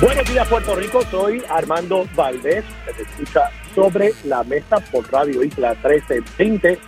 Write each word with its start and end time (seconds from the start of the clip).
Buenos 0.00 0.26
días, 0.28 0.48
Puerto 0.48 0.74
Rico. 0.74 1.02
Soy 1.10 1.42
Armando 1.50 2.06
Valdés. 2.14 2.64
Se 2.96 3.02
escucha 3.02 3.50
sobre 3.74 4.12
la 4.24 4.42
mesa 4.42 4.78
por 4.90 5.10
Radio 5.12 5.42
Isla 5.42 5.74
1320. 5.74 6.78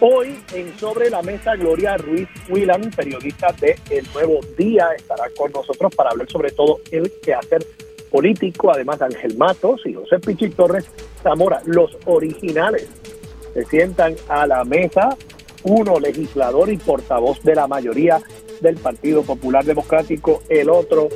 Hoy 0.00 0.38
en 0.54 0.76
Sobre 0.78 1.10
la 1.10 1.22
Mesa, 1.22 1.56
Gloria 1.56 1.96
Ruiz 1.96 2.28
Whelan, 2.48 2.90
periodista 2.90 3.54
de 3.60 3.78
El 3.90 4.06
Nuevo 4.12 4.40
Día, 4.56 4.88
estará 4.96 5.24
con 5.36 5.52
nosotros 5.52 5.94
para 5.94 6.10
hablar 6.10 6.28
sobre 6.30 6.50
todo 6.52 6.80
el 6.90 7.12
quehacer 7.22 7.64
político, 8.10 8.72
además 8.72 8.98
de 8.98 9.06
Ángel 9.06 9.36
Matos 9.36 9.82
y 9.84 9.94
José 9.94 10.18
Pichi 10.18 10.48
Torres 10.50 10.90
Zamora, 11.22 11.60
los 11.66 11.96
originales. 12.06 12.88
Se 13.52 13.64
sientan 13.66 14.16
a 14.28 14.46
la 14.46 14.64
mesa, 14.64 15.16
uno 15.64 16.00
legislador 16.00 16.70
y 16.70 16.76
portavoz 16.78 17.42
de 17.42 17.54
la 17.54 17.66
mayoría 17.66 18.20
del 18.60 18.76
Partido 18.76 19.22
Popular 19.22 19.64
Democrático, 19.64 20.42
el 20.48 20.70
otro 20.70 21.08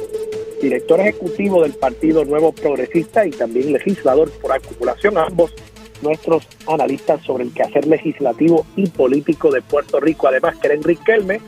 director 0.61 1.01
ejecutivo 1.01 1.63
del 1.63 1.75
Partido 1.75 2.25
Nuevo 2.25 2.53
Progresista 2.53 3.27
y 3.27 3.31
también 3.31 3.73
legislador 3.73 4.31
por 4.41 4.53
acumulación, 4.53 5.19
ambos 5.19 5.53
nuestros 6.03 6.47
analistas 6.67 7.23
sobre 7.23 7.45
el 7.45 7.53
quehacer 7.53 7.87
legislativo 7.87 8.67
y 8.77 8.89
político 8.89 9.51
de 9.51 9.63
Puerto 9.63 10.01
Rico. 10.01 10.29
Además, 10.29 10.57
Keren 10.59 10.83
Riquelme, 10.83 11.41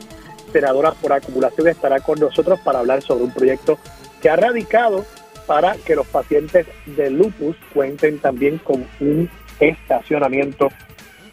senadora 0.51 0.91
por 0.91 1.13
acumulación, 1.13 1.67
estará 1.67 1.99
con 1.99 2.19
nosotros 2.19 2.59
para 2.61 2.79
hablar 2.79 3.01
sobre 3.01 3.23
un 3.23 3.33
proyecto 3.33 3.77
que 4.21 4.29
ha 4.29 4.35
radicado 4.35 5.05
para 5.47 5.75
que 5.75 5.95
los 5.95 6.07
pacientes 6.07 6.67
de 6.85 7.09
lupus 7.09 7.55
cuenten 7.73 8.19
también 8.19 8.57
con 8.59 8.85
un 8.99 9.29
estacionamiento 9.59 10.69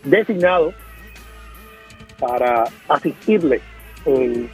designado 0.05 0.73
para 2.19 2.65
asistirle 2.89 3.61
en 4.05 4.49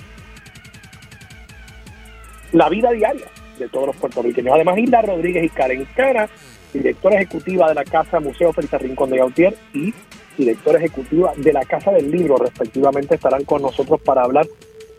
la 2.54 2.68
vida 2.68 2.90
diaria 2.92 3.26
de 3.58 3.68
todos 3.68 3.88
los 3.88 3.96
puertorriqueños. 3.96 4.54
Además, 4.54 4.78
Hilda 4.78 5.02
Rodríguez 5.02 5.44
y 5.44 5.48
Karen 5.48 5.86
Cara, 5.94 6.28
directora 6.72 7.16
ejecutiva 7.16 7.68
de 7.68 7.74
la 7.74 7.84
Casa 7.84 8.20
Museo 8.20 8.52
Feliz 8.52 8.70
Rincón 8.72 9.10
de 9.10 9.18
Gautier 9.18 9.54
y 9.72 9.92
directora 10.38 10.78
ejecutiva 10.78 11.32
de 11.36 11.52
la 11.52 11.64
Casa 11.64 11.90
del 11.90 12.10
Libro, 12.10 12.36
respectivamente, 12.36 13.16
estarán 13.16 13.44
con 13.44 13.62
nosotros 13.62 14.00
para 14.00 14.22
hablar 14.22 14.46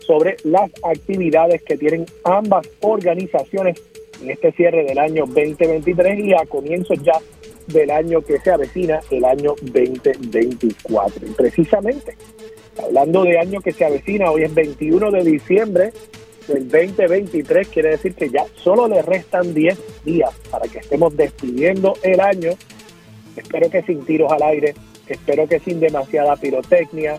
sobre 0.00 0.36
las 0.44 0.70
actividades 0.84 1.62
que 1.62 1.76
tienen 1.76 2.06
ambas 2.24 2.68
organizaciones 2.80 3.82
en 4.22 4.30
este 4.30 4.52
cierre 4.52 4.84
del 4.84 4.98
año 4.98 5.24
2023 5.26 6.20
y 6.20 6.34
a 6.34 6.46
comienzos 6.46 7.02
ya 7.02 7.18
del 7.66 7.90
año 7.90 8.20
que 8.20 8.38
se 8.38 8.50
avecina, 8.50 9.00
el 9.10 9.24
año 9.24 9.54
2024. 9.62 11.26
Y 11.26 11.30
precisamente, 11.32 12.16
hablando 12.82 13.24
de 13.24 13.38
año 13.38 13.60
que 13.60 13.72
se 13.72 13.84
avecina, 13.84 14.30
hoy 14.30 14.44
es 14.44 14.54
21 14.54 15.10
de 15.10 15.24
diciembre 15.24 15.92
del 16.46 16.68
2023, 16.68 17.68
quiere 17.68 17.90
decir 17.90 18.14
que 18.14 18.30
ya 18.30 18.44
solo 18.56 18.88
le 18.88 19.02
restan 19.02 19.54
10 19.54 20.04
días 20.04 20.30
para 20.50 20.68
que 20.68 20.78
estemos 20.78 21.16
despidiendo 21.16 21.94
el 22.02 22.20
año. 22.20 22.50
Espero 23.36 23.70
que 23.70 23.82
sin 23.82 24.04
tiros 24.04 24.32
al 24.32 24.42
aire, 24.42 24.74
espero 25.06 25.46
que 25.46 25.58
sin 25.60 25.80
demasiada 25.80 26.36
pirotecnia, 26.36 27.18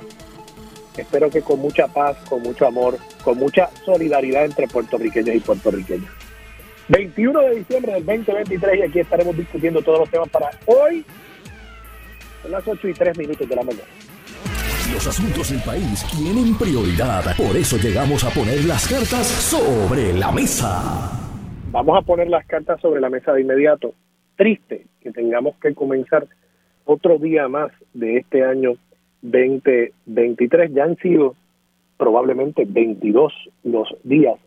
espero 0.97 1.29
que 1.29 1.41
con 1.41 1.59
mucha 1.59 1.87
paz, 1.87 2.17
con 2.29 2.41
mucho 2.41 2.65
amor, 2.65 2.97
con 3.23 3.37
mucha 3.37 3.69
solidaridad 3.85 4.45
entre 4.45 4.67
puertorriqueños 4.67 5.35
y 5.35 5.39
puertorriqueñas. 5.39 6.11
21 6.89 7.39
de 7.41 7.55
diciembre 7.55 7.93
del 7.93 8.05
2023 8.05 8.79
y 8.79 8.81
aquí 8.83 8.99
estaremos 8.99 9.35
discutiendo 9.35 9.81
todos 9.81 9.99
los 9.99 10.09
temas 10.09 10.29
para 10.29 10.51
hoy. 10.65 11.05
Son 12.41 12.51
las 12.51 12.65
8 12.65 12.87
y 12.87 12.93
3 12.93 13.17
minutos 13.17 13.47
de 13.47 13.55
la 13.55 13.63
mañana. 13.63 13.83
Los 14.93 15.05
asuntos 15.05 15.51
del 15.51 15.61
país 15.63 16.05
tienen 16.15 16.57
prioridad. 16.57 17.35
Por 17.35 17.55
eso 17.57 17.77
llegamos 17.77 18.23
a 18.23 18.29
poner 18.29 18.63
las 18.65 18.87
cartas 18.87 19.27
sobre 19.27 20.13
la 20.13 20.31
mesa. 20.31 21.11
Vamos 21.71 21.97
a 21.97 22.01
poner 22.01 22.29
las 22.29 22.45
cartas 22.45 22.79
sobre 22.79 23.01
la 23.01 23.09
mesa 23.09 23.33
de 23.33 23.41
inmediato. 23.41 23.93
Triste 24.37 24.85
que 25.01 25.11
tengamos 25.11 25.55
que 25.57 25.73
comenzar 25.75 26.27
otro 26.85 27.17
día 27.17 27.49
más 27.49 27.71
de 27.93 28.17
este 28.17 28.43
año 28.43 28.75
2023. 29.23 30.73
Ya 30.73 30.85
han 30.85 30.95
sido 30.97 31.35
probablemente 31.97 32.63
22 32.65 33.33
los 33.65 33.89
días 34.03 34.39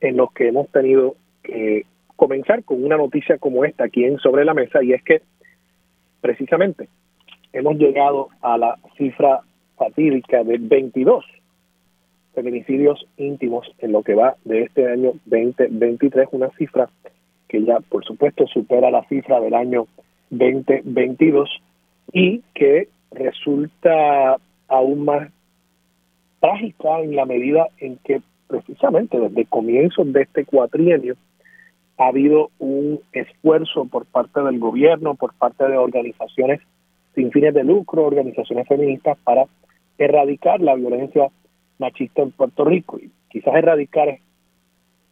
en 0.00 0.16
los 0.18 0.30
que 0.32 0.48
hemos 0.48 0.68
tenido 0.68 1.16
que 1.42 1.86
comenzar 2.16 2.64
con 2.64 2.84
una 2.84 2.96
noticia 2.98 3.38
como 3.38 3.64
esta 3.64 3.84
aquí 3.84 4.04
en 4.04 4.18
Sobre 4.18 4.44
la 4.44 4.52
Mesa 4.52 4.82
y 4.82 4.92
es 4.92 5.02
que 5.02 5.22
precisamente 6.20 6.88
hemos 7.52 7.76
llegado 7.76 8.28
a 8.40 8.58
la 8.58 8.78
cifra 8.96 9.40
fatídica 9.76 10.44
de 10.44 10.58
22 10.58 11.24
feminicidios 12.34 13.04
íntimos 13.16 13.66
en 13.78 13.92
lo 13.92 14.02
que 14.02 14.14
va 14.14 14.36
de 14.44 14.62
este 14.62 14.90
año 14.90 15.12
2023, 15.26 16.28
una 16.32 16.50
cifra 16.50 16.88
que 17.48 17.64
ya 17.64 17.80
por 17.80 18.04
supuesto 18.04 18.46
supera 18.46 18.90
la 18.90 19.04
cifra 19.08 19.40
del 19.40 19.54
año 19.54 19.86
2022 20.30 21.50
y 22.12 22.42
que 22.54 22.88
resulta 23.10 24.36
aún 24.68 25.04
más 25.04 25.30
trágica 26.40 27.00
en 27.00 27.16
la 27.16 27.24
medida 27.24 27.66
en 27.78 27.96
que 28.04 28.22
precisamente 28.46 29.18
desde 29.18 29.44
comienzos 29.46 30.12
de 30.12 30.22
este 30.22 30.44
cuatrienio 30.44 31.16
ha 31.96 32.06
habido 32.08 32.50
un 32.60 33.00
esfuerzo 33.12 33.86
por 33.86 34.06
parte 34.06 34.40
del 34.42 34.60
gobierno, 34.60 35.16
por 35.16 35.34
parte 35.34 35.66
de 35.66 35.76
organizaciones 35.76 36.60
sin 37.14 37.30
fines 37.30 37.54
de 37.54 37.64
lucro, 37.64 38.04
organizaciones 38.04 38.66
feministas, 38.68 39.18
para 39.24 39.46
erradicar 39.98 40.60
la 40.60 40.74
violencia 40.74 41.28
machista 41.78 42.22
en 42.22 42.30
Puerto 42.32 42.64
Rico. 42.64 42.98
Y 42.98 43.10
quizás 43.28 43.54
erradicar 43.54 44.08
es 44.08 44.20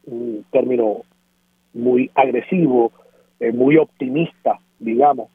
un 0.07 0.45
término 0.51 1.03
muy 1.75 2.11
agresivo, 2.15 2.93
eh, 3.41 3.53
muy 3.53 3.77
optimista, 3.77 4.61
digamos, 4.79 5.29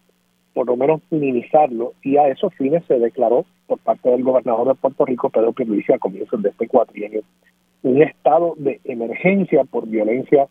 por 0.54 0.68
lo 0.68 0.76
menos 0.76 1.02
minimizarlo, 1.10 1.94
y 2.04 2.18
a 2.18 2.28
esos 2.28 2.54
fines 2.56 2.84
se 2.86 3.00
declaró 3.00 3.46
por 3.68 3.80
parte 3.80 4.10
del 4.10 4.24
gobernador 4.24 4.68
de 4.68 4.76
Puerto 4.76 5.06
Rico, 5.06 5.30
Pedro 5.30 5.54
Pierluisi, 5.54 5.94
a 5.94 6.00
comienzos 6.00 6.42
de 6.42 6.50
este 6.50 6.68
cuatrienio, 6.68 7.22
un 7.84 8.02
estado 8.02 8.56
de 8.58 8.80
emergencia 8.84 9.64
por 9.64 9.88
violencia 9.88 10.48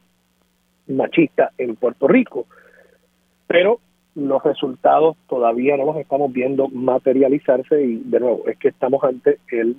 machista 0.86 1.52
en 1.58 1.76
Puerto 1.76 2.08
Rico. 2.08 2.46
Pero 3.46 3.80
los 4.14 4.42
resultados 4.42 5.16
todavía 5.28 5.76
no 5.76 5.86
los 5.86 5.96
estamos 5.96 6.32
viendo 6.32 6.68
materializarse 6.68 7.82
y 7.82 7.96
de 8.04 8.20
nuevo 8.20 8.42
es 8.46 8.58
que 8.58 8.68
estamos 8.68 9.02
ante 9.04 9.38
el 9.50 9.76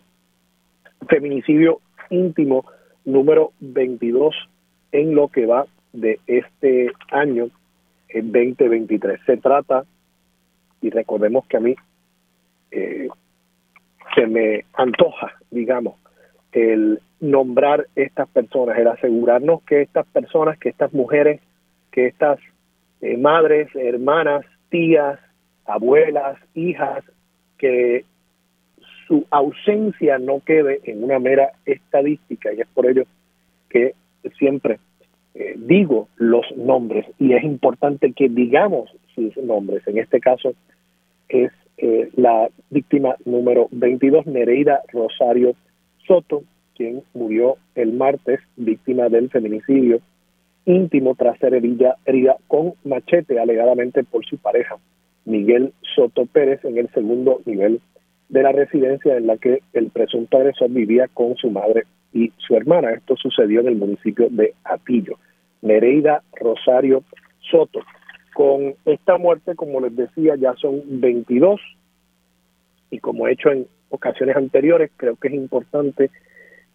feminicidio 1.07 1.79
íntimo 2.09 2.65
número 3.05 3.51
22 3.59 4.35
en 4.91 5.15
lo 5.15 5.27
que 5.27 5.45
va 5.45 5.65
de 5.93 6.19
este 6.27 6.91
año 7.11 7.49
en 8.09 8.31
2023. 8.31 9.19
Se 9.25 9.37
trata, 9.37 9.85
y 10.81 10.89
recordemos 10.89 11.45
que 11.47 11.57
a 11.57 11.59
mí 11.59 11.75
eh, 12.71 13.07
se 14.15 14.27
me 14.27 14.65
antoja, 14.73 15.33
digamos, 15.49 15.95
el 16.51 16.99
nombrar 17.19 17.87
estas 17.95 18.27
personas, 18.29 18.77
el 18.77 18.87
asegurarnos 18.87 19.61
que 19.63 19.81
estas 19.81 20.05
personas, 20.07 20.57
que 20.57 20.69
estas 20.69 20.93
mujeres, 20.93 21.39
que 21.91 22.07
estas 22.07 22.39
eh, 23.01 23.17
madres, 23.17 23.67
hermanas, 23.75 24.45
tías, 24.69 25.19
abuelas, 25.65 26.37
hijas, 26.53 27.03
que 27.57 28.05
su 29.07 29.25
ausencia 29.29 30.17
no 30.19 30.39
quede 30.39 30.79
en 30.85 31.03
una 31.03 31.19
mera 31.19 31.51
estadística 31.65 32.53
y 32.53 32.61
es 32.61 32.67
por 32.73 32.85
ello 32.85 33.03
que 33.69 33.93
siempre 34.37 34.79
eh, 35.33 35.55
digo 35.57 36.07
los 36.17 36.45
nombres 36.55 37.05
y 37.19 37.33
es 37.33 37.43
importante 37.43 38.13
que 38.13 38.29
digamos 38.29 38.89
sus 39.15 39.35
nombres. 39.37 39.85
En 39.87 39.97
este 39.97 40.19
caso 40.19 40.53
es 41.29 41.51
eh, 41.77 42.09
la 42.15 42.49
víctima 42.69 43.15
número 43.25 43.67
22, 43.71 44.27
Nereida 44.27 44.81
Rosario 44.91 45.55
Soto, 46.05 46.43
quien 46.75 47.01
murió 47.13 47.57
el 47.75 47.93
martes 47.93 48.39
víctima 48.55 49.09
del 49.09 49.29
feminicidio 49.29 49.99
íntimo 50.65 51.15
tras 51.15 51.37
ser 51.39 51.53
herida, 51.53 51.97
herida 52.05 52.37
con 52.47 52.73
machete 52.83 53.39
alegadamente 53.39 54.03
por 54.03 54.25
su 54.25 54.37
pareja, 54.37 54.77
Miguel 55.25 55.73
Soto 55.95 56.25
Pérez, 56.25 56.63
en 56.65 56.77
el 56.77 56.89
segundo 56.89 57.41
nivel 57.45 57.81
de 58.29 58.43
la 58.43 58.51
residencia 58.51 59.17
en 59.17 59.27
la 59.27 59.37
que 59.37 59.61
el 59.73 59.89
presunto 59.89 60.37
agresor 60.37 60.69
vivía 60.69 61.07
con 61.13 61.35
su 61.35 61.51
madre 61.51 61.83
y 62.13 62.31
su 62.37 62.55
hermana. 62.55 62.91
Esto 62.91 63.15
sucedió 63.17 63.61
en 63.61 63.67
el 63.67 63.75
municipio 63.75 64.27
de 64.29 64.53
Atillo. 64.63 65.17
Nereida 65.61 66.23
Rosario 66.33 67.03
Soto 67.49 67.81
con 68.33 68.75
esta 68.85 69.17
muerte, 69.17 69.55
como 69.55 69.81
les 69.81 69.95
decía, 69.95 70.35
ya 70.35 70.53
son 70.55 70.81
22 70.85 71.59
y 72.89 72.99
como 72.99 73.27
he 73.27 73.33
hecho 73.33 73.51
en 73.51 73.67
ocasiones 73.89 74.35
anteriores, 74.35 74.89
creo 74.95 75.15
que 75.17 75.27
es 75.27 75.33
importante 75.33 76.09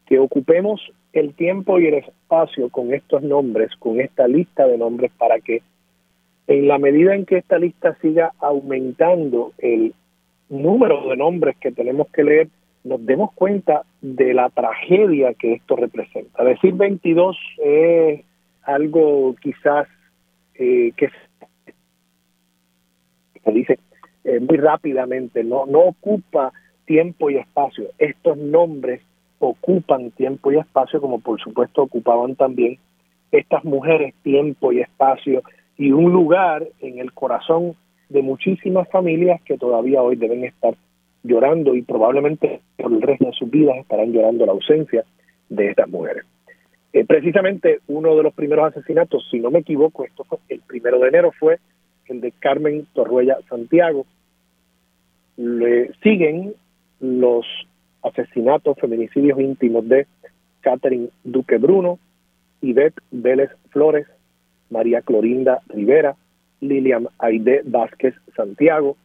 que 0.06 0.18
ocupemos 0.18 0.80
el 1.12 1.34
tiempo 1.34 1.78
y 1.78 1.86
el 1.86 1.94
espacio 1.94 2.68
con 2.70 2.94
estos 2.94 3.22
nombres, 3.22 3.74
con 3.78 4.00
esta 4.00 4.28
lista 4.28 4.66
de 4.66 4.78
nombres, 4.78 5.10
para 5.18 5.40
que 5.40 5.62
en 6.46 6.68
la 6.68 6.78
medida 6.78 7.14
en 7.14 7.26
que 7.26 7.38
esta 7.38 7.58
lista 7.58 7.96
siga 8.00 8.32
aumentando 8.38 9.52
el 9.58 9.94
número 10.48 11.08
de 11.08 11.16
nombres 11.16 11.56
que 11.56 11.72
tenemos 11.72 12.08
que 12.08 12.22
leer, 12.22 12.48
nos 12.84 13.04
demos 13.04 13.32
cuenta 13.32 13.82
de 14.00 14.32
la 14.32 14.48
tragedia 14.50 15.34
que 15.34 15.54
esto 15.54 15.74
representa. 15.74 16.44
Decir 16.44 16.74
22 16.74 17.36
es 17.64 18.20
algo 18.62 19.34
quizás 19.40 19.88
eh, 20.54 20.92
que 20.96 21.10
se 23.42 23.52
dice 23.52 23.78
eh, 24.22 24.38
muy 24.38 24.56
rápidamente, 24.56 25.42
no, 25.42 25.66
no 25.66 25.80
ocupa 25.80 26.52
tiempo 26.84 27.28
y 27.28 27.38
espacio. 27.38 27.86
Estos 27.98 28.36
nombres 28.36 29.02
ocupan 29.48 30.10
tiempo 30.12 30.52
y 30.52 30.58
espacio, 30.58 31.00
como 31.00 31.20
por 31.20 31.40
supuesto 31.40 31.82
ocupaban 31.82 32.34
también 32.34 32.78
estas 33.32 33.64
mujeres 33.64 34.14
tiempo 34.22 34.72
y 34.72 34.80
espacio 34.80 35.42
y 35.76 35.92
un 35.92 36.12
lugar 36.12 36.66
en 36.80 36.98
el 36.98 37.12
corazón 37.12 37.74
de 38.08 38.22
muchísimas 38.22 38.88
familias 38.88 39.40
que 39.42 39.58
todavía 39.58 40.02
hoy 40.02 40.16
deben 40.16 40.44
estar 40.44 40.74
llorando 41.22 41.74
y 41.74 41.82
probablemente 41.82 42.60
por 42.76 42.92
el 42.92 43.02
resto 43.02 43.26
de 43.26 43.32
sus 43.32 43.50
vidas 43.50 43.76
estarán 43.78 44.12
llorando 44.12 44.46
la 44.46 44.52
ausencia 44.52 45.04
de 45.48 45.70
estas 45.70 45.88
mujeres. 45.88 46.24
Eh, 46.92 47.04
precisamente 47.04 47.80
uno 47.88 48.16
de 48.16 48.22
los 48.22 48.32
primeros 48.32 48.68
asesinatos, 48.68 49.26
si 49.30 49.40
no 49.40 49.50
me 49.50 49.58
equivoco, 49.58 50.04
esto 50.04 50.24
fue 50.24 50.38
el 50.48 50.60
primero 50.60 50.98
de 50.98 51.08
enero, 51.08 51.32
fue 51.38 51.58
el 52.06 52.20
de 52.20 52.32
Carmen 52.32 52.86
Torruella 52.94 53.36
Santiago. 53.48 54.06
Le 55.36 55.92
siguen 56.02 56.54
los 57.00 57.44
asesinatos, 58.06 58.78
feminicidios 58.78 59.38
íntimos 59.40 59.88
de 59.88 60.06
Catherine 60.60 61.10
Duque 61.24 61.58
Bruno, 61.58 61.98
Ivette 62.60 63.00
Vélez 63.10 63.50
Flores, 63.70 64.06
María 64.70 65.02
Clorinda 65.02 65.60
Rivera, 65.68 66.16
Lilian 66.60 67.08
Aide 67.18 67.62
Vázquez 67.64 68.14
Santiago, 68.34 68.96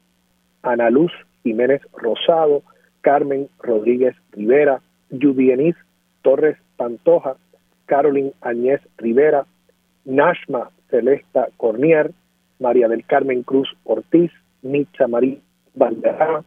Ana 0.63 0.89
Luz 0.89 1.11
Jiménez 1.43 1.81
Rosado, 1.93 2.63
Carmen 3.01 3.49
Rodríguez 3.59 4.15
Rivera, 4.31 4.81
Judy 5.11 5.73
Torres 6.21 6.57
Pantoja, 6.77 7.35
Carolyn 7.85 8.31
Añez 8.41 8.81
Rivera, 8.97 9.45
Nashma 10.05 10.69
Celesta 10.89 11.49
Cornier, 11.57 12.11
María 12.59 12.87
del 12.87 13.05
Carmen 13.05 13.43
Cruz 13.43 13.69
Ortiz, 13.83 14.31
Micha 14.61 15.07
María 15.07 15.37
Valderrama, 15.75 16.43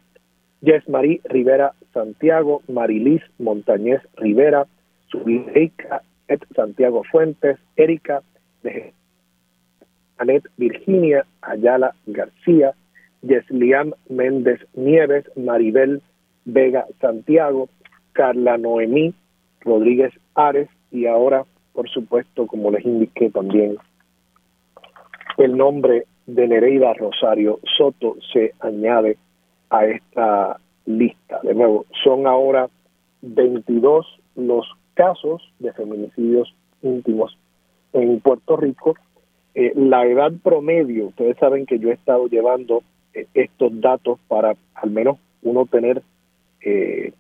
Jess 0.64 0.88
Marie 0.88 1.20
Rivera 1.25 1.72
Santiago, 1.93 2.62
Marilis 2.69 3.22
Montañez 3.38 4.00
Rivera, 4.16 4.66
Zuleika 5.11 6.02
Et 6.28 6.43
Santiago 6.55 7.02
Fuentes, 7.05 7.58
Erika 7.76 8.22
de 8.62 8.93
Anet 10.19 10.44
Virginia 10.56 11.26
Ayala 11.43 11.94
García, 12.06 12.72
Yesliam 13.22 13.93
Méndez 14.08 14.61
Nieves, 14.75 15.25
Maribel 15.37 16.00
Vega 16.46 16.87
Santiago, 17.00 17.69
Carla 18.12 18.56
Noemí 18.56 19.14
Rodríguez 19.60 20.12
Ares 20.34 20.69
y 20.90 21.06
ahora, 21.06 21.44
por 21.72 21.88
supuesto, 21.90 22.46
como 22.46 22.70
les 22.70 22.84
indiqué 22.84 23.31
también, 23.31 23.76
el 25.38 25.56
nombre 25.56 26.06
de 26.26 26.49
Nereida 26.49 26.94
Rosario 26.94 27.60
Soto 27.76 28.17
se 28.32 28.55
añade 28.60 29.19
a 29.70 29.87
esta 29.87 30.58
lista. 30.87 31.40
De 31.43 31.55
nuevo, 31.55 31.87
son 32.02 32.26
ahora 32.26 32.69
22 33.22 34.06
los 34.37 34.66
casos 34.94 35.43
de 35.58 35.72
feminicidios 35.72 36.55
íntimos 36.82 37.37
en 37.93 38.20
Puerto 38.20 38.56
Rico. 38.56 38.94
Eh, 39.55 39.72
la 39.76 40.05
edad 40.06 40.32
promedio, 40.43 41.06
ustedes 41.06 41.37
saben 41.38 41.66
que 41.66 41.78
yo 41.78 41.90
he 41.90 41.94
estado 41.94 42.26
llevando 42.26 42.82
eh, 43.14 43.26
estos 43.34 43.81
datos 43.81 44.19
para 44.28 44.55
al 44.75 44.90
menos 44.90 45.19
uno 45.43 45.67
tener 45.67 46.02
eh, 46.60 47.12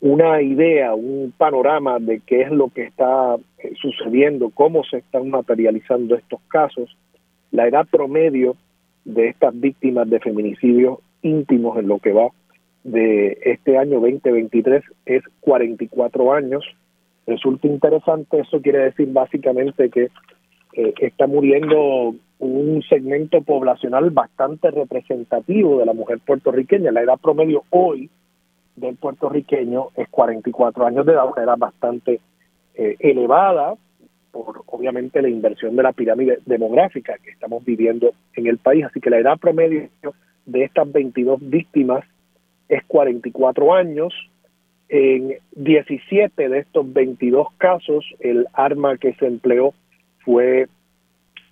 una 0.00 0.42
idea, 0.42 0.94
un 0.94 1.32
panorama 1.36 1.98
de 1.98 2.20
qué 2.20 2.42
es 2.42 2.50
lo 2.50 2.68
que 2.68 2.82
está 2.84 3.36
sucediendo, 3.80 4.50
cómo 4.50 4.84
se 4.84 4.98
están 4.98 5.30
materializando 5.30 6.14
estos 6.14 6.40
casos. 6.48 6.94
La 7.50 7.66
edad 7.66 7.86
promedio 7.90 8.56
de 9.04 9.28
estas 9.28 9.58
víctimas 9.58 10.08
de 10.10 10.20
feminicidio 10.20 11.00
íntimos 11.24 11.78
en 11.78 11.88
lo 11.88 11.98
que 11.98 12.12
va 12.12 12.28
de 12.84 13.38
este 13.44 13.78
año 13.78 14.00
2023 14.00 14.84
es 15.06 15.22
44 15.40 16.32
años. 16.32 16.64
Resulta 17.26 17.66
interesante, 17.66 18.40
eso 18.40 18.60
quiere 18.60 18.80
decir 18.80 19.08
básicamente 19.10 19.88
que 19.88 20.10
eh, 20.74 20.92
está 21.00 21.26
muriendo 21.26 22.14
un 22.38 22.82
segmento 22.88 23.40
poblacional 23.40 24.10
bastante 24.10 24.70
representativo 24.70 25.78
de 25.78 25.86
la 25.86 25.94
mujer 25.94 26.18
puertorriqueña. 26.24 26.92
La 26.92 27.02
edad 27.02 27.18
promedio 27.20 27.64
hoy 27.70 28.10
del 28.76 28.96
puertorriqueño 28.96 29.88
es 29.96 30.08
44 30.08 30.86
años 30.86 31.06
de 31.06 31.12
edad, 31.12 31.26
una 31.26 31.42
edad 31.42 31.56
bastante 31.56 32.20
eh, 32.74 32.96
elevada 32.98 33.74
por 34.30 34.64
obviamente 34.66 35.22
la 35.22 35.28
inversión 35.28 35.76
de 35.76 35.84
la 35.84 35.92
pirámide 35.92 36.40
demográfica 36.44 37.16
que 37.22 37.30
estamos 37.30 37.64
viviendo 37.64 38.12
en 38.34 38.48
el 38.48 38.58
país. 38.58 38.84
Así 38.84 39.00
que 39.00 39.08
la 39.08 39.18
edad 39.18 39.38
promedio 39.38 39.88
de 40.46 40.64
estas 40.64 40.90
22 40.90 41.38
víctimas 41.48 42.04
es 42.68 42.82
44 42.84 43.74
años. 43.74 44.14
En 44.88 45.34
17 45.52 46.48
de 46.48 46.58
estos 46.58 46.92
22 46.92 47.48
casos, 47.56 48.04
el 48.20 48.46
arma 48.52 48.96
que 48.98 49.14
se 49.14 49.26
empleó 49.26 49.74
fue 50.24 50.68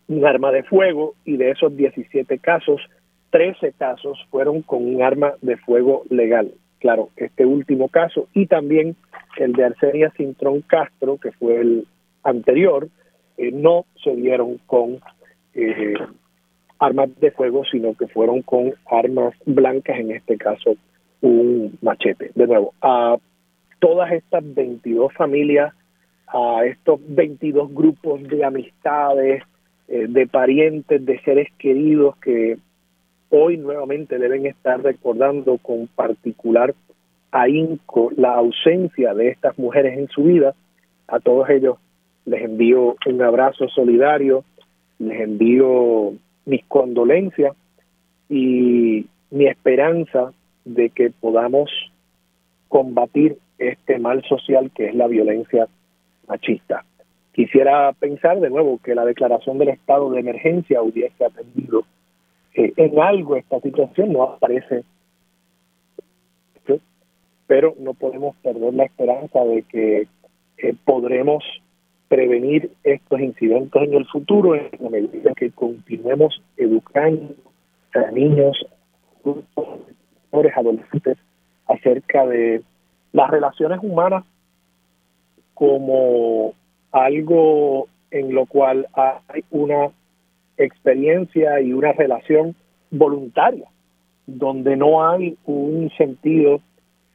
un 0.09 0.25
arma 0.27 0.53
de 0.53 0.63
fuego 0.65 1.15
y 1.25 1.37
de 1.37 1.51
esos 1.51 1.77
17 1.77 2.39
casos, 2.39 2.81
13 3.31 3.73
casos 3.73 4.19
fueron 4.31 4.63
con 4.63 4.85
un 4.85 5.03
arma 5.03 5.35
de 5.41 5.57
fuego 5.57 6.03
legal. 6.11 6.53
Claro, 6.79 7.11
este 7.17 7.47
último 7.47 7.89
caso 7.89 8.29
y 8.35 8.47
también 8.47 8.97
el 9.39 9.53
de 9.53 9.65
Arcelia 9.65 10.13
Cintrón 10.17 10.63
Castro, 10.63 11.17
que 11.17 11.33
fue 11.33 11.61
el 11.61 11.87
anterior, 12.23 12.89
eh, 13.39 13.51
no 13.53 13.87
se 14.03 14.15
dieron 14.15 14.59
con 14.67 15.01
eh, 15.55 15.95
armas 16.83 17.09
de 17.21 17.31
fuego, 17.31 17.63
sino 17.71 17.95
que 17.95 18.09
fueron 18.09 18.43
con 18.43 18.75
armas 18.91 19.35
blancas, 19.47 20.01
en 20.01 20.11
este 20.11 20.37
caso 20.37 20.75
un 21.21 21.79
machete. 21.81 22.33
De 22.35 22.49
nuevo, 22.49 22.75
a 22.83 23.17
todas 23.79 24.11
estas 24.11 24.43
22 24.43 25.13
familias, 25.13 25.73
a 26.27 26.65
estos 26.65 26.99
22 27.07 27.73
grupos 27.73 28.25
de 28.25 28.45
amistades, 28.45 29.45
eh, 29.87 30.07
de 30.09 30.27
parientes, 30.27 31.07
de 31.07 31.21
seres 31.21 31.49
queridos 31.57 32.17
que 32.17 32.59
hoy 33.31 33.59
nuevamente 33.59 34.19
deben 34.19 34.47
estar 34.47 34.83
recordando 34.83 35.59
con 35.59 35.87
particular 35.87 36.75
ahínco 37.31 38.11
la 38.17 38.35
ausencia 38.35 39.15
de 39.15 39.29
estas 39.29 39.57
mujeres 39.57 39.97
en 39.97 40.09
su 40.09 40.25
vida, 40.25 40.55
a 41.07 41.21
todos 41.21 41.49
ellos 41.49 41.79
les 42.25 42.43
envío 42.43 42.97
un 43.07 43.23
abrazo 43.23 43.69
solidario, 43.69 44.45
les 44.99 45.21
envío 45.21 46.15
mis 46.45 46.65
condolencias 46.67 47.55
y 48.29 49.07
mi 49.31 49.47
esperanza 49.47 50.33
de 50.65 50.91
que 50.91 51.11
podamos 51.11 51.71
combatir 52.69 53.39
este 53.59 53.99
mal 53.99 54.23
social 54.25 54.71
que 54.75 54.87
es 54.87 54.95
la 54.95 55.07
violencia 55.07 55.69
machista. 56.27 56.85
Quisiera 57.33 57.93
pensar 57.93 58.41
de 58.41 58.51
nuevo 58.51 58.79
que 58.83 58.95
la 58.95 59.05
declaración 59.05 59.59
del 59.59 59.71
estado 59.71 60.11
de 60.11 60.21
emergencia 60.21 60.83
hubiese 60.83 61.25
atendido 61.25 61.85
eh, 62.55 62.73
en 62.77 63.01
algo 63.01 63.37
esta 63.37 63.61
situación, 63.61 64.13
no 64.13 64.23
aparece, 64.25 64.85
pero 67.47 67.75
no 67.79 67.95
podemos 67.95 68.37
perder 68.37 68.73
la 68.75 68.85
esperanza 68.85 69.45
de 69.45 69.63
que 69.63 70.07
eh, 70.59 70.75
podremos 70.85 71.45
prevenir 72.13 72.71
estos 72.85 73.21
incidentes 73.21 73.83
en 73.83 73.95
el 73.95 74.07
futuro 74.07 74.55
en 74.55 74.69
la 74.81 74.91
medida 74.91 75.33
que 75.35 75.51
continuemos 75.51 76.43
educando 76.59 77.35
a 77.95 78.11
niños, 78.11 78.67
adolescentes 80.55 81.17
acerca 81.67 82.27
de 82.27 82.61
las 83.15 83.31
relaciones 83.31 83.79
humanas 83.83 84.25
como 85.55 86.53
algo 86.91 87.89
en 88.11 88.35
lo 88.35 88.45
cual 88.45 88.87
hay 88.93 89.45
una 89.51 89.89
experiencia 90.59 91.63
y 91.63 91.73
una 91.73 91.93
relación 91.93 92.55
voluntaria, 92.91 93.69
donde 94.27 94.77
no 94.77 95.09
hay 95.09 95.39
un 95.47 95.91
sentido 95.97 96.61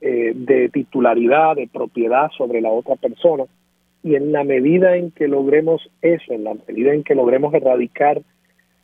eh, 0.02 0.34
de 0.34 0.70
titularidad, 0.70 1.56
de 1.56 1.68
propiedad 1.68 2.32
sobre 2.36 2.62
la 2.62 2.72
otra 2.72 2.96
persona, 2.96 3.44
y 4.08 4.16
en 4.16 4.32
la 4.32 4.46
medida 4.46 4.96
en 4.96 5.12
que 5.12 5.28
logremos 5.28 5.90
eso, 6.02 6.32
en 6.32 6.46
la 6.46 6.56
medida 6.66 6.94
en 6.94 7.04
que 7.04 7.14
logremos 7.14 7.54
erradicar 7.54 8.22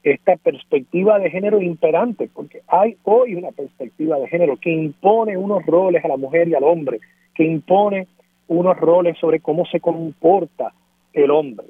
esta 0.03 0.35
perspectiva 0.35 1.17
de 1.17 1.29
género 1.29 1.61
imperante, 1.61 2.29
porque 2.33 2.61
hay 2.67 2.97
hoy 3.03 3.35
una 3.35 3.51
perspectiva 3.51 4.19
de 4.19 4.27
género 4.27 4.57
que 4.57 4.69
impone 4.69 5.37
unos 5.37 5.65
roles 5.65 6.03
a 6.03 6.09
la 6.09 6.17
mujer 6.17 6.49
y 6.49 6.55
al 6.55 6.65
hombre, 6.65 6.99
que 7.33 7.45
impone 7.45 8.07
unos 8.49 8.77
roles 8.77 9.17
sobre 9.17 9.39
cómo 9.39 9.65
se 9.65 9.79
comporta 9.79 10.73
el 11.13 11.31
hombre. 11.31 11.67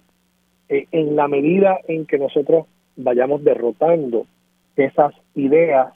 Eh, 0.67 0.87
en 0.91 1.15
la 1.15 1.27
medida 1.27 1.77
en 1.87 2.07
que 2.07 2.17
nosotros 2.17 2.65
vayamos 2.95 3.43
derrotando 3.43 4.25
esas 4.75 5.13
ideas, 5.35 5.93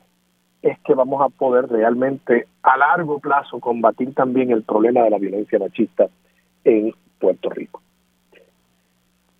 es 0.61 0.77
que 0.85 0.93
vamos 0.93 1.23
a 1.23 1.29
poder 1.29 1.67
realmente 1.69 2.45
a 2.61 2.77
largo 2.77 3.17
plazo 3.17 3.59
combatir 3.59 4.13
también 4.13 4.51
el 4.51 4.61
problema 4.61 5.01
de 5.01 5.09
la 5.09 5.17
violencia 5.17 5.57
machista 5.57 6.07
en 6.63 6.93
Puerto 7.19 7.49
Rico. 7.49 7.81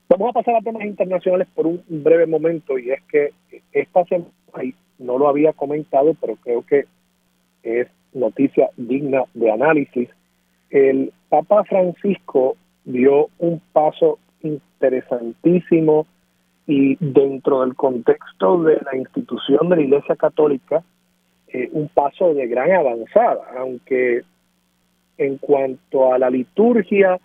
Vamos 0.10 0.30
a 0.30 0.34
pasar 0.34 0.56
a 0.56 0.62
temas 0.62 0.84
internacionales 0.86 1.48
por 1.54 1.68
un 1.68 1.84
breve 1.88 2.26
momento 2.26 2.78
y 2.80 2.92
es 2.92 3.04
que 3.04 3.34
esta 3.74 4.06
semana, 4.06 4.32
no 5.00 5.18
lo 5.18 5.28
había 5.28 5.54
comentado, 5.54 6.16
pero 6.20 6.38
creo 6.38 6.66
que 6.66 6.86
es 7.64 7.88
noticia 8.14 8.70
digna 8.78 9.24
de 9.34 9.52
análisis, 9.52 10.10
el 10.70 11.12
Papa 11.30 11.64
Francisco 11.66 12.56
dio 12.86 13.30
un 13.38 13.62
paso 13.74 14.20
interesantísimo 14.42 16.08
y 16.66 16.96
dentro 17.00 17.62
del 17.62 17.76
contexto 17.76 18.64
de 18.64 18.80
la 18.90 18.98
institución 18.98 19.70
de 19.70 19.76
la 19.78 19.82
Iglesia 19.82 20.16
Católica, 20.16 20.84
eh, 21.48 21.70
un 21.72 21.88
paso 21.88 22.34
de 22.34 22.48
gran 22.48 22.72
avanzada, 22.72 23.42
aunque 23.58 24.24
en 25.18 25.38
cuanto 25.38 26.14
a 26.14 26.20
la 26.20 26.30
liturgia 26.30 27.20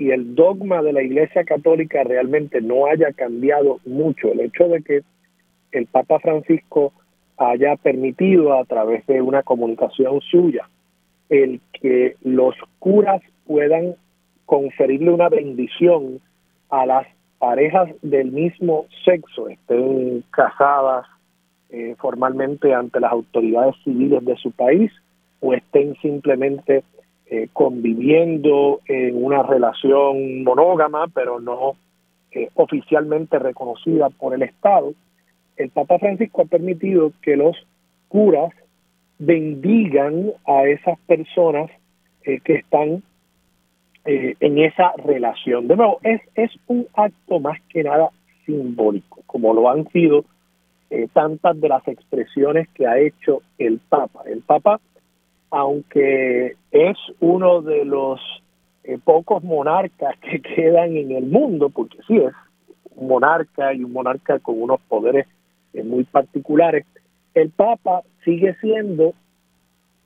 y 0.00 0.12
el 0.12 0.34
dogma 0.34 0.80
de 0.80 0.94
la 0.94 1.02
Iglesia 1.02 1.44
Católica 1.44 2.02
realmente 2.04 2.62
no 2.62 2.86
haya 2.86 3.12
cambiado 3.12 3.80
mucho. 3.84 4.32
El 4.32 4.40
hecho 4.40 4.66
de 4.66 4.82
que 4.82 5.02
el 5.72 5.86
Papa 5.88 6.18
Francisco 6.20 6.94
haya 7.36 7.76
permitido 7.76 8.54
a 8.54 8.64
través 8.64 9.06
de 9.06 9.20
una 9.20 9.42
comunicación 9.42 10.22
suya 10.22 10.66
el 11.28 11.60
que 11.74 12.16
los 12.22 12.54
curas 12.78 13.20
puedan 13.46 13.94
conferirle 14.46 15.10
una 15.10 15.28
bendición 15.28 16.20
a 16.70 16.86
las 16.86 17.06
parejas 17.38 17.90
del 18.00 18.32
mismo 18.32 18.86
sexo, 19.04 19.48
estén 19.50 20.24
casadas 20.30 21.06
eh, 21.68 21.94
formalmente 21.98 22.72
ante 22.72 23.00
las 23.00 23.12
autoridades 23.12 23.76
civiles 23.84 24.24
de 24.24 24.36
su 24.36 24.50
país 24.50 24.90
o 25.40 25.52
estén 25.52 25.94
simplemente 25.96 26.84
eh, 27.32 27.48
conviviendo 27.52 28.80
en 28.86 29.24
una 29.24 29.44
relación 29.44 30.42
monógama, 30.42 31.06
pero 31.14 31.38
no 31.38 31.76
eh, 32.32 32.48
oficialmente 32.54 33.38
reconocida 33.38 34.10
por 34.10 34.34
el 34.34 34.42
Estado, 34.42 34.94
el 35.56 35.70
Papa 35.70 36.00
Francisco 36.00 36.42
ha 36.42 36.46
permitido 36.46 37.12
que 37.22 37.36
los 37.36 37.56
curas 38.08 38.52
bendigan 39.20 40.32
a 40.44 40.64
esas 40.64 40.98
personas 41.06 41.70
eh, 42.24 42.40
que 42.40 42.54
están 42.54 43.00
en 44.04 44.58
esa 44.58 44.92
relación. 44.96 45.68
De 45.68 45.76
nuevo, 45.76 46.00
es, 46.02 46.20
es 46.34 46.50
un 46.66 46.88
acto 46.94 47.38
más 47.38 47.60
que 47.68 47.84
nada 47.84 48.08
simbólico, 48.44 49.20
como 49.26 49.54
lo 49.54 49.70
han 49.70 49.86
sido 49.90 50.24
tantas 51.12 51.60
de 51.60 51.68
las 51.68 51.86
expresiones 51.86 52.68
que 52.70 52.88
ha 52.88 52.98
hecho 52.98 53.42
el 53.58 53.78
Papa. 53.78 54.22
El 54.26 54.40
Papa 54.40 54.80
aunque 55.50 56.56
es 56.70 56.96
uno 57.18 57.60
de 57.62 57.84
los 57.84 58.20
eh, 58.84 58.98
pocos 59.02 59.42
monarcas 59.42 60.16
que 60.18 60.40
quedan 60.54 60.96
en 60.96 61.12
el 61.12 61.26
mundo, 61.26 61.70
porque 61.70 61.98
sí 62.06 62.16
es 62.16 62.32
un 62.96 63.08
monarca 63.08 63.74
y 63.74 63.84
un 63.84 63.92
monarca 63.92 64.38
con 64.38 64.60
unos 64.60 64.80
poderes 64.82 65.26
eh, 65.72 65.82
muy 65.82 66.04
particulares, 66.04 66.86
el 67.34 67.50
Papa 67.50 68.02
sigue 68.24 68.56
siendo, 68.60 69.14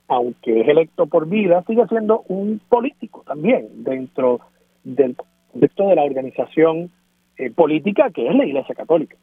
aunque 0.08 0.60
es 0.60 0.68
electo 0.68 1.06
por 1.06 1.28
vida, 1.28 1.64
sigue 1.66 1.86
siendo 1.88 2.24
un 2.28 2.60
político 2.68 3.22
también 3.26 3.68
dentro 3.84 4.40
del 4.82 5.16
contexto 5.50 5.88
de 5.88 5.94
la 5.94 6.04
organización 6.04 6.90
eh, 7.36 7.50
política 7.50 8.10
que 8.10 8.28
es 8.28 8.34
la 8.34 8.44
Iglesia 8.44 8.74
Católica. 8.74 9.16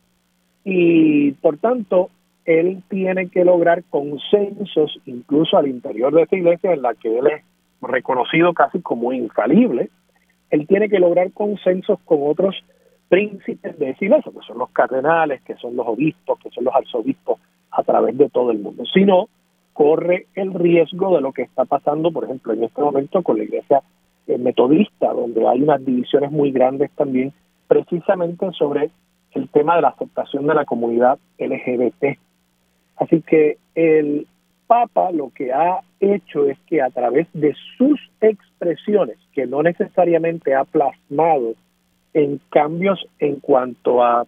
Y 0.64 1.32
por 1.34 1.58
tanto, 1.58 2.10
él 2.46 2.82
tiene 2.90 3.30
que 3.30 3.46
lograr 3.46 3.84
consensos 3.90 5.00
incluso 5.06 5.58
al 5.58 5.68
interior 5.68 6.14
de 6.14 6.24
esta 6.24 6.36
iglesia 6.36 6.74
en 6.74 6.82
la 6.82 6.96
que 6.96 7.20
él 7.20 7.28
es 7.28 7.44
reconocido 7.82 8.54
casi 8.54 8.82
como 8.82 9.14
infalible, 9.14 9.90
él 10.50 10.68
tiene 10.68 10.90
que 10.90 11.00
lograr 11.00 11.32
consensos 11.32 12.00
con 12.06 12.20
otros 12.24 12.56
príncipes 13.10 13.78
de 13.78 13.92
esa 13.92 14.06
iglesia, 14.06 14.32
que 14.32 14.46
son 14.46 14.58
los 14.58 14.70
cardenales, 14.72 15.42
que 15.44 15.56
son 15.56 15.76
los 15.76 15.88
obispos, 15.88 16.40
que 16.40 16.50
son 16.50 16.66
los 16.66 16.76
arzobispos 16.76 17.40
a 17.72 17.84
través 17.84 18.18
de 18.18 18.30
todo 18.30 18.52
el 18.52 18.60
mundo. 18.60 18.84
Si 18.94 19.06
no, 19.06 19.30
corre 19.74 20.28
el 20.36 20.54
riesgo 20.54 21.16
de 21.16 21.22
lo 21.22 21.32
que 21.32 21.44
está 21.44 21.66
pasando, 21.66 22.12
por 22.12 22.26
ejemplo, 22.26 22.54
en 22.54 22.64
este 22.64 22.82
momento 22.82 23.22
con 23.22 23.38
la 23.38 23.44
iglesia 23.44 23.82
eh, 24.28 24.38
metodista, 24.38 25.14
donde 25.14 25.48
hay 25.48 25.62
unas 25.62 25.84
divisiones 25.86 26.32
muy 26.32 26.52
grandes 26.52 26.92
también, 26.92 27.34
precisamente 27.68 28.52
sobre 28.52 28.92
el 29.32 29.50
tema 29.50 29.76
de 29.78 29.84
la 29.84 29.90
aceptación 29.90 30.46
de 30.48 30.56
la 30.56 30.66
comunidad 30.66 31.18
LGBT 31.40 32.18
Así 33.02 33.22
que 33.24 33.58
el 33.74 34.28
Papa 34.68 35.12
lo 35.12 35.32
que 35.32 35.52
ha 35.52 35.82
hecho 36.00 36.46
es 36.46 36.58
que 36.68 36.82
a 36.82 36.92
través 36.92 37.28
de 37.34 37.54
sus 37.78 38.00
expresiones, 38.22 39.18
que 39.34 39.48
no 39.48 39.64
necesariamente 39.64 40.54
ha 40.54 40.64
plasmado 40.66 41.56
en 42.14 42.40
cambios 42.50 43.04
en 43.20 43.40
cuanto 43.40 44.04
a 44.04 44.26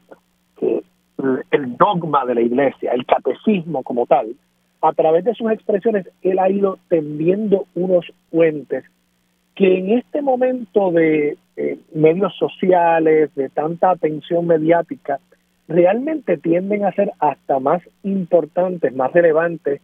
el 0.59 1.77
dogma 1.77 2.25
de 2.25 2.35
la 2.35 2.41
iglesia, 2.41 2.91
el 2.93 3.05
catecismo 3.05 3.83
como 3.83 4.07
tal, 4.07 4.35
a 4.81 4.91
través 4.91 5.23
de 5.23 5.35
sus 5.35 5.51
expresiones, 5.51 6.09
él 6.23 6.39
ha 6.39 6.49
ido 6.49 6.79
tendiendo 6.89 7.67
unos 7.75 8.11
puentes 8.31 8.83
que 9.55 9.77
en 9.77 9.91
este 9.99 10.23
momento 10.23 10.91
de 10.91 11.37
eh, 11.55 11.77
medios 11.93 12.35
sociales, 12.37 13.33
de 13.35 13.49
tanta 13.49 13.91
atención 13.91 14.47
mediática, 14.47 15.19
realmente 15.67 16.37
tienden 16.37 16.85
a 16.85 16.91
ser 16.91 17.11
hasta 17.19 17.59
más 17.59 17.81
importantes, 18.03 18.93
más 18.93 19.11
relevantes, 19.13 19.81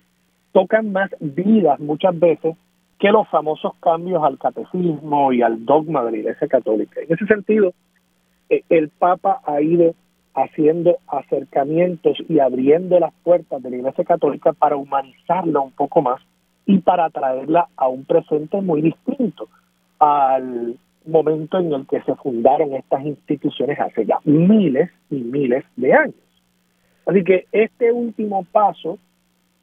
tocan 0.51 0.91
más 0.91 1.09
vidas 1.19 1.79
muchas 1.79 2.17
veces 2.19 2.55
que 2.99 3.11
los 3.11 3.27
famosos 3.29 3.73
cambios 3.79 4.23
al 4.23 4.37
catecismo 4.37 5.31
y 5.31 5.41
al 5.41 5.65
dogma 5.65 6.03
de 6.03 6.11
la 6.11 6.17
Iglesia 6.17 6.47
Católica. 6.47 6.99
En 6.99 7.13
ese 7.13 7.25
sentido, 7.25 7.73
eh, 8.49 8.63
el 8.69 8.89
Papa 8.89 9.41
ha 9.45 9.61
ido 9.61 9.95
haciendo 10.33 10.97
acercamientos 11.07 12.17
y 12.27 12.39
abriendo 12.39 12.99
las 12.99 13.13
puertas 13.23 13.63
de 13.63 13.69
la 13.69 13.77
Iglesia 13.77 14.03
Católica 14.03 14.53
para 14.53 14.75
humanizarla 14.75 15.59
un 15.59 15.71
poco 15.71 16.01
más 16.01 16.21
y 16.65 16.79
para 16.79 17.09
traerla 17.09 17.67
a 17.77 17.87
un 17.87 18.03
presente 18.03 18.61
muy 18.61 18.81
distinto 18.81 19.47
al 19.97 20.77
momento 21.09 21.57
en 21.59 21.73
el 21.73 21.87
que 21.87 22.01
se 22.01 22.15
fundaron 22.15 22.73
estas 22.73 23.05
instituciones 23.05 23.79
hace 23.79 24.05
ya 24.05 24.19
miles 24.23 24.89
y 25.09 25.15
miles 25.15 25.63
de 25.75 25.93
años. 25.93 26.15
Así 27.05 27.23
que 27.23 27.47
este 27.51 27.91
último 27.91 28.45
paso, 28.51 28.97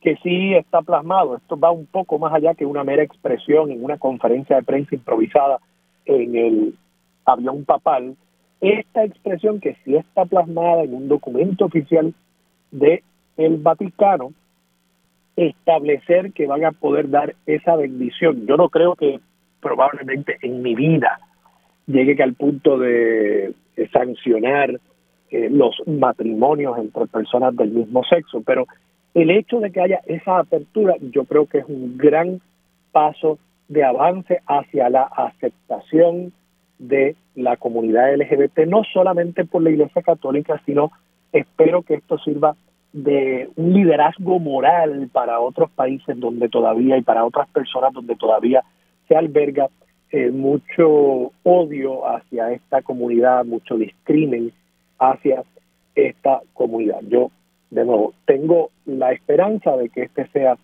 que 0.01 0.17
sí 0.23 0.55
está 0.55 0.83
plasmado, 0.83 1.37
esto 1.37 1.59
va 1.59 1.71
un 1.71 1.87
poco 1.87 2.19
más 2.19 2.33
allá 2.35 2.55
que 2.55 2.67
una 2.67 2.85
mera 2.85 3.03
expresión 3.03 3.71
en 3.71 3.85
una 3.85 3.99
conferencia 3.99 4.57
de 4.57 4.63
prensa 4.63 4.95
improvisada 4.95 5.59
en 6.05 6.37
el 6.37 6.75
avión 7.25 7.65
papal, 7.65 8.17
esta 8.61 9.05
expresión 9.05 9.61
que 9.61 9.77
sí 9.85 9.97
está 9.97 10.25
plasmada 10.25 10.85
en 10.85 10.95
un 10.95 11.09
documento 11.09 11.67
oficial 11.67 12.15
de 12.71 13.03
Vaticano, 13.37 14.33
establecer 15.37 16.33
que 16.33 16.47
van 16.47 16.65
a 16.65 16.73
poder 16.73 17.11
dar 17.11 17.35
esa 17.45 17.77
bendición. 17.77 18.47
Yo 18.47 18.57
no 18.57 18.71
creo 18.71 18.95
que 18.95 19.21
probablemente 19.61 20.39
en 20.43 20.63
mi 20.63 20.75
vida 20.75 21.21
llegue 21.87 22.17
que 22.17 22.23
al 22.23 22.35
punto 22.35 22.79
de, 22.79 23.55
sancionar 23.93 24.81
eh, 25.31 25.49
los 25.51 25.77
matrimonios 25.87 26.79
entre 26.79 27.07
personas 27.07 27.55
del 27.57 27.71
mismo 27.71 28.03
sexo, 28.05 28.43
pero 28.45 28.67
el 29.15 29.31
hecho 29.31 29.61
de 29.61 29.71
que 29.71 29.81
haya 29.81 30.01
esa 30.07 30.39
apertura 30.39 30.95
yo 31.01 31.25
creo 31.25 31.47
que 31.47 31.59
es 31.59 31.65
un 31.69 31.97
gran 31.97 32.41
paso 32.93 33.39
de 33.69 33.85
avance 33.85 34.41
hacia 34.47 34.89
la 34.89 35.03
aceptación 35.03 36.33
de 36.79 37.17
la 37.35 37.57
comunidad 37.57 38.15
LGBT, 38.15 38.61
no 38.67 38.83
solamente 38.93 39.45
por 39.45 39.63
la 39.63 39.71
Iglesia 39.71 40.03
Católica, 40.03 40.61
sino 40.65 40.91
espero 41.33 41.83
que 41.83 41.95
esto 41.95 42.19
sirva 42.19 42.57
de 42.93 43.51
un 43.57 43.75
liderazgo 43.75 44.39
moral 44.39 45.09
para 45.13 45.41
otros 45.41 45.71
países 45.71 46.19
donde 46.19 46.49
todavía 46.49 46.97
y 46.97 47.03
para 47.03 47.25
otras 47.25 47.49
personas 47.49 47.93
donde 47.93 48.17
todavía 48.17 48.63
se 49.07 49.17
alberga 49.17 49.69
eh, 50.13 50.31
mucho 50.31 51.33
odio 51.43 52.09
hacia 52.09 52.53
esta 52.53 52.83
comunidad, 52.83 53.45
mucho 53.45 53.77
discrimen 53.77 54.53
hacia 54.99 55.43
esta 55.95 56.41
comunidad. 56.55 57.01
Yo, 57.09 57.31
de 57.71 57.85
nuevo, 57.85 58.15
tengo 58.25 58.71
la 58.85 59.13
esperanza 59.13 59.77
de 59.77 59.89
que 59.89 60.05
este 60.05 60.29
sea 60.29 60.57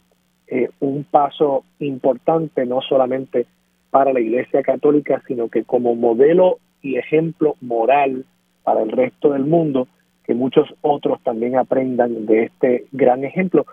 eh, 0.46 0.70
un 0.80 1.04
paso 1.04 1.64
importante, 1.80 2.66
no 2.66 2.80
solamente 2.82 3.46
para 3.90 4.12
la 4.12 4.20
Iglesia 4.20 4.62
Católica, 4.62 5.22
sino 5.26 5.48
que 5.48 5.64
como 5.64 5.94
modelo 5.94 6.58
y 6.80 6.96
ejemplo 6.96 7.56
moral 7.60 8.24
para 8.62 8.82
el 8.82 8.92
resto 8.92 9.32
del 9.32 9.44
mundo, 9.44 9.88
que 10.24 10.34
muchos 10.34 10.68
otros 10.82 11.20
también 11.22 11.56
aprendan 11.56 12.26
de 12.26 12.44
este 12.44 12.86
gran 12.92 13.24
ejemplo, 13.24 13.66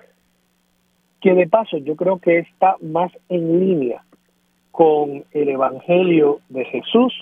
que 1.22 1.34
de 1.36 1.48
paso 1.48 1.78
yo 1.78 1.96
creo 1.96 2.18
que 2.20 2.40
está 2.40 2.76
más 2.82 3.12
en 3.30 3.60
línea 3.60 4.04
con 4.72 5.24
el 5.32 5.50
Evangelio 5.50 6.40
de 6.50 6.66
Jesús 6.66 7.14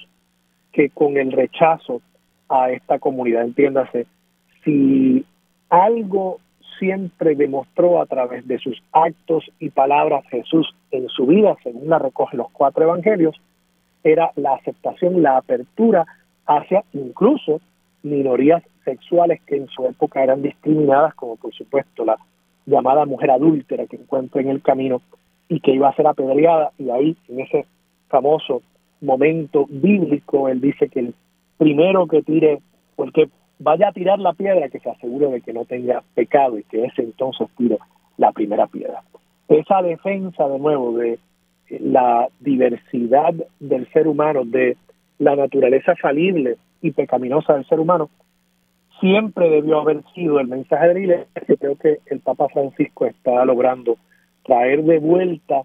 que 0.72 0.89
con 0.89 1.18
el 1.18 1.32
rechazo 1.32 2.01
a 2.50 2.72
esta 2.72 3.00
comunidad. 3.00 3.44
Entiéndase, 3.44 4.06
si 4.63 5.25
algo 5.70 6.39
siempre 6.77 7.36
demostró 7.36 8.01
a 8.01 8.06
través 8.06 8.48
de 8.48 8.60
sus 8.60 8.82
actos 8.92 9.46
y 9.60 9.70
palabras 9.70 10.24
Jesús 10.30 10.74
en 10.92 11.08
su 11.10 11.25
vida, 11.25 11.56
según 11.63 11.89
la 11.89 12.00
recoge 12.00 12.38
los 12.38 12.51
cuatro 12.51 12.84
evangelios, 12.84 13.36
era 14.04 14.32
la 14.36 14.54
aceptación, 14.54 15.22
la 15.22 15.38
apertura 15.38 16.06
hacia 16.46 16.84
incluso 16.94 17.60
minorías 18.04 18.63
sexuales 18.86 19.42
que 19.46 19.58
en 19.58 19.68
su 19.68 19.86
época 19.86 20.24
eran 20.24 20.42
discriminadas, 20.42 21.13
como 21.16 21.36
por 21.36 21.54
supuesto 21.54 22.06
la 22.06 22.18
llamada 22.66 23.06
mujer 23.06 23.32
adúltera 23.32 23.86
que 23.88 23.98
encuentra 23.98 24.42
en 24.42 24.50
el 24.50 24.62
camino 24.62 25.01
y 25.50 25.60
que 25.60 25.72
iba 25.72 25.89
a 25.89 25.96
ser 25.96 26.08
apedreada, 26.08 26.72
y 26.77 26.89
ahí 26.89 27.18
en 27.30 27.39
ese 27.39 27.66
famoso 28.10 28.62
momento 29.01 29.66
bíblico, 29.70 30.50
él 30.50 30.62
dice 30.62 30.89
que 30.89 31.00
el 31.00 31.16
primero 31.58 32.08
que 32.08 32.22
tire, 32.22 32.60
o 32.96 33.06
el 33.06 33.13
que 33.13 33.30
vaya 33.60 33.89
a 33.89 33.94
tirar 33.94 34.20
la 34.20 34.34
piedra, 34.34 34.70
que 34.70 34.80
se 34.80 34.89
asegure 34.89 35.27
de 35.27 35.42
que 35.42 35.54
no 35.54 35.66
tenga 35.66 36.04
pecado 36.16 36.58
y 36.58 36.63
que 36.63 36.86
ese 36.86 37.04
entonces 37.04 37.48
tire 37.58 37.77
la 38.18 38.32
primera 38.32 38.68
piedra. 38.68 39.04
Esa 39.48 39.82
defensa 39.82 40.48
de 40.48 40.60
nuevo 40.60 40.98
de 40.98 41.20
la 41.70 42.27
diversidad 42.39 43.34
del 43.60 43.92
ser 43.92 44.08
humano, 44.08 44.44
de 44.46 44.77
la 45.20 45.36
naturaleza 45.36 45.96
falible 45.96 46.58
y 46.82 46.92
pecaminosa 46.92 47.54
del 47.54 47.66
ser 47.66 47.80
humano, 47.80 48.10
siempre 49.00 49.50
debió 49.50 49.80
haber 49.80 50.04
sido 50.13 50.39
el 50.39 50.48
mensaje 50.48 50.88
de 50.88 50.94
la 50.94 51.00
iglesia. 51.00 51.27
Creo 51.60 51.75
que 51.75 52.00
el 52.08 52.20
Papa 52.20 52.48
Francisco 52.50 53.06
está 53.06 53.46
logrando 53.46 53.98
traer 54.48 54.84
de 54.84 54.98
vuelta 54.98 55.62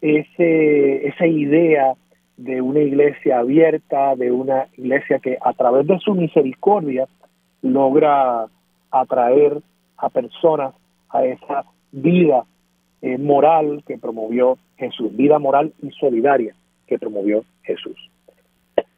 ese, 0.00 1.08
esa 1.08 1.26
idea 1.26 1.94
de 2.36 2.62
una 2.62 2.80
iglesia 2.80 3.40
abierta, 3.40 4.14
de 4.14 4.30
una 4.30 4.68
iglesia 4.76 5.18
que 5.18 5.36
a 5.40 5.52
través 5.54 5.86
de 5.88 5.98
su 5.98 6.14
misericordia 6.14 7.08
logra 7.62 8.46
atraer 8.92 9.60
a 9.96 10.08
personas 10.08 10.74
a 11.08 11.24
esa 11.24 11.64
vida 11.90 12.44
eh, 13.02 13.18
moral 13.18 13.82
que 13.86 13.98
promovió 13.98 14.56
Jesús, 14.76 15.16
vida 15.16 15.38
moral 15.38 15.72
y 15.82 15.90
solidaria 15.90 16.54
que 16.86 16.98
promovió 16.98 17.44
Jesús. 17.62 17.96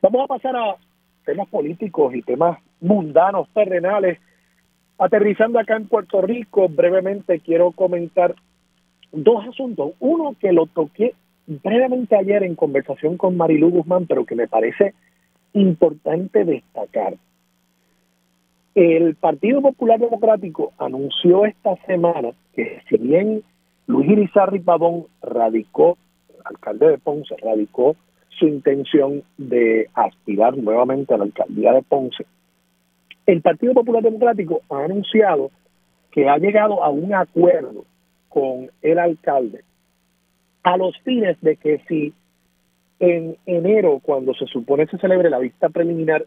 Vamos 0.03 0.25
a 0.25 0.27
pasar 0.27 0.57
a 0.57 0.77
temas 1.25 1.49
políticos 1.49 2.15
y 2.15 2.23
temas 2.23 2.59
mundanos, 2.81 3.49
terrenales. 3.55 4.19
Aterrizando 4.99 5.59
acá 5.59 5.77
en 5.77 5.89
Puerto 5.89 6.21
Rico, 6.21 6.69
brevemente 6.69 7.41
quiero 7.41 7.71
comentar 7.73 8.35
dos 9.13 9.47
asuntos. 9.47 9.93
Uno 10.01 10.35
que 10.41 10.53
lo 10.53 10.67
toqué 10.67 11.15
brevemente 11.47 12.17
ayer 12.17 12.43
en 12.45 12.55
conversación 12.55 13.17
con 13.17 13.37
Marilu 13.37 13.71
Guzmán, 13.71 14.07
pero 14.07 14.25
que 14.25 14.35
me 14.35 14.49
parece 14.49 14.95
importante 15.53 16.45
destacar. 16.45 17.17
El 18.75 19.17
Partido 19.17 19.61
Popular 19.61 19.99
Democrático 19.99 20.73
anunció 20.79 21.45
esta 21.45 21.75
semana 21.87 22.31
que 22.55 22.81
si 22.89 22.99
bien 22.99 23.43
Luis 23.87 24.09
Irizarri 24.11 24.61
Pavón 24.61 25.07
radicó, 25.21 25.99
alcalde 26.45 26.87
de 26.89 26.99
Ponce, 26.99 27.35
radicó 27.43 27.97
su 28.29 28.47
intención 28.47 29.25
de 29.37 29.89
aspirar 29.95 30.57
nuevamente 30.57 31.13
a 31.13 31.19
la 31.19 31.25
alcaldía 31.25 31.73
de 31.73 31.83
Ponce, 31.83 32.25
el 33.27 33.43
Partido 33.43 33.75
Popular 33.75 34.03
Democrático 34.03 34.63
ha 34.71 34.85
anunciado 34.85 35.51
que 36.13 36.29
ha 36.29 36.39
llegado 36.39 36.83
a 36.83 36.91
un 36.91 37.13
acuerdo 37.13 37.85
con 38.31 38.71
el 38.81 38.99
alcalde 38.99 39.63
a 40.63 40.77
los 40.77 40.97
fines 41.01 41.39
de 41.41 41.57
que 41.57 41.83
si 41.89 42.15
en 42.99 43.37
enero, 43.47 43.99
cuando 44.03 44.35
se 44.35 44.47
supone 44.47 44.87
se 44.87 44.99
celebre 44.99 45.31
la 45.31 45.39
vista 45.39 45.69
preliminar, 45.71 46.25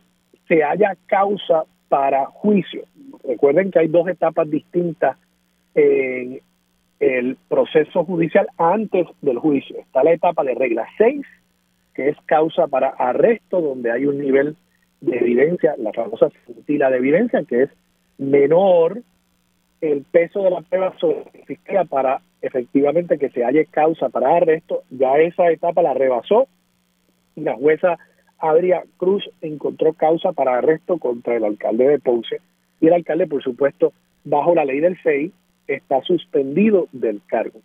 se 0.47 0.63
haya 0.63 0.97
causa 1.05 1.63
para 1.87 2.25
juicio. 2.25 2.83
Recuerden 3.23 3.71
que 3.71 3.79
hay 3.79 3.87
dos 3.87 4.07
etapas 4.07 4.49
distintas 4.49 5.17
en 5.75 6.41
el 6.99 7.37
proceso 7.47 8.03
judicial 8.05 8.47
antes 8.57 9.07
del 9.21 9.37
juicio. 9.37 9.77
Está 9.77 10.03
la 10.03 10.13
etapa 10.13 10.43
de 10.43 10.55
regla 10.55 10.87
6, 10.97 11.21
que 11.93 12.09
es 12.09 12.17
causa 12.25 12.67
para 12.67 12.89
arresto, 12.89 13.61
donde 13.61 13.91
hay 13.91 14.05
un 14.07 14.17
nivel 14.17 14.55
de 15.01 15.17
evidencia, 15.17 15.75
la 15.77 15.93
famosa 15.93 16.29
cintila 16.45 16.89
de 16.89 16.97
evidencia, 16.97 17.43
que 17.43 17.63
es 17.63 17.69
menor 18.17 19.01
el 19.83 20.03
peso 20.03 20.41
de 20.41 20.49
la 20.49 20.61
prueba 20.61 20.95
sobre 20.97 21.25
fiscalía 21.45 21.83
para 21.83 22.21
efectivamente 22.41 23.17
que 23.17 23.29
se 23.31 23.43
halle 23.43 23.65
causa 23.65 24.07
para 24.07 24.37
arresto, 24.37 24.83
ya 24.89 25.17
esa 25.17 25.51
etapa 25.51 25.81
la 25.81 25.93
rebasó 25.93 26.47
y 27.35 27.41
la 27.41 27.55
jueza 27.55 27.97
Adria 28.39 28.83
Cruz 28.95 29.29
encontró 29.41 29.91
causa 29.91 30.31
para 30.31 30.57
arresto 30.57 30.97
contra 30.99 31.35
el 31.35 31.43
alcalde 31.43 31.85
de 31.85 31.99
Ponce 31.99 32.39
y 32.79 32.87
el 32.87 32.93
alcalde, 32.93 33.27
por 33.27 33.43
supuesto, 33.43 33.91
bajo 34.23 34.55
la 34.55 34.63
ley 34.63 34.79
del 34.79 34.97
FEI, 34.97 35.33
está 35.67 36.01
suspendido 36.01 36.87
del 36.93 37.21
cargo. 37.27 37.59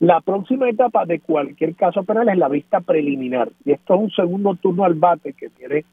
La 0.00 0.22
próxima 0.22 0.70
etapa 0.70 1.04
de 1.04 1.20
cualquier 1.20 1.74
caso 1.74 2.02
penal 2.02 2.30
es 2.30 2.38
la 2.38 2.48
vista 2.48 2.80
preliminar 2.80 3.50
y 3.66 3.72
esto 3.72 3.94
es 3.94 4.00
un 4.00 4.10
segundo 4.10 4.54
turno 4.54 4.84
al 4.84 4.94
bate 4.94 5.34
que 5.34 5.50
tiene 5.50 5.84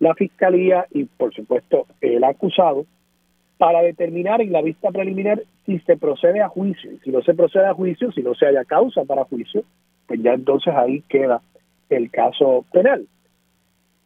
la 0.00 0.14
fiscalía 0.14 0.86
y 0.90 1.04
por 1.04 1.32
supuesto 1.32 1.86
el 2.02 2.24
acusado 2.24 2.84
para 3.58 3.82
determinar 3.82 4.40
en 4.40 4.52
la 4.52 4.62
vista 4.62 4.90
preliminar 4.90 5.42
si 5.64 5.78
se 5.80 5.96
procede 5.96 6.40
a 6.40 6.48
juicio. 6.48 6.90
Si 7.02 7.10
no 7.10 7.22
se 7.22 7.34
procede 7.34 7.66
a 7.66 7.74
juicio, 7.74 8.12
si 8.12 8.22
no 8.22 8.34
se 8.34 8.46
haya 8.46 8.64
causa 8.64 9.04
para 9.04 9.24
juicio, 9.24 9.64
pues 10.06 10.20
ya 10.22 10.34
entonces 10.34 10.74
ahí 10.74 11.02
queda 11.08 11.40
el 11.88 12.10
caso 12.10 12.64
penal. 12.72 13.06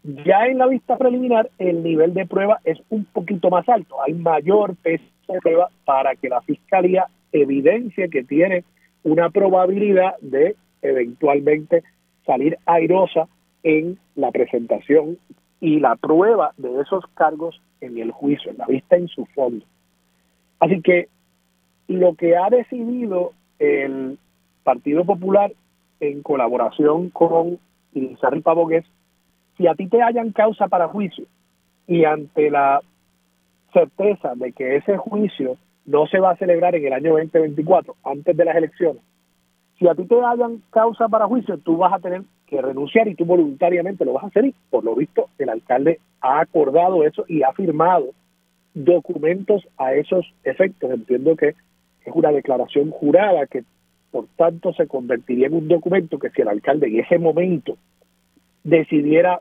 Ya 0.03 0.47
en 0.47 0.59
la 0.59 0.67
vista 0.67 0.97
preliminar 0.97 1.51
el 1.59 1.83
nivel 1.83 2.15
de 2.15 2.27
prueba 2.27 2.61
es 2.65 2.79
un 2.89 3.05
poquito 3.05 3.51
más 3.51 3.69
alto, 3.69 3.97
hay 4.03 4.15
mayor 4.15 4.77
peso 4.77 5.05
de 5.29 5.41
prueba 5.41 5.71
para 5.85 6.15
que 6.15 6.29
la 6.29 6.41
fiscalía 6.43 7.07
evidencie 7.33 8.09
que 8.09 8.25
tiene 8.25 8.65
una 9.03 9.31
probabilidad 9.31 10.17
de 10.21 10.57
eventualmente 10.83 11.83
salir 12.25 12.59
airosa 12.67 13.27
en 13.63 13.99
la 14.15 14.31
presentación 14.31 15.19
y 15.61 15.81
la 15.81 15.97
prueba 15.97 16.53
de 16.57 16.81
esos 16.81 17.05
cargos 17.15 17.61
en 17.81 17.99
el 17.99 18.11
juicio, 18.11 18.51
en 18.51 18.59
la 18.59 18.67
vista 18.67 18.97
en 18.97 19.09
su 19.09 19.27
fondo. 19.27 19.65
Así 20.61 20.81
que 20.83 21.09
lo 21.89 22.15
que 22.15 22.37
ha 22.37 22.49
decidido 22.51 23.33
el 23.59 24.19
Partido 24.63 25.05
Popular 25.05 25.53
en 26.01 26.23
colaboración 26.23 27.11
con 27.11 27.59
Irizarry 27.95 28.41
Pavón 28.41 28.75
es 28.75 28.85
si 29.57 29.67
a 29.67 29.75
ti 29.75 29.89
te 29.89 30.03
hayan 30.03 30.33
causa 30.33 30.69
para 30.69 30.89
juicio 30.89 31.25
y 31.87 32.05
ante 32.05 32.51
la 32.51 32.81
certeza 33.73 34.35
de 34.35 34.53
que 34.53 34.77
ese 34.77 34.97
juicio 34.97 35.57
no 35.87 36.07
se 36.07 36.21
va 36.21 36.33
a 36.33 36.37
celebrar 36.37 36.75
en 36.75 36.87
el 36.87 36.93
año 36.93 37.13
2024, 37.13 37.97
antes 38.05 38.37
de 38.37 38.45
las 38.45 38.57
elecciones, 38.57 39.03
si 39.79 39.87
a 39.87 39.95
ti 39.95 40.05
te 40.05 40.21
hayan 40.21 40.63
causa 40.71 41.09
para 41.09 41.27
juicio, 41.27 41.59
tú 41.59 41.77
vas 41.77 41.93
a 41.93 41.99
tener 42.01 42.23
que 42.47 42.61
renunciar 42.61 43.07
y 43.09 43.15
tú 43.15 43.25
voluntariamente 43.25 44.05
lo 44.05 44.15
vas 44.15 44.25
a 44.25 44.29
hacer 44.29 44.47
y 44.47 44.55
por 44.71 44.85
lo 44.85 44.95
visto 44.95 45.29
el 45.39 45.49
alcalde 45.49 46.01
ha 46.21 46.41
acordado 46.41 47.05
eso 47.05 47.25
y 47.29 47.43
ha 47.43 47.53
firmado 47.53 48.07
documentos 48.75 49.67
a 49.77 49.95
esos 49.95 50.27
efectos. 50.45 50.91
Entiendo 50.91 51.37
que 51.37 51.49
es 51.49 52.13
una 52.15 52.33
declaración 52.33 52.91
jurada 52.91 53.47
que 53.47 53.65
por 54.11 54.27
tanto 54.37 54.73
se 54.73 54.87
convertiría 54.87 55.47
en 55.47 55.55
un 55.55 55.69
documento 55.69 56.19
que 56.19 56.31
si 56.31 56.43
el 56.43 56.49
alcalde 56.49 56.89
en 56.89 57.01
ese 57.01 57.19
momento 57.19 57.77
decidiera 58.65 59.41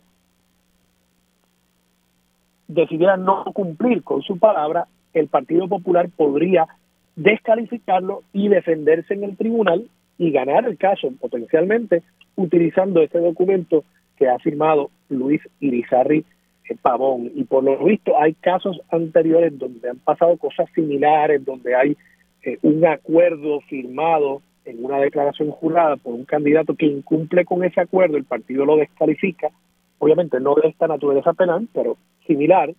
decidiera 2.67 3.15
no 3.15 3.45
cumplir 3.53 4.03
con 4.03 4.21
su 4.21 4.37
palabra, 4.37 4.87
el 5.13 5.29
Partido 5.29 5.69
Popular 5.69 6.09
podría 6.15 6.67
descalificarlo 7.15 8.23
y 8.33 8.49
defenderse 8.49 9.13
en 9.13 9.23
el 9.23 9.37
tribunal 9.37 9.89
y 10.17 10.31
ganar 10.31 10.65
el 10.65 10.77
caso 10.77 11.11
potencialmente 11.19 12.03
utilizando 12.35 13.01
ese 13.01 13.19
documento 13.19 13.83
que 14.17 14.27
ha 14.27 14.37
firmado 14.39 14.89
Luis 15.09 15.41
Irizarri 15.59 16.25
eh, 16.69 16.75
Pavón. 16.81 17.31
Y 17.35 17.43
por 17.43 17.63
lo 17.63 17.77
visto 17.83 18.19
hay 18.19 18.33
casos 18.33 18.79
anteriores 18.89 19.57
donde 19.57 19.89
han 19.89 19.97
pasado 19.97 20.37
cosas 20.37 20.69
similares, 20.73 21.43
donde 21.45 21.75
hay 21.75 21.97
eh, 22.43 22.57
un 22.61 22.85
acuerdo 22.85 23.61
firmado 23.61 24.41
en 24.65 24.83
una 24.83 24.99
declaración 24.99 25.51
jurada 25.51 25.95
por 25.95 26.13
un 26.13 26.25
candidato 26.25 26.75
que 26.75 26.85
incumple 26.85 27.45
con 27.45 27.63
ese 27.63 27.79
acuerdo, 27.79 28.17
el 28.17 28.25
partido 28.25 28.65
lo 28.65 28.75
descalifica, 28.75 29.49
obviamente 29.97 30.39
no 30.39 30.55
de 30.55 30.67
esta 30.67 30.87
naturaleza 30.87 31.33
penal, 31.33 31.67
pero 31.73 31.97
similar, 32.25 32.73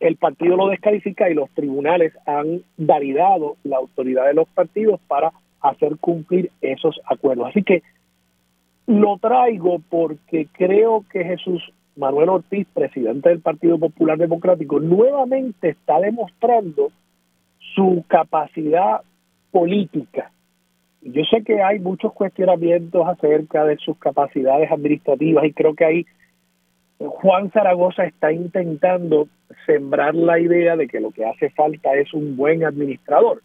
el 0.00 0.16
partido 0.16 0.56
lo 0.56 0.68
descalifica 0.68 1.28
y 1.28 1.34
los 1.34 1.50
tribunales 1.50 2.14
han 2.24 2.62
validado 2.76 3.56
la 3.64 3.76
autoridad 3.76 4.26
de 4.26 4.34
los 4.34 4.48
partidos 4.48 5.00
para 5.06 5.32
hacer 5.60 5.96
cumplir 5.98 6.50
esos 6.60 7.00
acuerdos. 7.04 7.48
Así 7.48 7.62
que 7.62 7.82
lo 8.86 9.18
traigo 9.18 9.80
porque 9.90 10.48
creo 10.52 11.04
que 11.10 11.24
Jesús 11.24 11.62
Manuel 11.96 12.28
Ortiz, 12.28 12.66
presidente 12.72 13.28
del 13.28 13.40
Partido 13.40 13.78
Popular 13.78 14.16
Democrático, 14.18 14.78
nuevamente 14.78 15.70
está 15.70 15.98
demostrando 15.98 16.90
su 17.74 18.04
capacidad 18.06 19.02
política. 19.50 20.30
Yo 21.02 21.22
sé 21.24 21.42
que 21.42 21.62
hay 21.62 21.80
muchos 21.80 22.12
cuestionamientos 22.12 23.06
acerca 23.06 23.64
de 23.64 23.76
sus 23.78 23.98
capacidades 23.98 24.70
administrativas 24.70 25.44
y 25.44 25.52
creo 25.52 25.74
que 25.74 25.84
ahí 25.84 26.06
Juan 26.98 27.50
Zaragoza 27.50 28.04
está 28.04 28.32
intentando 28.32 29.28
sembrar 29.66 30.14
la 30.14 30.38
idea 30.40 30.76
de 30.76 30.88
que 30.88 31.00
lo 31.00 31.10
que 31.10 31.24
hace 31.24 31.50
falta 31.50 31.94
es 31.94 32.12
un 32.12 32.36
buen 32.36 32.64
administrador. 32.64 33.42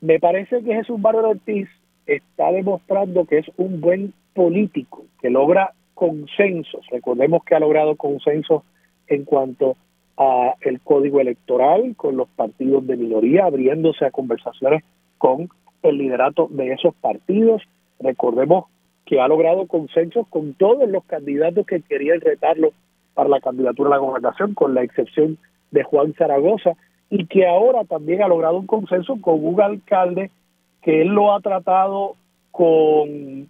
Me 0.00 0.18
parece 0.18 0.62
que 0.62 0.74
Jesús 0.74 0.98
Manuel 0.98 1.26
Ortiz 1.26 1.68
está 2.06 2.50
demostrando 2.52 3.26
que 3.26 3.38
es 3.38 3.46
un 3.56 3.80
buen 3.80 4.14
político, 4.34 5.04
que 5.20 5.30
logra 5.30 5.72
consensos. 5.94 6.86
Recordemos 6.90 7.44
que 7.44 7.54
ha 7.54 7.60
logrado 7.60 7.96
consensos 7.96 8.62
en 9.08 9.24
cuanto 9.24 9.76
a 10.16 10.54
el 10.62 10.80
código 10.80 11.20
electoral 11.20 11.94
con 11.96 12.16
los 12.16 12.28
partidos 12.28 12.86
de 12.86 12.96
minoría, 12.96 13.44
abriéndose 13.44 14.04
a 14.04 14.10
conversaciones 14.10 14.82
con 15.18 15.50
el 15.82 15.98
liderato 15.98 16.48
de 16.50 16.72
esos 16.72 16.94
partidos. 16.94 17.62
Recordemos 17.98 18.64
que 19.04 19.20
ha 19.20 19.28
logrado 19.28 19.66
consensos 19.66 20.26
con 20.28 20.54
todos 20.54 20.88
los 20.88 21.04
candidatos 21.04 21.66
que 21.66 21.82
querían 21.82 22.20
retarlo 22.20 22.72
para 23.14 23.28
la 23.28 23.40
candidatura 23.40 23.88
a 23.88 23.92
la 23.92 23.98
gobernación, 23.98 24.54
con 24.54 24.74
la 24.74 24.82
excepción 24.82 25.36
de 25.70 25.82
Juan 25.82 26.14
Zaragoza, 26.14 26.76
y 27.10 27.26
que 27.26 27.46
ahora 27.46 27.84
también 27.84 28.22
ha 28.22 28.28
logrado 28.28 28.56
un 28.56 28.66
consenso 28.66 29.20
con 29.20 29.44
un 29.44 29.60
alcalde 29.60 30.30
que 30.80 31.02
él 31.02 31.08
lo 31.08 31.34
ha 31.34 31.40
tratado 31.40 32.14
con 32.52 33.48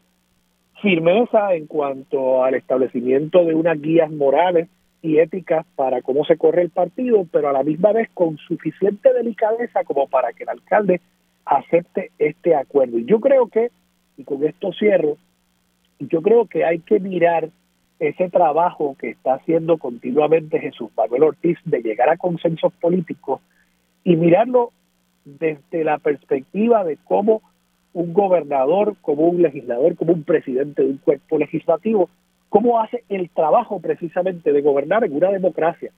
firmeza 0.81 1.55
en 1.55 1.67
cuanto 1.67 2.43
al 2.43 2.55
establecimiento 2.55 3.45
de 3.45 3.55
unas 3.55 3.81
guías 3.81 4.11
morales 4.11 4.69
y 5.03 5.19
éticas 5.19 5.67
para 5.77 6.03
cómo 6.03 6.25
se 6.25 6.37
corre 6.37 6.63
el 6.63 6.71
partido, 6.71 7.27
pero 7.31 7.49
a 7.49 7.53
la 7.53 7.63
misma 7.63 7.93
vez 7.93 8.09
con 8.15 8.39
suficiente 8.39 9.13
delicadeza 9.13 9.85
como 9.85 10.09
para 10.09 10.33
que 10.33 10.43
el 10.45 10.51
alcalde 10.51 11.01
acepte 11.45 12.11
este 12.19 12.55
acuerdo. 12.55 12.99
Y 12.99 13.05
yo 13.05 13.21
creo 13.21 13.49
que, 13.49 13.71
y 14.17 14.25
con 14.25 14.45
esto 14.45 14.73
cierro, 14.73 15.17
yo 15.99 16.23
creo 16.23 16.47
que 16.47 16.65
hay 16.65 16.79
que 16.81 16.99
mirar 16.99 17.51
ese 18.01 18.31
trabajo 18.31 18.97
que 18.99 19.11
está 19.11 19.35
haciendo 19.35 19.77
continuamente 19.77 20.59
Jesús 20.59 20.91
Manuel 20.97 21.25
Ortiz 21.25 21.59
de 21.65 21.83
llegar 21.83 22.09
a 22.09 22.17
consensos 22.17 22.73
políticos 22.81 23.43
y 24.03 24.17
mirarlo 24.17 24.73
desde 25.25 25.85
la 25.85 25.99
perspectiva 25.99 26.83
de 26.83 26.97
cómo 27.05 27.43
un 27.93 28.15
gobernador, 28.15 28.97
como 29.03 29.25
un 29.25 29.43
legislador, 29.43 29.97
como 29.97 30.15
un 30.15 30.25
presidente 30.25 30.83
de 30.83 30.91
un 30.91 30.97
cuerpo 30.97 31.37
legislativo, 31.37 32.09
cómo 32.49 32.81
hace 32.81 33.05
el 33.11 33.29
trabajo 33.29 33.81
precisamente 33.81 34.53
de 34.53 34.63
gobernar 34.63 35.05
en 35.05 35.15
una 35.15 35.31
democracia. 35.31 35.93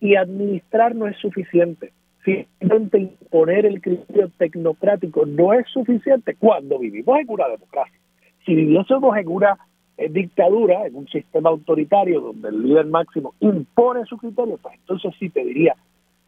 Y 0.00 0.16
administrar 0.16 0.94
no 0.94 1.08
es 1.08 1.16
suficiente. 1.16 1.92
Simplemente 2.24 2.98
imponer 2.98 3.64
el 3.64 3.80
criterio 3.80 4.30
tecnocrático 4.36 5.24
no 5.24 5.54
es 5.54 5.66
suficiente 5.68 6.36
cuando 6.38 6.78
vivimos 6.78 7.18
en 7.18 7.30
una 7.30 7.48
democracia. 7.48 7.98
Si 8.44 8.54
viviésemos 8.54 9.16
en 9.16 9.28
una 9.28 9.58
dictadura, 10.10 10.86
en 10.86 10.94
un 10.94 11.08
sistema 11.08 11.50
autoritario 11.50 12.20
donde 12.20 12.48
el 12.48 12.62
líder 12.62 12.86
máximo 12.86 13.34
impone 13.40 14.04
su 14.04 14.16
criterio, 14.16 14.58
pues 14.62 14.74
entonces 14.76 15.12
sí 15.18 15.28
te 15.28 15.44
diría, 15.44 15.74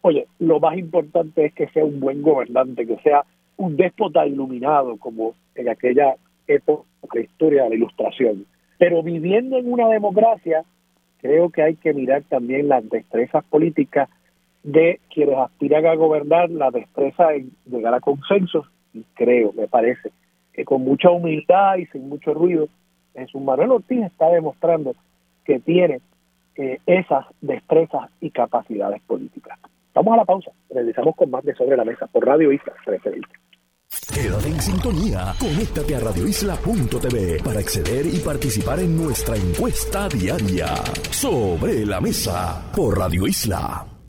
oye, 0.01 0.27
lo 0.39 0.59
más 0.59 0.77
importante 0.77 1.47
es 1.47 1.55
que 1.55 1.69
sea 1.69 1.85
un 1.85 2.01
buen 2.01 2.23
gobernante, 2.23 2.87
que 2.87 2.97
sea 2.99 3.25
un 3.57 3.77
déspota 3.77 4.27
iluminado 4.27 4.97
como 4.97 5.35
en 5.55 5.69
aquella 5.69 6.17
época 6.49 6.85
de 7.13 7.23
historia 7.23 7.65
de 7.65 7.71
la 7.71 7.75
ilustración. 7.77 8.47
Pero 8.79 9.03
viviendo 9.03 9.59
en 9.59 9.71
una 9.71 9.89
democracia, 9.89 10.65
creo 11.21 11.51
que 11.51 11.63
hay 11.63 11.77
que 11.77 11.93
mirar 11.93 12.23
también 12.29 12.69
las 12.69 12.89
destrezas 12.89 13.45
políticas 13.45 14.09
de 14.63 15.01
quienes 15.13 15.37
aspiran 15.37 15.87
a 15.87 15.95
gobernar, 15.95 16.51
la 16.51 16.71
destreza 16.71 17.35
en 17.35 17.51
llegar 17.67 17.95
a 17.95 18.01
consensos, 18.01 18.67
y 18.93 19.05
creo, 19.15 19.53
me 19.53 19.69
parece, 19.69 20.11
que 20.53 20.65
con 20.65 20.83
mucha 20.83 21.11
humildad 21.11 21.77
y 21.77 21.87
sin 21.87 22.09
mucho 22.09 22.35
ruido, 22.35 22.69
Jesús 23.15 23.41
Manuel 23.43 23.73
Ortiz 23.73 24.05
está 24.05 24.29
demostrando 24.31 24.95
que 25.45 25.61
tiene 25.61 26.01
eh, 26.57 26.79
esas 26.87 27.27
destrezas 27.41 28.11
y 28.21 28.31
capacidades 28.31 29.03
políticas. 29.03 29.59
Vamos 29.95 30.15
a 30.15 30.17
la 30.19 30.25
pausa. 30.25 30.51
Regresamos 30.71 31.17
con 31.17 31.31
más 31.31 31.45
de 31.45 31.55
Sobre 31.55 31.77
la 31.77 31.85
Mesa 31.85 32.07
por 32.07 32.25
Radio 32.25 32.53
Isla 32.53 32.73
1320. 32.87 33.29
Quédate 34.15 34.49
en 34.49 34.61
sintonía. 34.61 35.35
Conéctate 35.39 35.97
a 35.97 36.01
radioisla.tv 36.01 37.43
para 37.43 37.59
acceder 37.59 38.07
y 38.07 38.19
participar 38.19 38.79
en 38.81 38.97
nuestra 38.97 39.37
encuesta 39.37 40.09
diaria. 40.09 40.75
Sobre 41.11 41.85
la 41.85 42.01
mesa 42.01 42.71
por 42.75 42.99
Radio 42.99 43.27
Isla. 43.27 44.00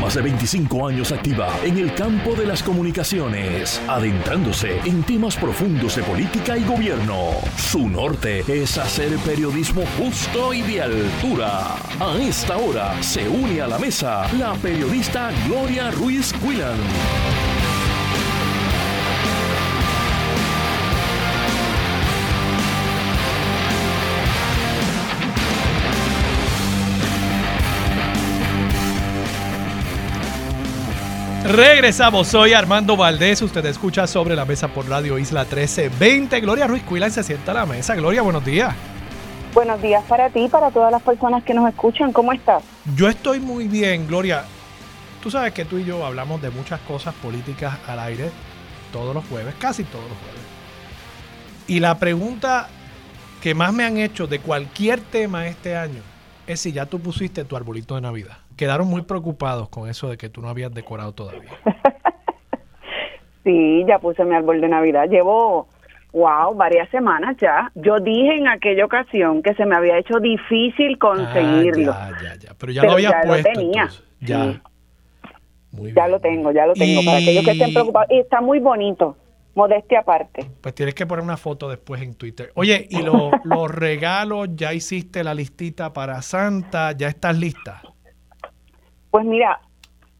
Más 0.00 0.14
de 0.14 0.22
25 0.22 0.88
años 0.88 1.12
activa 1.12 1.48
en 1.64 1.78
el 1.78 1.94
campo 1.94 2.34
de 2.34 2.46
las 2.46 2.62
comunicaciones, 2.62 3.80
adentrándose 3.88 4.78
en 4.84 5.02
temas 5.02 5.36
profundos 5.36 5.96
de 5.96 6.02
política 6.02 6.58
y 6.58 6.64
gobierno. 6.64 7.30
Su 7.56 7.88
norte 7.88 8.44
es 8.46 8.76
hacer 8.76 9.16
periodismo 9.18 9.84
justo 9.98 10.52
y 10.52 10.62
de 10.62 10.82
altura. 10.82 11.76
A 12.00 12.16
esta 12.20 12.56
hora 12.56 13.02
se 13.02 13.28
une 13.28 13.60
a 13.60 13.66
la 13.66 13.78
mesa 13.78 14.26
la 14.38 14.54
periodista 14.54 15.30
Gloria 15.46 15.90
Ruiz 15.90 16.32
Quillan. 16.34 17.63
Regresamos, 31.44 32.28
soy 32.28 32.54
Armando 32.54 32.96
Valdés, 32.96 33.42
usted 33.42 33.66
escucha 33.66 34.06
sobre 34.06 34.34
la 34.34 34.46
mesa 34.46 34.68
por 34.68 34.88
Radio 34.88 35.18
Isla 35.18 35.42
1320. 35.42 36.40
Gloria 36.40 36.66
Ruiz 36.66 36.82
Cuila 36.84 37.10
se 37.10 37.22
sienta 37.22 37.50
a 37.50 37.54
la 37.54 37.66
mesa. 37.66 37.94
Gloria, 37.94 38.22
buenos 38.22 38.42
días. 38.46 38.74
Buenos 39.52 39.82
días 39.82 40.02
para 40.08 40.30
ti 40.30 40.44
y 40.44 40.48
para 40.48 40.70
todas 40.70 40.90
las 40.90 41.02
personas 41.02 41.44
que 41.44 41.52
nos 41.52 41.68
escuchan. 41.68 42.14
¿Cómo 42.14 42.32
estás? 42.32 42.62
Yo 42.96 43.10
estoy 43.10 43.40
muy 43.40 43.68
bien, 43.68 44.06
Gloria. 44.08 44.44
Tú 45.22 45.30
sabes 45.30 45.52
que 45.52 45.66
tú 45.66 45.76
y 45.76 45.84
yo 45.84 46.06
hablamos 46.06 46.40
de 46.40 46.48
muchas 46.48 46.80
cosas 46.80 47.14
políticas 47.16 47.76
al 47.86 47.98
aire 47.98 48.30
todos 48.90 49.14
los 49.14 49.26
jueves, 49.26 49.54
casi 49.58 49.84
todos 49.84 50.08
los 50.08 50.16
jueves. 50.16 50.42
Y 51.66 51.80
la 51.80 51.98
pregunta 51.98 52.68
que 53.42 53.54
más 53.54 53.74
me 53.74 53.84
han 53.84 53.98
hecho 53.98 54.26
de 54.26 54.38
cualquier 54.38 54.98
tema 54.98 55.46
este 55.46 55.76
año 55.76 56.00
es 56.46 56.60
si 56.60 56.72
ya 56.72 56.86
tú 56.86 57.00
pusiste 57.00 57.44
tu 57.44 57.54
arbolito 57.54 57.96
de 57.96 58.00
Navidad 58.00 58.43
quedaron 58.56 58.88
muy 58.88 59.02
preocupados 59.02 59.68
con 59.68 59.88
eso 59.88 60.08
de 60.08 60.16
que 60.16 60.28
tú 60.28 60.40
no 60.40 60.48
habías 60.48 60.72
decorado 60.72 61.12
todavía. 61.12 61.50
sí, 63.44 63.84
ya 63.86 63.98
puse 63.98 64.24
mi 64.24 64.34
árbol 64.34 64.60
de 64.60 64.68
Navidad. 64.68 65.08
Llevo, 65.08 65.68
wow, 66.12 66.54
varias 66.54 66.88
semanas 66.90 67.36
ya. 67.40 67.70
Yo 67.74 68.00
dije 68.00 68.36
en 68.36 68.48
aquella 68.48 68.84
ocasión 68.84 69.42
que 69.42 69.54
se 69.54 69.66
me 69.66 69.76
había 69.76 69.98
hecho 69.98 70.18
difícil 70.20 70.98
conseguirlo. 70.98 71.92
Ah, 71.92 72.10
ya, 72.22 72.34
ya, 72.34 72.38
ya. 72.38 72.54
Pero 72.58 72.72
ya 72.72 72.82
lo 72.84 72.92
había 72.92 73.22
puesto. 73.26 73.48
Lo 73.48 73.54
tenía. 73.54 73.88
Ya. 74.20 74.62
ya 75.72 76.08
lo 76.08 76.20
tengo, 76.20 76.52
ya 76.52 76.66
lo 76.66 76.74
tengo. 76.74 77.04
Para 77.04 77.18
aquellos 77.18 77.44
que 77.44 77.50
estén 77.50 77.72
preocupados. 77.72 78.10
Y 78.10 78.20
está 78.20 78.40
muy 78.40 78.60
bonito. 78.60 79.16
Modestia 79.54 80.00
aparte. 80.00 80.50
Pues 80.60 80.74
tienes 80.74 80.96
que 80.96 81.06
poner 81.06 81.22
una 81.22 81.36
foto 81.36 81.68
después 81.68 82.02
en 82.02 82.14
Twitter. 82.14 82.50
Oye, 82.54 82.88
¿y 82.90 83.02
los 83.44 83.70
regalos? 83.70 84.48
¿Ya 84.54 84.74
hiciste 84.74 85.22
la 85.22 85.32
listita 85.32 85.92
para 85.92 86.20
Santa? 86.22 86.90
¿Ya 86.92 87.08
estás 87.08 87.38
lista? 87.38 87.82
Pues 89.14 89.26
mira, 89.26 89.60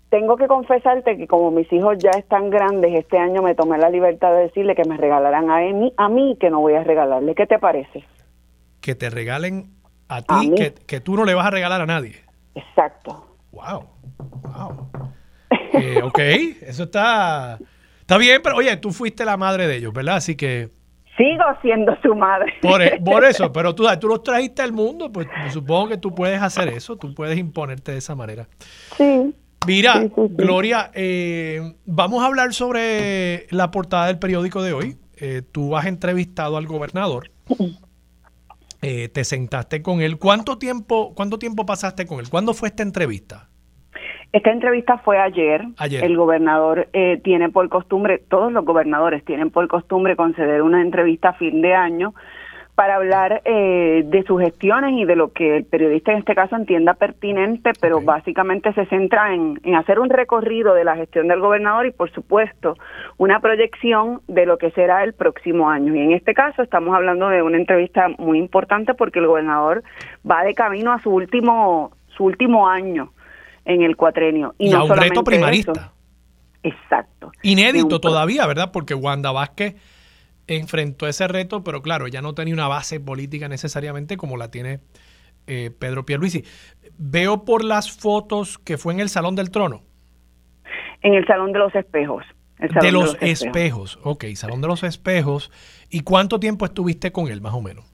tengo 0.08 0.36
que 0.36 0.46
confesarte 0.46 1.16
que 1.16 1.26
como 1.26 1.50
mis 1.50 1.66
hijos 1.72 1.98
ya 1.98 2.10
están 2.10 2.48
grandes, 2.48 2.94
este 2.94 3.18
año 3.18 3.42
me 3.42 3.56
tomé 3.56 3.76
la 3.76 3.90
libertad 3.90 4.30
de 4.30 4.42
decirle 4.42 4.76
que 4.76 4.88
me 4.88 4.96
regalaran 4.96 5.50
a, 5.50 5.58
mí, 5.72 5.92
a 5.96 6.08
mí 6.08 6.36
que 6.38 6.48
no 6.48 6.60
voy 6.60 6.74
a 6.74 6.84
regalarle. 6.84 7.34
¿Qué 7.34 7.44
te 7.48 7.58
parece? 7.58 8.04
Que 8.80 8.94
te 8.94 9.10
regalen 9.10 9.72
a 10.06 10.22
ti, 10.22 10.54
que, 10.86 11.00
tú 11.00 11.16
no 11.16 11.24
le 11.24 11.34
vas 11.34 11.46
a 11.46 11.50
regalar 11.50 11.80
a 11.80 11.86
nadie. 11.86 12.22
Exacto. 12.54 13.36
Wow, 13.50 13.84
wow. 14.42 14.88
Eh, 15.72 16.00
ok, 16.00 16.18
eso 16.60 16.84
está, 16.84 17.58
está 17.98 18.16
bien, 18.16 18.42
pero 18.44 18.54
oye, 18.54 18.76
tú 18.76 18.92
fuiste 18.92 19.24
la 19.24 19.36
madre 19.36 19.66
de 19.66 19.78
ellos, 19.78 19.92
¿verdad? 19.92 20.18
Así 20.18 20.36
que 20.36 20.70
Sigo 21.16 21.44
siendo 21.62 21.96
su 22.02 22.14
madre. 22.14 22.54
Por, 22.60 22.82
e, 22.82 23.00
por 23.00 23.24
eso, 23.26 23.52
pero 23.52 23.74
tú, 23.74 23.86
tú 24.00 24.08
los 24.08 24.22
trajiste 24.22 24.62
al 24.62 24.72
mundo, 24.72 25.12
pues 25.12 25.28
supongo 25.52 25.88
que 25.90 25.98
tú 25.98 26.14
puedes 26.14 26.42
hacer 26.42 26.68
eso, 26.68 26.96
tú 26.96 27.14
puedes 27.14 27.38
imponerte 27.38 27.92
de 27.92 27.98
esa 27.98 28.14
manera. 28.14 28.48
Sí. 28.96 29.34
Mira, 29.66 30.10
Gloria, 30.14 30.90
eh, 30.94 31.74
vamos 31.86 32.22
a 32.22 32.26
hablar 32.26 32.52
sobre 32.52 33.46
la 33.50 33.70
portada 33.70 34.08
del 34.08 34.18
periódico 34.18 34.62
de 34.62 34.72
hoy. 34.72 34.96
Eh, 35.16 35.42
tú 35.52 35.76
has 35.76 35.86
entrevistado 35.86 36.56
al 36.56 36.66
gobernador. 36.66 37.30
Eh, 38.82 39.08
te 39.08 39.24
sentaste 39.24 39.80
con 39.80 40.02
él. 40.02 40.18
¿Cuánto 40.18 40.58
tiempo, 40.58 41.14
¿Cuánto 41.14 41.38
tiempo 41.38 41.64
pasaste 41.64 42.06
con 42.06 42.20
él? 42.20 42.28
¿Cuándo 42.28 42.52
fue 42.52 42.68
esta 42.68 42.82
entrevista? 42.82 43.48
Esta 44.34 44.50
entrevista 44.50 44.98
fue 44.98 45.16
ayer. 45.16 45.64
El 45.78 46.16
gobernador 46.16 46.88
eh, 46.92 47.20
tiene 47.22 47.50
por 47.50 47.68
costumbre, 47.68 48.18
todos 48.18 48.50
los 48.50 48.64
gobernadores 48.64 49.24
tienen 49.24 49.50
por 49.50 49.68
costumbre 49.68 50.16
conceder 50.16 50.60
una 50.60 50.82
entrevista 50.82 51.28
a 51.28 51.32
fin 51.34 51.62
de 51.62 51.72
año 51.72 52.14
para 52.74 52.96
hablar 52.96 53.42
eh, 53.44 54.02
de 54.04 54.24
sus 54.24 54.40
gestiones 54.40 54.94
y 54.94 55.04
de 55.04 55.14
lo 55.14 55.32
que 55.32 55.58
el 55.58 55.64
periodista 55.64 56.10
en 56.10 56.18
este 56.18 56.34
caso 56.34 56.56
entienda 56.56 56.94
pertinente, 56.94 57.70
pero 57.80 58.00
básicamente 58.00 58.72
se 58.72 58.86
centra 58.86 59.32
en, 59.32 59.60
hacer 59.76 60.00
un 60.00 60.10
recorrido 60.10 60.74
de 60.74 60.82
la 60.82 60.96
gestión 60.96 61.28
del 61.28 61.38
gobernador 61.38 61.86
y, 61.86 61.92
por 61.92 62.10
supuesto, 62.10 62.76
una 63.18 63.38
proyección 63.38 64.20
de 64.26 64.46
lo 64.46 64.58
que 64.58 64.72
será 64.72 65.04
el 65.04 65.12
próximo 65.12 65.70
año. 65.70 65.94
Y 65.94 66.00
en 66.00 66.10
este 66.10 66.34
caso 66.34 66.60
estamos 66.60 66.92
hablando 66.92 67.28
de 67.28 67.40
una 67.40 67.56
entrevista 67.56 68.08
muy 68.18 68.40
importante 68.40 68.94
porque 68.94 69.20
el 69.20 69.28
gobernador 69.28 69.84
va 70.28 70.42
de 70.42 70.54
camino 70.54 70.92
a 70.92 70.98
su 70.98 71.10
último, 71.10 71.92
su 72.16 72.24
último 72.24 72.68
año 72.68 73.12
en 73.64 73.82
el 73.82 73.96
cuatrenio. 73.96 74.54
Y, 74.58 74.72
a 74.72 74.82
un 74.82 74.96
reto 74.96 75.24
primarista. 75.24 75.92
Exacto. 76.62 77.30
Inédito 77.42 78.00
todavía, 78.00 78.46
¿verdad? 78.46 78.72
Porque 78.72 78.94
Wanda 78.94 79.32
Vázquez 79.32 79.76
enfrentó 80.46 81.06
ese 81.06 81.28
reto, 81.28 81.64
pero 81.64 81.82
claro, 81.82 82.06
ya 82.08 82.22
no 82.22 82.34
tenía 82.34 82.54
una 82.54 82.68
base 82.68 83.00
política 83.00 83.48
necesariamente 83.48 84.16
como 84.16 84.36
la 84.36 84.50
tiene 84.50 84.80
eh, 85.46 85.70
Pedro 85.78 86.06
Pierluisi. 86.06 86.44
Veo 86.96 87.44
por 87.44 87.64
las 87.64 87.92
fotos 87.92 88.58
que 88.58 88.78
fue 88.78 88.94
en 88.94 89.00
el 89.00 89.08
Salón 89.08 89.36
del 89.36 89.50
Trono. 89.50 89.82
En 91.02 91.14
el 91.14 91.26
Salón 91.26 91.52
de 91.52 91.58
los 91.58 91.74
Espejos. 91.74 92.24
de, 92.58 92.92
los, 92.92 93.16
espejos. 93.20 93.98
ok, 94.02 94.24
Salón 94.34 94.62
de 94.62 94.68
los 94.68 94.82
Espejos. 94.82 95.50
¿Y 95.90 96.00
cuánto 96.00 96.40
tiempo 96.40 96.64
estuviste 96.64 97.12
con 97.12 97.28
él, 97.28 97.40
más 97.42 97.52
o 97.52 97.60
menos? 97.60 97.93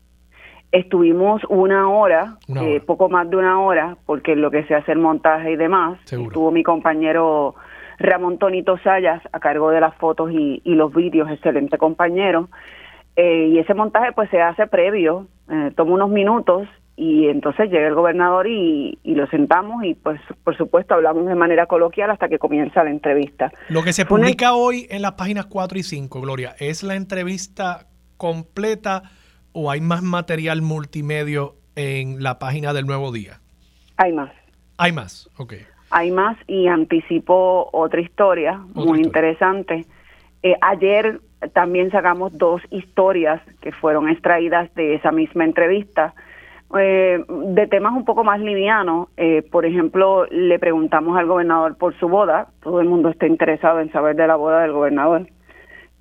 Estuvimos 0.72 1.42
una 1.48 1.88
hora, 1.90 2.36
eh, 2.60 2.80
poco 2.80 3.08
más 3.08 3.28
de 3.28 3.36
una 3.36 3.60
hora, 3.60 3.96
porque 4.06 4.36
lo 4.36 4.50
que 4.50 4.64
se 4.64 4.74
hace 4.74 4.92
el 4.92 4.98
montaje 4.98 5.52
y 5.52 5.56
demás. 5.56 5.98
Estuvo 6.04 6.52
mi 6.52 6.62
compañero 6.62 7.56
Ramón 7.98 8.38
Tonito 8.38 8.78
Sayas 8.78 9.22
a 9.32 9.40
cargo 9.40 9.70
de 9.70 9.80
las 9.80 9.94
fotos 9.96 10.30
y, 10.32 10.62
los 10.64 10.92
vídeos, 10.94 11.28
excelente 11.30 11.76
compañero. 11.76 12.48
Eh, 13.16 13.48
y 13.52 13.58
ese 13.58 13.74
montaje 13.74 14.12
pues 14.12 14.30
se 14.30 14.40
hace 14.40 14.66
previo, 14.68 15.26
eh, 15.50 15.72
toma 15.76 15.94
unos 15.94 16.10
minutos 16.10 16.68
y 16.96 17.28
entonces 17.28 17.70
llega 17.70 17.88
el 17.88 17.94
gobernador 17.94 18.46
y, 18.46 18.98
lo 19.04 19.26
sentamos 19.26 19.84
y 19.84 19.94
pues 19.94 20.20
por 20.44 20.56
supuesto 20.56 20.94
hablamos 20.94 21.26
de 21.26 21.34
manera 21.34 21.66
coloquial 21.66 22.10
hasta 22.10 22.28
que 22.28 22.38
comienza 22.38 22.84
la 22.84 22.90
entrevista. 22.90 23.52
Lo 23.68 23.82
que 23.82 23.92
se 23.92 24.06
publica 24.06 24.54
hoy 24.54 24.86
en 24.88 25.02
las 25.02 25.12
páginas 25.12 25.46
4 25.46 25.78
y 25.78 25.82
5, 25.82 26.20
Gloria, 26.20 26.54
¿es 26.58 26.82
la 26.82 26.94
entrevista 26.94 27.86
completa 28.16 29.02
o 29.52 29.70
hay 29.70 29.80
más 29.80 30.02
material 30.02 30.62
multimedio 30.62 31.56
en 31.76 32.22
la 32.22 32.38
página 32.38 32.72
del 32.72 32.86
Nuevo 32.86 33.12
Día? 33.12 33.40
Hay 33.96 34.12
más. 34.12 34.30
Hay 34.78 34.92
más, 34.92 35.28
ok 35.36 35.54
hay 35.90 36.10
más 36.12 36.36
y 36.46 36.68
anticipo 36.68 37.68
otra 37.72 38.00
historia 38.00 38.60
muy 38.74 39.00
interesante. 39.00 39.84
Eh, 40.42 40.54
ayer 40.60 41.20
también 41.52 41.90
sacamos 41.90 42.36
dos 42.38 42.62
historias 42.70 43.42
que 43.60 43.72
fueron 43.72 44.08
extraídas 44.08 44.72
de 44.74 44.94
esa 44.94 45.10
misma 45.10 45.44
entrevista. 45.44 46.14
Eh, 46.78 47.24
de 47.28 47.66
temas 47.66 47.94
un 47.94 48.04
poco 48.04 48.22
más 48.22 48.38
livianos, 48.38 49.08
eh, 49.16 49.42
por 49.50 49.66
ejemplo, 49.66 50.26
le 50.26 50.60
preguntamos 50.60 51.18
al 51.18 51.26
gobernador 51.26 51.76
por 51.76 51.98
su 51.98 52.08
boda, 52.08 52.46
todo 52.62 52.80
el 52.80 52.88
mundo 52.88 53.08
está 53.08 53.26
interesado 53.26 53.80
en 53.80 53.90
saber 53.90 54.14
de 54.14 54.28
la 54.28 54.36
boda 54.36 54.62
del 54.62 54.70
gobernador, 54.70 55.26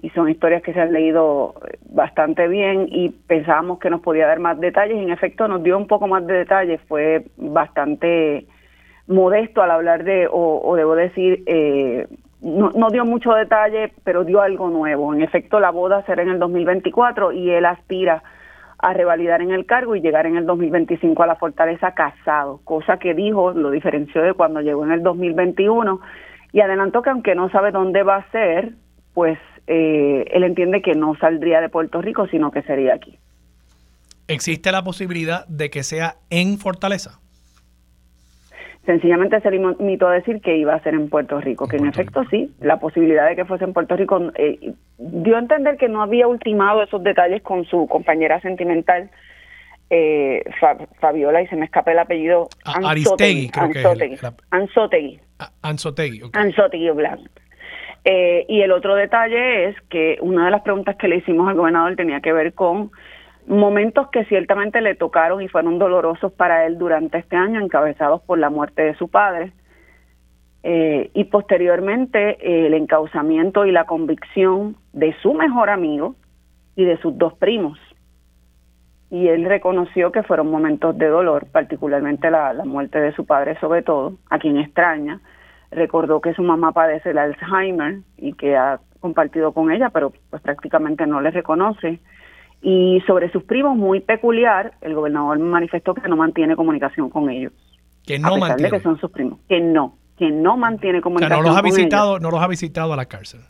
y 0.02 0.10
son 0.12 0.30
historias 0.30 0.64
que 0.64 0.74
se 0.74 0.80
han 0.80 0.94
leído 0.94 1.56
bastante 1.90 2.48
bien 2.48 2.88
y 2.90 3.10
pensábamos 3.10 3.80
que 3.80 3.90
nos 3.90 4.02
podía 4.02 4.28
dar 4.28 4.40
más 4.40 4.60
detalles, 4.60 4.98
en 4.98 5.12
efecto 5.12 5.48
nos 5.48 5.62
dio 5.62 5.78
un 5.78 5.88
poco 5.88 6.08
más 6.08 6.26
de 6.26 6.34
detalles, 6.34 6.80
fue 6.88 7.26
bastante 7.38 8.46
modesto 9.08 9.62
al 9.62 9.72
hablar 9.72 10.04
de, 10.04 10.28
o, 10.32 10.76
debo 10.76 10.96
decir, 10.96 11.44
eh, 11.48 12.08
no, 12.42 12.72
no, 12.72 12.90
dio 12.90 13.04
mucho 13.04 13.34
detalle, 13.34 13.92
pero 14.04 14.24
dio 14.24 14.40
algo 14.42 14.70
nuevo. 14.70 15.14
En 15.14 15.22
efecto, 15.22 15.60
la 15.60 15.72
boda 15.72 16.06
será 16.06 16.22
en 16.22 16.30
el 16.30 16.40
2024 16.40 17.34
y 17.34 17.50
él 17.50 17.66
aspira 17.66 18.24
a 18.78 18.94
revalidar 18.94 19.42
en 19.42 19.52
el 19.52 19.66
cargo 19.66 19.96
y 19.96 20.02
llegar 20.02 20.26
en 20.26 20.38
el 20.38 20.46
2025 20.46 21.22
a 21.22 21.28
la 21.28 21.36
fortaleza 21.36 21.92
casado, 21.94 22.62
cosa 22.64 22.98
que 22.98 23.14
dijo, 23.14 23.52
lo 23.52 23.72
diferenció 23.72 24.22
de 24.22 24.34
cuando 24.34 24.62
llegó 24.62 24.86
en 24.86 24.94
el 24.94 25.04
2021 25.04 26.00
y 26.54 26.62
adelantó 26.62 27.02
que 27.02 27.10
aunque 27.10 27.36
no 27.36 27.50
sabe 27.50 27.72
dónde 27.72 28.04
va 28.04 28.18
a 28.18 28.32
ser, 28.32 28.72
pues 29.14 29.38
eh, 29.69 30.25
él 30.32 30.43
entiende 30.43 30.82
que 30.82 30.95
no 30.95 31.15
saldría 31.19 31.62
de 31.62 31.69
Puerto 31.69 32.01
Rico, 32.01 32.27
sino 32.27 32.51
que 32.51 32.63
sería 32.63 32.95
aquí. 32.95 33.17
¿Existe 34.27 34.71
la 34.71 34.84
posibilidad 34.84 35.47
de 35.47 35.69
que 35.69 35.84
sea 35.84 36.15
en 36.29 36.58
Fortaleza? 36.58 37.19
sencillamente 38.89 39.39
se 39.41 39.51
limitó 39.51 40.08
a 40.08 40.13
decir 40.13 40.41
que 40.41 40.58
iba 40.58 40.73
a 40.73 40.82
ser 40.82 40.95
en 40.95 41.10
Puerto 41.10 41.39
Rico, 41.39 41.67
que 41.67 41.77
en 41.77 41.86
efecto 41.86 42.23
sí, 42.32 42.51
la 42.60 42.79
posibilidad 42.79 43.29
de 43.29 43.36
que 43.36 43.45
fuese 43.45 43.65
en 43.65 43.73
Puerto 43.73 43.95
Rico 43.95 44.32
eh, 44.34 44.73
dio 44.97 45.36
a 45.36 45.39
entender 45.39 45.77
que 45.77 45.88
no 45.88 46.01
había 46.01 46.27
ultimado 46.27 46.82
esos 46.82 47.03
detalles 47.03 47.43
con 47.43 47.65
su 47.65 47.86
compañera 47.88 48.41
sentimental. 48.41 49.12
Eh, 49.91 50.43
Fabiola 50.99 51.43
y 51.43 51.47
se 51.47 51.55
me 51.55 51.65
escapa 51.65 51.91
el 51.91 51.99
apellido 51.99 52.47
Aristegui, 52.63 53.49
creo 53.49 53.65
Anzotegui, 53.65 54.17
que 54.17 54.27
Anzotegui. 54.49 55.19
Anzotegui, 55.62 56.21
Anzotegui 56.34 56.89
Blanc. 56.89 57.29
Eh, 58.06 58.46
y 58.48 58.62
el 58.62 58.72
otro 58.72 58.96
detalle 58.96 59.70
es 59.70 59.82
que 59.90 60.18
una 60.22 60.46
de 60.46 60.52
las 60.52 60.62
preguntas 60.62 60.96
que 60.96 61.08
le 61.08 61.18
hicimos 61.18 61.50
al 61.50 61.56
gobernador 61.56 61.96
tenía 61.96 62.22
que 62.22 62.34
ver 62.34 62.54
con 62.54 62.92
momentos 63.46 64.10
que 64.10 64.26
ciertamente 64.26 64.80
le 64.80 64.96
tocaron 64.96 65.42
y 65.42 65.48
fueron 65.48 65.80
dolorosos 65.80 66.32
para 66.32 66.66
él 66.66 66.78
durante 66.78 67.18
este 67.18 67.36
año, 67.36 67.60
encabezados 67.60 68.22
por 68.22 68.38
la 68.38 68.50
muerte 68.50 68.84
de 68.84 68.96
su 68.96 69.10
padre, 69.10 69.52
eh, 70.62 71.10
y 71.14 71.24
posteriormente 71.26 72.38
eh, 72.42 72.68
el 72.68 72.74
encauzamiento 72.74 73.66
y 73.66 73.72
la 73.72 73.86
convicción 73.86 74.76
de 74.94 75.16
su 75.22 75.34
mejor 75.34 75.70
amigo 75.70 76.16
y 76.76 76.86
de 76.86 76.98
sus 76.98 77.18
dos 77.18 77.34
primos. 77.34 77.80
Y 79.10 79.28
él 79.30 79.46
reconoció 79.46 80.12
que 80.12 80.22
fueron 80.22 80.52
momentos 80.52 80.98
de 80.98 81.08
dolor, 81.08 81.48
particularmente 81.52 82.30
la, 82.30 82.54
la 82.54 82.66
muerte 82.66 83.00
de 83.00 83.14
su 83.14 83.26
padre 83.26 83.58
sobre 83.60 83.82
todo, 83.82 84.14
a 84.30 84.38
quien 84.38 84.58
extraña. 84.58 85.22
Recordó 85.71 86.21
que 86.21 86.34
su 86.34 86.43
mamá 86.43 86.71
padece 86.71 87.12
el 87.12 87.17
Alzheimer 87.17 87.99
y 88.17 88.34
que 88.34 88.58
ha 88.58 88.79
compartido 88.99 89.53
con 89.53 89.71
ella, 89.71 89.89
pero 89.89 90.12
pues 90.29 90.41
prácticamente 90.41 91.05
no 91.05 91.21
le 91.21 91.32
reconoce 91.32 91.99
y 92.62 93.01
sobre 93.08 93.32
sus 93.32 93.43
primos, 93.43 93.77
muy 93.77 94.01
peculiar, 94.01 94.73
el 94.82 94.93
gobernador 94.93 95.39
manifestó 95.39 95.93
que 95.93 96.08
no 96.10 96.17
mantiene 96.17 96.55
comunicación 96.55 97.10
con 97.10 97.29
ellos. 97.29 97.53
Que 98.05 98.19
no 98.19 98.36
a 98.36 98.38
mantiene. 98.38 98.69
De 98.69 98.77
que 98.77 98.84
son 98.84 98.99
sus 98.99 99.12
primos. 99.12 99.39
Que 99.47 99.62
no, 99.62 99.95
que 100.17 100.29
no 100.29 100.58
mantiene 100.58 101.01
comunicación 101.01 101.39
o 101.39 101.43
sea, 101.43 101.43
no 101.43 101.49
los 101.49 101.58
ha 101.58 101.62
visitado, 101.62 102.19
No 102.19 102.32
los 102.32 102.41
ha 102.41 102.47
visitado 102.47 102.93
a 102.93 102.97
la 102.97 103.05
cárcel. 103.05 103.41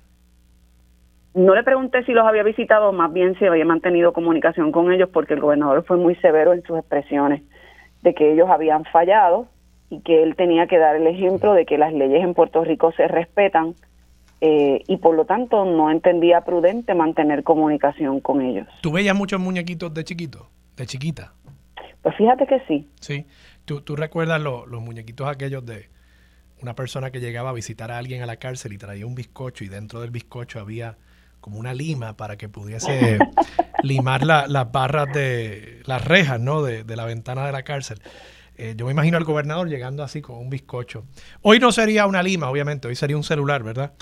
No 1.33 1.55
le 1.55 1.63
pregunté 1.63 2.03
si 2.03 2.11
los 2.11 2.25
había 2.25 2.43
visitado, 2.43 2.91
más 2.91 3.11
bien 3.13 3.37
si 3.39 3.45
había 3.45 3.65
mantenido 3.65 4.13
comunicación 4.13 4.71
con 4.71 4.91
ellos, 4.91 5.09
porque 5.11 5.35
el 5.35 5.39
gobernador 5.39 5.83
fue 5.85 5.97
muy 5.97 6.15
severo 6.15 6.53
en 6.53 6.61
sus 6.63 6.77
expresiones 6.77 7.43
de 8.01 8.13
que 8.13 8.33
ellos 8.33 8.49
habían 8.49 8.83
fallado 8.85 9.47
y 9.89 10.01
que 10.01 10.23
él 10.23 10.35
tenía 10.35 10.67
que 10.67 10.77
dar 10.77 10.95
el 10.95 11.07
ejemplo 11.07 11.53
de 11.53 11.65
que 11.65 11.77
las 11.77 11.93
leyes 11.93 12.23
en 12.23 12.33
Puerto 12.33 12.63
Rico 12.63 12.91
se 12.93 13.07
respetan 13.07 13.75
eh, 14.41 14.83
y 14.87 14.97
por 14.97 15.15
lo 15.15 15.25
tanto 15.25 15.65
no 15.65 15.91
entendía 15.91 16.41
prudente 16.41 16.93
mantener 16.93 17.43
comunicación 17.43 18.21
con 18.21 18.41
ellos. 18.41 18.67
¿Tú 18.81 18.91
veías 18.91 19.15
muchos 19.15 19.39
muñequitos 19.39 19.93
de 19.93 20.03
chiquito, 20.03 20.49
de 20.77 20.85
chiquita? 20.85 21.33
Pues 22.01 22.15
fíjate 22.15 22.47
que 22.47 22.61
sí. 22.67 22.87
Sí. 23.01 23.25
¿Tú, 23.65 23.81
tú 23.81 23.95
recuerdas 23.95 24.41
los 24.41 24.81
muñequitos 24.81 25.27
aquellos 25.27 25.65
de 25.65 25.89
una 26.61 26.75
persona 26.75 27.11
que 27.11 27.19
llegaba 27.19 27.49
a 27.49 27.53
visitar 27.53 27.91
a 27.91 27.97
alguien 27.97 28.21
a 28.21 28.25
la 28.25 28.37
cárcel 28.37 28.73
y 28.73 28.77
traía 28.77 29.05
un 29.05 29.15
bizcocho 29.15 29.63
y 29.63 29.69
dentro 29.69 30.01
del 30.01 30.11
bizcocho 30.11 30.59
había 30.59 30.97
como 31.41 31.59
una 31.59 31.73
lima 31.73 32.15
para 32.17 32.37
que 32.37 32.49
pudiese 32.49 33.17
limar 33.83 34.25
las 34.25 34.71
barras 34.71 35.07
de 35.13 35.81
las 35.85 36.03
rejas, 36.05 36.39
¿no? 36.39 36.61
De, 36.63 36.83
de 36.83 36.95
la 36.95 37.05
ventana 37.05 37.45
de 37.45 37.51
la 37.51 37.63
cárcel. 37.63 37.99
Eh, 38.59 38.75
yo 38.75 38.85
me 38.85 38.91
imagino 38.91 39.15
al 39.15 39.23
gobernador 39.23 39.69
llegando 39.69 40.03
así 40.03 40.21
con 40.21 40.37
un 40.37 40.49
bizcocho. 40.49 41.05
Hoy 41.41 41.59
no 41.59 41.71
sería 41.71 42.05
una 42.05 42.21
lima, 42.21 42.49
obviamente, 42.49 42.89
hoy 42.89 42.95
sería 42.95 43.15
un 43.15 43.23
celular, 43.23 43.63
¿verdad? 43.63 43.93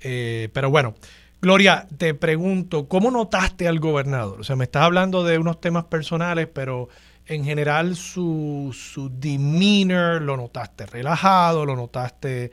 Eh, 0.00 0.48
pero 0.54 0.70
bueno, 0.70 0.94
Gloria, 1.42 1.86
te 1.98 2.14
pregunto, 2.14 2.88
¿cómo 2.88 3.10
notaste 3.10 3.68
al 3.68 3.78
gobernador? 3.78 4.40
O 4.40 4.44
sea, 4.44 4.56
me 4.56 4.64
estás 4.64 4.84
hablando 4.84 5.22
de 5.22 5.36
unos 5.36 5.60
temas 5.60 5.84
personales, 5.84 6.48
pero 6.50 6.88
en 7.26 7.44
general 7.44 7.94
su, 7.94 8.74
su 8.74 9.10
demeanor, 9.10 10.22
¿lo 10.22 10.38
notaste 10.38 10.86
relajado? 10.86 11.66
¿Lo 11.66 11.76
notaste 11.76 12.52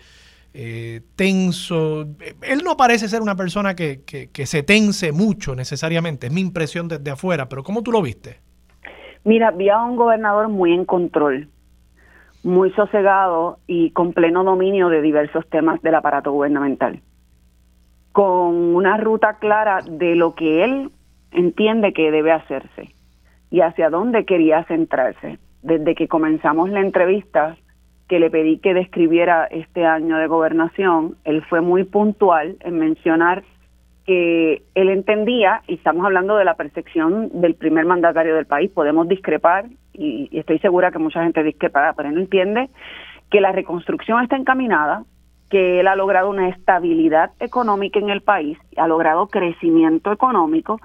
eh, 0.54 1.00
tenso? 1.16 2.10
Él 2.42 2.62
no 2.66 2.76
parece 2.76 3.08
ser 3.08 3.22
una 3.22 3.38
persona 3.38 3.74
que, 3.74 4.02
que, 4.04 4.46
se 4.46 4.64
tense 4.64 5.14
mucho 5.14 5.56
necesariamente, 5.56 6.28
es 6.28 6.34
mi 6.34 6.42
impresión 6.42 6.90
desde 6.90 7.10
afuera, 7.10 7.48
pero 7.48 7.64
¿cómo 7.64 7.84
tú 7.84 7.94
lo 7.94 8.02
viste? 8.02 8.42
Mira, 9.24 9.52
vi 9.52 9.70
a 9.70 9.82
un 9.82 9.96
gobernador 9.96 10.50
muy 10.50 10.74
en 10.74 10.86
control, 10.86 11.48
muy 12.44 12.72
sosegado 12.72 13.60
y 13.68 13.92
con 13.92 14.14
pleno 14.14 14.44
dominio 14.44 14.90
de 14.90 15.02
diversos 15.02 15.48
temas 15.50 15.82
del 15.82 15.96
aparato 15.96 16.32
gubernamental 16.32 17.02
con 18.14 18.76
una 18.76 18.96
ruta 18.98 19.40
clara 19.40 19.82
de 19.82 20.16
lo 20.16 20.36
que 20.36 20.64
él 20.64 20.92
entiende 21.32 21.94
que 21.94 22.12
debe 22.12 22.32
hacerse 22.32 22.94
y 23.50 23.62
hacia 23.62 23.90
dónde 23.90 24.24
quería 24.24 24.64
centrarse. 24.66 25.40
Desde 25.64 25.96
que 25.96 26.08
comenzamos 26.08 26.70
la 26.70 26.82
entrevista, 26.82 27.58
que 28.08 28.20
le 28.20 28.30
pedí 28.30 28.60
que 28.60 28.76
describiera 28.76 29.46
este 29.46 29.86
año 29.86 30.18
de 30.18 30.28
gobernación, 30.28 31.18
él 31.24 31.44
fue 31.50 31.62
muy 31.62 31.86
puntual 31.86 32.58
en 32.60 32.78
mencionar 32.78 33.44
que 34.06 34.64
él 34.76 34.90
entendía, 34.90 35.62
y 35.68 35.76
estamos 35.76 36.06
hablando 36.06 36.36
de 36.36 36.46
la 36.46 36.56
percepción 36.56 37.30
del 37.42 37.56
primer 37.56 37.86
mandatario 37.86 38.36
del 38.36 38.46
país, 38.46 38.70
podemos 38.72 39.08
discrepar, 39.08 39.66
y, 39.94 40.30
estoy 40.38 40.60
segura 40.60 40.92
que 40.92 41.00
mucha 41.00 41.24
gente 41.24 41.44
discrepará, 41.44 41.94
pero 41.94 42.10
él 42.10 42.18
entiende 42.18 42.70
que 43.32 43.42
la 43.42 43.52
reconstrucción 43.52 44.22
está 44.22 44.36
encaminada, 44.36 45.04
que 45.50 45.80
él 45.80 45.88
ha 45.88 45.96
logrado 45.96 46.30
una 46.30 46.50
estabilidad 46.50 47.32
económica 47.40 48.00
en 48.00 48.10
el 48.10 48.22
país, 48.22 48.58
ha 48.76 48.88
logrado 48.88 49.28
crecimiento 49.28 50.12
económico, 50.12 50.82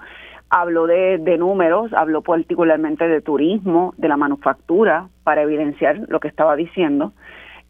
habló 0.49 0.87
de, 0.87 1.37
números, 1.37 1.91
habló 1.93 2.21
particularmente 2.21 3.07
de 3.07 3.21
turismo, 3.21 3.93
de 3.97 4.07
la 4.07 4.17
manufactura, 4.17 5.09
para 5.23 5.41
evidenciar 5.41 5.99
lo 6.07 6.19
que 6.19 6.27
estaba 6.27 6.55
diciendo. 6.55 7.13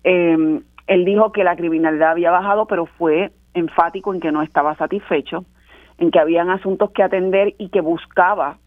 Eh, 0.04 0.62
él 0.88 1.06
dijo 1.06 1.32
que 1.32 1.44
la 1.44 1.56
criminalidad 1.56 2.12
había 2.12 2.32
bajado, 2.32 2.66
pero 2.66 2.86
fue 2.86 3.32
enfático 3.60 4.14
en 4.14 4.20
que 4.20 4.32
no 4.32 4.42
estaba 4.42 4.76
satisfecho, 4.76 5.46
en 5.98 6.12
que 6.12 6.20
habían 6.20 6.50
asuntos 6.50 6.92
que 6.92 7.04
atender 7.04 7.56
y 7.58 7.70
que 7.70 7.82
buscaba 7.82 8.58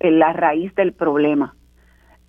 la 0.00 0.32
raíz 0.32 0.74
del 0.74 0.92
problema. 0.92 1.54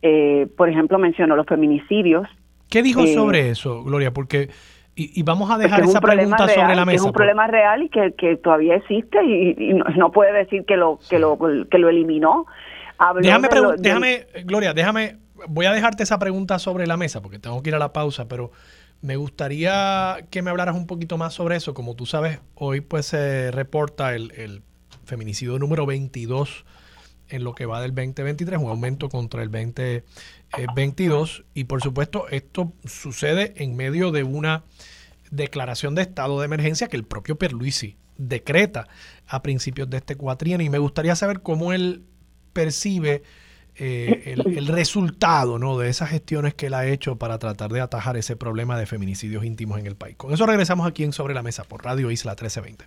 Eh, 0.02 0.48
por 0.58 0.70
ejemplo, 0.70 1.00
mencionó 1.00 1.36
los 1.36 1.46
feminicidios. 1.46 2.28
¿Qué 2.70 2.84
dijo 2.84 3.02
eh, 3.02 3.14
sobre 3.14 3.50
eso, 3.50 3.84
Gloria? 3.84 4.12
Porque 4.12 4.50
y, 4.96 5.24
vamos 5.24 5.50
a 5.50 5.58
dejar 5.58 5.82
esa 5.84 6.02
pregunta 6.02 6.48
sobre 6.48 6.76
la 6.76 6.86
mesa. 6.86 6.98
Es 6.98 7.02
un 7.04 7.14
problema 7.14 7.48
real 7.48 7.82
y 7.84 7.90
que, 7.90 8.36
todavía 8.38 8.76
existe 8.76 9.24
y, 9.24 9.74
no, 9.74 10.12
puede 10.12 10.34
decir 10.34 10.66
que 10.66 10.78
lo 10.78 11.00
que 11.10 11.18
lo 11.18 11.38
que 11.70 11.78
lo 11.80 11.90
eliminó. 11.90 12.46
déjame, 13.22 13.48
déjame, 13.80 14.28
Gloria, 14.46 14.74
déjame, 14.74 15.18
voy 15.48 15.66
a 15.66 15.72
dejarte 15.72 16.04
esa 16.04 16.20
pregunta 16.20 16.60
sobre 16.60 16.86
la 16.86 16.96
mesa 16.96 17.22
porque 17.22 17.40
tengo 17.40 17.64
que 17.64 17.70
ir 17.70 17.76
a 17.76 17.80
la 17.80 17.92
pausa, 17.92 18.28
pero 18.28 18.52
me 19.04 19.18
gustaría 19.18 20.26
que 20.32 20.42
me 20.42 20.50
hablaras 20.50 20.76
un 20.78 20.88
poquito 20.88 21.18
más 21.18 21.34
sobre 21.34 21.58
eso. 21.58 21.74
Como 21.74 21.94
tú 21.94 22.06
sabes, 22.06 22.40
hoy 22.56 22.80
pues 22.80 23.08
se 23.08 23.52
reporta 23.52 24.16
el, 24.16 24.64
feminicidio 25.04 25.60
número 25.60 25.86
22 25.86 26.64
en 27.28 27.44
lo 27.44 27.54
que 27.54 27.66
va 27.66 27.82
del 27.82 27.94
2023, 27.94 28.58
un 28.62 28.70
aumento 28.70 29.10
contra 29.10 29.44
el 29.44 29.52
2022. 29.52 31.44
Y 31.54 31.66
por 31.66 31.82
supuesto, 31.82 32.30
esto 32.30 32.72
sucede 32.86 33.54
en 33.58 33.76
medio 33.76 34.12
de 34.12 34.24
una 34.24 34.64
declaración 35.32 35.96
de 35.96 36.04
estado 36.04 36.40
de 36.40 36.46
emergencia 36.46 36.88
que 36.88 36.96
el 36.96 37.04
propio 37.04 37.38
Perluisi 37.38 37.98
decreta 38.18 38.88
a 39.28 39.44
principios 39.44 39.90
de 39.90 39.98
este 39.98 40.16
cuatrienio. 40.16 40.66
Y 40.66 40.70
me 40.70 40.80
gustaría 40.80 41.18
saber 41.18 41.42
cómo 41.42 41.74
él 41.74 42.06
percibe 42.54 43.24
eh, 43.76 44.36
el, 44.46 44.68
resultado 44.68 45.58
¿no? 45.60 45.78
de 45.78 45.90
esas 45.90 46.10
gestiones 46.10 46.54
que 46.54 46.68
él 46.68 46.74
ha 46.74 46.86
hecho 46.86 47.18
para 47.18 47.40
tratar 47.40 47.72
de 47.72 47.82
atajar 47.82 48.18
ese 48.18 48.36
problema 48.36 48.78
de 48.78 48.86
feminicidios 48.86 49.44
íntimos 49.44 49.80
en 49.80 49.88
el 49.88 49.96
país. 49.96 50.16
Con 50.16 50.34
eso 50.34 50.46
regresamos 50.46 50.88
aquí 50.88 51.04
en 51.04 51.14
Sobre 51.14 51.34
la 51.34 51.44
Mesa 51.44 51.64
por 51.64 51.84
Radio 51.84 52.12
Isla 52.12 52.32
1320. 52.32 52.86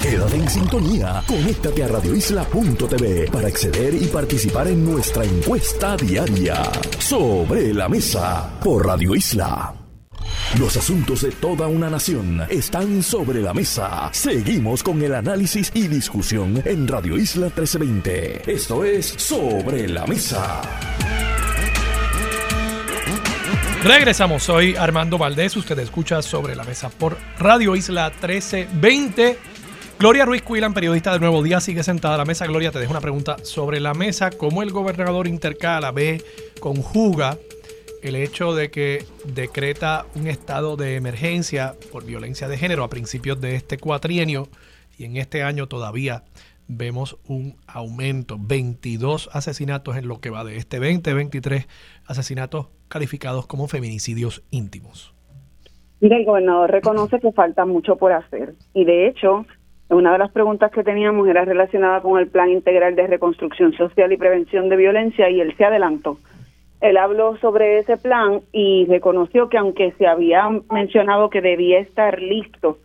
Quédate 0.00 0.36
en 0.36 0.48
sintonía, 0.48 1.22
conéctate 1.26 1.84
a 1.84 1.88
radioisla.tv 1.88 3.30
para 3.30 3.48
acceder 3.48 3.94
y 3.94 4.06
participar 4.06 4.68
en 4.68 4.84
nuestra 4.84 5.24
encuesta 5.24 5.96
diaria. 5.96 6.62
Sobre 6.98 7.74
la 7.74 7.88
Mesa 7.88 8.58
por 8.62 8.86
Radio 8.86 9.14
Isla. 9.14 9.85
Los 10.54 10.74
asuntos 10.76 11.20
de 11.20 11.32
toda 11.32 11.66
una 11.66 11.90
nación 11.90 12.40
están 12.48 13.02
sobre 13.02 13.42
la 13.42 13.52
mesa. 13.52 14.08
Seguimos 14.12 14.82
con 14.82 15.02
el 15.02 15.14
análisis 15.14 15.70
y 15.74 15.86
discusión 15.86 16.62
en 16.64 16.88
Radio 16.88 17.18
Isla 17.18 17.46
1320. 17.46 18.50
Esto 18.50 18.82
es 18.82 19.06
Sobre 19.06 19.86
la 19.86 20.06
Mesa. 20.06 20.62
Regresamos, 23.82 24.44
soy 24.44 24.76
Armando 24.76 25.18
Valdés, 25.18 25.56
usted 25.56 25.78
escucha 25.80 26.22
Sobre 26.22 26.56
la 26.56 26.64
Mesa 26.64 26.88
por 26.88 27.18
Radio 27.38 27.76
Isla 27.76 28.08
1320. 28.08 29.38
Gloria 29.98 30.24
Ruiz 30.24 30.42
Cuilan, 30.42 30.72
periodista 30.72 31.12
de 31.12 31.18
Nuevo 31.18 31.42
Día, 31.42 31.60
sigue 31.60 31.82
sentada 31.82 32.14
a 32.14 32.18
la 32.18 32.24
mesa. 32.24 32.46
Gloria, 32.46 32.70
te 32.70 32.78
dejo 32.78 32.92
una 32.92 33.00
pregunta 33.00 33.36
sobre 33.42 33.80
la 33.80 33.94
mesa. 33.94 34.30
¿Cómo 34.30 34.62
el 34.62 34.70
gobernador 34.70 35.26
intercala, 35.26 35.90
ve, 35.90 36.24
conjuga 36.60 37.36
el 38.02 38.16
hecho 38.16 38.54
de 38.54 38.70
que 38.70 39.04
decreta 39.24 40.06
un 40.14 40.26
estado 40.26 40.76
de 40.76 40.96
emergencia 40.96 41.74
por 41.92 42.04
violencia 42.04 42.48
de 42.48 42.56
género 42.56 42.84
a 42.84 42.88
principios 42.88 43.40
de 43.40 43.54
este 43.54 43.78
cuatrienio 43.78 44.48
y 44.98 45.04
en 45.04 45.16
este 45.16 45.42
año 45.42 45.66
todavía 45.66 46.22
vemos 46.68 47.18
un 47.28 47.56
aumento, 47.66 48.36
22 48.40 49.30
asesinatos 49.32 49.96
en 49.96 50.08
lo 50.08 50.20
que 50.20 50.30
va 50.30 50.44
de 50.44 50.56
este 50.56 50.78
2023, 50.78 51.68
asesinatos 52.06 52.68
calificados 52.88 53.46
como 53.46 53.68
feminicidios 53.68 54.42
íntimos. 54.50 55.14
Mira, 56.00 56.16
el 56.16 56.24
gobernador 56.24 56.70
reconoce 56.70 57.20
que 57.20 57.32
falta 57.32 57.64
mucho 57.64 57.96
por 57.96 58.12
hacer 58.12 58.54
y 58.74 58.84
de 58.84 59.08
hecho 59.08 59.46
una 59.88 60.12
de 60.12 60.18
las 60.18 60.32
preguntas 60.32 60.70
que 60.72 60.82
teníamos 60.82 61.28
era 61.28 61.44
relacionada 61.44 62.00
con 62.00 62.18
el 62.18 62.28
Plan 62.28 62.50
Integral 62.50 62.96
de 62.96 63.06
Reconstrucción 63.06 63.72
Social 63.74 64.12
y 64.12 64.16
Prevención 64.16 64.68
de 64.68 64.76
Violencia 64.76 65.30
y 65.30 65.40
él 65.40 65.54
se 65.56 65.64
adelantó 65.64 66.18
él 66.80 66.96
habló 66.96 67.36
sobre 67.38 67.78
ese 67.78 67.96
plan 67.96 68.42
y 68.52 68.86
reconoció 68.86 69.48
que 69.48 69.58
aunque 69.58 69.92
se 69.92 70.06
había 70.06 70.48
mencionado 70.70 71.30
que 71.30 71.40
debía 71.40 71.78
estar 71.78 72.20
listo 72.20 72.78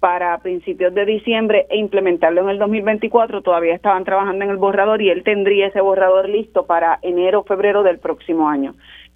para 0.00 0.38
principios 0.38 0.94
de 0.94 1.04
diciembre 1.04 1.66
e 1.70 1.78
implementarlo 1.78 2.42
en 2.42 2.50
el 2.50 2.58
2024, 2.58 3.42
todavía 3.42 3.74
estaban 3.74 4.04
trabajando 4.04 4.44
en 4.44 4.50
el 4.50 4.56
borrador 4.56 5.02
y 5.02 5.10
él 5.10 5.24
tendría 5.24 5.68
ese 5.68 5.80
borrador 5.80 6.28
listo 6.28 6.66
para 6.66 6.98
enero 7.02 7.40
o 7.40 7.44
febrero 7.44 7.82
del 7.82 7.98
próximo 7.98 8.48
año. 8.48 8.74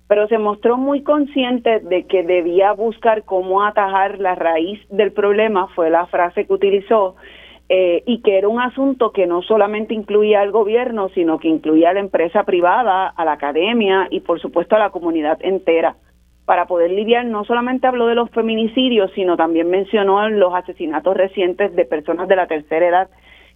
Pero 0.09 0.27
se 0.29 0.39
mostró 0.39 0.77
muy 0.77 1.03
consciente 1.03 1.81
de 1.81 2.07
que 2.07 2.23
debía 2.23 2.73
buscar 2.73 3.25
cómo 3.25 3.63
atajar 3.63 4.19
la 4.19 4.35
raíz 4.35 4.81
del 4.91 5.13
problema, 5.13 5.69
fue 5.69 5.89
la 5.89 6.07
frase 6.07 6.47
que 6.47 6.53
utilizó, 6.53 7.15
eh, 7.75 8.03
y 8.05 8.21
que 8.21 8.37
era 8.37 8.49
un 8.49 8.61
asunto 8.61 9.13
que 9.13 9.27
no 9.27 9.41
solamente 9.41 9.95
incluía 9.95 10.43
al 10.43 10.51
gobierno, 10.51 11.09
sino 11.15 11.39
que 11.39 11.49
incluía 11.49 11.89
a 11.89 11.95
la 11.95 12.01
empresa 12.01 12.45
privada, 12.45 13.09
a 13.09 13.25
la 13.25 13.33
academia 13.33 14.09
y 14.11 14.21
por 14.21 14.39
supuesto 14.43 14.77
a 14.77 14.79
la 14.79 14.91
comunidad 14.91 15.39
entera. 15.41 15.97
Para 16.45 16.67
poder 16.67 16.91
lidiar, 16.91 17.25
no 17.25 17.47
solamente 17.47 17.87
habló 17.87 18.09
de 18.09 18.15
los 18.15 18.29
feminicidios, 18.29 19.11
sino 19.15 19.39
también 19.39 19.71
mencionó 19.71 20.29
los 20.29 20.55
asesinatos 20.55 21.17
recientes 21.17 21.75
de 21.75 21.87
personas 21.87 22.29
de 22.29 22.37
la 22.37 22.47
tercera 22.47 22.87
edad, 22.87 23.09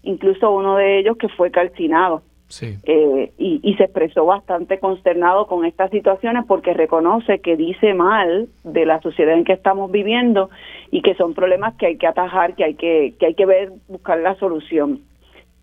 incluso 0.03 0.51
uno 0.51 0.77
de 0.77 0.99
ellos 0.99 1.19
que 1.19 1.29
fue 1.29 1.51
calcinado. 1.51 2.23
Eh, 2.61 3.33
y, 3.39 3.75
se 3.75 3.85
expresó 3.85 4.25
bastante 4.25 4.79
consternado 4.79 5.47
con 5.47 5.65
estas 5.65 5.91
situaciones 5.91 6.45
porque 6.47 6.75
reconoce 6.75 7.41
que 7.41 7.57
dice 7.57 7.93
mal 7.93 8.49
de 8.63 8.87
la 8.87 9.01
sociedad 9.03 9.35
en 9.35 9.45
que 9.45 9.53
estamos 9.53 9.91
viviendo 9.91 10.49
y 10.93 11.03
que 11.03 11.15
son 11.17 11.35
problemas 11.35 11.75
que 11.75 11.87
hay 11.87 11.97
que 11.97 12.07
atajar, 12.07 12.55
que 12.55 12.65
hay 12.65 12.75
que, 12.75 13.15
que 13.19 13.27
hay 13.27 13.35
que 13.35 13.47
ver, 13.47 13.73
buscar 13.89 14.21
la 14.21 14.37
solución. 14.37 15.01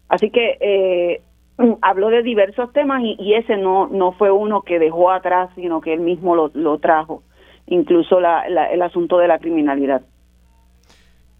Así 0.10 0.30
que 0.30 0.58
eh, 0.60 1.22
habló 1.82 2.10
de 2.10 2.22
diversos 2.22 2.74
temas 2.74 3.02
y, 3.02 3.34
ese 3.34 3.56
no, 3.56 3.88
no 3.88 4.12
fue 4.12 4.32
uno 4.32 4.62
que 4.62 4.78
dejó 4.78 5.10
atrás, 5.10 5.50
sino 5.56 5.80
que 5.80 5.94
él 5.94 6.02
mismo 6.02 6.36
lo, 6.36 6.52
lo 6.54 6.80
trajo, 6.80 7.24
incluso 7.66 8.20
la, 8.20 8.46
el 8.46 8.82
asunto 8.82 9.18
de 9.20 9.30
la 9.30 9.40
criminalidad. 9.40 10.02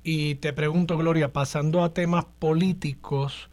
Y 0.04 0.36
te 0.36 0.54
pregunto, 0.54 0.98
Gloria, 0.98 1.34
pasando 1.34 1.84
a 1.84 1.94
temas 1.94 2.26
políticos, 2.26 3.50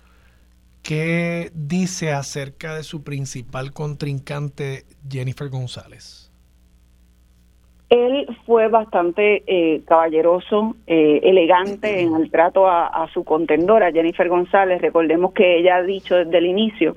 ¿Qué 0.82 1.50
dice 1.54 2.12
acerca 2.12 2.74
de 2.74 2.82
su 2.82 3.04
principal 3.04 3.72
contrincante, 3.72 4.84
Jennifer 5.08 5.48
González? 5.48 6.30
Él 7.90 8.26
fue 8.46 8.68
bastante 8.68 9.42
eh, 9.48 9.82
caballeroso, 9.84 10.76
eh, 10.86 11.20
elegante 11.24 12.00
en 12.00 12.14
el 12.14 12.30
trato 12.30 12.68
a, 12.68 13.08
su 13.12 13.24
contendora, 13.24 13.90
Jennifer 13.90 14.28
González. 14.28 14.80
Recordemos 14.80 15.32
que 15.32 15.58
ella 15.58 15.76
ha 15.76 15.82
dicho 15.82 16.14
desde 16.14 16.38
el 16.38 16.46
inicio 16.46 16.94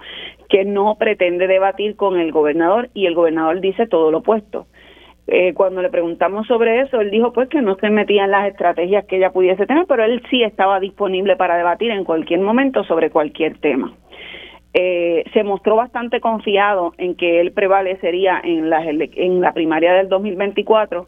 que 0.50 0.65
no 0.65 0.96
pretende 1.00 1.48
debatir 1.48 1.96
con 1.96 2.19
el 2.19 2.32
gobernador 2.32 2.91
y 2.93 3.08
el 3.08 3.15
gobernador 3.15 3.60
dice 3.60 3.88
todo 3.88 4.12
lo 4.12 4.19
opuesto. 4.19 4.67
Eh, 5.27 5.53
cuando 5.53 5.81
le 5.81 5.89
preguntamos 5.89 6.47
sobre 6.47 6.81
eso, 6.81 6.99
él 6.99 7.09
dijo 7.09 7.31
pues 7.31 7.47
que 7.47 7.62
no 7.62 7.75
se 7.75 7.89
metía 7.89 8.25
en 8.25 8.31
las 8.31 8.47
estrategias 8.47 9.05
que 9.05 9.17
ella 9.17 9.31
pudiese 9.31 9.65
tener, 9.65 9.86
pero 9.88 10.03
él 10.03 10.21
sí 10.29 10.43
estaba 10.43 10.79
disponible 10.81 11.38
para 11.38 11.55
debatir 11.55 11.91
en 11.91 12.03
cualquier 12.03 12.41
momento 12.41 12.83
sobre 12.83 13.09
cualquier 13.09 13.57
tema. 13.59 13.93
Eh, 14.73 15.23
se 15.33 15.43
mostró 15.43 15.75
bastante 15.75 16.19
confiado 16.19 16.93
en 16.97 17.15
que 17.15 17.39
él 17.39 17.53
prevalecería 17.53 18.41
en 18.43 18.69
la, 18.69 18.83
en 18.83 19.39
la 19.39 19.54
primaria 19.54 19.93
del 19.93 20.10
2024, 20.10 21.08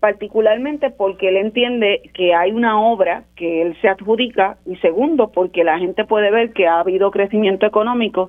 particularmente 0.00 0.90
porque 0.90 1.28
él 1.28 1.36
entiende 1.36 2.02
que 2.14 2.34
hay 2.34 2.50
una 2.50 2.80
obra 2.80 3.24
que 3.36 3.62
él 3.62 3.76
se 3.80 3.88
adjudica 3.88 4.56
y 4.66 4.76
segundo 4.76 5.30
porque 5.30 5.62
la 5.62 5.78
gente 5.78 6.04
puede 6.04 6.32
ver 6.32 6.52
que 6.52 6.66
ha 6.66 6.80
habido 6.80 7.12
crecimiento 7.12 7.66
económico 7.66 8.28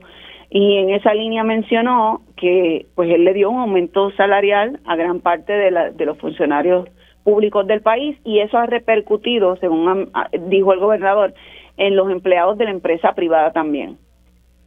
y 0.56 0.78
en 0.78 0.92
esa 0.92 1.16
línea 1.16 1.44
mencionó 1.44 2.22
que 2.38 2.86
pues 2.94 3.10
él 3.10 3.26
le 3.26 3.34
dio 3.34 3.50
un 3.50 3.62
aumento 3.62 4.12
salarial 4.12 4.80
a 4.86 4.96
gran 4.96 5.20
parte 5.20 5.52
de, 5.52 5.72
la, 5.72 5.90
de 5.90 6.06
los 6.06 6.20
funcionarios 6.20 6.88
públicos 7.24 7.66
del 7.66 7.82
país 7.82 8.16
y 8.24 8.38
eso 8.38 8.60
ha 8.60 8.68
repercutido, 8.68 9.56
según 9.56 10.12
dijo 10.48 10.72
el 10.72 10.80
gobernador, 10.80 11.34
en 11.78 11.96
los 11.96 12.12
empleados 12.12 12.60
de 12.60 12.66
la 12.66 12.70
empresa 12.72 13.14
privada 13.16 13.52
también. 13.52 13.98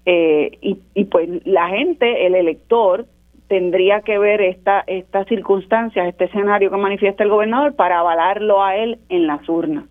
Eh, 0.06 0.58
y, 0.60 0.78
y 0.94 1.04
pues 1.04 1.28
la 1.46 1.68
gente, 1.68 2.26
el 2.26 2.34
elector, 2.34 3.06
tendría 3.46 4.00
que 4.00 4.18
ver 4.18 4.40
esta, 4.40 4.82
estas 4.88 5.28
circunstancias, 5.28 6.08
este 6.08 6.24
escenario 6.24 6.68
que 6.68 6.76
manifiesta 6.78 7.22
el 7.22 7.30
gobernador 7.30 7.76
para 7.76 8.00
avalarlo 8.00 8.64
a 8.64 8.76
él 8.76 8.98
en 9.08 9.28
las 9.28 9.48
urnas. 9.48 9.84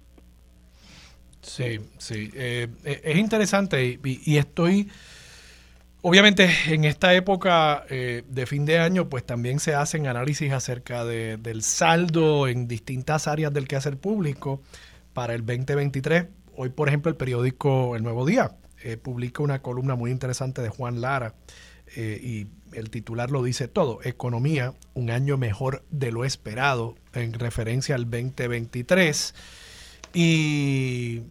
Sí, 1.42 1.80
sí. 2.00 2.32
Eh, 2.36 2.68
eh, 2.84 3.02
es 3.04 3.18
interesante 3.18 4.00
y, 4.04 4.38
estoy, 4.38 4.88
obviamente 6.08 6.48
en 6.68 6.84
esta 6.84 7.16
época 7.16 7.84
eh, 7.90 8.22
de 8.30 8.46
fin 8.46 8.64
de 8.64 8.78
año, 8.78 9.10
pues 9.10 9.26
también 9.26 9.60
se 9.60 9.74
hacen 9.74 10.06
análisis 10.06 10.52
acerca 10.52 11.04
de, 11.04 11.38
del 11.38 11.64
saldo 11.64 12.48
en 12.48 12.68
distintas 12.68 13.28
áreas 13.28 13.52
del 13.52 13.68
quehacer 13.68 13.98
público 13.98 14.62
para 15.14 15.34
el 15.34 15.44
2023. 15.44 16.28
Hoy, 16.56 16.70
por 16.70 16.90
ejemplo, 16.90 17.10
el 17.10 17.18
periódico 17.18 17.96
El 17.96 18.04
Nuevo 18.04 18.24
Día 18.24 18.56
publica 19.02 19.42
una 19.42 19.64
columna 19.64 19.96
muy 19.96 20.12
interesante 20.12 20.62
de 20.62 20.70
Juan 20.70 21.02
Lara 21.02 21.34
y 21.98 22.46
el 22.74 22.92
titular 22.92 23.32
lo 23.32 23.42
dice 23.42 23.68
todo, 23.68 24.00
Economía, 24.04 24.76
un 24.94 25.10
año 25.10 25.38
mejor 25.40 25.84
de 25.90 26.12
lo 26.12 26.24
esperado 26.24 26.94
en 27.14 27.34
referencia 27.34 27.96
al 27.96 28.04
2023. 28.04 29.34
Y 30.14 31.24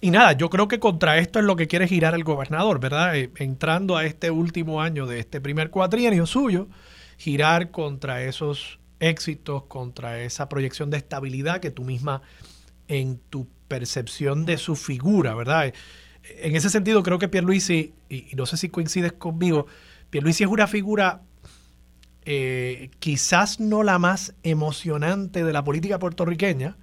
y 0.00 0.10
nada, 0.10 0.32
yo 0.32 0.50
creo 0.50 0.68
que 0.68 0.78
contra 0.78 1.18
esto 1.18 1.38
es 1.38 1.44
lo 1.44 1.56
que 1.56 1.66
quiere 1.66 1.86
girar 1.86 2.14
el 2.14 2.24
gobernador, 2.24 2.80
¿verdad? 2.80 3.16
Eh, 3.16 3.30
entrando 3.36 3.96
a 3.96 4.04
este 4.04 4.30
último 4.30 4.80
año 4.80 5.06
de 5.06 5.18
este 5.18 5.40
primer 5.40 5.70
cuatrienio 5.70 6.26
suyo, 6.26 6.68
girar 7.18 7.70
contra 7.70 8.22
esos 8.22 8.78
éxitos, 8.98 9.64
contra 9.64 10.20
esa 10.20 10.48
proyección 10.48 10.90
de 10.90 10.98
estabilidad 10.98 11.60
que 11.60 11.70
tú 11.70 11.84
misma 11.84 12.22
en 12.88 13.18
tu 13.30 13.48
percepción 13.68 14.46
de 14.46 14.58
su 14.58 14.76
figura, 14.76 15.34
¿verdad? 15.34 15.66
Eh, 15.66 15.74
en 16.42 16.56
ese 16.56 16.70
sentido 16.70 17.02
creo 17.02 17.18
que 17.18 17.28
Pierluisi, 17.28 17.94
y, 18.08 18.32
y 18.32 18.36
no 18.36 18.46
sé 18.46 18.56
si 18.56 18.68
coincides 18.68 19.12
conmigo, 19.12 19.66
Pierluisi 20.10 20.44
es 20.44 20.50
una 20.50 20.66
figura 20.66 21.22
eh, 22.26 22.90
quizás 22.98 23.60
no 23.60 23.82
la 23.82 23.98
más 23.98 24.34
emocionante 24.42 25.42
de 25.42 25.52
la 25.52 25.64
política 25.64 25.98
puertorriqueña, 25.98 26.76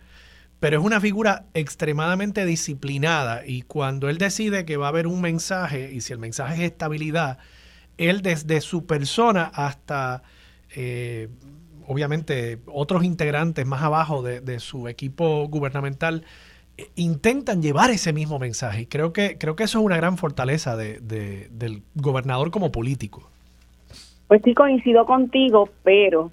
pero 0.59 0.79
es 0.79 0.85
una 0.85 0.99
figura 0.99 1.45
extremadamente 1.53 2.45
disciplinada 2.45 3.45
y 3.45 3.61
cuando 3.61 4.09
él 4.09 4.17
decide 4.17 4.65
que 4.65 4.77
va 4.77 4.87
a 4.87 4.89
haber 4.89 5.07
un 5.07 5.21
mensaje 5.21 5.91
y 5.93 6.01
si 6.01 6.13
el 6.13 6.19
mensaje 6.19 6.55
es 6.55 6.71
estabilidad, 6.71 7.37
él 7.97 8.21
desde 8.21 8.61
su 8.61 8.85
persona 8.85 9.51
hasta 9.53 10.23
eh, 10.75 11.29
obviamente 11.87 12.59
otros 12.65 13.03
integrantes 13.03 13.65
más 13.65 13.83
abajo 13.83 14.21
de, 14.23 14.59
su 14.59 14.87
equipo 14.87 15.47
gubernamental 15.47 16.23
eh, 16.77 16.89
intentan 16.95 17.61
llevar 17.61 17.91
ese 17.91 18.11
mismo 18.11 18.39
mensaje 18.39 18.81
y 18.81 18.85
creo 18.87 19.13
que 19.13 19.37
creo 19.37 19.55
que 19.55 19.63
eso 19.63 19.79
es 19.79 19.85
una 19.85 19.97
gran 19.97 20.17
fortaleza 20.17 20.75
del 20.75 21.83
gobernador 21.95 22.51
como 22.51 22.71
político. 22.71 23.29
Pues 24.27 24.41
sí 24.43 24.53
coincido 24.53 25.05
contigo, 25.05 25.69
pero 25.83 26.31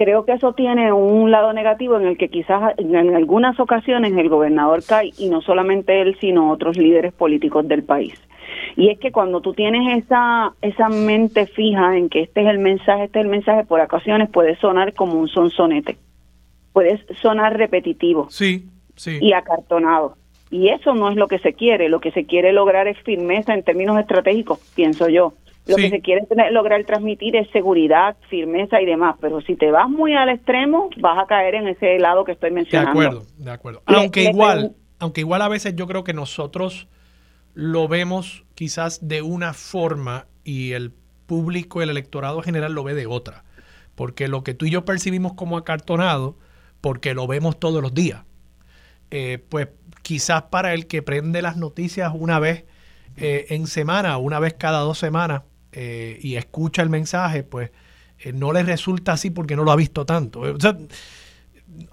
creo 0.00 0.24
que 0.24 0.32
eso 0.32 0.54
tiene 0.54 0.94
un 0.94 1.30
lado 1.30 1.52
negativo 1.52 1.98
en 1.98 2.06
el 2.06 2.16
que 2.16 2.30
quizás 2.30 2.72
en 2.78 2.96
algunas 3.14 3.60
ocasiones 3.60 4.16
el 4.16 4.30
gobernador 4.30 4.82
cae 4.82 5.12
y 5.18 5.28
no 5.28 5.42
solamente 5.42 6.00
él, 6.00 6.16
sino 6.22 6.50
otros 6.50 6.78
líderes 6.78 7.12
políticos 7.12 7.68
del 7.68 7.82
país. 7.82 8.14
Y 8.76 8.88
es 8.88 8.98
que 8.98 9.12
cuando 9.12 9.42
tú 9.42 9.52
tienes 9.52 10.02
esa, 10.02 10.54
esa 10.62 10.88
mente 10.88 11.46
fija 11.48 11.98
en 11.98 12.08
que 12.08 12.22
este 12.22 12.40
es 12.40 12.48
el 12.48 12.60
mensaje, 12.60 13.04
este 13.04 13.18
es 13.18 13.26
el 13.26 13.30
mensaje, 13.30 13.64
por 13.64 13.78
ocasiones 13.78 14.30
puede 14.30 14.56
sonar 14.56 14.94
como 14.94 15.20
un 15.20 15.28
sonsonete. 15.28 15.98
Puede 16.72 17.04
sonar 17.20 17.58
repetitivo. 17.58 18.30
Sí, 18.30 18.64
sí. 18.96 19.18
Y 19.20 19.34
acartonado. 19.34 20.16
Y 20.50 20.68
eso 20.68 20.94
no 20.94 21.10
es 21.10 21.16
lo 21.16 21.28
que 21.28 21.40
se 21.40 21.52
quiere. 21.52 21.90
Lo 21.90 22.00
que 22.00 22.10
se 22.10 22.24
quiere 22.24 22.54
lograr 22.54 22.88
es 22.88 22.96
firmeza 23.02 23.52
en 23.52 23.64
términos 23.64 23.98
estratégicos, 23.98 24.60
pienso 24.74 25.10
yo. 25.10 25.34
Lo 25.70 25.76
que 25.76 25.90
se 25.90 26.00
quiere 26.00 26.26
lograr 26.50 26.84
transmitir 26.84 27.36
es 27.36 27.48
seguridad, 27.50 28.16
firmeza 28.28 28.80
y 28.80 28.86
demás, 28.86 29.16
pero 29.20 29.40
si 29.42 29.56
te 29.56 29.70
vas 29.70 29.88
muy 29.88 30.14
al 30.14 30.28
extremo, 30.28 30.90
vas 30.98 31.18
a 31.18 31.26
caer 31.26 31.54
en 31.54 31.68
ese 31.68 31.98
lado 31.98 32.24
que 32.24 32.32
estoy 32.32 32.50
mencionando. 32.50 32.98
De 32.98 33.06
acuerdo, 33.06 33.26
de 33.38 33.50
acuerdo. 33.50 33.82
Aunque 33.86 34.24
igual, 34.24 34.76
aunque 34.98 35.20
igual 35.20 35.42
a 35.42 35.48
veces 35.48 35.74
yo 35.76 35.86
creo 35.86 36.04
que 36.04 36.12
nosotros 36.12 36.88
lo 37.54 37.88
vemos 37.88 38.44
quizás 38.54 39.06
de 39.06 39.22
una 39.22 39.52
forma 39.52 40.26
y 40.44 40.72
el 40.72 40.92
público, 41.26 41.82
el 41.82 41.90
electorado 41.90 42.42
general 42.42 42.72
lo 42.72 42.84
ve 42.84 42.94
de 42.94 43.06
otra, 43.06 43.44
porque 43.94 44.28
lo 44.28 44.42
que 44.42 44.54
tú 44.54 44.66
y 44.66 44.70
yo 44.70 44.84
percibimos 44.84 45.34
como 45.34 45.56
acartonado, 45.56 46.36
porque 46.80 47.14
lo 47.14 47.26
vemos 47.26 47.58
todos 47.58 47.82
los 47.82 47.94
días, 47.94 48.24
eh, 49.10 49.44
pues 49.48 49.68
quizás 50.02 50.42
para 50.44 50.74
el 50.74 50.86
que 50.86 51.02
prende 51.02 51.42
las 51.42 51.56
noticias 51.56 52.12
una 52.14 52.38
vez 52.38 52.64
eh, 53.16 53.46
en 53.50 53.66
semana, 53.66 54.16
una 54.18 54.38
vez 54.38 54.54
cada 54.54 54.80
dos 54.80 54.98
semanas, 54.98 55.42
eh, 55.72 56.18
y 56.20 56.36
escucha 56.36 56.82
el 56.82 56.90
mensaje, 56.90 57.42
pues 57.42 57.70
eh, 58.22 58.32
no 58.32 58.52
le 58.52 58.62
resulta 58.62 59.12
así 59.12 59.30
porque 59.30 59.56
no 59.56 59.64
lo 59.64 59.72
ha 59.72 59.76
visto 59.76 60.04
tanto. 60.04 60.42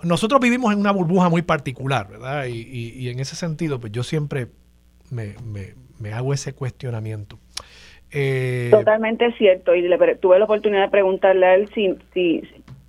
nosotros 0.03 0.41
vivimos 0.41 0.73
en 0.73 0.79
una 0.79 0.91
burbuja 0.91 1.29
muy 1.29 1.41
particular, 1.41 2.09
¿verdad? 2.09 2.45
Y, 2.47 3.09
en 3.09 3.19
ese 3.19 3.35
sentido, 3.35 3.79
pues 3.79 3.91
yo 3.91 4.03
siempre 4.03 4.47
me, 5.11 6.13
hago 6.13 6.33
ese 6.33 6.53
cuestionamiento. 6.53 7.37
Eh, 8.11 8.69
Totalmente 8.71 9.31
cierto. 9.33 9.75
Y 9.75 9.87
tuve 10.19 10.39
la 10.39 10.45
oportunidad 10.45 10.83
de 10.83 10.89
preguntarle 10.89 11.45
a 11.45 11.55
él 11.55 11.69
si, 11.73 11.95
si, 12.13 12.41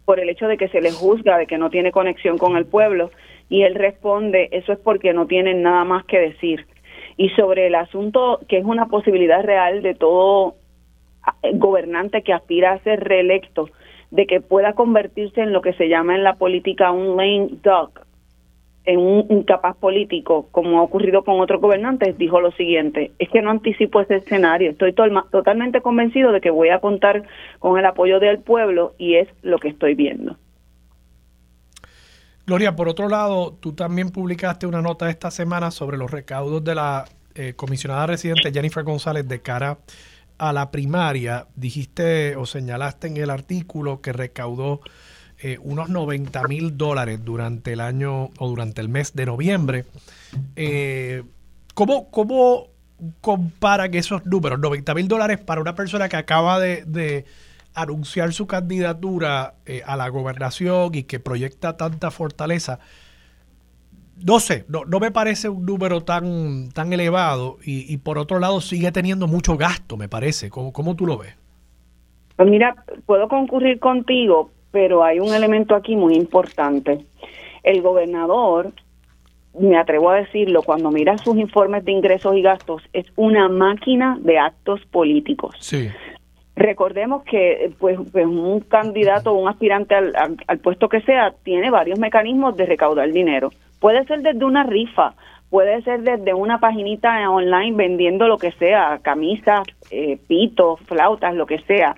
por 0.04 0.20
el 0.20 0.28
hecho 0.30 0.46
de 0.46 0.56
que 0.56 0.68
se 0.68 0.80
le 0.80 0.90
juzga 0.90 1.38
de 1.38 1.46
que 1.46 1.58
no 1.58 1.70
tiene 1.70 1.92
conexión 1.92 2.38
con 2.38 2.56
el 2.56 2.66
pueblo, 2.66 3.10
y 3.50 3.62
él 3.62 3.74
responde, 3.74 4.48
eso 4.52 4.72
es 4.72 4.78
porque 4.78 5.12
no 5.12 5.26
tienen 5.26 5.62
nada 5.62 5.84
más 5.84 6.04
que 6.04 6.18
decir. 6.18 6.66
Y 7.16 7.30
sobre 7.30 7.66
el 7.66 7.74
asunto, 7.74 8.40
que 8.48 8.58
es 8.58 8.64
una 8.64 8.86
posibilidad 8.86 9.42
real 9.42 9.82
de 9.82 9.94
todo 9.94 10.54
gobernante 11.54 12.22
que 12.22 12.32
aspira 12.32 12.72
a 12.72 12.78
ser 12.80 13.00
reelecto, 13.00 13.70
de 14.10 14.26
que 14.26 14.40
pueda 14.40 14.72
convertirse 14.74 15.42
en 15.42 15.52
lo 15.52 15.60
que 15.60 15.74
se 15.74 15.88
llama 15.88 16.14
en 16.14 16.24
la 16.24 16.34
política 16.36 16.90
un 16.90 17.16
lame 17.16 17.48
duck, 17.62 18.06
en 18.84 19.00
un 19.00 19.26
incapaz 19.28 19.76
político, 19.76 20.48
como 20.50 20.78
ha 20.78 20.82
ocurrido 20.82 21.22
con 21.22 21.40
otros 21.40 21.60
gobernantes, 21.60 22.16
dijo 22.16 22.40
lo 22.40 22.52
siguiente, 22.52 23.12
es 23.18 23.28
que 23.28 23.42
no 23.42 23.50
anticipo 23.50 24.00
ese 24.00 24.16
escenario, 24.16 24.70
estoy 24.70 24.94
totalmente 24.94 25.82
convencido 25.82 26.32
de 26.32 26.40
que 26.40 26.50
voy 26.50 26.70
a 26.70 26.80
contar 26.80 27.24
con 27.58 27.78
el 27.78 27.84
apoyo 27.84 28.18
del 28.18 28.38
pueblo 28.38 28.94
y 28.96 29.16
es 29.16 29.28
lo 29.42 29.58
que 29.58 29.68
estoy 29.68 29.94
viendo. 29.94 30.36
Gloria, 32.46 32.74
por 32.74 32.88
otro 32.88 33.10
lado, 33.10 33.58
tú 33.60 33.74
también 33.74 34.08
publicaste 34.08 34.66
una 34.66 34.80
nota 34.80 35.10
esta 35.10 35.30
semana 35.30 35.70
sobre 35.70 35.98
los 35.98 36.10
recaudos 36.10 36.64
de 36.64 36.74
la 36.74 37.04
eh, 37.34 37.52
comisionada 37.54 38.06
residente 38.06 38.50
Jennifer 38.50 38.82
González 38.84 39.28
de 39.28 39.42
cara 39.42 39.72
a 39.72 39.78
la 40.38 40.70
primaria, 40.70 41.46
dijiste 41.56 42.36
o 42.36 42.46
señalaste 42.46 43.08
en 43.08 43.16
el 43.16 43.30
artículo 43.30 44.00
que 44.00 44.12
recaudó 44.12 44.80
eh, 45.40 45.58
unos 45.60 45.88
90 45.88 46.42
mil 46.48 46.76
dólares 46.76 47.24
durante 47.24 47.72
el 47.72 47.80
año 47.80 48.30
o 48.38 48.48
durante 48.48 48.80
el 48.80 48.88
mes 48.88 49.14
de 49.14 49.26
noviembre. 49.26 49.84
Eh, 50.56 51.22
¿cómo, 51.74 52.10
¿Cómo 52.10 52.68
compara 53.20 53.88
que 53.88 53.98
esos 53.98 54.26
números, 54.26 54.58
90 54.58 54.94
mil 54.94 55.08
dólares 55.08 55.38
para 55.38 55.60
una 55.60 55.74
persona 55.74 56.08
que 56.08 56.16
acaba 56.16 56.58
de, 56.58 57.24
anunciar 57.74 58.32
su 58.32 58.48
candidatura 58.48 59.54
eh, 59.64 59.82
a 59.86 59.96
la 59.96 60.08
gobernación 60.08 60.96
y 60.96 61.04
que 61.04 61.20
proyecta 61.20 61.76
tanta 61.76 62.10
fortaleza, 62.10 62.80
no 64.24 64.40
sé, 64.40 64.64
no, 64.68 64.84
no, 64.84 65.00
me 65.00 65.10
parece 65.10 65.48
un 65.48 65.64
número 65.64 66.02
tan, 66.02 66.70
tan 66.72 66.92
elevado 66.92 67.58
y, 67.64 67.96
por 67.98 68.18
otro 68.18 68.38
lado 68.38 68.60
sigue 68.60 68.92
teniendo 68.92 69.26
mucho 69.26 69.56
gasto, 69.56 69.96
me 69.96 70.08
parece. 70.08 70.50
¿Cómo, 70.50 70.72
¿Cómo 70.72 70.96
tú 70.96 71.06
lo 71.06 71.18
ves? 71.18 71.36
Pues 72.36 72.48
mira, 72.48 72.76
puedo 73.06 73.28
concurrir 73.28 73.78
contigo, 73.78 74.50
pero 74.70 75.04
hay 75.04 75.20
un 75.20 75.34
elemento 75.34 75.74
aquí 75.74 75.96
muy 75.96 76.14
importante. 76.14 77.04
El 77.62 77.82
gobernador, 77.82 78.72
me 79.58 79.76
atrevo 79.76 80.10
a 80.10 80.16
decirlo, 80.16 80.62
cuando 80.62 80.90
mira 80.90 81.18
sus 81.18 81.36
informes 81.36 81.84
de 81.84 81.92
ingresos 81.92 82.36
y 82.36 82.42
gastos, 82.42 82.82
es 82.92 83.06
una 83.16 83.48
máquina 83.48 84.18
de 84.20 84.38
actos 84.38 84.80
políticos. 84.86 85.56
Sí. 85.58 85.88
Recordemos 86.54 87.22
que 87.24 87.72
pues, 87.78 87.98
pues 88.10 88.26
un 88.26 88.60
candidato 88.60 89.32
o 89.32 89.40
un 89.40 89.48
aspirante 89.48 89.94
al, 89.94 90.12
al 90.46 90.58
puesto 90.58 90.88
que 90.88 91.00
sea 91.02 91.34
tiene 91.44 91.70
varios 91.70 91.98
mecanismos 91.98 92.56
de 92.56 92.66
recaudar 92.66 93.12
dinero 93.12 93.50
Puede 93.80 94.04
ser 94.06 94.22
desde 94.22 94.44
una 94.44 94.64
rifa, 94.64 95.14
puede 95.50 95.82
ser 95.82 96.02
desde 96.02 96.34
una 96.34 96.58
paginita 96.58 97.30
online 97.30 97.76
vendiendo 97.76 98.28
lo 98.28 98.38
que 98.38 98.52
sea, 98.52 98.98
camisas, 99.02 99.66
eh, 99.90 100.18
pitos, 100.28 100.80
flautas, 100.80 101.34
lo 101.34 101.46
que 101.46 101.58
sea. 101.60 101.96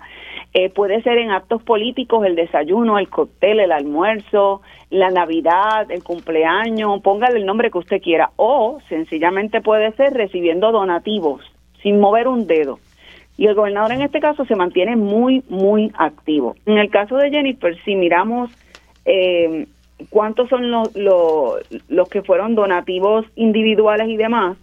Eh, 0.53 0.69
puede 0.69 1.01
ser 1.01 1.17
en 1.17 1.31
actos 1.31 1.63
políticos, 1.63 2.25
el 2.25 2.35
desayuno, 2.35 2.99
el 2.99 3.09
cóctel, 3.09 3.61
el 3.61 3.71
almuerzo, 3.71 4.61
la 4.89 5.09
Navidad, 5.09 5.89
el 5.89 6.03
cumpleaños, 6.03 7.01
póngale 7.01 7.39
el 7.39 7.45
nombre 7.45 7.71
que 7.71 7.77
usted 7.77 8.01
quiera. 8.01 8.31
O 8.35 8.79
sencillamente 8.89 9.61
puede 9.61 9.91
ser 9.93 10.13
recibiendo 10.13 10.71
donativos, 10.71 11.41
sin 11.81 11.99
mover 11.99 12.27
un 12.27 12.47
dedo. 12.47 12.79
Y 13.37 13.47
el 13.47 13.55
gobernador 13.55 13.93
en 13.93 14.01
este 14.01 14.19
caso 14.19 14.45
se 14.45 14.55
mantiene 14.55 14.97
muy, 14.97 15.43
muy 15.49 15.91
activo. 15.97 16.55
En 16.65 16.77
el 16.77 16.89
caso 16.89 17.15
de 17.15 17.31
Jennifer, 17.31 17.75
si 17.83 17.95
miramos 17.95 18.51
eh, 19.05 19.67
cuántos 20.09 20.49
son 20.49 20.71
los, 20.71 20.95
los, 20.95 22.09
que 22.09 22.21
fueron 22.21 22.55
donativos 22.55 23.25
individuales 23.35 24.09
y 24.09 24.17
demás, 24.17 24.57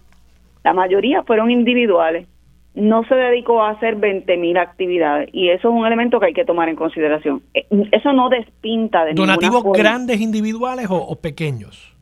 la 0.63 0.73
mayoría 0.73 1.23
fueron 1.23 1.49
individuales. 1.51 2.27
No 2.75 3.03
se 3.05 3.15
dedicó 3.15 3.63
a 3.63 3.71
hacer 3.71 3.97
20.000 3.97 4.59
actividades 4.59 5.29
y 5.33 5.49
eso 5.49 5.69
es 5.69 5.73
un 5.73 5.85
elemento 5.85 6.19
que 6.19 6.27
hay 6.27 6.33
que 6.33 6.45
tomar 6.45 6.69
en 6.69 6.75
consideración. 6.75 7.41
Eh, 7.53 7.65
eso 7.91 8.13
no 8.13 8.29
despinta 8.29 9.03
de 9.05 9.13
¿Donativos 9.13 9.63
grandes 9.73 10.21
individuales 10.21 10.87
o, 10.89 11.15
pequeños? 11.15 11.95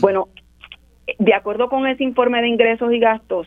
Bueno, 0.00 0.28
De 1.18 1.34
acuerdo 1.34 1.68
con 1.68 1.86
ese 1.86 2.02
informe 2.04 2.40
de 2.40 2.48
ingresos 2.48 2.90
y 2.92 2.98
gastos, 2.98 3.46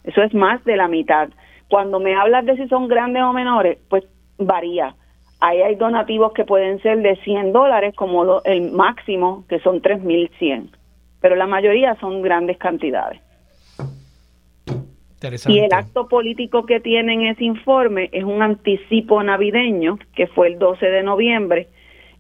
Eso 0.05 0.23
es 0.23 0.33
más 0.33 0.65
de 0.65 0.77
la 0.77 0.89
mitad. 0.89 1.29
Cuando 1.69 2.01
me 2.01 2.15
hablas 2.15 2.47
de 2.47 2.57
si 2.57 2.67
son 2.69 2.89
grandes 2.89 3.23
o 3.23 3.35
menores, 3.35 3.77
pues 3.91 4.05
varía. 4.39 4.95
Ahí 5.39 5.61
hay 5.61 5.75
donativos 5.75 6.33
que 6.33 6.47
pueden 6.47 6.81
ser 6.81 7.03
de 7.03 7.17
100 7.17 7.53
dólares, 7.53 7.95
como 7.95 8.41
el 8.45 8.73
máximo, 8.73 9.45
que 9.49 9.59
son 9.61 9.83
3.100. 9.83 10.71
Pero 11.21 11.37
la 11.37 11.47
mayoría 11.47 11.95
son 11.97 12.23
grandes 12.23 12.57
cantidades. 12.57 13.21
Y 15.47 15.59
el 15.59 15.75
acto 15.75 16.09
político 16.09 16.65
que 16.65 16.81
tiene 16.81 17.13
en 17.15 17.27
ese 17.27 17.45
informe 17.45 18.09
es 18.13 18.25
un 18.25 18.41
anticipo 18.43 19.23
navideño, 19.23 19.99
que 20.15 20.27
fue 20.27 20.49
el 20.49 20.59
12 20.59 20.87
de 20.87 21.03
noviembre, 21.03 21.69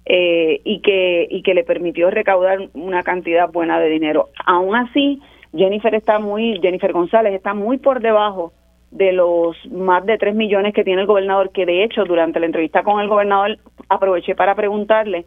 eh, 0.09 0.61
y, 0.62 0.80
que, 0.82 1.26
y 1.28 1.42
que 1.42 1.52
le 1.52 1.64
permitió 1.64 2.11
recaudar 2.11 2.68
una 2.74 3.02
cantidad 3.02 3.50
buena 3.50 3.80
de 3.80 3.88
dinero. 3.88 4.28
Aún 4.44 4.76
así, 4.76 5.20
Jennifer 5.52 5.92
está 5.96 6.20
muy, 6.20 6.61
Jennifer 6.62 6.92
González 6.92 7.34
está 7.34 7.54
muy 7.54 7.78
por 7.78 8.00
debajo 8.00 8.52
de 8.92 9.12
los 9.12 9.57
más 9.66 10.07
de 10.07 10.16
3 10.16 10.36
millones 10.36 10.74
que 10.74 10.84
tiene 10.84 11.00
el 11.00 11.09
gobernador, 11.09 11.50
que 11.50 11.66
de 11.66 11.82
hecho 11.82 12.04
durante 12.04 12.38
la 12.38 12.46
entrevista 12.46 12.84
con 12.84 13.00
el 13.00 13.09
gobernador 13.09 13.59
aproveché 13.88 14.36
para 14.36 14.54
preguntarle, 14.54 15.24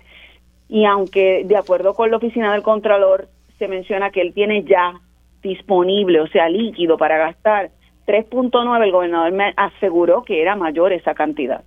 y 0.70 0.86
aunque 0.86 1.44
de 1.44 1.58
acuerdo 1.58 1.94
con 1.94 2.10
la 2.10 2.18
oficina 2.18 2.54
del 2.54 2.64
Contralor 2.64 3.28
se 3.58 3.68
menciona 3.68 4.12
que 4.12 4.22
él 4.22 4.34
tiene 4.34 4.64
ya 4.64 4.94
disponible, 5.42 6.22
o 6.22 6.28
sea, 6.28 6.48
líquido 6.48 6.98
para 6.98 7.18
gastar 7.18 7.72
3.9, 8.08 8.84
el 8.84 8.92
gobernador 8.94 9.34
me 9.34 9.54
aseguró 9.58 10.24
que 10.24 10.42
era 10.42 10.56
mayor 10.56 10.94
esa 10.94 11.14
cantidad 11.14 11.64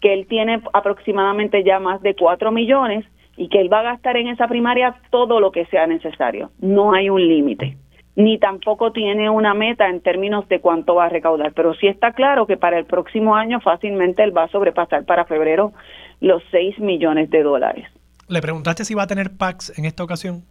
que 0.00 0.12
él 0.12 0.26
tiene 0.28 0.62
aproximadamente 0.72 1.64
ya 1.64 1.78
más 1.78 2.02
de 2.02 2.14
4 2.14 2.52
millones 2.52 3.04
y 3.36 3.48
que 3.48 3.60
él 3.60 3.72
va 3.72 3.80
a 3.80 3.92
gastar 3.94 4.16
en 4.16 4.28
esa 4.28 4.48
primaria 4.48 4.96
todo 5.10 5.40
lo 5.40 5.52
que 5.52 5.66
sea 5.66 5.86
necesario. 5.86 6.50
No 6.60 6.94
hay 6.94 7.10
un 7.10 7.26
límite, 7.26 7.76
ni 8.14 8.38
tampoco 8.38 8.92
tiene 8.92 9.28
una 9.28 9.54
meta 9.54 9.88
en 9.88 10.00
términos 10.00 10.48
de 10.48 10.60
cuánto 10.60 10.94
va 10.94 11.06
a 11.06 11.08
recaudar, 11.08 11.52
pero 11.52 11.74
sí 11.74 11.86
está 11.86 12.12
claro 12.12 12.46
que 12.46 12.56
para 12.56 12.78
el 12.78 12.86
próximo 12.86 13.36
año 13.36 13.60
fácilmente 13.60 14.22
él 14.22 14.36
va 14.36 14.44
a 14.44 14.48
sobrepasar 14.48 15.04
para 15.04 15.26
febrero 15.26 15.72
los 16.20 16.42
6 16.50 16.78
millones 16.78 17.30
de 17.30 17.42
dólares. 17.42 17.86
¿Le 18.28 18.40
preguntaste 18.40 18.84
si 18.84 18.94
va 18.94 19.04
a 19.04 19.06
tener 19.06 19.36
PAX 19.36 19.78
en 19.78 19.84
esta 19.84 20.02
ocasión? 20.02 20.44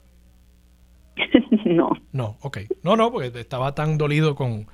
no. 1.65 1.89
No, 2.13 2.37
ok. 2.41 2.59
No, 2.83 2.95
no, 2.95 3.11
porque 3.11 3.27
estaba 3.39 3.73
tan 3.73 3.97
dolido 3.97 4.35
con, 4.35 4.67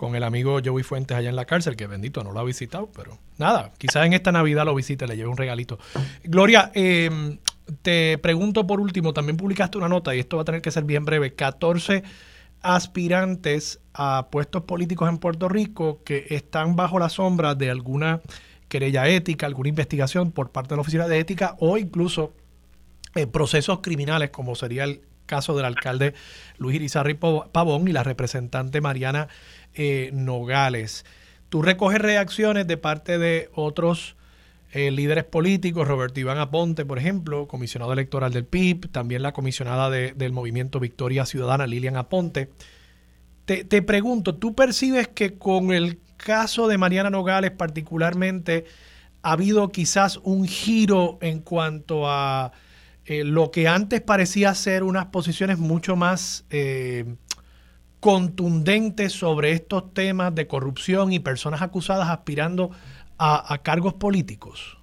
con 0.00 0.16
el 0.16 0.24
amigo 0.24 0.60
Joey 0.64 0.82
Fuentes 0.82 1.14
allá 1.14 1.28
en 1.28 1.36
la 1.36 1.44
cárcel, 1.44 1.76
que 1.76 1.86
bendito 1.86 2.24
no 2.24 2.32
lo 2.32 2.40
ha 2.40 2.42
visitado, 2.42 2.88
pero 2.96 3.18
nada, 3.36 3.74
quizás 3.76 4.06
en 4.06 4.14
esta 4.14 4.32
Navidad 4.32 4.64
lo 4.64 4.74
visite, 4.74 5.06
le 5.06 5.14
lleve 5.14 5.28
un 5.28 5.36
regalito. 5.36 5.78
Gloria, 6.24 6.72
em, 6.72 7.36
te 7.82 8.16
pregunto 8.16 8.66
por 8.66 8.80
último, 8.80 9.12
también 9.12 9.36
publicaste 9.36 9.76
una 9.76 9.90
nota, 9.90 10.14
y 10.14 10.20
esto 10.20 10.38
va 10.38 10.42
a 10.42 10.44
tener 10.46 10.62
que 10.62 10.70
ser 10.70 10.84
bien 10.84 11.04
breve, 11.04 11.34
14 11.34 12.02
aspirantes 12.62 13.80
a 13.92 14.28
puestos 14.30 14.62
políticos 14.62 15.06
en 15.06 15.18
Puerto 15.18 15.50
Rico 15.50 16.00
que 16.02 16.28
están 16.30 16.76
bajo 16.76 16.98
la 16.98 17.10
sombra 17.10 17.54
de 17.54 17.68
alguna 17.68 18.22
querella 18.70 19.06
ética, 19.06 19.44
alguna 19.44 19.68
investigación 19.68 20.32
por 20.32 20.50
parte 20.50 20.70
de 20.70 20.76
la 20.76 20.80
Oficina 20.80 21.08
de 21.08 21.18
Ética 21.18 21.56
o 21.58 21.76
incluso 21.76 22.32
eh, 23.16 23.26
procesos 23.26 23.80
criminales, 23.82 24.30
como 24.30 24.54
sería 24.54 24.84
el 24.84 25.02
caso 25.26 25.54
del 25.54 25.64
alcalde 25.64 26.14
Luis 26.58 26.76
Irizarry 26.76 27.14
Pavón 27.14 27.86
y 27.86 27.92
la 27.92 28.02
representante 28.02 28.80
Mariana 28.80 29.28
eh, 29.74 30.10
Nogales. 30.12 31.04
Tú 31.48 31.62
recoges 31.62 31.98
reacciones 31.98 32.66
de 32.66 32.76
parte 32.76 33.18
de 33.18 33.50
otros 33.54 34.16
eh, 34.72 34.90
líderes 34.92 35.24
políticos, 35.24 35.88
Roberto 35.88 36.20
Iván 36.20 36.38
Aponte, 36.38 36.84
por 36.84 36.98
ejemplo, 36.98 37.48
comisionado 37.48 37.92
electoral 37.92 38.32
del 38.32 38.44
PIB, 38.44 38.88
también 38.90 39.22
la 39.22 39.32
comisionada 39.32 39.90
del 39.90 40.32
movimiento 40.32 40.78
Victoria 40.78 41.26
Ciudadana, 41.26 41.66
Lilian 41.66 41.96
Aponte. 41.96 42.50
Te, 43.46 43.64
te, 43.64 43.82
pregunto, 43.82 44.36
¿tú 44.36 44.54
percibes 44.54 45.08
que 45.08 45.38
con 45.38 45.72
el 45.72 45.98
caso 46.16 46.68
de 46.68 46.78
Mariana 46.78 47.10
Nogales 47.10 47.50
particularmente 47.50 48.64
ha 49.22 49.32
habido 49.32 49.70
quizás 49.70 50.18
un 50.22 50.46
giro 50.46 51.18
en 51.20 51.40
cuanto 51.40 52.08
a 52.08 52.52
eh, 53.06 53.24
lo 53.24 53.50
que 53.50 53.66
antes 53.66 54.00
parecía 54.00 54.54
ser 54.54 54.84
unas 54.84 55.06
posiciones 55.06 55.58
mucho 55.58 55.96
más 55.96 56.44
contundentes 58.00 59.12
sobre 59.12 59.52
estos 59.52 59.92
temas 59.94 60.34
de 60.34 60.46
corrupción 60.46 61.12
y 61.12 61.20
personas 61.20 61.62
acusadas 61.62 62.08
aspirando 62.08 62.70
a, 63.18 63.58
cargos 63.62 63.94
políticos? 63.94 64.78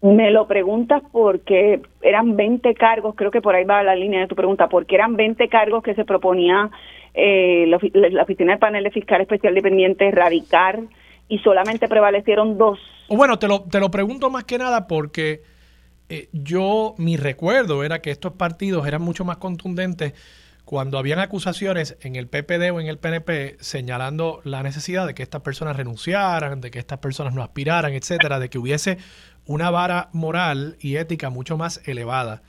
Me 0.00 0.30
lo 0.30 0.46
preguntas 0.46 1.02
porque 1.12 1.82
eran 2.00 2.34
20 2.34 2.74
cargos, 2.74 3.14
creo 3.14 3.30
que 3.30 3.42
por 3.42 3.54
ahí 3.54 3.64
va 3.64 3.82
la 3.82 3.94
línea 3.94 4.20
de 4.20 4.26
tu 4.26 4.34
pregunta, 4.34 4.68
porque 4.70 4.94
eran 4.94 5.14
20 5.14 5.46
cargos 5.48 5.82
que 5.82 5.94
se 5.94 6.06
proponía 6.06 6.70
eh, 7.12 7.66
la, 7.66 8.22
Oficina 8.22 8.52
del 8.52 8.58
Panel 8.58 8.84
de 8.84 8.90
Fiscal 8.90 9.20
Especial 9.20 9.54
Dependiente 9.54 10.08
erradicar 10.08 10.80
y 11.28 11.38
solamente 11.40 11.86
prevalecieron 11.86 12.56
dos. 12.56 12.78
Bueno, 13.10 13.38
te 13.38 13.46
lo, 13.46 13.60
te 13.62 13.78
lo 13.78 13.90
pregunto 13.90 14.30
más 14.30 14.44
que 14.44 14.56
nada 14.56 14.86
porque 14.86 15.42
eh, 16.08 16.28
yo, 16.32 16.94
mi 16.96 17.18
recuerdo 17.18 17.84
era 17.84 18.00
que 18.00 18.10
estos 18.10 18.32
partidos 18.32 18.86
eran 18.86 19.02
mucho 19.02 19.24
más 19.26 19.36
contundentes 19.36 20.14
cuando 20.70 20.98
habían 20.98 21.18
acusaciones 21.18 21.96
en 22.00 22.14
el 22.14 22.28
PPD 22.28 22.70
o 22.72 22.78
en 22.78 22.86
el 22.86 22.96
PNP 22.96 23.56
señalando 23.58 24.40
la 24.44 24.62
necesidad 24.62 25.04
de 25.04 25.14
que 25.14 25.24
estas 25.24 25.40
personas 25.40 25.76
renunciaran, 25.76 26.60
de 26.60 26.70
que 26.70 26.78
estas 26.78 27.00
personas 27.00 27.34
no 27.34 27.42
aspiraran, 27.42 27.92
etcétera, 27.92 28.38
de 28.38 28.50
que 28.50 28.58
hubiese 28.58 28.98
una 29.46 29.70
vara 29.70 30.10
moral 30.12 30.76
y 30.78 30.94
ética 30.94 31.28
mucho 31.28 31.56
más 31.56 31.80
elevada. 31.86 32.42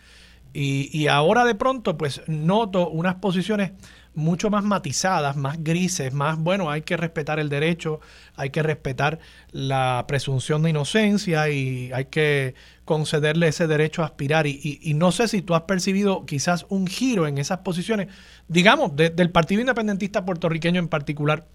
Y, 0.54 0.96
y 0.96 1.08
ahora 1.08 1.46
de 1.46 1.56
pronto, 1.56 1.98
pues 1.98 2.22
noto 2.28 2.90
unas 2.90 3.16
posiciones 3.16 3.72
mucho 4.14 4.50
más 4.50 4.64
matizadas, 4.64 5.38
más 5.38 5.64
grises, 5.64 6.14
más, 6.14 6.38
bueno, 6.38 6.70
hay 6.70 6.82
que 6.82 6.98
respetar 6.98 7.40
el 7.40 7.50
derecho, 7.50 8.02
hay 8.36 8.50
que 8.50 8.62
respetar 8.62 9.20
la 9.52 10.06
presunción 10.08 10.64
de 10.64 10.72
inocencia 10.72 11.50
y 11.50 11.92
hay 11.94 12.06
que 12.06 12.56
concederle 12.86 13.48
ese 13.48 13.68
derecho 13.68 14.02
a 14.02 14.06
aspirar. 14.06 14.48
Y, 14.48 14.94
no 14.96 15.12
sé 15.12 15.28
si 15.28 15.42
tú 15.42 15.56
has 15.56 15.62
percibido 15.62 16.26
quizás 16.26 16.66
un 16.70 16.88
giro 16.88 17.28
en 17.28 17.38
esas 17.38 17.60
posiciones, 17.60 18.08
digamos, 18.48 18.96
del 18.96 19.30
Partido 19.32 19.62
Independentista 19.62 20.26
puertorriqueño 20.26 20.80
en 20.80 20.90
particular, 20.90 21.48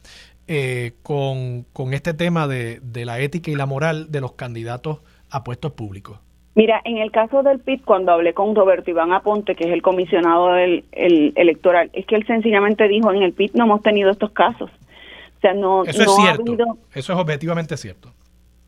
eh, 0.48 0.94
con, 1.02 1.66
este 1.92 2.14
tema 2.14 2.46
de, 2.46 2.80
la 3.04 3.20
ética 3.20 3.50
y 3.50 3.56
la 3.56 3.66
moral 3.66 4.10
de 4.10 4.20
los 4.20 4.32
candidatos 4.32 5.00
a 5.28 5.44
puestos 5.44 5.72
públicos. 5.72 6.20
Mira, 6.56 6.80
en 6.84 6.96
el 6.96 7.12
caso 7.12 7.42
del 7.42 7.60
PIB, 7.60 7.84
cuando 7.84 8.12
hablé 8.12 8.32
con 8.32 8.54
Roberto 8.54 8.90
Iván 8.90 9.12
Aponte, 9.12 9.54
que 9.54 9.64
es 9.64 9.70
el 9.70 9.82
comisionado 9.82 10.54
del 10.54 10.84
electoral, 10.90 11.90
es 11.92 12.06
que 12.06 12.16
él 12.16 12.26
sencillamente 12.26 12.88
dijo, 12.88 13.12
en 13.12 13.22
el 13.22 13.34
PIB 13.34 13.50
no 13.52 13.64
hemos 13.64 13.82
tenido 13.82 14.10
estos 14.10 14.30
casos. 14.30 14.70
O 14.70 15.40
sea, 15.42 15.52
no, 15.52 15.84
Eso 15.84 16.02
es 16.02 16.16
cierto. 16.16 16.78
Eso 16.94 17.12
es 17.12 17.18
objetivamente 17.18 17.76
cierto. 17.76 18.10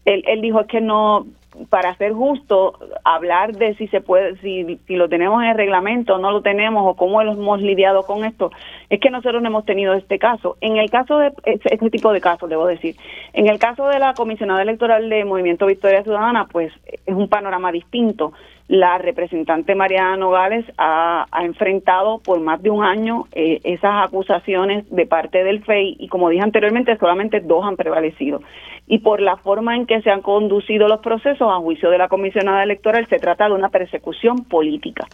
Él, 0.05 0.23
él 0.27 0.43
dijo 0.43 0.67
que 0.67 0.83
no, 0.83 1.27
para 1.71 1.95
ser 1.97 2.13
justo, 2.13 2.79
hablar 3.05 3.57
de 3.57 3.75
si 3.75 3.89
se 3.89 4.01
puede, 4.01 4.37
si, 4.39 4.79
si 4.87 4.97
lo 4.97 5.09
tenemos 5.09 5.43
en 5.43 5.51
el 5.51 5.57
reglamento 5.57 6.15
o 6.15 6.19
no 6.19 6.31
lo 6.31 6.43
tenemos 6.43 6.85
o 6.87 6.95
cómo 6.95 7.21
hemos 7.21 7.61
lidiado 7.61 8.05
con 8.05 8.25
esto, 8.25 8.51
es 8.91 9.01
que 9.01 9.11
nosotros 9.11 9.43
no 9.43 9.49
hemos 9.49 9.65
tenido 9.65 9.95
este 9.95 10.19
caso. 10.19 10.57
En 10.61 10.77
el 10.77 10.91
caso 10.91 11.19
de 11.19 11.33
este 11.45 11.91
tipo 11.91 12.13
de 12.13 12.21
casos, 12.21 12.49
debo 12.49 12.67
decir, 12.67 12.97
en 13.33 13.49
el 13.49 13.59
caso 13.59 13.87
de 13.89 13.99
la 13.99 14.15
comisionada 14.15 14.63
electoral 14.63 15.09
de 15.09 15.25
Movimiento 15.25 15.67
Victoria 15.67 16.03
Ciudadana, 16.03 16.47
pues 16.47 16.73
es 17.07 17.15
un 17.15 17.29
panorama 17.29 17.73
distinto 17.73 18.33
la 18.69 18.99
representante 18.99 19.75
Mariana 19.75 20.19
Nogales 20.19 20.65
ha, 20.77 21.27
enfrentado 21.43 22.19
por 22.19 22.39
más 22.41 22.63
de 22.63 22.69
un 22.69 22.85
año 22.85 23.25
eh, 23.33 23.61
esas 23.65 24.07
acusaciones 24.07 24.89
de 24.91 25.07
parte 25.07 25.43
del 25.43 25.65
FEI 25.65 25.97
y 25.99 26.09
como 26.09 26.29
dije 26.29 26.43
anteriormente 26.43 26.97
solamente 26.99 27.41
dos 27.41 27.65
han 27.65 27.77
prevalecido 27.77 28.43
y 28.87 28.99
por 28.99 29.21
la 29.21 29.37
forma 29.37 29.75
en 29.75 29.87
que 29.87 30.03
se 30.03 30.11
han 30.11 30.21
conducido 30.21 30.87
los 30.87 31.01
procesos 31.01 31.49
a 31.51 31.57
juicio 31.57 31.91
de 31.91 31.99
la 31.99 32.09
comisionada 32.09 32.63
electoral 32.63 33.07
se 33.09 33.19
trata 33.19 33.47
de 33.49 33.55
una 33.55 33.71
persecución 33.71 34.45
política. 34.45 35.07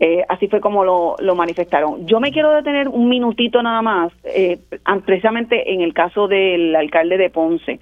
Eh, 0.00 0.24
así 0.28 0.46
fue 0.46 0.60
como 0.60 0.84
lo, 0.84 1.16
lo, 1.18 1.34
manifestaron. 1.34 2.06
Yo 2.06 2.20
me 2.20 2.30
quiero 2.30 2.52
detener 2.52 2.86
un 2.86 3.08
minutito 3.08 3.60
nada 3.64 3.82
más, 3.82 4.12
eh, 4.22 4.58
precisamente 5.04 5.72
en 5.72 5.80
el 5.80 5.92
caso 5.92 6.28
del 6.28 6.76
alcalde 6.76 7.18
de 7.18 7.30
Ponce 7.30 7.80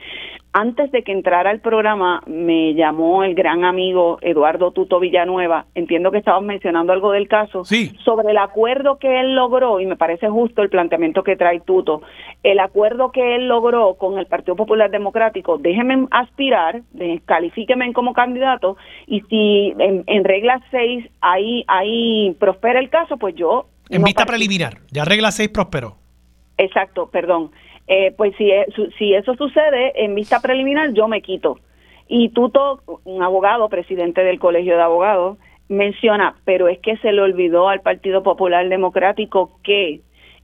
antes 0.58 0.90
de 0.90 1.02
que 1.02 1.12
entrara 1.12 1.50
al 1.50 1.60
programa, 1.60 2.22
me 2.26 2.72
llamó 2.72 3.24
el 3.24 3.34
gran 3.34 3.66
amigo 3.66 4.16
Eduardo 4.22 4.70
Tuto 4.70 4.98
Villanueva. 4.98 5.66
Entiendo 5.74 6.10
que 6.10 6.16
estabas 6.16 6.42
mencionando 6.42 6.94
algo 6.94 7.12
del 7.12 7.28
caso. 7.28 7.66
Sí. 7.66 7.94
Sobre 8.02 8.30
el 8.30 8.38
acuerdo 8.38 8.96
que 8.98 9.20
él 9.20 9.34
logró, 9.34 9.80
y 9.80 9.86
me 9.86 9.96
parece 9.96 10.30
justo 10.30 10.62
el 10.62 10.70
planteamiento 10.70 11.22
que 11.24 11.36
trae 11.36 11.60
Tuto, 11.60 12.00
el 12.42 12.58
acuerdo 12.58 13.12
que 13.12 13.34
él 13.34 13.48
logró 13.48 13.96
con 13.96 14.18
el 14.18 14.24
Partido 14.24 14.56
Popular 14.56 14.90
Democrático, 14.90 15.58
déjeme 15.58 16.06
aspirar, 16.10 16.80
califíqueme 17.26 17.92
como 17.92 18.14
candidato, 18.14 18.78
y 19.06 19.20
si 19.28 19.74
en, 19.78 20.24
regla 20.24 20.62
6 20.70 21.04
ahí, 21.20 21.64
ahí 21.68 22.34
prospera 22.40 22.80
el 22.80 22.88
caso, 22.88 23.18
pues 23.18 23.34
yo... 23.34 23.66
En 23.90 24.02
vista 24.02 24.24
preliminar, 24.24 24.78
ya 24.90 25.04
regla 25.04 25.32
6 25.32 25.50
prosperó. 25.50 25.96
Exacto, 26.56 27.10
perdón. 27.10 27.50
Eh, 27.88 28.12
pues 28.16 28.34
si, 28.36 28.50
si 28.98 29.14
eso 29.14 29.34
sucede 29.36 30.04
en 30.04 30.14
vista 30.14 30.40
preliminar, 30.40 30.92
yo 30.92 31.08
me 31.08 31.22
quito. 31.22 31.58
Y 32.08 32.30
Tuto, 32.30 32.80
un 33.04 33.22
abogado, 33.22 33.68
presidente 33.68 34.22
del 34.22 34.38
Colegio 34.38 34.76
de 34.76 34.82
Abogados, 34.82 35.38
menciona, 35.68 36.36
pero 36.44 36.68
es 36.68 36.78
que 36.78 36.96
se 36.98 37.12
le 37.12 37.22
olvidó 37.22 37.68
al 37.68 37.80
Partido 37.80 38.22
Popular 38.22 38.68
Democrático 38.68 39.58
que 39.62 40.00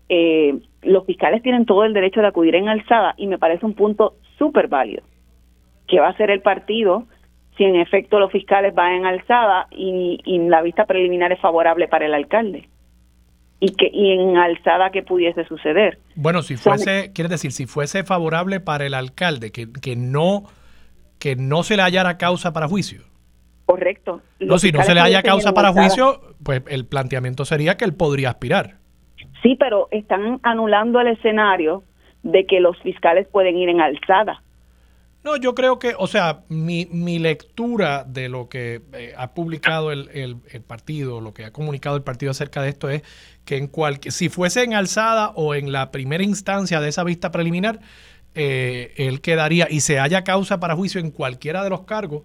eh, 0.08 0.58
los 0.82 1.06
fiscales 1.06 1.42
tienen 1.42 1.64
todo 1.64 1.84
el 1.84 1.92
derecho 1.92 2.20
de 2.20 2.26
acudir 2.26 2.54
en 2.56 2.68
alzada 2.68 3.14
y 3.16 3.26
me 3.26 3.38
parece 3.38 3.64
un 3.64 3.74
punto 3.74 4.14
súper 4.36 4.68
válido. 4.68 5.02
¿Qué 5.86 6.00
va 6.00 6.08
a 6.08 6.10
hacer 6.10 6.30
el 6.30 6.42
partido 6.42 7.04
si 7.56 7.64
en 7.64 7.76
efecto 7.76 8.18
los 8.18 8.32
fiscales 8.32 8.74
van 8.74 8.92
en 8.92 9.06
alzada 9.06 9.68
y, 9.70 10.18
la 10.48 10.62
vista 10.62 10.86
preliminar 10.86 11.32
es 11.32 11.40
favorable 11.40 11.88
para 11.88 12.06
el 12.06 12.14
alcalde? 12.14 12.68
Y, 13.64 13.76
que, 13.76 13.88
y 13.92 14.10
en 14.10 14.36
alzada 14.36 14.90
que 14.90 15.04
pudiese 15.04 15.44
suceder. 15.44 15.98
Bueno, 16.16 16.42
si 16.42 16.56
fuese, 16.56 17.12
quiere 17.14 17.28
decir, 17.28 17.52
si 17.52 17.66
fuese 17.66 18.02
favorable 18.02 18.58
para 18.58 18.86
el 18.86 18.94
alcalde, 18.94 19.52
que, 19.52 19.68
que 19.70 19.94
no 19.94 20.44
que 21.20 21.36
no 21.36 21.62
se 21.62 21.76
le 21.76 21.82
hallara 21.82 22.18
causa 22.18 22.52
para 22.52 22.66
juicio. 22.66 23.02
Correcto. 23.64 24.20
no, 24.40 24.58
si 24.58 24.72
no 24.72 24.82
se 24.82 24.92
le 24.92 25.00
haya 25.00 25.22
causa 25.22 25.54
para 25.54 25.70
juicio, 25.72 26.20
pues 26.42 26.62
el 26.66 26.84
planteamiento 26.84 27.44
sería 27.44 27.76
que 27.76 27.84
él 27.84 27.94
podría 27.94 28.30
aspirar. 28.30 28.78
Sí, 29.40 29.56
pero 29.56 29.86
están 29.92 30.40
anulando 30.42 31.00
el 31.00 31.06
escenario 31.06 31.84
de 32.24 32.44
que 32.44 32.58
los 32.58 32.76
fiscales 32.82 33.28
pueden 33.28 33.56
ir 33.56 33.68
en 33.68 33.80
alzada. 33.80 34.42
No, 35.24 35.36
yo 35.36 35.54
creo 35.54 35.78
que, 35.78 35.94
o 35.96 36.08
sea, 36.08 36.42
mi, 36.48 36.86
mi 36.86 37.20
lectura 37.20 38.04
de 38.04 38.28
lo 38.28 38.48
que 38.48 38.82
eh, 38.92 39.14
ha 39.16 39.34
publicado 39.34 39.92
el, 39.92 40.10
el, 40.12 40.62
partido, 40.62 41.20
lo 41.20 41.32
que 41.32 41.44
ha 41.44 41.52
comunicado 41.52 41.94
el 41.94 42.02
partido 42.02 42.32
acerca 42.32 42.60
de 42.60 42.70
esto 42.70 42.90
es 42.90 43.02
que 43.44 43.56
en 43.56 43.68
cualquier, 43.68 44.12
si 44.12 44.28
fuese 44.28 44.64
en 44.64 44.74
alzada 44.74 45.28
o 45.36 45.54
en 45.54 45.70
la 45.70 45.92
primera 45.92 46.24
instancia 46.24 46.80
de 46.80 46.88
esa 46.88 47.04
vista 47.04 47.30
preliminar, 47.30 47.78
eh, 48.34 48.94
él 48.96 49.20
quedaría 49.20 49.68
y 49.70 49.80
se 49.80 50.00
haya 50.00 50.24
causa 50.24 50.58
para 50.58 50.74
juicio 50.74 51.00
en 51.00 51.12
cualquiera 51.12 51.62
de 51.62 51.70
los 51.70 51.82
cargos, 51.82 52.24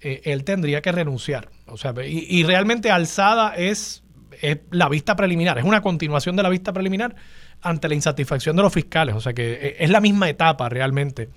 eh, 0.00 0.22
él 0.24 0.44
tendría 0.44 0.80
que 0.80 0.92
renunciar. 0.92 1.50
O 1.66 1.76
sea, 1.76 1.92
y, 2.06 2.42
realmente 2.44 2.90
alzada 2.90 3.54
es, 3.54 4.02
es, 4.40 4.60
la 4.70 4.88
vista 4.88 5.14
preliminar, 5.14 5.58
es 5.58 5.64
una 5.64 5.82
continuación 5.82 6.36
de 6.36 6.42
la 6.42 6.48
vista 6.48 6.72
preliminar 6.72 7.14
ante 7.60 7.86
la 7.88 7.94
insatisfacción 7.94 8.56
de 8.56 8.62
los 8.62 8.72
fiscales. 8.72 9.14
O 9.14 9.20
sea 9.20 9.34
que 9.34 9.76
es 9.78 9.90
la 9.90 10.00
misma 10.00 10.30
etapa 10.30 10.70
realmente 10.70 11.28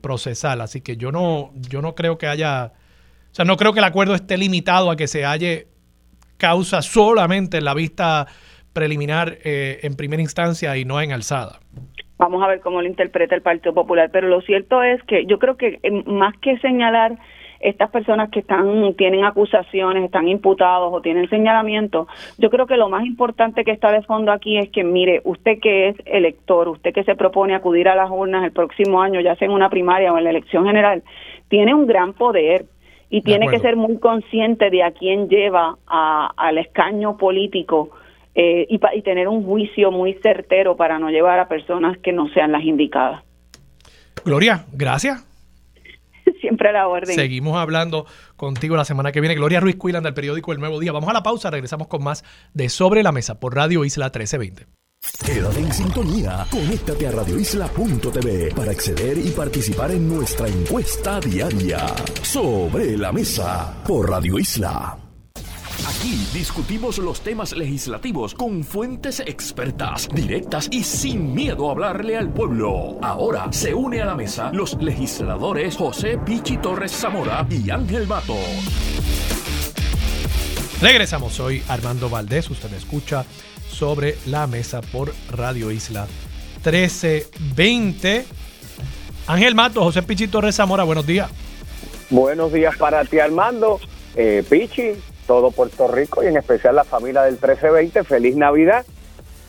procesal. 0.00 0.60
Así 0.60 0.80
que 0.80 0.96
yo 0.96 1.10
no, 1.10 1.50
yo 1.54 1.82
no 1.82 1.94
creo 1.94 2.18
que 2.18 2.26
haya, 2.26 2.72
o 3.30 3.34
sea, 3.34 3.44
no 3.44 3.56
creo 3.56 3.72
que 3.72 3.80
el 3.80 3.84
acuerdo 3.84 4.14
esté 4.14 4.36
limitado 4.36 4.90
a 4.90 4.96
que 4.96 5.06
se 5.06 5.24
halle 5.24 5.66
causa 6.36 6.82
solamente 6.82 7.58
en 7.58 7.64
la 7.64 7.74
vista 7.74 8.26
preliminar 8.72 9.38
en 9.42 9.96
primera 9.96 10.22
instancia 10.22 10.76
y 10.76 10.84
no 10.84 11.00
en 11.00 11.12
alzada. 11.12 11.60
Vamos 12.16 12.42
a 12.42 12.46
ver 12.46 12.60
cómo 12.60 12.80
lo 12.80 12.88
interpreta 12.88 13.34
el 13.34 13.42
Partido 13.42 13.74
Popular, 13.74 14.08
pero 14.12 14.28
lo 14.28 14.40
cierto 14.42 14.82
es 14.82 15.02
que 15.02 15.26
yo 15.26 15.38
creo 15.38 15.56
que 15.56 15.80
eh, 15.82 15.90
más 16.06 16.34
que 16.38 16.58
señalar 16.58 17.18
estas 17.64 17.90
personas 17.90 18.30
que 18.30 18.40
están 18.40 18.94
tienen 18.94 19.24
acusaciones, 19.24 20.04
están 20.04 20.28
imputados 20.28 20.92
o 20.92 21.00
tienen 21.00 21.28
señalamientos, 21.30 22.06
yo 22.36 22.50
creo 22.50 22.66
que 22.66 22.76
lo 22.76 22.90
más 22.90 23.06
importante 23.06 23.64
que 23.64 23.70
está 23.70 23.90
de 23.90 24.02
fondo 24.02 24.32
aquí 24.32 24.58
es 24.58 24.68
que 24.68 24.84
mire, 24.84 25.22
usted 25.24 25.58
que 25.60 25.88
es 25.88 25.96
elector, 26.04 26.68
usted 26.68 26.92
que 26.92 27.04
se 27.04 27.16
propone 27.16 27.54
acudir 27.54 27.88
a 27.88 27.94
las 27.94 28.10
urnas 28.10 28.44
el 28.44 28.52
próximo 28.52 29.00
año, 29.00 29.20
ya 29.20 29.34
sea 29.36 29.46
en 29.46 29.52
una 29.52 29.70
primaria 29.70 30.12
o 30.12 30.18
en 30.18 30.24
la 30.24 30.30
elección 30.30 30.66
general, 30.66 31.02
tiene 31.48 31.74
un 31.74 31.86
gran 31.86 32.12
poder 32.12 32.66
y 33.08 33.22
tiene 33.22 33.48
que 33.48 33.60
ser 33.60 33.76
muy 33.76 33.98
consciente 33.98 34.70
de 34.70 34.82
a 34.82 34.90
quién 34.90 35.28
lleva 35.28 35.78
al 35.86 36.58
escaño 36.58 37.16
político 37.16 37.90
eh, 38.34 38.66
y, 38.68 38.78
y 38.94 39.02
tener 39.02 39.28
un 39.28 39.44
juicio 39.44 39.90
muy 39.90 40.14
certero 40.14 40.76
para 40.76 40.98
no 40.98 41.08
llevar 41.08 41.38
a 41.38 41.48
personas 41.48 41.96
que 41.98 42.12
no 42.12 42.28
sean 42.28 42.52
las 42.52 42.64
indicadas. 42.64 43.22
Gloria, 44.24 44.64
gracias. 44.72 45.33
Siempre 46.44 46.68
a 46.68 46.72
la 46.72 46.88
orden. 46.88 47.14
Seguimos 47.14 47.56
hablando 47.56 48.04
contigo 48.36 48.76
la 48.76 48.84
semana 48.84 49.12
que 49.12 49.22
viene. 49.22 49.34
Gloria 49.34 49.60
Ruiz 49.60 49.76
Cuilan 49.76 50.02
del 50.02 50.12
periódico 50.12 50.52
El 50.52 50.60
Nuevo 50.60 50.78
Día. 50.78 50.92
Vamos 50.92 51.08
a 51.08 51.14
la 51.14 51.22
pausa, 51.22 51.50
regresamos 51.50 51.88
con 51.88 52.04
más 52.04 52.22
de 52.52 52.68
Sobre 52.68 53.02
la 53.02 53.12
Mesa 53.12 53.40
por 53.40 53.54
Radio 53.54 53.82
Isla 53.82 54.06
1320. 54.06 54.66
Quédate 55.24 55.60
en 55.60 55.72
sintonía, 55.72 56.46
conéctate 56.50 57.06
a 57.06 57.12
radioisla.tv 57.12 58.52
para 58.54 58.72
acceder 58.72 59.16
y 59.16 59.30
participar 59.30 59.90
en 59.90 60.06
nuestra 60.06 60.48
encuesta 60.48 61.18
diaria. 61.18 61.86
Sobre 62.22 62.96
la 62.98 63.10
Mesa 63.10 63.82
por 63.86 64.10
Radio 64.10 64.38
Isla. 64.38 65.03
Aquí 65.86 66.26
discutimos 66.32 66.98
los 66.98 67.20
temas 67.20 67.52
legislativos 67.54 68.34
con 68.34 68.64
fuentes 68.64 69.20
expertas, 69.20 70.08
directas 70.14 70.68
y 70.70 70.82
sin 70.82 71.34
miedo 71.34 71.68
a 71.68 71.72
hablarle 71.72 72.16
al 72.16 72.32
pueblo. 72.32 72.98
Ahora 73.02 73.52
se 73.52 73.74
une 73.74 74.00
a 74.00 74.06
la 74.06 74.14
mesa 74.14 74.50
los 74.52 74.80
legisladores 74.80 75.76
José 75.76 76.18
Pichi 76.24 76.56
Torres 76.56 76.92
Zamora 76.92 77.46
y 77.50 77.70
Ángel 77.70 78.06
Mato. 78.06 78.36
Regresamos, 80.80 81.34
soy 81.34 81.62
Armando 81.68 82.08
Valdés, 82.08 82.48
usted 82.48 82.70
me 82.70 82.78
escucha 82.78 83.26
sobre 83.68 84.16
la 84.26 84.46
mesa 84.46 84.80
por 84.80 85.12
Radio 85.30 85.70
Isla 85.70 86.06
1320. 86.64 88.24
Ángel 89.26 89.54
Mato, 89.54 89.82
José 89.82 90.02
Pichi 90.02 90.28
Torres 90.28 90.56
Zamora, 90.56 90.84
buenos 90.84 91.06
días. 91.06 91.30
Buenos 92.08 92.52
días 92.52 92.74
para 92.76 93.04
ti, 93.04 93.18
Armando. 93.18 93.80
Eh, 94.16 94.44
Pichi, 94.48 94.92
todo 95.26 95.50
Puerto 95.50 95.88
Rico 95.88 96.22
y 96.22 96.26
en 96.26 96.36
especial 96.36 96.76
la 96.76 96.84
familia 96.84 97.22
del 97.22 97.34
1320. 97.34 98.04
Feliz 98.04 98.36
Navidad. 98.36 98.84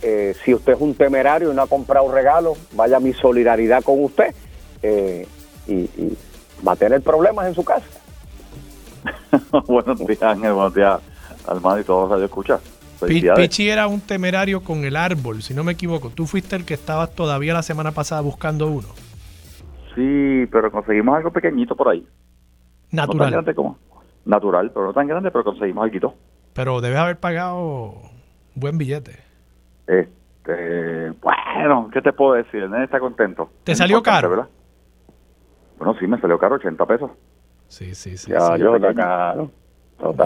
Eh, 0.02 0.36
si 0.44 0.54
usted 0.54 0.74
es 0.74 0.82
un 0.82 0.94
temerario 0.94 1.52
y 1.52 1.56
no 1.56 1.64
ha 1.64 1.68
comprado 1.68 2.12
regalo, 2.12 2.54
vaya 2.74 3.00
mi 3.00 3.14
solidaridad 3.14 3.84
con 3.84 4.04
usted 4.04 4.36
eh, 4.84 5.28
y, 5.68 5.90
va 6.66 6.74
a 6.74 6.76
tener 6.76 7.02
problemas 7.02 7.48
en 7.48 7.56
su 7.56 7.64
casa. 7.64 7.86
buenos 9.68 10.00
días, 10.00 10.22
Ángel. 10.22 10.54
Buenos 10.54 10.74
días, 10.74 11.00
Almado 11.48 11.80
y 11.80 11.84
todos 11.84 12.10
los 12.10 12.22
escuchar. 12.22 12.60
Pichi 13.36 13.70
era 13.70 13.88
un 13.88 14.00
temerario 14.00 14.64
con 14.64 14.86
el 14.86 14.96
árbol, 14.96 15.42
si 15.42 15.54
no 15.54 15.64
me 15.64 15.74
equivoco. 15.74 16.10
Tú 16.10 16.26
fuiste 16.26 16.56
el 16.56 16.66
que 16.66 16.74
estabas 16.74 17.14
todavía 17.14 17.54
la 17.54 17.64
semana 17.64 17.92
pasada 17.92 18.22
buscando 18.22 18.68
uno. 18.68 18.88
Sí, 19.96 20.48
pero 20.52 20.72
conseguimos 20.72 21.18
algo 21.18 21.32
pequeñito 21.32 21.76
por 21.76 21.90
ahí. 21.90 22.06
Natural. 22.92 23.44
No 23.46 23.56
como, 23.56 23.78
natural, 24.26 24.72
pero 24.72 24.88
no 24.88 24.94
tan 24.94 25.08
grande, 25.08 25.32
pero 25.32 25.44
conseguimos 25.44 25.90
algo. 25.90 26.16
Pero 26.54 26.82
debes 26.82 26.98
haber 26.98 27.20
pagado 27.20 27.96
buen 28.56 28.78
billete. 28.78 29.20
Este, 29.88 31.12
bueno, 31.22 31.90
¿qué 31.94 32.02
te 32.02 32.14
puedo 32.14 32.34
decir? 32.34 32.64
El 32.64 32.74
está 32.84 33.00
contento. 33.00 33.50
¿Te 33.64 33.76
salió 33.76 34.02
caro? 34.02 34.30
¿verdad? 34.30 34.48
Bueno, 35.78 35.96
sí, 36.00 36.08
me 36.08 36.20
salió 36.20 36.38
caro, 36.40 36.56
80 36.56 36.86
pesos. 36.86 37.12
Sí, 37.68 37.96
sí, 37.96 38.18
sí. 38.18 38.32
Ya, 38.32 38.58
yo, 38.58 38.76
está 38.76 38.94
caro. 38.94 39.52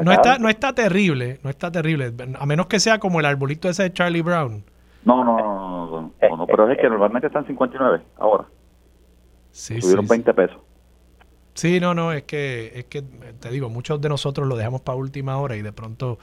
no, 0.04 0.12
está, 0.12 0.38
no 0.38 0.50
está 0.50 0.74
terrible, 0.74 1.40
no 1.44 1.50
está 1.50 1.72
terrible. 1.72 2.14
A 2.38 2.46
menos 2.46 2.68
que 2.68 2.80
sea 2.80 3.00
como 3.00 3.20
el 3.20 3.26
arbolito 3.26 3.70
ese 3.70 3.84
de 3.84 3.94
Charlie 3.94 4.22
Brown. 4.22 4.64
No, 5.06 5.24
no, 5.24 5.38
no, 5.38 6.12
no, 6.22 6.38
no, 6.38 6.46
pero 6.46 6.70
es 6.70 6.78
que 6.78 6.90
normalmente 6.90 7.28
están 7.28 7.46
59 7.46 8.02
ahora. 8.18 8.46
Sí, 9.52 9.82
Subieron 9.82 10.08
20 10.08 10.34
pesos. 10.34 10.58
Sí, 11.60 11.82
no, 11.82 11.94
no, 11.94 12.14
es 12.14 12.24
que, 12.24 12.72
es 12.74 12.86
que 12.86 13.02
te 13.02 13.50
digo, 13.50 13.68
muchos 13.68 14.00
de 14.00 14.08
nosotros 14.08 14.48
lo 14.48 14.56
dejamos 14.56 14.80
para 14.80 14.96
última 14.96 15.38
hora 15.40 15.58
y 15.58 15.62
de 15.62 15.74
pronto 15.74 16.18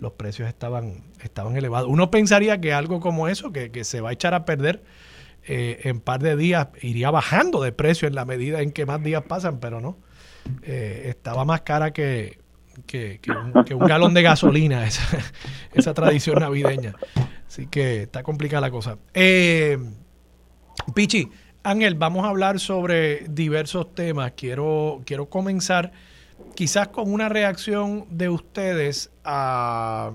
los 0.00 0.14
precios 0.14 0.48
estaban, 0.48 1.04
estaban 1.22 1.56
elevados. 1.56 1.88
Uno 1.88 2.10
pensaría 2.10 2.60
que 2.60 2.72
algo 2.72 2.98
como 2.98 3.28
eso, 3.28 3.52
que, 3.52 3.70
que 3.70 3.84
se 3.84 4.00
va 4.00 4.10
a 4.10 4.12
echar 4.12 4.34
a 4.34 4.44
perder 4.44 4.82
eh, 5.46 5.82
en 5.84 6.00
par 6.00 6.20
de 6.20 6.34
días, 6.34 6.66
iría 6.80 7.12
bajando 7.12 7.62
de 7.62 7.70
precio 7.70 8.08
en 8.08 8.16
la 8.16 8.24
medida 8.24 8.60
en 8.60 8.72
que 8.72 8.84
más 8.84 9.00
días 9.04 9.22
pasan, 9.22 9.60
pero 9.60 9.80
no. 9.80 9.98
Eh, 10.64 11.04
estaba 11.10 11.44
más 11.44 11.60
cara 11.60 11.92
que, 11.92 12.40
que, 12.84 13.20
un, 13.74 13.86
galón 13.86 14.14
de 14.14 14.22
gasolina, 14.22 14.84
esa, 14.88 15.04
esa 15.74 15.94
tradición 15.94 16.40
navideña. 16.40 16.96
Así 17.46 17.68
que 17.68 18.02
está 18.02 18.24
complicada 18.24 18.62
la 18.62 18.72
cosa. 18.72 18.98
Eh, 19.14 19.78
Pichi, 20.92 21.30
Ángel, 21.64 21.94
vamos 21.94 22.24
a 22.24 22.28
hablar 22.28 22.58
sobre 22.58 23.24
diversos 23.28 23.94
temas. 23.94 24.32
Quiero, 24.36 25.02
quiero 25.06 25.26
comenzar 25.26 25.92
quizás 26.56 26.88
con 26.88 27.12
una 27.12 27.28
reacción 27.28 28.06
de 28.10 28.28
ustedes 28.28 29.10
a 29.22 30.12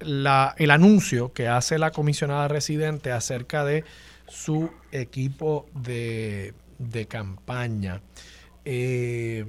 la, 0.00 0.54
el 0.58 0.70
anuncio 0.70 1.32
que 1.32 1.48
hace 1.48 1.78
la 1.78 1.90
comisionada 1.90 2.48
residente 2.48 3.12
acerca 3.12 3.64
de 3.64 3.84
su 4.28 4.70
equipo 4.92 5.66
de, 5.74 6.54
campaña. 7.08 8.02
Eh, 8.66 9.46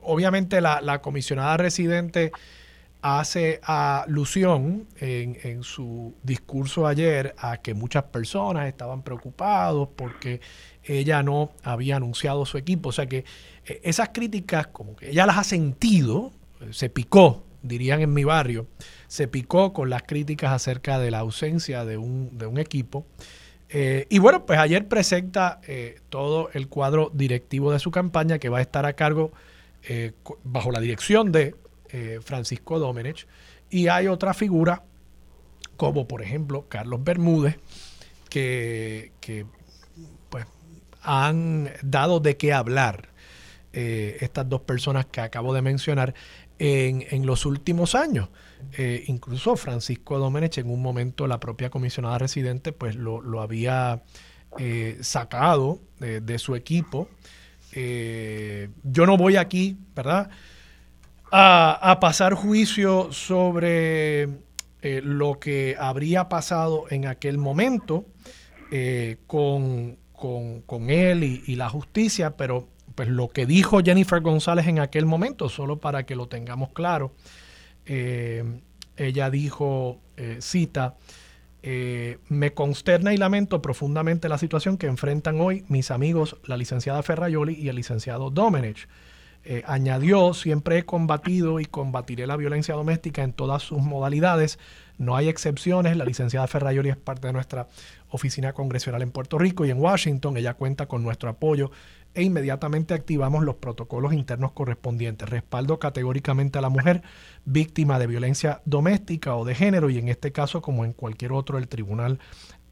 obviamente 0.00 0.62
la, 0.62 0.80
la 0.80 1.02
comisionada 1.02 1.58
residente 1.58 2.32
hace 3.02 3.60
alusión 3.62 4.86
en, 4.98 5.38
en, 5.42 5.62
su 5.62 6.14
discurso 6.22 6.86
ayer 6.86 7.34
a 7.38 7.58
que 7.58 7.74
muchas 7.74 8.04
personas 8.04 8.68
estaban 8.68 9.02
preocupados 9.02 9.88
porque 9.96 10.40
ella 10.84 11.22
no 11.22 11.52
había 11.62 11.96
anunciado 11.96 12.44
su 12.46 12.58
equipo. 12.58 12.90
O 12.90 12.92
sea 12.92 13.06
que 13.06 13.24
eh, 13.66 13.80
esas 13.84 14.10
críticas, 14.10 14.66
como 14.68 14.96
que 14.96 15.10
ella 15.10 15.26
las 15.26 15.38
ha 15.38 15.44
sentido, 15.44 16.32
se 16.70 16.90
picó 16.90 17.44
dirían 17.62 18.00
en 18.00 18.12
mi 18.12 18.24
barrio, 18.24 18.66
se 19.06 19.28
picó 19.28 19.72
con 19.72 19.90
las 19.90 20.02
críticas 20.02 20.52
acerca 20.52 20.98
de 20.98 21.10
la 21.10 21.18
ausencia 21.18 21.84
de 21.84 21.96
un, 21.96 22.38
de 22.38 22.46
un 22.46 22.58
equipo. 22.58 23.06
Eh, 23.68 24.06
y 24.08 24.18
bueno, 24.18 24.46
pues 24.46 24.58
ayer 24.58 24.88
presenta 24.88 25.60
eh, 25.66 26.00
todo 26.08 26.50
el 26.54 26.68
cuadro 26.68 27.10
directivo 27.14 27.72
de 27.72 27.78
su 27.78 27.90
campaña 27.90 28.38
que 28.38 28.48
va 28.48 28.58
a 28.58 28.62
estar 28.62 28.84
a 28.84 28.94
cargo 28.94 29.32
eh, 29.88 30.12
bajo 30.42 30.72
la 30.72 30.80
dirección 30.80 31.30
de 31.30 31.54
Francisco 32.22 32.78
Domenech. 32.78 33.26
Y 33.68 33.88
hay 33.88 34.06
otra 34.06 34.34
figura, 34.34 34.84
como 35.76 36.06
por 36.06 36.22
ejemplo 36.22 36.66
Carlos 36.68 37.02
Bermúdez, 37.02 37.58
que, 38.28 39.12
que 39.20 39.46
pues, 40.28 40.46
han 41.02 41.70
dado 41.82 42.20
de 42.20 42.36
qué 42.36 42.52
hablar 42.52 43.08
estas 43.72 44.48
dos 44.48 44.62
personas 44.62 45.06
que 45.06 45.20
acabo 45.20 45.54
de 45.54 45.62
mencionar 45.62 46.14
en, 46.58 47.06
en 47.10 47.26
los 47.26 47.46
últimos 47.46 47.94
años. 47.94 48.28
Eh, 48.76 49.04
incluso 49.06 49.56
Francisco 49.56 50.18
Domenech 50.18 50.58
en 50.58 50.70
un 50.70 50.82
momento 50.82 51.26
la 51.26 51.40
propia 51.40 51.70
comisionada 51.70 52.18
residente 52.18 52.72
pues 52.72 52.94
lo, 52.94 53.40
había 53.40 54.02
eh, 54.58 54.98
sacado 55.00 55.80
de, 55.98 56.38
su 56.38 56.54
equipo. 56.54 57.08
Eh, 57.72 58.68
yo 58.82 59.06
no 59.06 59.16
voy 59.16 59.36
aquí, 59.36 59.76
¿verdad? 59.94 60.30
A, 61.32 61.98
pasar 62.00 62.34
juicio 62.34 63.12
sobre 63.12 64.28
lo 64.82 65.38
que 65.38 65.76
habría 65.78 66.28
pasado 66.28 66.86
en 66.90 67.06
aquel 67.06 67.38
momento 67.38 68.06
con, 69.26 69.96
él 70.88 71.24
y, 71.24 71.54
la 71.54 71.68
justicia, 71.68 72.36
pero 72.36 72.68
pues 72.94 73.08
lo 73.08 73.28
que 73.28 73.46
dijo 73.46 73.80
Jennifer 73.80 74.20
González 74.20 74.66
en 74.66 74.78
aquel 74.78 75.06
momento, 75.06 75.48
solo 75.48 75.78
para 75.78 76.04
que 76.04 76.16
lo 76.16 76.28
tengamos 76.28 76.70
claro, 76.70 77.12
eh, 77.86 78.44
ella 78.96 79.30
dijo, 79.30 80.00
eh, 80.16 80.38
cita, 80.40 80.96
eh, 81.62 82.18
me 82.28 82.52
consterna 82.52 83.12
y 83.14 83.16
lamento 83.16 83.62
profundamente 83.62 84.28
la 84.28 84.38
situación 84.38 84.76
que 84.76 84.86
enfrentan 84.86 85.40
hoy 85.40 85.64
mis 85.68 85.90
amigos, 85.90 86.36
la 86.44 86.56
licenciada 86.56 87.02
Ferrayoli 87.02 87.54
y 87.54 87.68
el 87.68 87.76
licenciado 87.76 88.30
Domenech. 88.30 88.88
Añadió, 89.66 90.34
siempre 90.34 90.78
he 90.78 90.84
combatido 90.84 91.60
y 91.60 91.64
combatiré 91.64 92.26
la 92.26 92.36
violencia 92.36 92.74
doméstica 92.74 93.22
en 93.22 93.32
todas 93.32 93.62
sus 93.62 93.80
modalidades. 93.80 94.58
No 94.98 95.16
hay 95.16 95.28
excepciones. 95.28 95.96
La 95.96 96.04
licenciada 96.04 96.46
Ferrayoli 96.46 96.90
es 96.90 96.96
parte 96.96 97.26
de 97.26 97.32
nuestra 97.32 97.68
oficina 98.10 98.52
congresional 98.52 99.00
en 99.00 99.10
Puerto 99.10 99.38
Rico 99.38 99.64
y 99.64 99.70
en 99.70 99.80
Washington. 99.80 100.36
Ella 100.36 100.54
cuenta 100.54 100.86
con 100.86 101.02
nuestro 101.02 101.30
apoyo 101.30 101.70
e 102.12 102.22
inmediatamente 102.22 102.92
activamos 102.92 103.44
los 103.44 103.56
protocolos 103.56 104.12
internos 104.12 104.52
correspondientes. 104.52 105.28
Respaldo 105.28 105.78
categóricamente 105.78 106.58
a 106.58 106.62
la 106.62 106.68
mujer 106.68 107.02
víctima 107.44 107.98
de 107.98 108.08
violencia 108.08 108.60
doméstica 108.64 109.36
o 109.36 109.44
de 109.44 109.54
género 109.54 109.90
y 109.90 109.98
en 109.98 110.08
este 110.08 110.32
caso, 110.32 110.60
como 110.60 110.84
en 110.84 110.92
cualquier 110.92 111.32
otro, 111.32 111.58
el 111.58 111.68
tribunal 111.68 112.18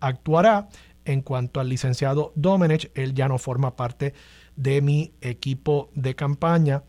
actuará. 0.00 0.68
En 1.04 1.22
cuanto 1.22 1.60
al 1.60 1.70
licenciado 1.70 2.32
Domenech, 2.34 2.90
él 2.94 3.14
ya 3.14 3.28
no 3.28 3.38
forma 3.38 3.76
parte 3.76 4.12
de 4.59 4.82
mi 4.82 5.12
equipo 5.20 5.88
de 5.94 6.16
campaña 6.16 6.82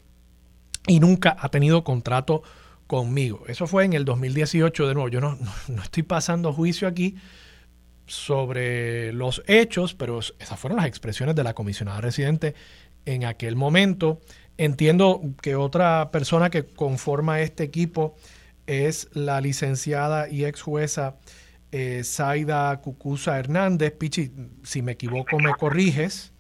y 0.88 1.00
nunca 1.00 1.38
ha 1.40 1.50
tenido 1.50 1.84
contrato 1.84 2.42
conmigo. 2.88 3.44
Eso 3.48 3.68
fue 3.68 3.86
en 3.86 3.94
el 3.94 4.06
2018 4.06 4.88
de 4.88 4.94
nuevo. 4.96 5.08
Yo 5.10 5.22
no, 5.22 5.38
no 5.68 5.84
estoy 5.84 6.04
pasando 6.04 6.52
juicio 6.52 6.88
aquí 6.88 7.16
sobre 8.08 9.14
los 9.14 9.44
hechos, 9.46 9.94
pero 9.94 10.20
esas 10.20 10.60
fueron 10.60 10.78
las 10.78 10.88
expresiones 10.88 11.36
de 11.36 11.44
la 11.44 11.54
comisionada 11.54 12.02
residente 12.02 12.56
en 13.06 13.24
aquel 13.24 13.56
momento. 13.56 14.20
Entiendo 14.58 15.22
que 15.40 15.56
otra 15.56 16.10
persona 16.12 16.50
que 16.50 16.66
conforma 16.66 17.40
este 17.40 17.64
equipo 17.64 18.16
es 18.66 19.10
la 19.14 19.42
licenciada 19.42 20.28
y 20.28 20.46
ex 20.46 20.64
jueza 20.64 21.18
eh, 21.72 22.02
Zaida 22.04 22.82
Cucusa 22.82 23.38
Hernández. 23.38 23.94
Pichi, 23.96 24.32
si 24.64 24.82
me 24.82 24.94
equivoco 24.94 25.38
me 25.38 25.54
corriges. 25.54 26.34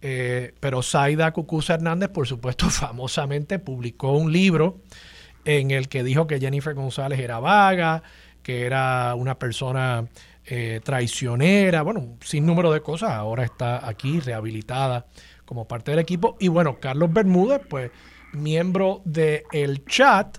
Eh, 0.00 0.54
pero 0.60 0.82
Zaida 0.82 1.32
Cucusa 1.32 1.74
Hernández, 1.74 2.10
por 2.10 2.26
supuesto, 2.26 2.70
famosamente 2.70 3.58
publicó 3.58 4.12
un 4.12 4.32
libro 4.32 4.80
en 5.44 5.70
el 5.70 5.88
que 5.88 6.04
dijo 6.04 6.26
que 6.26 6.40
Jennifer 6.40 6.74
González 6.74 7.18
era 7.18 7.40
vaga, 7.40 8.02
que 8.42 8.66
era 8.66 9.14
una 9.14 9.38
persona 9.38 10.06
eh, 10.46 10.80
traicionera, 10.82 11.82
bueno, 11.82 12.16
sin 12.20 12.46
número 12.46 12.72
de 12.72 12.80
cosas, 12.80 13.10
ahora 13.10 13.44
está 13.44 13.86
aquí 13.86 14.20
rehabilitada 14.20 15.06
como 15.44 15.66
parte 15.66 15.90
del 15.90 16.00
equipo. 16.00 16.36
Y 16.40 16.48
bueno, 16.48 16.78
Carlos 16.80 17.12
Bermúdez, 17.12 17.60
pues 17.68 17.90
miembro 18.32 19.02
del 19.04 19.42
el 19.52 19.84
chat, 19.84 20.38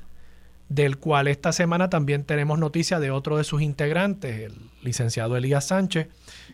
del 0.68 0.98
cual 0.98 1.28
esta 1.28 1.52
semana 1.52 1.90
también 1.90 2.24
tenemos 2.24 2.60
noticia 2.60 3.00
de 3.00 3.12
otro 3.12 3.38
de 3.38 3.44
sus 3.44 3.62
integrantes, 3.62 4.40
el 4.40 4.54
licenciado 4.84 5.36
Elías 5.36 5.66
Sánchez, 5.66 6.08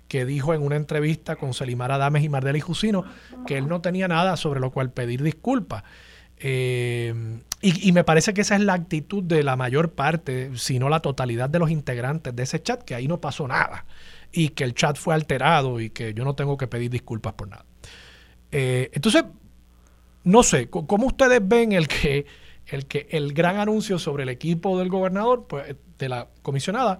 que 0.07 0.25
dijo 0.25 0.53
en 0.53 0.61
una 0.61 0.75
entrevista 0.75 1.35
con 1.35 1.53
Selimar 1.53 1.91
Adames 1.91 2.23
y 2.23 2.29
Mardela 2.29 2.57
y 2.57 2.61
Jusino 2.61 3.05
que 3.47 3.57
él 3.57 3.67
no 3.67 3.81
tenía 3.81 4.07
nada 4.07 4.37
sobre 4.37 4.59
lo 4.59 4.71
cual 4.71 4.91
pedir 4.91 5.23
disculpas. 5.23 5.83
Eh, 6.37 7.41
y, 7.61 7.91
me 7.93 8.03
parece 8.03 8.33
que 8.33 8.41
esa 8.41 8.55
es 8.55 8.61
la 8.61 8.73
actitud 8.73 9.23
de 9.23 9.41
la 9.41 9.55
mayor 9.55 9.93
parte, 9.93 10.51
si 10.55 10.77
no 10.77 10.89
la 10.89 10.99
totalidad 10.99 11.49
de 11.49 11.57
los 11.57 11.71
integrantes 11.71 12.35
de 12.35 12.43
ese 12.43 12.61
chat, 12.61 12.83
que 12.83 12.93
ahí 12.93 13.07
no 13.07 13.19
pasó 13.19 13.47
nada 13.47 13.85
y 14.31 14.49
que 14.49 14.63
el 14.63 14.75
chat 14.75 14.97
fue 14.97 15.15
alterado 15.15 15.79
y 15.79 15.89
que 15.89 16.13
yo 16.13 16.23
no 16.25 16.35
tengo 16.35 16.57
que 16.57 16.67
pedir 16.67 16.91
disculpas 16.91 17.33
por 17.33 17.47
nada. 17.47 17.65
Eh, 18.51 18.91
entonces, 18.93 19.23
no 20.23 20.43
sé, 20.43 20.69
¿cómo 20.69 21.07
ustedes 21.07 21.39
ven 21.41 21.71
el 21.71 21.87
que, 21.87 22.25
el 22.67 22.85
que 22.85 23.07
el 23.09 23.33
gran 23.33 23.57
anuncio 23.57 23.97
sobre 23.97 24.23
el 24.23 24.29
equipo 24.29 24.77
del 24.77 24.89
gobernador, 24.89 25.47
pues, 25.47 25.75
de 25.97 26.09
la 26.09 26.27
comisionada, 26.41 26.99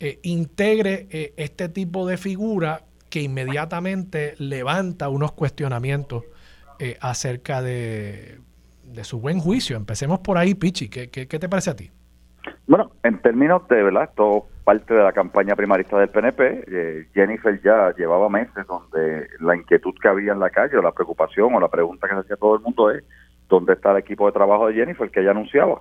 eh, 0.00 0.18
integre 0.22 1.06
este 1.36 1.68
tipo 1.68 2.06
de 2.06 2.16
figura 2.16 2.82
que 3.08 3.22
inmediatamente 3.22 4.34
levanta 4.38 5.08
unos 5.08 5.32
cuestionamientos 5.32 6.24
acerca 7.00 7.60
de 7.60 8.40
su 9.02 9.20
buen 9.20 9.38
juicio. 9.38 9.76
Empecemos 9.76 10.20
por 10.20 10.38
ahí, 10.38 10.54
Pichi. 10.54 10.88
¿Qué, 10.88 11.08
te 11.08 11.48
parece 11.48 11.70
a 11.70 11.76
ti? 11.76 11.90
Bueno, 12.66 12.92
en 13.02 13.20
términos 13.20 13.66
de, 13.68 13.82
¿verdad? 13.82 14.04
Esto 14.04 14.46
parte 14.64 14.94
de 14.94 15.02
la 15.02 15.12
campaña 15.12 15.56
primarista 15.56 15.98
del 15.98 16.08
PNP. 16.08 16.64
Eh, 16.68 17.06
Jennifer 17.12 17.60
ya 17.62 17.92
llevaba 17.96 18.28
meses 18.28 18.64
donde 18.68 19.26
la 19.40 19.56
inquietud 19.56 19.92
que 20.00 20.08
había 20.08 20.32
en 20.32 20.40
la 20.40 20.50
calle, 20.50 20.76
o 20.76 20.82
la 20.82 20.92
preocupación, 20.92 21.52
o 21.54 21.60
la 21.60 21.68
pregunta 21.68 22.06
que 22.06 22.14
se 22.14 22.20
hacía 22.20 22.36
todo 22.36 22.54
el 22.54 22.60
mundo 22.60 22.90
es, 22.90 23.02
¿dónde 23.48 23.72
está 23.72 23.90
el 23.90 23.98
equipo 23.98 24.26
de 24.26 24.32
trabajo 24.32 24.68
de 24.68 24.74
Jennifer 24.74 25.10
que 25.10 25.20
ella 25.20 25.32
anunciaba? 25.32 25.80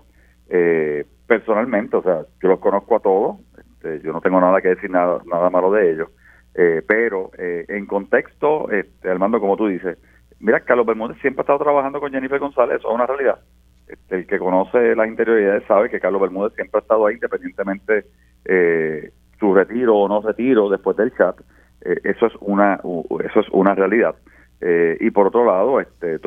Eh, 0.49 1.05
personalmente, 1.28 1.95
o 1.97 2.01
sea, 2.01 2.24
yo 2.41 2.49
los 2.49 2.59
conozco 2.59 2.95
a 2.95 2.99
todos, 2.99 3.38
este, 3.82 4.01
yo 4.05 4.13
no 4.13 4.21
tengo 4.21 4.39
nada 4.39 4.61
que 4.61 4.69
decir 4.69 4.89
nada, 4.89 5.19
nada 5.25 5.49
malo 5.49 5.71
de 5.71 5.91
ellos, 5.91 6.09
eh, 6.55 6.82
pero 6.88 7.32
en 7.38 7.86
contexto, 7.86 8.69
este, 8.71 9.09
Armando, 9.09 9.39
como 9.39 9.55
tú 9.55 9.67
dices, 9.67 9.97
Mira, 10.39 10.61
Carlos 10.61 10.86
Bermúdez 10.86 11.17
siempre 11.19 11.41
ha 11.41 11.43
estado 11.43 11.59
trabajando 11.59 11.99
con 11.99 12.11
Jennifer 12.11 12.39
González, 12.39 12.77
eso 12.77 12.89
es 12.89 12.95
una 12.95 13.05
realidad. 13.05 13.39
Este, 13.88 14.15
el 14.15 14.27
que 14.27 14.39
conoce 14.39 14.95
las 14.95 15.07
interioridades 15.07 15.65
sabe 15.67 15.89
que 15.89 15.99
Carlos 15.99 16.21
Bermúdez 16.21 16.53
siempre 16.53 16.80
ha 16.80 16.82
estado 16.82 17.05
ahí, 17.05 17.15
independientemente 17.15 18.05
eh, 18.45 19.11
su 19.38 19.53
retiro 19.53 19.97
o 19.97 20.07
no 20.07 20.21
retiro 20.21 20.69
después 20.69 20.95
del 20.95 21.13
chat. 21.15 21.36
Eh, 21.82 21.99
eso 22.03 22.27
es 22.27 22.34
una 22.39 22.75
eso 22.75 23.39
es 23.39 23.49
una 23.51 23.75
realidad. 23.75 24.15
Eh, 24.61 24.97
y 25.01 25.11
por 25.11 25.27
otro 25.27 25.45
lado, 25.45 25.82
este 25.82 26.19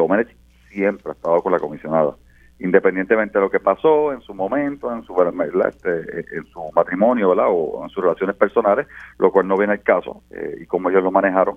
siempre 0.70 1.10
ha 1.10 1.14
estado 1.14 1.40
con 1.40 1.52
la 1.52 1.58
comisionada, 1.58 2.14
independientemente 2.58 3.38
de 3.38 3.44
lo 3.44 3.50
que 3.50 3.60
pasó 3.60 4.12
en 4.12 4.20
su 4.20 4.34
momento, 4.34 4.92
en 4.92 5.02
su 5.02 5.14
este, 5.66 6.36
en 6.36 6.44
su 6.46 6.70
matrimonio, 6.74 7.30
o 7.30 7.84
en 7.84 7.90
sus 7.90 8.02
relaciones 8.02 8.36
personales, 8.36 8.86
lo 9.18 9.32
cual 9.32 9.48
no 9.48 9.56
viene 9.56 9.74
al 9.74 9.82
caso 9.82 10.22
eh, 10.30 10.58
y 10.60 10.66
cómo 10.66 10.90
ellos 10.90 11.02
lo 11.02 11.10
manejaron 11.10 11.56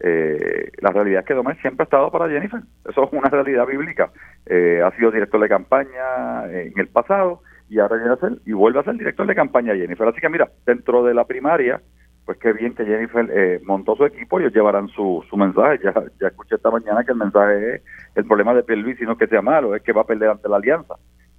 eh, 0.00 0.70
la 0.80 0.90
realidad 0.90 1.20
es 1.20 1.26
que 1.26 1.34
Domínguez 1.34 1.60
siempre 1.60 1.82
ha 1.82 1.84
estado 1.84 2.10
para 2.10 2.28
Jennifer. 2.28 2.60
Eso 2.88 3.04
es 3.04 3.12
una 3.12 3.28
realidad 3.28 3.66
bíblica. 3.66 4.10
Eh, 4.44 4.82
ha 4.84 4.90
sido 4.96 5.10
director 5.10 5.40
de 5.40 5.48
campaña 5.48 6.44
en 6.50 6.78
el 6.78 6.88
pasado 6.88 7.42
y 7.68 7.78
ahora 7.78 7.96
viene 7.96 8.12
a 8.12 8.16
ser 8.16 8.38
y 8.44 8.52
vuelve 8.52 8.80
a 8.80 8.84
ser 8.84 8.94
director 8.96 9.26
de 9.26 9.34
campaña 9.34 9.74
Jennifer. 9.74 10.06
Así 10.06 10.20
que 10.20 10.28
mira, 10.28 10.50
dentro 10.66 11.02
de 11.04 11.14
la 11.14 11.24
primaria, 11.24 11.80
pues 12.26 12.38
qué 12.38 12.52
bien 12.52 12.74
que 12.74 12.84
Jennifer 12.84 13.30
eh, 13.32 13.60
montó 13.64 13.94
su 13.94 14.04
equipo, 14.04 14.40
ellos 14.40 14.52
llevarán 14.52 14.88
su, 14.88 15.24
su 15.30 15.36
mensaje. 15.36 15.78
Ya, 15.82 15.94
ya 16.20 16.26
escuché 16.26 16.56
esta 16.56 16.72
mañana 16.72 17.04
que 17.04 17.12
el 17.12 17.18
mensaje 17.18 17.76
es 17.76 17.82
el 18.16 18.26
problema 18.26 18.52
de 18.52 18.64
Pierluisi 18.64 19.04
no 19.04 19.16
que 19.16 19.28
sea 19.28 19.42
malo, 19.42 19.76
es 19.76 19.82
que 19.82 19.92
va 19.92 20.02
a 20.02 20.06
perder 20.06 20.30
ante 20.30 20.48
la 20.48 20.56
alianza. 20.56 20.96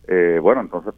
Eh, 0.07 0.39
bueno, 0.41 0.61
entonces, 0.61 0.93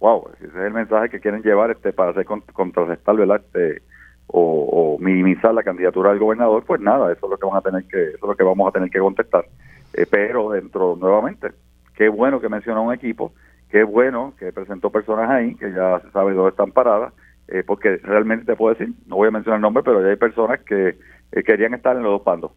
wow, 0.00 0.30
ese 0.34 0.46
es 0.46 0.54
el 0.54 0.72
mensaje 0.72 1.10
que 1.10 1.20
quieren 1.20 1.42
llevar 1.42 1.70
este 1.70 1.92
para 1.92 2.12
hacer 2.12 2.24
contrarrestar, 2.24 3.16
¿verdad? 3.16 3.42
Este, 3.44 3.82
o, 4.28 4.96
minimizar 4.98 5.54
la 5.54 5.62
candidatura 5.62 6.10
del 6.10 6.18
gobernador, 6.18 6.64
pues 6.66 6.80
nada, 6.80 7.12
eso 7.12 7.26
es 7.26 7.30
lo 7.30 7.36
que 7.36 7.46
van 7.46 7.56
a 7.56 7.60
tener 7.60 7.84
que, 7.84 8.02
eso 8.02 8.16
es 8.16 8.28
lo 8.28 8.34
que 8.34 8.42
vamos 8.42 8.66
a 8.68 8.72
tener 8.72 8.90
que 8.90 8.98
contestar. 8.98 9.44
Eh, 9.92 10.06
pero 10.10 10.50
dentro, 10.50 10.96
nuevamente, 10.96 11.52
qué 11.94 12.08
bueno 12.08 12.40
que 12.40 12.48
menciona 12.48 12.80
un 12.80 12.92
equipo, 12.92 13.32
qué 13.70 13.84
bueno 13.84 14.32
que 14.38 14.52
presentó 14.52 14.90
personas 14.90 15.30
ahí, 15.30 15.54
que 15.54 15.70
ya 15.72 16.00
se 16.00 16.10
sabe 16.10 16.32
dónde 16.32 16.50
están 16.50 16.72
paradas, 16.72 17.12
eh, 17.48 17.62
porque 17.66 17.96
realmente 18.02 18.44
te 18.44 18.56
puedo 18.56 18.74
decir, 18.74 18.94
no 19.06 19.16
voy 19.16 19.28
a 19.28 19.30
mencionar 19.30 19.58
el 19.58 19.62
nombre, 19.62 19.82
pero 19.82 20.02
ya 20.02 20.08
hay 20.08 20.16
personas 20.16 20.60
que 20.60 20.98
eh, 21.32 21.42
querían 21.42 21.74
estar 21.74 21.96
en 21.96 22.02
los 22.02 22.12
dos 22.12 22.24
bandos. 22.24 22.52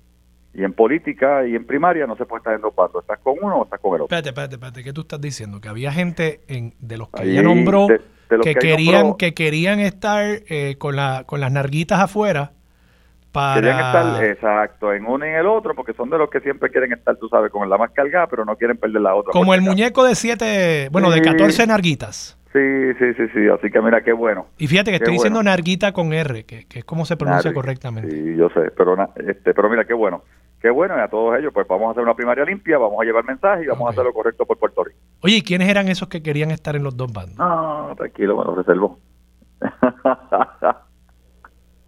Y 0.54 0.64
en 0.66 0.74
política 0.74 1.48
y 1.48 1.56
en 1.56 1.66
primaria 1.66 2.06
no 2.06 2.18
se 2.18 2.26
puede 2.26 2.40
estar 2.40 2.54
en 2.54 2.62
dos 2.62 2.76
bandos. 2.76 3.04
Estás 3.04 3.20
con 3.20 3.36
uno 3.42 3.60
o 3.60 3.64
estás 3.64 3.80
con 3.80 3.96
el 3.96 4.02
otro. 4.02 4.18
Espérate, 4.18 4.30
espérate, 4.30 4.56
espérate. 4.56 4.84
¿Qué 4.84 4.92
tú 4.92 5.02
estás 5.02 5.22
diciendo? 5.22 5.62
Que 5.62 5.70
había 5.70 5.94
gente 5.94 6.42
en, 6.50 6.74
de 6.80 6.98
los 6.98 7.10
que 7.10 7.24
ella 7.24 7.42
nombró 7.42 7.88
que, 7.88 8.56
querían, 8.56 9.16
que 9.16 9.34
querían 9.34 9.80
estar 9.80 10.26
eh, 10.50 10.76
con, 10.78 10.98
la, 10.98 11.24
con 11.26 11.40
las 11.40 11.52
narguitas 11.52 12.00
afuera 12.00 12.52
para... 13.32 13.56
Querían 13.56 13.78
estar, 13.78 14.26
exacto, 14.26 14.94
en 14.94 15.06
uno 15.06 15.26
y 15.26 15.30
en 15.30 15.36
el 15.36 15.48
otro, 15.48 15.74
porque 15.74 15.94
son 15.94 16.10
de 16.10 16.18
los 16.18 16.30
que 16.30 16.42
siempre 16.42 16.70
quieren 16.70 16.92
estar, 16.92 17.16
tú 17.16 17.30
sabes, 17.30 17.50
con 17.50 17.70
la 17.70 17.78
más 17.78 17.92
cargada, 17.92 18.28
pero 18.28 18.44
no 18.44 18.58
quieren 18.58 18.78
perder 18.78 19.02
la 19.02 19.16
otra. 19.16 19.32
Como 19.32 19.54
el 19.54 19.62
muñeco 19.62 20.04
de 20.04 20.16
siete, 20.16 20.90
bueno, 20.92 21.10
de 21.12 21.22
14 21.22 21.66
narguitas. 21.68 22.38
Sí, 22.54 22.94
sí, 23.00 23.14
sí, 23.14 23.24
sí, 23.34 23.48
así 23.48 23.72
que 23.72 23.82
mira, 23.82 24.02
qué 24.02 24.12
bueno. 24.12 24.48
Y 24.58 24.68
fíjate 24.68 24.92
que 24.92 24.98
estoy 24.98 25.14
diciendo 25.14 25.42
narguita 25.42 25.94
con 25.94 26.12
R, 26.12 26.44
que, 26.44 26.66
es 26.70 26.84
como 26.84 27.06
se 27.06 27.16
pronuncia 27.16 27.54
correctamente. 27.54 28.12
Sí, 28.12 28.36
yo 28.36 28.50
sé, 28.50 28.72
pero, 28.76 28.98
este, 29.16 29.54
pero 29.54 29.70
mira, 29.70 29.86
qué 29.86 29.94
bueno. 29.94 30.24
Qué 30.62 30.70
bueno, 30.70 30.96
y 30.96 31.00
a 31.00 31.08
todos 31.08 31.40
ellos, 31.40 31.52
pues 31.54 31.68
vamos 31.68 31.88
a 31.88 31.92
hacer 31.92 32.04
una 32.04 32.14
primaria 32.14 32.46
limpia, 32.46 32.78
vamos 32.78 33.02
a 33.02 33.04
llevar 33.04 33.24
mensaje 33.24 33.64
y 33.64 33.68
vamos 33.68 33.88
a 33.88 33.92
hacer 33.92 34.04
lo 34.04 34.14
correcto 34.14 34.46
por 34.46 34.60
Puerto 34.60 34.84
Rico. 34.84 35.00
Oye, 35.22 35.38
¿y 35.38 35.42
quiénes 35.42 35.70
eran 35.70 35.88
esos 35.88 36.08
que 36.08 36.22
querían 36.22 36.52
estar 36.52 36.76
en 36.76 36.84
los 36.84 36.96
dos 36.96 37.12
bandos? 37.12 37.38
No, 37.38 37.96
tranquilo, 37.96 38.38
me 38.38 38.44
lo 38.44 38.56
reservo. 38.56 39.00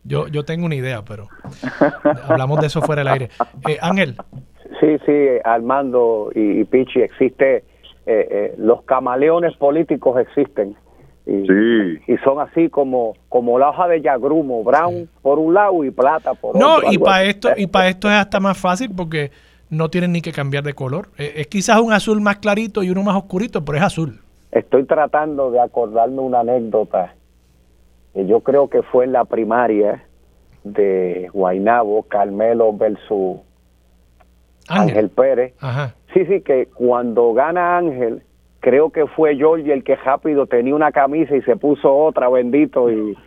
yo, 0.03 0.27
yo 0.27 0.43
tengo 0.43 0.65
una 0.65 0.75
idea, 0.75 1.03
pero 1.03 1.27
hablamos 2.27 2.61
de 2.61 2.67
eso 2.67 2.81
fuera 2.81 3.01
del 3.01 3.09
aire. 3.09 3.29
Eh, 3.67 3.77
Ángel. 3.79 4.15
Sí, 4.79 4.97
sí, 5.05 5.27
Armando 5.43 6.31
y 6.33 6.63
Pichi, 6.63 7.01
existe 7.01 7.63
eh, 8.05 8.27
eh, 8.29 8.55
los 8.57 8.83
camaleones 8.83 9.55
políticos 9.57 10.19
existen. 10.19 10.75
Y, 11.25 11.31
y, 12.11 12.17
son 12.25 12.41
así 12.41 12.67
como 12.67 13.13
como 13.29 13.57
la 13.57 13.69
hoja 13.69 13.87
de 13.87 14.01
yagrumo, 14.01 14.61
brown 14.61 15.07
por 15.21 15.39
un 15.39 15.53
lado 15.53 15.85
y 15.85 15.89
plata 15.89 16.33
por 16.33 16.53
otro. 16.53 16.81
No, 16.81 16.91
y 16.91 16.97
para 16.97 17.23
esto 17.23 17.49
y 17.55 17.65
para 17.67 17.87
esto 17.87 18.09
es 18.09 18.15
hasta 18.15 18.41
más 18.41 18.57
fácil 18.57 18.91
porque 18.93 19.31
no 19.69 19.89
tienen 19.89 20.11
ni 20.11 20.21
que 20.21 20.33
cambiar 20.33 20.63
de 20.63 20.73
color. 20.73 21.07
Eh, 21.17 21.33
es, 21.37 21.47
quizás 21.47 21.79
un 21.79 21.93
azul 21.93 22.19
más 22.19 22.37
clarito 22.37 22.83
y 22.83 22.89
uno 22.89 23.03
más 23.03 23.15
oscurito, 23.15 23.63
pero 23.63 23.77
es 23.77 23.83
azul. 23.85 24.19
Estoy 24.51 24.83
tratando 24.83 25.49
de 25.49 25.61
acordarme 25.61 26.19
una 26.19 26.41
anécdota 26.41 27.15
que 28.13 28.27
yo 28.27 28.41
creo 28.41 28.69
que 28.69 28.83
fue 28.83 29.05
en 29.05 29.13
la 29.13 29.25
primaria 29.25 30.03
de 30.63 31.29
Guainabo, 31.33 32.03
Carmelo 32.03 32.73
versus 32.73 33.39
Ángel, 34.67 35.09
Pérez. 35.09 35.53
Sí, 36.13 36.25
sí, 36.25 36.41
que 36.41 36.67
cuando 36.67 37.33
gana 37.33 37.77
Ángel, 37.77 38.21
creo 38.63 38.91
que 38.91 39.07
fue 39.07 39.35
George 39.35 39.73
el 39.73 39.83
que 39.83 39.97
rápido 39.97 40.47
tenía 40.47 40.73
una 40.73 40.93
camisa 40.93 41.35
y 41.35 41.41
se 41.41 41.57
puso 41.57 41.93
otra, 41.93 42.29
bendito. 42.29 42.89
Y, 42.89 43.17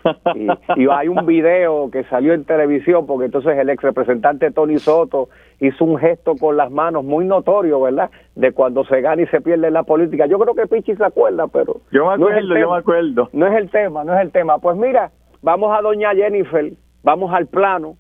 y, 0.77 0.87
hay 0.91 1.09
un 1.09 1.27
video 1.27 1.91
que 1.91 2.05
salió 2.05 2.33
en 2.33 2.45
televisión, 2.45 3.07
porque 3.07 3.27
entonces 3.27 3.59
el 3.59 3.69
ex 3.69 3.83
representante 3.83 4.51
Tony 4.51 4.79
Soto 4.79 5.29
hizo 5.61 5.85
un 5.85 5.99
gesto 5.99 6.37
con 6.37 6.57
las 6.57 6.71
manos 6.71 7.05
muy 7.05 7.27
notorio, 7.27 7.83
¿verdad? 7.83 8.11
De 8.35 8.53
cuando 8.53 8.85
se 8.87 9.03
gana 9.03 9.23
y 9.23 9.27
se 9.27 9.43
pierde 9.43 9.67
en 9.67 9.75
la 9.75 9.83
política. 9.83 10.25
Yo 10.25 10.39
creo 10.39 10.55
que 10.55 10.67
Pichi 10.67 10.97
se 10.97 11.05
acuerda, 11.05 11.47
pero. 11.49 11.83
Yo 11.93 12.07
me 12.07 12.15
acuerdo, 12.15 12.57
yo 12.57 12.71
me 12.71 12.79
acuerdo. 12.79 13.29
No 13.35 13.47
es 13.47 13.55
el 13.59 13.69
tema, 13.69 14.05
no 14.05 14.15
es 14.15 14.23
el 14.23 14.31
tema. 14.31 14.59
Pues 14.59 14.77
mira, 14.79 15.11
vamos 15.43 15.77
a 15.77 15.83
doña 15.83 16.15
Jennifer, 16.15 16.73
vamos 17.03 17.35
al 17.35 17.47
plano. 17.47 17.97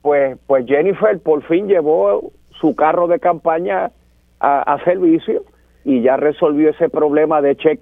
Pues, 0.00 0.38
pues 0.46 0.64
Jennifer 0.66 1.20
por 1.20 1.42
fin 1.42 1.68
llevó 1.68 2.32
su 2.60 2.74
carro 2.74 3.08
de 3.08 3.20
campaña 3.20 3.90
a, 4.42 4.78
servicio 4.84 5.44
y 5.84 6.02
ya 6.02 6.16
resolvió 6.16 6.70
ese 6.70 6.88
problema 6.88 7.40
de 7.40 7.56
check, 7.56 7.80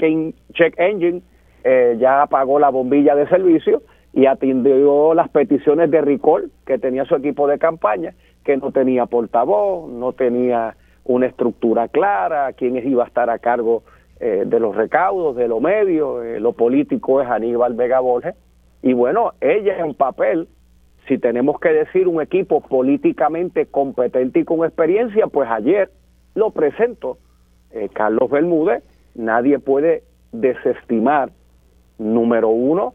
check 0.53 0.75
engine, 0.79 1.23
eh, 1.65 1.97
ya 1.99 2.23
apagó 2.23 2.59
la 2.59 2.69
bombilla 2.69 3.15
de 3.15 3.27
servicio 3.29 3.83
y 4.13 4.27
atendió 4.27 5.15
las 5.15 5.29
peticiones 5.31 5.91
de 5.91 6.01
recall 6.01 6.51
que 6.67 6.79
tenía 6.79 7.05
su 7.05 7.15
equipo 7.15 7.47
de 7.47 7.59
campaña, 7.59 8.15
que 8.45 8.57
no 8.57 8.73
tenía 8.73 9.07
portavoz, 9.07 9.91
no 9.91 10.13
tenía 10.13 10.77
una 11.05 11.27
estructura 11.27 11.89
clara, 11.89 12.53
quién 12.53 12.77
iba 12.77 13.05
a 13.05 13.07
estar 13.07 13.31
a 13.31 13.39
cargo 13.39 13.83
eh, 14.19 14.45
de 14.47 14.61
los 14.61 14.77
recaudos, 14.77 15.37
de 15.37 15.49
los 15.49 15.61
medios, 15.63 16.25
eh, 16.25 16.41
lo 16.41 16.53
político 16.53 17.23
es 17.23 17.29
Aníbal 17.29 17.75
Vega 17.75 18.01
Borges, 18.01 18.35
y 18.83 18.93
bueno, 18.93 19.33
ella 19.41 19.79
en 19.79 19.95
papel 19.95 20.49
si 21.09 21.19
tenemos 21.19 21.59
que 21.59 21.71
decir 21.71 22.07
un 22.07 22.21
equipo 22.21 22.61
políticamente 22.61 23.67
competente 23.67 24.41
y 24.41 24.45
con 24.45 24.65
experiencia, 24.65 25.27
pues 25.27 25.51
ayer 25.51 25.91
lo 26.35 26.51
presento 26.51 27.19
eh, 27.73 27.89
Carlos 27.93 28.31
Bermúdez. 28.31 28.83
Nadie 29.15 29.59
puede 29.59 30.03
desestimar, 30.33 31.31
número 31.99 32.49
uno, 32.49 32.95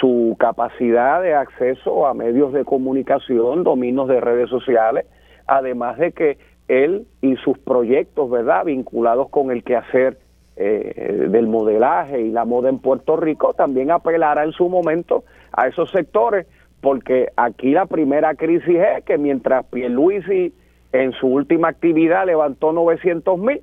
su 0.00 0.36
capacidad 0.38 1.22
de 1.22 1.34
acceso 1.34 2.06
a 2.06 2.14
medios 2.14 2.52
de 2.52 2.64
comunicación, 2.64 3.64
dominios 3.64 4.08
de 4.08 4.20
redes 4.20 4.50
sociales, 4.50 5.06
además 5.46 5.98
de 5.98 6.12
que 6.12 6.38
él 6.68 7.06
y 7.20 7.36
sus 7.36 7.58
proyectos, 7.58 8.30
¿verdad?, 8.30 8.64
vinculados 8.64 9.28
con 9.30 9.50
el 9.50 9.64
quehacer 9.64 10.18
eh, 10.56 11.26
del 11.30 11.46
modelaje 11.46 12.20
y 12.20 12.30
la 12.30 12.44
moda 12.44 12.68
en 12.68 12.78
Puerto 12.78 13.16
Rico, 13.16 13.54
también 13.54 13.90
apelará 13.90 14.44
en 14.44 14.52
su 14.52 14.68
momento 14.68 15.24
a 15.52 15.66
esos 15.66 15.90
sectores 15.90 16.46
porque 16.80 17.28
aquí 17.36 17.72
la 17.72 17.86
primera 17.86 18.34
crisis 18.34 18.76
es 18.76 19.04
que 19.04 19.18
mientras 19.18 19.66
Pierluisi 19.66 20.52
en 20.92 21.12
su 21.12 21.26
última 21.28 21.68
actividad 21.68 22.26
levantó 22.26 22.72
900 22.72 23.38
mil 23.38 23.62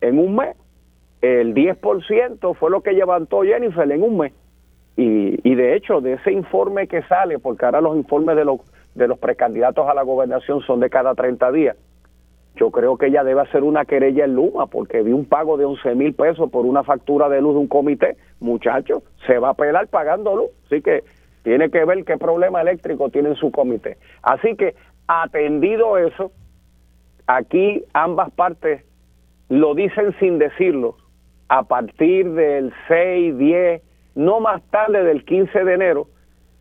en 0.00 0.18
un 0.18 0.36
mes, 0.36 0.56
el 1.22 1.54
10% 1.54 2.54
fue 2.54 2.70
lo 2.70 2.82
que 2.82 2.92
levantó 2.92 3.42
Jennifer 3.42 3.90
en 3.90 4.02
un 4.02 4.18
mes. 4.18 4.32
Y, 4.98 5.54
de 5.54 5.76
hecho, 5.76 6.00
de 6.00 6.14
ese 6.14 6.32
informe 6.32 6.86
que 6.86 7.02
sale, 7.02 7.38
porque 7.38 7.66
ahora 7.66 7.82
los 7.82 7.96
informes 7.96 8.34
de 8.34 8.46
los, 8.46 8.60
de 8.94 9.06
los 9.06 9.18
precandidatos 9.18 9.86
a 9.88 9.94
la 9.94 10.02
gobernación 10.02 10.62
son 10.62 10.80
de 10.80 10.88
cada 10.88 11.14
30 11.14 11.52
días, 11.52 11.76
yo 12.54 12.70
creo 12.70 12.96
que 12.96 13.06
ella 13.06 13.22
debe 13.22 13.42
hacer 13.42 13.62
una 13.62 13.84
querella 13.84 14.24
en 14.24 14.34
Luma, 14.34 14.66
porque 14.66 15.02
vi 15.02 15.12
un 15.12 15.26
pago 15.26 15.58
de 15.58 15.66
11 15.66 15.94
mil 15.94 16.14
pesos 16.14 16.50
por 16.50 16.64
una 16.64 16.82
factura 16.82 17.28
de 17.28 17.42
luz 17.42 17.52
de 17.52 17.60
un 17.60 17.66
comité. 17.66 18.16
Muchachos, 18.40 19.02
se 19.26 19.38
va 19.38 19.50
a 19.50 19.54
pelar 19.54 19.88
pagando 19.88 20.34
luz. 20.34 20.48
Así 20.64 20.80
que 20.80 21.04
tiene 21.42 21.68
que 21.70 21.84
ver 21.84 22.02
qué 22.04 22.16
problema 22.16 22.62
eléctrico 22.62 23.10
tiene 23.10 23.30
en 23.30 23.34
su 23.34 23.50
comité. 23.50 23.98
Así 24.22 24.56
que, 24.56 24.74
atendido 25.06 25.98
eso, 25.98 26.32
aquí 27.26 27.84
ambas 27.92 28.30
partes 28.32 28.84
lo 29.48 29.74
dicen 29.74 30.14
sin 30.18 30.38
decirlo. 30.38 30.96
A 31.48 31.62
partir 31.62 32.32
del 32.32 32.72
6, 32.88 33.38
10, 33.38 33.82
no 34.16 34.40
más 34.40 34.62
tarde 34.70 35.04
del 35.04 35.24
15 35.24 35.64
de 35.64 35.74
enero, 35.74 36.08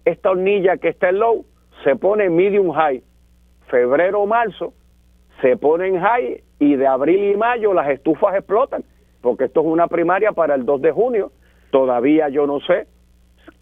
esta 0.05 0.31
hornilla 0.31 0.77
que 0.77 0.89
está 0.89 1.09
en 1.09 1.19
low 1.19 1.45
se 1.83 1.95
pone 1.95 2.29
medium 2.29 2.71
high. 2.71 3.01
Febrero 3.67 4.21
o 4.21 4.27
marzo 4.27 4.73
se 5.41 5.57
pone 5.57 5.87
en 5.87 5.99
high 5.99 6.43
y 6.59 6.75
de 6.75 6.87
abril 6.87 7.31
y 7.31 7.37
mayo 7.37 7.73
las 7.73 7.89
estufas 7.89 8.35
explotan, 8.35 8.83
porque 9.21 9.45
esto 9.45 9.61
es 9.61 9.65
una 9.65 9.87
primaria 9.87 10.31
para 10.31 10.55
el 10.55 10.65
2 10.65 10.81
de 10.81 10.91
junio. 10.91 11.31
Todavía 11.71 12.29
yo 12.29 12.45
no 12.45 12.59
sé 12.61 12.87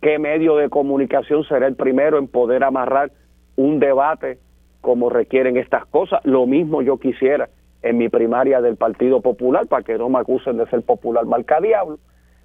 qué 0.02 0.20
medio 0.20 0.58
de 0.58 0.70
comunicación 0.70 1.46
será 1.46 1.68
el 1.68 1.76
primero 1.76 2.18
en 2.18 2.28
poder 2.28 2.64
amarrar 2.64 3.12
un 3.56 3.80
debate 3.80 4.40
como 4.84 5.10
requieren 5.10 5.56
estas 5.56 5.86
cosas. 5.86 6.20
Lo 6.26 6.46
mismo 6.46 6.82
yo 6.82 6.98
quisiera 6.98 7.48
en 7.82 7.98
mi 7.98 8.10
primaria 8.10 8.60
del 8.60 8.76
Partido 8.76 9.22
Popular, 9.22 9.66
para 9.68 9.82
que 9.82 9.98
no 9.98 10.10
me 10.10 10.20
acusen 10.20 10.58
de 10.58 10.68
ser 10.68 10.82
popular 10.84 11.26
marca 11.26 11.62
diablo. 11.62 12.00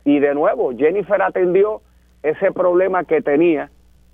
Y 0.04 0.20
de 0.20 0.34
nuevo, 0.34 0.72
Jennifer 0.76 1.20
atendió 1.20 1.82
ese 2.22 2.52
problema 2.52 3.02
que 3.04 3.22
tenía 3.22 3.70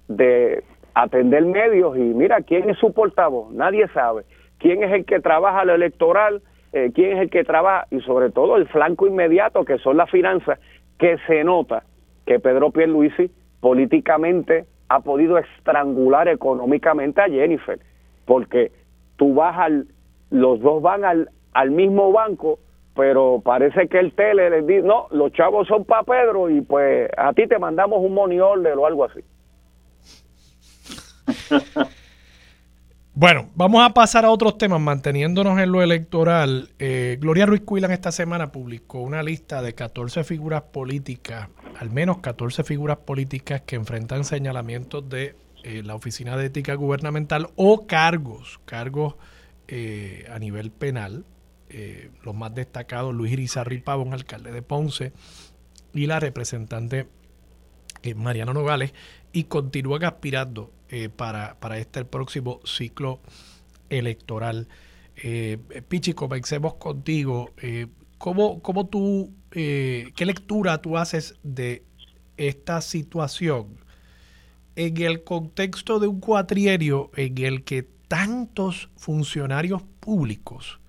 de 0.09 0.65
atender 0.95 1.45
medios 1.45 1.99
y 1.99 2.01
mira, 2.01 2.41
¿quién 2.41 2.71
es 2.71 2.79
su 2.79 2.95
portavoz? 2.95 3.53
Nadie 3.53 3.89
sabe. 3.89 4.25
¿Quién 4.59 4.83
es 4.83 4.93
el 4.93 5.05
que 5.05 5.21
trabaja 5.21 5.67
lo 5.67 5.75
electoral? 5.75 6.41
Eh, 6.73 6.93
¿Quién 6.95 7.13
es 7.13 7.19
el 7.21 7.31
que 7.31 7.45
trabaja? 7.45 7.87
Y 7.91 8.01
sobre 8.01 8.31
todo 8.31 8.57
el 8.57 8.67
flanco 8.69 9.07
inmediato, 9.07 9.65
que 9.67 9.77
son 9.79 9.99
las 9.99 10.11
finanzas, 10.11 10.59
que 10.99 11.19
se 11.27 11.45
nota 11.45 11.85
que 12.25 12.41
Pedro 12.41 12.71
Pierluisi 12.71 13.31
políticamente 13.61 14.65
ha 14.89 15.01
podido 15.01 15.37
estrangular 15.37 16.29
económicamente 16.29 17.21
a 17.21 17.29
Jennifer, 17.29 17.79
porque 18.25 18.73
tú 19.17 19.35
vas 19.35 19.59
al, 19.59 19.87
los 20.31 20.61
dos 20.61 20.83
van 20.83 21.05
al, 21.05 21.71
mismo 21.71 22.13
banco, 22.13 22.59
pero 22.95 23.41
parece 23.45 23.89
que 23.89 23.99
el 23.99 24.13
tele 24.15 24.51
les 24.51 24.67
dice, 24.67 24.83
no, 24.83 25.07
los 25.11 25.33
chavos 25.33 25.69
son 25.69 25.85
para 25.85 26.03
Pedro 26.03 26.51
y 26.51 26.61
pues 26.61 27.11
a 27.17 27.33
ti 27.33 27.47
te 27.47 27.59
mandamos 27.59 28.01
un 28.01 28.15
money 28.15 28.41
order 28.41 28.77
o 28.77 28.87
algo 28.87 29.05
así. 29.05 29.21
Bueno, 33.17 33.49
vamos 33.55 33.81
a 33.87 33.95
pasar 33.95 34.25
a 34.25 34.31
otros 34.31 34.59
temas, 34.59 34.81
manteniéndonos 34.81 35.61
en 35.61 35.71
lo 35.71 35.83
electoral. 35.83 36.71
Eh, 36.81 37.17
Gloria 37.21 37.47
Ruiz 37.47 37.61
Cuilan 37.61 37.93
esta 37.93 38.11
semana 38.11 38.51
publicó 38.51 38.99
una 39.03 39.23
lista 39.23 39.63
de 39.63 39.73
14 39.73 40.25
figuras 40.25 40.63
políticas, 40.63 41.49
al 41.79 41.91
menos 41.91 42.19
14 42.19 42.65
figuras 42.65 42.97
políticas 42.97 43.61
que 43.61 43.77
enfrentan 43.77 44.25
señalamientos 44.25 45.09
de 45.09 45.37
eh, 45.65 45.83
la 45.83 45.95
Oficina 45.95 46.37
de 46.37 46.47
Ética 46.47 46.75
Gubernamental 46.75 47.51
o 47.57 47.87
cargos, 47.87 48.61
cargos 48.65 49.17
eh, 49.69 50.27
a 50.31 50.39
nivel 50.39 50.71
penal. 50.71 51.25
los 52.23 52.35
más 52.37 52.55
destacados, 52.55 53.13
Luis 53.13 53.33
Irizarri 53.33 53.81
Pavón, 53.81 54.13
alcalde 54.13 54.53
de 54.53 54.63
Ponce, 54.63 55.13
y 55.93 56.07
la 56.07 56.21
representante 56.21 57.09
Mariano 58.15 58.53
Nogales, 58.53 58.95
y 59.33 59.45
continúan 59.45 60.05
aspirando 60.05 60.73
eh, 60.89 61.09
para, 61.09 61.59
para 61.59 61.79
este 61.79 62.05
próximo 62.05 62.61
ciclo 62.65 63.21
electoral. 63.89 64.69
Eh, 65.17 65.59
Pichi, 65.89 66.13
comencemos 66.13 66.75
contigo. 66.75 67.53
Eh, 67.61 67.89
¿cómo, 68.19 68.63
¿Cómo 68.63 68.87
tú, 68.87 69.35
eh, 69.53 70.13
qué 70.15 70.27
lectura 70.27 70.81
tú 70.81 70.97
haces 70.97 71.35
de 71.43 71.85
esta 72.37 72.81
situación 72.81 73.84
en 74.77 75.03
el 75.03 75.23
contexto 75.25 75.99
de 75.99 76.07
un 76.07 76.21
cuatrienio 76.21 77.11
en 77.17 77.39
el 77.39 77.65
que 77.65 77.83
tantos 78.09 78.91
funcionarios 78.97 79.83
públicos 80.01 80.81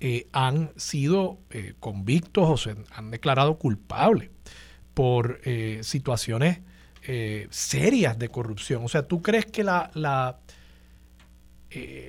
eh, 0.00 0.28
han 0.32 0.70
sido 0.76 1.38
eh, 1.50 1.74
convictos 1.80 2.48
o 2.48 2.56
se 2.56 2.76
han 2.90 3.10
declarado 3.10 3.58
culpables 3.58 4.30
por 4.94 5.40
eh, 5.44 5.80
situaciones 5.82 6.60
serias 7.50 8.18
de 8.18 8.28
corrupción. 8.30 8.84
O 8.84 8.88
sea, 8.88 9.06
¿tú 9.06 9.22
crees 9.22 9.46
que 9.46 9.62
la, 9.62 9.92
la, 9.94 10.40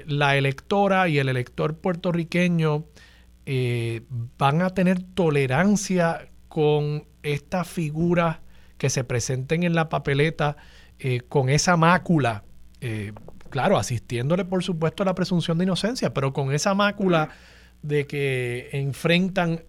la 0.07 0.35
electora 0.37 1.07
y 1.07 1.19
el 1.19 1.29
elector 1.29 1.77
puertorriqueño 1.77 2.85
van 4.39 4.63
a 4.63 4.71
tener 4.71 5.03
tolerancia 5.03 6.31
con 6.47 7.05
estas 7.21 7.67
figuras 7.67 8.39
que 8.79 8.89
se 8.89 9.03
presenten 9.03 9.61
en 9.61 9.75
la 9.75 9.87
papeleta 9.87 10.57
con 11.29 11.49
esa 11.49 11.77
mácula 11.77 12.43
claro, 13.49 13.77
asistiéndole 13.77 14.45
por 14.45 14.63
supuesto 14.63 15.03
a 15.03 15.05
la 15.05 15.15
presunción 15.15 15.57
de 15.57 15.63
inocencia, 15.63 16.13
pero 16.13 16.33
con 16.33 16.51
esa 16.51 16.73
mácula 16.73 17.29
de 17.81 18.05
que 18.05 18.69
enfrentan 18.73 19.61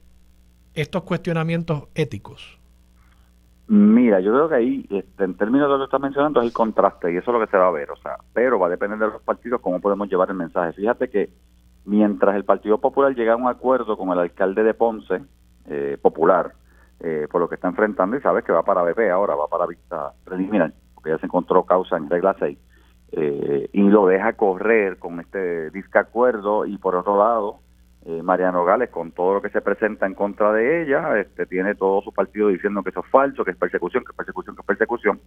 estos 0.74 1.02
cuestionamientos 1.02 1.88
éticos? 1.94 2.58
Mira, 3.68 4.20
yo 4.20 4.32
creo 4.32 4.48
que 4.48 4.54
ahí, 4.54 4.86
este, 4.88 5.24
en 5.24 5.34
términos 5.36 5.68
de 5.68 5.72
lo 5.72 5.78
que 5.78 5.84
estás 5.84 6.00
mencionando, 6.00 6.40
es 6.40 6.46
el 6.46 6.52
contraste 6.52 7.12
y 7.12 7.16
eso 7.16 7.30
es 7.30 7.38
lo 7.38 7.44
que 7.44 7.50
se 7.50 7.58
va 7.58 7.68
a 7.68 7.72
ver, 7.72 7.90
o 7.90 7.96
sea, 7.96 8.16
pero 8.32 8.58
va 8.58 8.68
a 8.68 8.70
depender 8.70 8.98
de 8.98 9.08
los 9.08 9.22
partidos 9.22 9.60
cómo 9.60 9.80
podemos 9.80 10.08
llevar 10.08 10.30
el 10.30 10.36
mensaje. 10.36 10.72
Fíjate 10.72 11.10
que 11.10 11.30
mientras 11.84 12.34
el 12.36 12.44
Partido 12.44 12.78
Popular 12.78 13.14
llega 13.14 13.34
a 13.34 13.36
un 13.36 13.46
acuerdo 13.46 13.98
con 13.98 14.10
el 14.10 14.18
alcalde 14.20 14.62
de 14.62 14.72
Ponce, 14.72 15.20
eh, 15.66 15.98
popular, 16.00 16.52
eh, 17.00 17.28
por 17.30 17.42
lo 17.42 17.48
que 17.48 17.56
está 17.56 17.68
enfrentando, 17.68 18.16
y 18.16 18.22
sabes 18.22 18.42
que 18.42 18.52
va 18.52 18.62
para 18.62 18.82
BP 18.82 19.10
ahora, 19.10 19.34
va 19.34 19.48
para 19.48 19.66
vista 19.66 20.12
preliminar, 20.24 20.72
porque 21.08 21.16
ya 21.16 21.18
se 21.18 21.26
encontró 21.26 21.64
causa 21.64 21.96
en 21.96 22.10
regla 22.10 22.36
6, 22.38 22.58
eh, 23.12 23.70
y 23.72 23.82
lo 23.82 24.06
deja 24.06 24.34
correr 24.34 24.98
con 24.98 25.20
este 25.20 25.70
discacuerdo, 25.70 26.66
y 26.66 26.76
por 26.78 26.94
otro 26.94 27.18
lado, 27.18 27.60
eh, 28.04 28.22
Mariano 28.22 28.64
Gales, 28.64 28.90
con 28.90 29.12
todo 29.12 29.34
lo 29.34 29.42
que 29.42 29.50
se 29.50 29.60
presenta 29.60 30.06
en 30.06 30.14
contra 30.14 30.52
de 30.52 30.82
ella, 30.82 31.18
este, 31.18 31.46
tiene 31.46 31.74
todo 31.74 32.02
su 32.02 32.12
partido 32.12 32.48
diciendo 32.48 32.82
que 32.82 32.90
eso 32.90 33.00
es 33.00 33.10
falso, 33.10 33.44
que 33.44 33.52
es 33.52 33.56
persecución, 33.56 34.04
que 34.04 34.12
es 34.12 34.16
persecución, 34.16 34.54
que 34.54 34.60
es 34.60 34.66
persecución. 34.66 35.20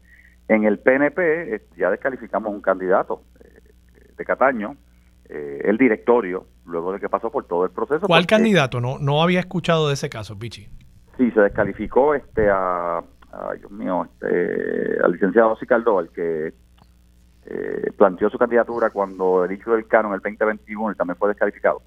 En 0.47 0.65
el 0.65 0.79
PNP 0.79 1.55
eh, 1.55 1.61
ya 1.77 1.89
descalificamos 1.89 2.53
un 2.53 2.61
candidato 2.61 3.23
de 4.17 4.25
Cataño, 4.25 4.75
el 5.29 5.77
directorio, 5.77 6.45
luego 6.65 6.91
de 6.91 6.99
que 6.99 7.07
pasó 7.07 7.31
por 7.31 7.45
todo 7.45 7.63
el 7.63 7.71
proceso. 7.71 8.05
¿Cuál 8.05 8.27
candidato? 8.27 8.81
No, 8.81 8.99
no 8.99 9.23
había 9.23 9.39
escuchado 9.39 9.87
de 9.87 9.93
ese 9.93 10.09
caso, 10.09 10.37
Pichi. 10.37 10.67
Sí, 11.17 11.31
se 11.31 11.39
descalificó 11.39 12.13
este 12.13 12.49
a, 12.49 13.01
ay 13.31 13.59
Dios 13.59 13.71
mío, 13.71 14.05
este, 14.05 14.99
al 15.03 15.11
licenciado 15.11 15.55
Cicaldo, 15.57 15.99
el 15.99 16.09
que 16.09 16.53
planteó 17.97 18.29
su 18.29 18.37
candidatura 18.37 18.91
cuando 18.91 19.43
el 19.43 19.51
inicio 19.51 19.73
del 19.73 19.87
canon 19.87 20.11
en 20.11 20.15
el 20.15 20.21
2021 20.21 20.91
y 20.91 20.95
también 20.95 21.17
fue 21.17 21.29
descalificado. 21.29 21.81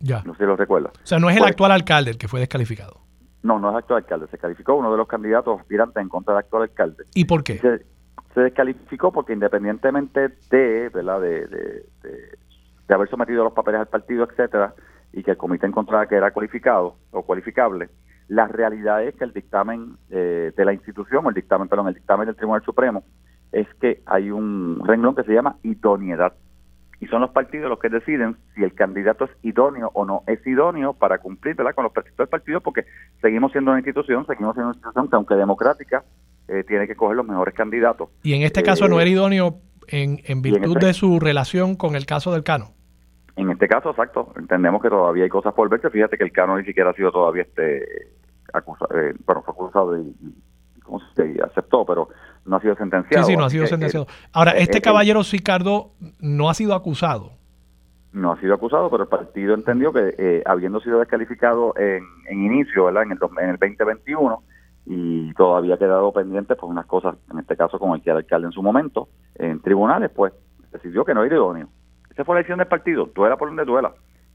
No 0.00 0.32
sé 0.34 0.38
si 0.38 0.44
lo 0.44 0.56
recuerda. 0.56 0.90
O 0.90 1.06
sea, 1.06 1.18
no 1.18 1.30
es 1.30 1.36
el 1.36 1.40
pues, 1.40 1.50
actual 1.52 1.72
alcalde 1.72 2.10
el 2.10 2.18
que 2.18 2.28
fue 2.28 2.40
descalificado. 2.40 3.00
No, 3.42 3.58
no 3.58 3.68
es 3.68 3.72
el 3.72 3.78
actual 3.78 3.98
alcalde. 3.98 4.26
Se 4.30 4.38
calificó 4.38 4.74
uno 4.74 4.90
de 4.90 4.96
los 4.96 5.08
candidatos 5.08 5.60
aspirantes 5.60 6.02
en 6.02 6.08
contra 6.08 6.34
del 6.34 6.44
actual 6.44 6.62
alcalde. 6.62 7.04
¿Y 7.14 7.24
por 7.24 7.42
qué? 7.42 7.58
Se, 7.58 8.40
descalificó 8.40 9.12
porque 9.12 9.32
independientemente 9.32 10.28
de, 10.50 10.90
¿verdad? 10.92 11.20
De, 11.20 11.46
de, 11.46 12.94
haber 12.94 13.08
sometido 13.08 13.44
los 13.44 13.52
papeles 13.52 13.80
al 13.80 13.86
partido, 13.86 14.24
etcétera, 14.28 14.74
y 15.12 15.22
que 15.22 15.32
el 15.32 15.36
comité 15.36 15.66
encontrara 15.66 16.06
que 16.06 16.16
era 16.16 16.32
cualificado 16.32 16.96
o 17.12 17.22
cualificable, 17.22 17.88
la 18.28 18.48
realidad 18.48 19.02
es 19.04 19.14
que 19.14 19.24
el 19.24 19.32
dictamen 19.32 19.96
eh, 20.10 20.52
de 20.56 20.64
la 20.64 20.72
institución, 20.72 21.26
o 21.26 21.28
el 21.28 21.34
dictamen, 21.34 21.68
perdón, 21.68 21.88
el 21.88 21.94
dictamen 21.94 22.26
del 22.26 22.36
Tribunal 22.36 22.62
Supremo, 22.62 23.04
es 23.52 23.66
que 23.80 24.02
hay 24.06 24.30
un 24.30 24.82
renglón 24.84 25.14
que 25.14 25.22
se 25.24 25.32
llama 25.32 25.56
idoneidad 25.62 26.34
y 27.00 27.06
son 27.06 27.20
los 27.20 27.30
partidos 27.30 27.68
los 27.68 27.78
que 27.78 27.88
deciden 27.88 28.36
si 28.54 28.62
el 28.62 28.74
candidato 28.74 29.26
es 29.26 29.30
idóneo 29.42 29.90
o 29.94 30.04
no 30.04 30.22
es 30.26 30.44
idóneo 30.46 30.94
para 30.94 31.18
cumplir 31.18 31.54
¿verdad? 31.54 31.74
con 31.74 31.84
los 31.84 31.92
preceptos 31.92 32.24
del 32.24 32.28
partido, 32.28 32.60
porque 32.60 32.84
seguimos 33.20 33.52
siendo 33.52 33.72
una 33.72 33.80
institución, 33.80 34.26
seguimos 34.26 34.54
siendo 34.54 34.70
una 34.70 34.76
institución 34.76 35.08
que 35.08 35.16
aunque 35.16 35.34
democrática, 35.34 36.04
eh, 36.48 36.64
tiene 36.66 36.86
que 36.86 36.94
coger 36.94 37.16
los 37.16 37.26
mejores 37.26 37.54
candidatos. 37.54 38.08
Y 38.22 38.34
en 38.34 38.42
este 38.42 38.62
caso 38.62 38.88
no 38.88 39.00
era 39.00 39.08
eh, 39.08 39.12
idóneo 39.12 39.58
en, 39.88 40.20
en 40.24 40.42
virtud 40.42 40.76
este 40.76 40.86
de 40.86 40.94
su 40.94 41.20
relación 41.20 41.76
con 41.76 41.96
el 41.96 42.06
caso 42.06 42.32
del 42.32 42.42
Cano. 42.42 42.73
En 43.36 43.50
este 43.50 43.66
caso, 43.66 43.90
exacto, 43.90 44.32
entendemos 44.36 44.80
que 44.80 44.88
todavía 44.88 45.24
hay 45.24 45.30
cosas 45.30 45.54
por 45.54 45.68
verse. 45.68 45.90
Fíjate 45.90 46.16
que 46.16 46.24
el 46.24 46.32
Cano 46.32 46.56
ni 46.56 46.64
siquiera 46.64 46.90
ha 46.90 46.94
sido 46.94 47.10
todavía 47.10 47.42
este 47.42 48.12
acusado, 48.52 48.96
eh, 48.96 49.14
bueno, 49.26 49.42
fue 49.42 49.52
acusado 49.52 49.98
y, 49.98 50.14
¿cómo 50.84 51.00
se 51.16 51.36
aceptó, 51.42 51.84
pero 51.84 52.08
no 52.44 52.56
ha 52.56 52.60
sido 52.60 52.76
sentenciado. 52.76 53.24
Sí, 53.24 53.32
sí, 53.32 53.36
no 53.36 53.44
ha 53.44 53.50
sido 53.50 53.66
sentenciado. 53.66 54.06
Ahora, 54.32 54.52
eh, 54.52 54.62
este 54.62 54.78
eh, 54.78 54.82
caballero 54.82 55.24
Sicardo 55.24 55.92
no 56.20 56.48
ha 56.48 56.54
sido 56.54 56.74
acusado. 56.74 57.32
No 58.12 58.32
ha 58.32 58.40
sido 58.40 58.54
acusado, 58.54 58.88
pero 58.90 59.02
el 59.02 59.08
partido 59.08 59.54
entendió 59.54 59.92
que 59.92 60.14
eh, 60.16 60.42
habiendo 60.46 60.78
sido 60.80 61.00
descalificado 61.00 61.74
en, 61.76 62.04
inicio, 62.30 62.84
¿verdad? 62.84 63.02
En 63.02 63.12
el, 63.12 63.18
en 63.42 63.50
el 63.50 63.56
2021 63.56 64.42
y 64.86 65.32
todavía 65.34 65.74
ha 65.74 65.78
quedado 65.78 66.12
pendiente 66.12 66.54
pues 66.54 66.70
unas 66.70 66.86
cosas, 66.86 67.16
en 67.32 67.38
este 67.38 67.56
caso 67.56 67.78
con 67.78 67.94
el 67.94 68.02
que 68.02 68.10
era 68.10 68.18
alcalde 68.18 68.46
en 68.46 68.52
su 68.52 68.62
momento, 68.62 69.08
en 69.34 69.60
tribunales, 69.60 70.10
pues 70.14 70.32
decidió 70.70 71.04
que 71.04 71.14
no 71.14 71.24
era 71.24 71.34
idóneo. 71.34 71.68
Esa 72.14 72.24
fue 72.24 72.34
la 72.34 72.38
decisión 72.38 72.58
del 72.58 72.68
partido, 72.68 73.10
duela 73.14 73.36
por 73.36 73.48
donde 73.48 73.64
duela. 73.64 73.92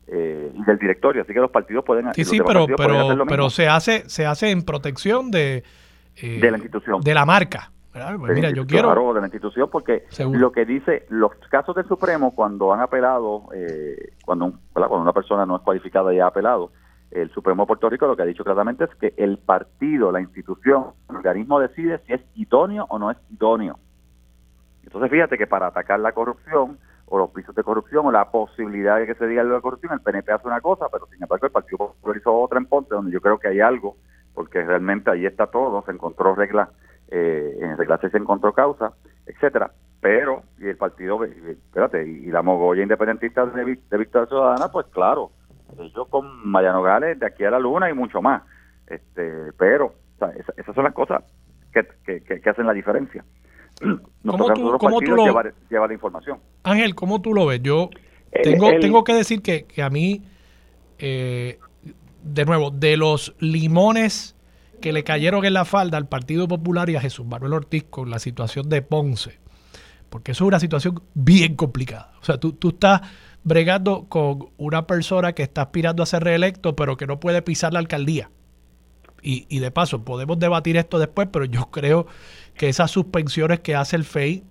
y 0.08 0.64
del 0.64 0.78
directorio, 0.80 1.24
así 1.24 1.34
que 1.34 1.40
los 1.40 1.52
partidos 1.52 1.84
pueden 1.84 2.14
Sí, 2.14 2.24
sí, 2.26 2.40
pero, 2.46 2.68
pero, 2.78 3.26
pero 3.28 3.50
se 3.50 3.68
hace 3.68 4.08
se 4.10 4.26
hace 4.26 4.52
en 4.52 4.64
protección 4.64 5.32
de, 5.32 5.64
de 6.22 6.52
la 6.52 6.58
institución. 6.58 7.02
De 7.02 7.14
la 7.14 7.26
marca. 7.26 7.72
Pues 7.92 8.36
mira, 8.36 8.52
yo 8.52 8.66
quiero... 8.66 8.88
Claro, 8.88 9.14
de 9.14 9.22
la 9.22 9.28
institución, 9.28 9.70
porque 9.72 10.06
lo 10.32 10.52
que 10.52 10.66
dice, 10.66 11.06
los 11.10 11.32
casos 11.50 11.76
del 11.76 11.88
Supremo, 11.88 12.36
cuando 12.36 12.72
han 12.72 12.82
apelado, 12.82 13.50
eh, 13.54 14.14
cuando, 14.26 14.54
cuando 14.74 15.02
una 15.02 15.14
persona 15.14 15.46
no 15.46 15.58
es 15.58 15.62
cualificada 15.64 16.14
y 16.14 16.20
ha 16.20 16.28
apelado, 16.28 16.72
el 17.12 17.32
Supremo 17.32 17.64
de 17.64 17.68
Puerto 17.68 17.90
Rico 17.90 18.06
lo 18.06 18.16
que 18.16 18.22
ha 18.22 18.26
dicho 18.26 18.44
claramente 18.44 18.84
es 18.84 18.96
que 18.96 19.14
el 19.18 19.40
partido, 19.40 20.12
la 20.12 20.22
institución, 20.22 20.92
el 21.10 21.16
organismo 21.18 21.60
decide 21.60 22.00
si 22.06 22.14
es 22.14 22.22
idóneo 22.36 22.86
o 22.90 23.00
no 23.00 23.10
es 23.10 23.18
idóneo. 23.32 23.80
Entonces 24.84 25.10
fíjate 25.10 25.38
que 25.38 25.48
para 25.48 25.68
atacar 25.68 26.00
la 26.00 26.12
corrupción 26.12 26.78
o 27.10 27.18
los 27.18 27.32
pisos 27.32 27.56
de 27.56 27.64
corrupción 27.64 28.06
o 28.06 28.12
la 28.12 28.30
posibilidad 28.32 28.98
de 28.98 29.06
que 29.06 29.16
se 29.16 29.28
diga 29.28 29.42
algo 29.42 29.56
de 29.56 29.62
corrupción, 29.62 29.94
el 29.94 30.02
PNP 30.02 30.32
hace 30.32 30.48
una 30.48 30.62
cosa, 30.62 30.88
pero 30.92 31.08
sin 31.08 31.22
embargo 31.22 31.46
el 31.46 31.52
Partido 31.52 31.78
Popular 31.78 32.18
hizo 32.18 32.34
otra 32.34 32.60
en 32.60 32.66
Ponte, 32.66 32.96
donde 32.96 33.12
yo 33.12 33.22
creo 33.22 33.38
que 33.40 33.48
hay 33.48 33.60
algo, 33.60 33.98
porque 34.34 34.64
realmente 34.64 35.10
ahí 35.10 35.26
está 35.26 35.48
todo, 35.48 35.84
se 35.86 35.92
encontró 35.92 36.36
reglas 36.36 36.70
eh, 37.12 37.58
en 37.60 37.78
regla 37.78 38.00
se 38.00 38.16
encontró 38.16 38.54
causa, 38.54 38.94
etcétera. 39.26 39.72
Pero, 40.02 40.44
y 40.60 40.68
el 40.68 40.78
partido, 40.78 41.24
espérate, 41.26 42.08
y, 42.08 42.28
la 42.28 42.42
mogolla 42.42 42.84
independentista 42.84 43.46
de, 43.46 43.66
de 43.90 43.98
Victoria 43.98 44.28
Ciudadana, 44.28 44.72
pues 44.72 44.86
claro, 44.88 45.32
ellos 45.78 46.08
con 46.08 46.48
Mariano 46.48 46.82
Gales 46.82 47.20
de 47.20 47.26
aquí 47.26 47.44
a 47.44 47.52
la 47.52 47.60
luna 47.60 47.90
y 47.90 47.94
mucho 47.94 48.22
más. 48.22 48.44
este 48.88 49.52
Pero, 49.58 49.94
esas, 50.36 50.76
son 50.76 50.84
las 50.84 50.94
cosas 50.94 51.24
que, 51.74 52.22
que, 52.22 52.50
hacen 52.50 52.66
la 52.66 52.74
diferencia. 52.74 53.24
¿Cómo 54.26 54.54
tú, 54.54 54.78
¿cómo 54.78 55.00
tú 55.00 55.12
lo, 55.12 55.26
llevar, 55.26 55.54
la 55.70 55.94
información. 55.94 56.40
Ángel, 56.64 56.96
¿cómo 56.96 57.22
tú 57.22 57.34
lo 57.34 57.46
ves? 57.46 57.62
Yo 57.64 57.90
tengo, 58.44 58.70
tengo 58.80 59.04
que 59.04 59.14
decir 59.14 59.42
que, 59.42 59.64
que 59.66 59.82
a 59.82 59.90
mí, 59.90 60.24
eh, 60.98 61.58
de 62.24 62.46
nuevo, 62.46 62.70
de 62.72 62.98
los 62.98 63.34
limones 63.40 64.36
que 64.82 64.94
le 64.94 65.04
cayeron 65.04 65.46
en 65.46 65.54
la 65.54 65.66
falda 65.66 65.98
al 65.98 66.08
Partido 66.08 66.48
Popular 66.48 66.90
y 66.90 66.96
a 66.96 67.02
Jesús 67.02 67.26
Manuel 67.26 67.54
Ortiz 67.54 67.86
con 67.90 68.10
la 68.10 68.20
situación 68.20 68.70
de 68.70 68.82
Ponce. 68.82 69.40
Porque 70.10 70.32
eso 70.32 70.44
es 70.46 70.48
una 70.48 70.60
situación 70.60 71.02
bien 71.14 71.56
complicada. 71.56 72.14
O 72.22 72.26
sea, 72.26 72.40
tú, 72.40 72.54
tú 72.54 72.70
estás 72.70 73.02
bregando 73.44 74.06
con 74.10 74.50
una 74.58 74.88
persona 74.88 75.34
que 75.34 75.44
está 75.44 75.64
aspirando 75.64 76.04
a 76.04 76.06
ser 76.06 76.24
reelecto, 76.24 76.76
pero 76.76 76.98
que 76.98 77.08
no 77.08 77.20
puede 77.20 77.42
pisar 77.42 77.74
la 77.74 77.80
alcaldía. 77.80 78.30
Y, 79.22 79.46
y 79.50 79.60
de 79.60 79.72
paso, 79.72 80.04
podemos 80.04 80.40
debatir 80.40 80.78
esto 80.78 81.00
después, 81.00 81.28
pero 81.32 81.46
yo 81.46 81.70
creo 81.72 82.08
que 82.58 82.70
esas 82.70 82.92
suspensiones 82.92 83.60
que 83.60 83.76
hace 83.76 83.96
el 83.96 84.04
FEI 84.04 84.44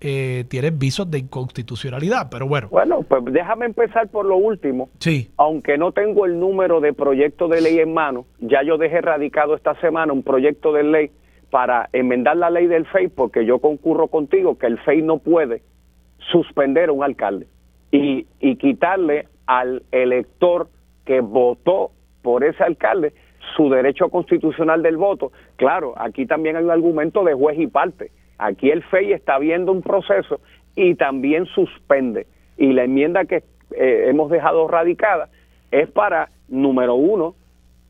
eh, 0.00 0.44
tienen 0.48 0.78
visos 0.78 1.10
de 1.10 1.18
inconstitucionalidad, 1.18 2.28
pero 2.30 2.46
bueno. 2.46 2.68
Bueno, 2.70 3.02
pues 3.02 3.24
déjame 3.26 3.66
empezar 3.66 4.08
por 4.08 4.26
lo 4.26 4.36
último. 4.36 4.90
Sí. 5.00 5.30
Aunque 5.36 5.76
no 5.76 5.90
tengo 5.90 6.24
el 6.24 6.38
número 6.38 6.80
de 6.80 6.92
proyecto 6.92 7.48
de 7.48 7.60
ley 7.60 7.80
en 7.80 7.92
mano, 7.92 8.26
ya 8.38 8.62
yo 8.62 8.78
dejé 8.78 9.00
radicado 9.00 9.56
esta 9.56 9.74
semana 9.80 10.12
un 10.12 10.22
proyecto 10.22 10.72
de 10.72 10.84
ley 10.84 11.10
para 11.50 11.88
enmendar 11.92 12.36
la 12.36 12.48
ley 12.48 12.68
del 12.68 12.86
FEI, 12.86 13.08
porque 13.08 13.44
yo 13.44 13.58
concurro 13.58 14.06
contigo 14.06 14.56
que 14.56 14.66
el 14.66 14.78
FEI 14.78 15.02
no 15.02 15.18
puede 15.18 15.62
suspender 16.30 16.90
a 16.90 16.92
un 16.92 17.02
alcalde 17.02 17.48
y, 17.90 18.26
y 18.38 18.54
quitarle 18.54 19.26
al 19.46 19.82
elector 19.90 20.68
que 21.04 21.20
votó 21.20 21.90
por 22.22 22.44
ese 22.44 22.62
alcalde 22.62 23.14
su 23.58 23.68
derecho 23.68 24.08
constitucional 24.08 24.82
del 24.82 24.96
voto. 24.96 25.32
Claro, 25.56 25.92
aquí 25.96 26.26
también 26.26 26.56
hay 26.56 26.62
un 26.62 26.70
argumento 26.70 27.24
de 27.24 27.34
juez 27.34 27.58
y 27.58 27.66
parte 27.66 28.12
Aquí 28.38 28.70
el 28.70 28.84
FEI 28.84 29.12
está 29.12 29.36
viendo 29.38 29.72
un 29.72 29.82
proceso 29.82 30.40
y 30.76 30.94
también 30.94 31.46
suspende. 31.46 32.26
y 32.56 32.72
la 32.72 32.84
enmienda 32.84 33.24
que 33.24 33.42
eh, 33.76 34.06
hemos 34.08 34.30
dejado 34.30 34.68
radicada 34.68 35.28
es 35.70 35.88
para, 35.90 36.30
número 36.48 36.94
uno, 36.94 37.34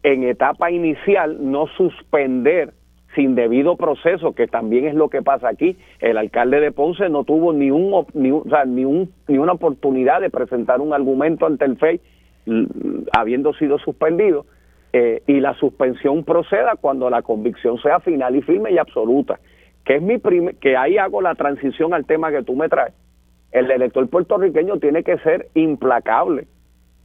en 0.03 0.25
etapa 0.25 0.71
inicial 0.71 1.37
no 1.41 1.67
suspender 1.77 2.73
sin 3.15 3.35
debido 3.35 3.77
proceso, 3.77 4.33
que 4.33 4.47
también 4.47 4.87
es 4.87 4.95
lo 4.95 5.09
que 5.09 5.23
pasa 5.23 5.49
aquí. 5.49 5.77
El 6.01 6.17
alcalde 6.19 6.61
de 6.61 6.73
Ponce 6.73 7.09
no 7.09 7.25
tuvo 7.25 7.53
ni 7.53 7.71
un, 7.71 8.07
ni, 8.15 8.31
ni, 8.31 8.85
un, 8.85 9.11
ni 9.27 9.39
una 9.39 9.53
oportunidad 9.53 10.21
de 10.21 10.31
presentar 10.31 10.81
un 10.81 10.93
argumento 10.93 11.47
ante 11.47 11.65
el 11.65 11.77
FEI 11.77 12.01
habiendo 13.13 13.53
sido 13.55 13.79
suspendido 13.79 14.47
eh, 14.93 15.23
y 15.27 15.41
la 15.41 15.55
suspensión 15.55 16.25
proceda 16.25 16.77
cuando 16.77 17.11
la 17.11 17.23
convicción 17.23 17.79
sea 17.79 18.01
final 18.01 18.37
y 18.37 18.43
firme 18.43 18.73
y 18.73 18.79
absoluta. 18.79 19.39
Que 19.85 19.97
es 19.97 20.03
mi 20.03 20.19
que 20.61 20.77
ahí 20.77 20.99
hago 20.99 21.21
la 21.23 21.35
transición 21.35 21.95
al 21.95 22.05
tema 22.05 22.31
que 22.31 22.43
tú 22.43 22.55
me 22.55 22.69
traes. 22.69 22.95
El 23.53 23.71
elector 23.71 24.09
puertorriqueño 24.09 24.79
tiene 24.79 25.03
que 25.03 25.19
ser 25.19 25.49
implacable 25.55 26.47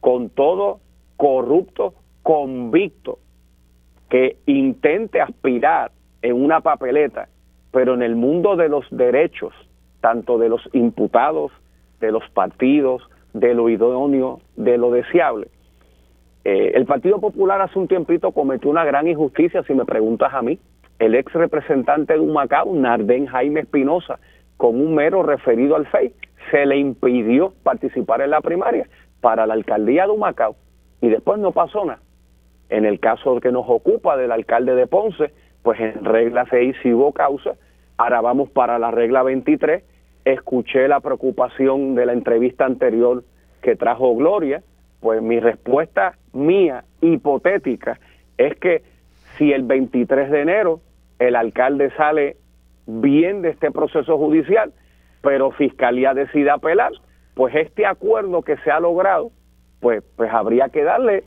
con 0.00 0.28
todo 0.28 0.80
corrupto 1.16 1.94
convicto 2.22 3.18
que 4.10 4.36
intente 4.46 5.20
aspirar 5.20 5.92
en 6.22 6.42
una 6.42 6.60
papeleta, 6.60 7.28
pero 7.70 7.94
en 7.94 8.02
el 8.02 8.16
mundo 8.16 8.56
de 8.56 8.68
los 8.68 8.86
derechos, 8.90 9.52
tanto 10.00 10.38
de 10.38 10.48
los 10.48 10.68
imputados, 10.72 11.52
de 12.00 12.12
los 12.12 12.22
partidos, 12.30 13.02
de 13.32 13.54
lo 13.54 13.68
idóneo, 13.68 14.40
de 14.56 14.78
lo 14.78 14.90
deseable. 14.90 15.48
Eh, 16.44 16.72
el 16.74 16.84
Partido 16.84 17.20
Popular 17.20 17.60
hace 17.62 17.78
un 17.78 17.88
tiempito 17.88 18.32
cometió 18.32 18.70
una 18.70 18.84
gran 18.84 19.08
injusticia, 19.08 19.62
si 19.62 19.74
me 19.74 19.84
preguntas 19.84 20.32
a 20.32 20.42
mí. 20.42 20.58
El 20.98 21.14
ex 21.14 21.32
representante 21.32 22.12
de 22.12 22.20
Humacao, 22.20 22.72
Nardén 22.74 23.26
Jaime 23.26 23.60
Espinosa, 23.60 24.18
con 24.56 24.80
un 24.80 24.94
mero 24.94 25.22
referido 25.22 25.74
al 25.74 25.86
FEI, 25.86 26.14
se 26.50 26.66
le 26.66 26.76
impidió 26.76 27.52
participar 27.62 28.20
en 28.20 28.30
la 28.30 28.40
primaria 28.40 28.86
para 29.20 29.46
la 29.46 29.54
alcaldía 29.54 30.04
de 30.04 30.12
Humacao 30.12 30.56
y 31.00 31.08
después 31.08 31.38
no 31.38 31.52
pasó 31.52 31.84
nada. 31.84 32.00
En 32.68 32.84
el 32.84 33.00
caso 33.00 33.40
que 33.40 33.52
nos 33.52 33.64
ocupa 33.68 34.16
del 34.16 34.32
alcalde 34.32 34.74
de 34.74 34.86
Ponce, 34.86 35.32
pues 35.62 35.80
en 35.80 36.04
regla 36.04 36.46
6 36.48 36.76
sí 36.82 36.92
hubo 36.92 37.12
causa. 37.12 37.54
Ahora 37.96 38.20
vamos 38.20 38.50
para 38.50 38.78
la 38.78 38.90
regla 38.90 39.22
23. 39.22 39.82
Escuché 40.24 40.88
la 40.88 41.00
preocupación 41.00 41.94
de 41.94 42.06
la 42.06 42.12
entrevista 42.12 42.64
anterior 42.64 43.24
que 43.62 43.76
trajo 43.76 44.14
Gloria. 44.14 44.62
Pues 45.04 45.20
mi 45.20 45.38
respuesta 45.38 46.16
mía, 46.32 46.82
hipotética, 47.02 48.00
es 48.38 48.56
que 48.56 48.82
si 49.36 49.52
el 49.52 49.62
23 49.64 50.30
de 50.30 50.40
enero 50.40 50.80
el 51.18 51.36
alcalde 51.36 51.90
sale 51.94 52.38
bien 52.86 53.42
de 53.42 53.50
este 53.50 53.70
proceso 53.70 54.16
judicial, 54.16 54.72
pero 55.20 55.50
Fiscalía 55.50 56.14
decide 56.14 56.48
apelar, 56.48 56.92
pues 57.34 57.54
este 57.54 57.84
acuerdo 57.84 58.40
que 58.40 58.56
se 58.64 58.70
ha 58.70 58.80
logrado, 58.80 59.30
pues, 59.80 60.02
pues 60.16 60.32
habría 60.32 60.70
que 60.70 60.82
darle 60.82 61.24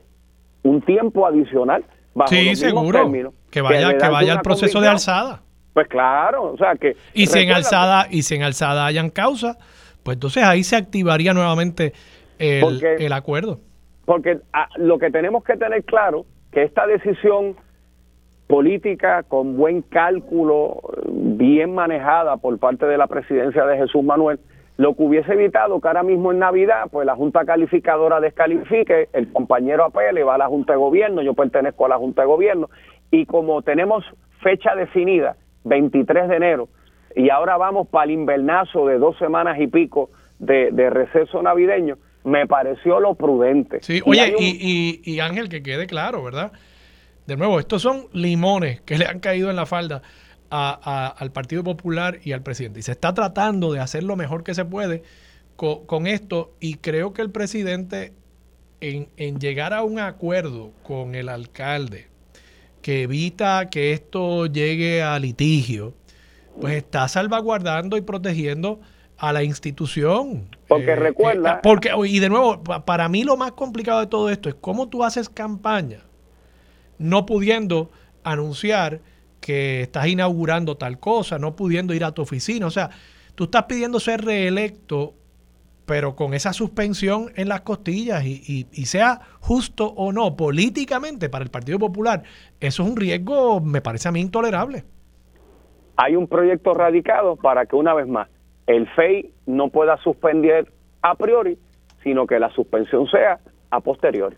un 0.64 0.82
tiempo 0.82 1.24
adicional 1.24 1.84
bajo 2.16 2.30
sí, 2.30 2.56
seguro. 2.56 3.32
que 3.48 3.60
vaya, 3.60 3.96
que, 3.96 4.08
vaya 4.08 4.32
al 4.32 4.42
proceso 4.42 4.80
de 4.80 4.88
alzada. 4.88 5.42
Pues 5.72 5.86
claro, 5.86 6.52
o 6.52 6.56
sea 6.56 6.74
que... 6.74 6.96
Y 7.14 7.28
si 7.28 7.38
en 7.38 7.52
alzada, 7.52 8.08
y 8.10 8.24
si 8.24 8.34
en 8.34 8.42
alzada 8.42 8.86
hayan 8.86 9.10
causa, 9.10 9.56
pues 10.02 10.16
entonces 10.16 10.42
ahí 10.42 10.64
se 10.64 10.74
activaría 10.74 11.32
nuevamente 11.32 11.92
el, 12.40 12.84
el 12.98 13.12
acuerdo. 13.12 13.60
Porque 14.08 14.38
ah, 14.54 14.70
lo 14.76 14.98
que 14.98 15.10
tenemos 15.10 15.44
que 15.44 15.58
tener 15.58 15.84
claro, 15.84 16.24
que 16.50 16.62
esta 16.62 16.86
decisión 16.86 17.56
política 18.46 19.22
con 19.22 19.58
buen 19.58 19.82
cálculo, 19.82 20.80
bien 21.12 21.74
manejada 21.74 22.38
por 22.38 22.58
parte 22.58 22.86
de 22.86 22.96
la 22.96 23.06
presidencia 23.06 23.66
de 23.66 23.76
Jesús 23.76 24.02
Manuel, 24.02 24.40
lo 24.78 24.96
que 24.96 25.02
hubiese 25.02 25.34
evitado 25.34 25.78
que 25.78 25.88
ahora 25.88 26.04
mismo 26.04 26.32
en 26.32 26.38
Navidad, 26.38 26.84
pues 26.90 27.04
la 27.04 27.16
Junta 27.16 27.44
Calificadora 27.44 28.18
descalifique, 28.18 29.10
el 29.12 29.30
compañero 29.30 29.84
apele, 29.84 30.24
va 30.24 30.36
a 30.36 30.38
la 30.38 30.46
Junta 30.46 30.72
de 30.72 30.78
Gobierno, 30.78 31.20
yo 31.20 31.34
pertenezco 31.34 31.84
a 31.84 31.90
la 31.90 31.98
Junta 31.98 32.22
de 32.22 32.28
Gobierno, 32.28 32.70
y 33.10 33.26
como 33.26 33.60
tenemos 33.60 34.06
fecha 34.40 34.74
definida, 34.74 35.36
23 35.64 36.30
de 36.30 36.36
enero, 36.36 36.68
y 37.14 37.28
ahora 37.28 37.58
vamos 37.58 37.88
para 37.88 38.06
el 38.06 38.12
invernazo 38.12 38.86
de 38.86 38.96
dos 38.96 39.18
semanas 39.18 39.60
y 39.60 39.66
pico 39.66 40.08
de, 40.38 40.70
receso 40.88 41.42
navideño, 41.42 41.98
me 42.28 42.46
pareció 42.46 43.00
lo 43.00 43.14
prudente. 43.14 43.78
Sí, 43.82 44.00
oye, 44.04 44.34
y, 44.38 45.00
y, 45.04 45.20
Ángel, 45.20 45.48
que 45.48 45.62
quede 45.62 45.86
claro, 45.86 46.22
¿verdad? 46.22 46.52
De 47.26 47.36
nuevo, 47.36 47.58
estos 47.58 47.82
son 47.82 48.06
limones 48.12 48.80
que 48.82 48.98
le 48.98 49.06
han 49.06 49.20
caído 49.20 49.50
en 49.50 49.56
la 49.56 49.66
falda 49.66 50.02
al 50.50 51.30
Partido 51.32 51.62
Popular 51.62 52.20
y 52.24 52.32
al 52.32 52.42
presidente. 52.42 52.80
Y 52.80 52.82
se 52.82 52.92
está 52.92 53.12
tratando 53.12 53.72
de 53.72 53.80
hacer 53.80 54.02
lo 54.02 54.16
mejor 54.16 54.44
que 54.44 54.54
se 54.54 54.64
puede 54.64 55.02
con, 55.56 56.06
esto 56.06 56.52
y 56.60 56.74
creo 56.74 57.12
que 57.12 57.20
el 57.20 57.30
presidente 57.30 58.12
en, 58.80 59.08
en, 59.16 59.40
llegar 59.40 59.74
a 59.74 59.82
un 59.82 59.98
acuerdo 59.98 60.70
con 60.84 61.16
el 61.16 61.28
alcalde 61.28 62.06
que 62.80 63.02
evita 63.02 63.68
que 63.68 63.92
esto 63.92 64.46
llegue 64.46 65.02
a 65.02 65.18
litigio, 65.18 65.94
pues 66.60 66.74
está 66.76 67.08
salvaguardando 67.08 67.96
y 67.96 68.02
protegiendo 68.02 68.80
a 69.18 69.32
la 69.32 69.42
institución. 69.42 70.48
Porque 70.68 70.92
eh, 70.92 70.96
recuerda. 70.96 71.54
Eh, 71.54 71.60
porque, 71.62 71.90
y 72.06 72.18
de 72.20 72.28
nuevo, 72.28 72.62
para 72.62 73.08
mí 73.08 73.24
lo 73.24 73.36
más 73.36 73.52
complicado 73.52 74.00
de 74.00 74.06
todo 74.06 74.30
esto 74.30 74.48
es 74.48 74.54
cómo 74.54 74.88
tú 74.88 75.04
haces 75.04 75.28
campaña 75.28 76.04
no 76.98 77.26
pudiendo 77.26 77.90
anunciar 78.24 79.00
que 79.40 79.82
estás 79.82 80.08
inaugurando 80.08 80.76
tal 80.76 80.98
cosa, 80.98 81.38
no 81.38 81.56
pudiendo 81.56 81.94
ir 81.94 82.04
a 82.04 82.12
tu 82.12 82.22
oficina. 82.22 82.66
O 82.66 82.70
sea, 82.70 82.90
tú 83.34 83.44
estás 83.44 83.64
pidiendo 83.64 84.00
ser 84.00 84.24
reelecto, 84.24 85.14
pero 85.86 86.16
con 86.16 86.34
esa 86.34 86.52
suspensión 86.52 87.32
en 87.36 87.48
las 87.48 87.62
costillas 87.62 88.24
y, 88.24 88.66
sea 88.84 89.20
justo 89.40 89.86
o 89.86 90.12
no 90.12 90.36
políticamente 90.36 91.28
para 91.28 91.44
el 91.44 91.50
Partido 91.50 91.78
Popular, 91.78 92.24
eso 92.60 92.82
es 92.82 92.88
un 92.88 92.96
riesgo, 92.96 93.60
me 93.60 93.80
parece 93.80 94.08
a 94.08 94.12
mí, 94.12 94.20
intolerable. 94.20 94.84
Hay 95.96 96.14
un 96.14 96.26
proyecto 96.26 96.74
radicado 96.74 97.36
para 97.36 97.64
que 97.64 97.74
una 97.74 97.94
vez 97.94 98.06
más 98.06 98.28
el 98.68 98.86
FEI 98.90 99.32
no 99.46 99.70
pueda 99.70 99.96
suspender 99.96 100.70
a 101.02 101.14
priori, 101.16 101.58
sino 102.04 102.26
que 102.26 102.38
la 102.38 102.50
suspensión 102.50 103.08
sea 103.08 103.40
a 103.70 103.80
posteriori. 103.80 104.36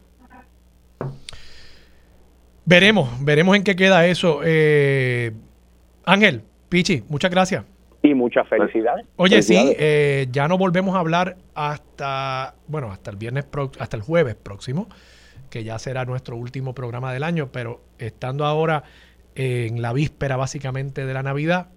Veremos, 2.65 3.25
veremos 3.25 3.57
en 3.57 3.65
qué 3.65 3.75
queda 3.75 4.07
eso. 4.07 4.41
Eh, 4.45 5.33
Ángel, 6.05 6.43
Pichi, 6.69 7.03
muchas 7.09 7.31
gracias. 7.31 7.65
Y 8.03 8.15
muchas 8.15 8.49
felicidades. 8.49 9.05
Oye, 9.17 9.43
sí, 9.43 9.75
eh, 9.77 10.29
ya 10.31 10.47
no 10.47 10.57
volvemos 10.57 10.95
a 10.95 11.01
hablar 11.01 11.37
hasta, 11.55 12.55
bueno, 12.69 12.93
hasta 12.93 13.11
el 13.11 13.17
viernes, 13.17 13.47
hasta 13.79 13.97
el 13.97 14.03
jueves 14.03 14.37
próximo, 14.37 14.89
que 15.51 15.65
ya 15.65 15.79
será 15.81 16.05
nuestro 16.05 16.37
último 16.37 16.73
programa 16.73 17.13
del 17.13 17.25
año, 17.25 17.51
pero 17.53 17.81
estando 17.99 18.47
ahora 18.47 18.85
en 19.35 19.83
la 19.83 19.93
víspera 19.93 20.37
básicamente 20.37 21.05
de 21.05 21.13
la 21.13 21.23
Navidad, 21.25 21.69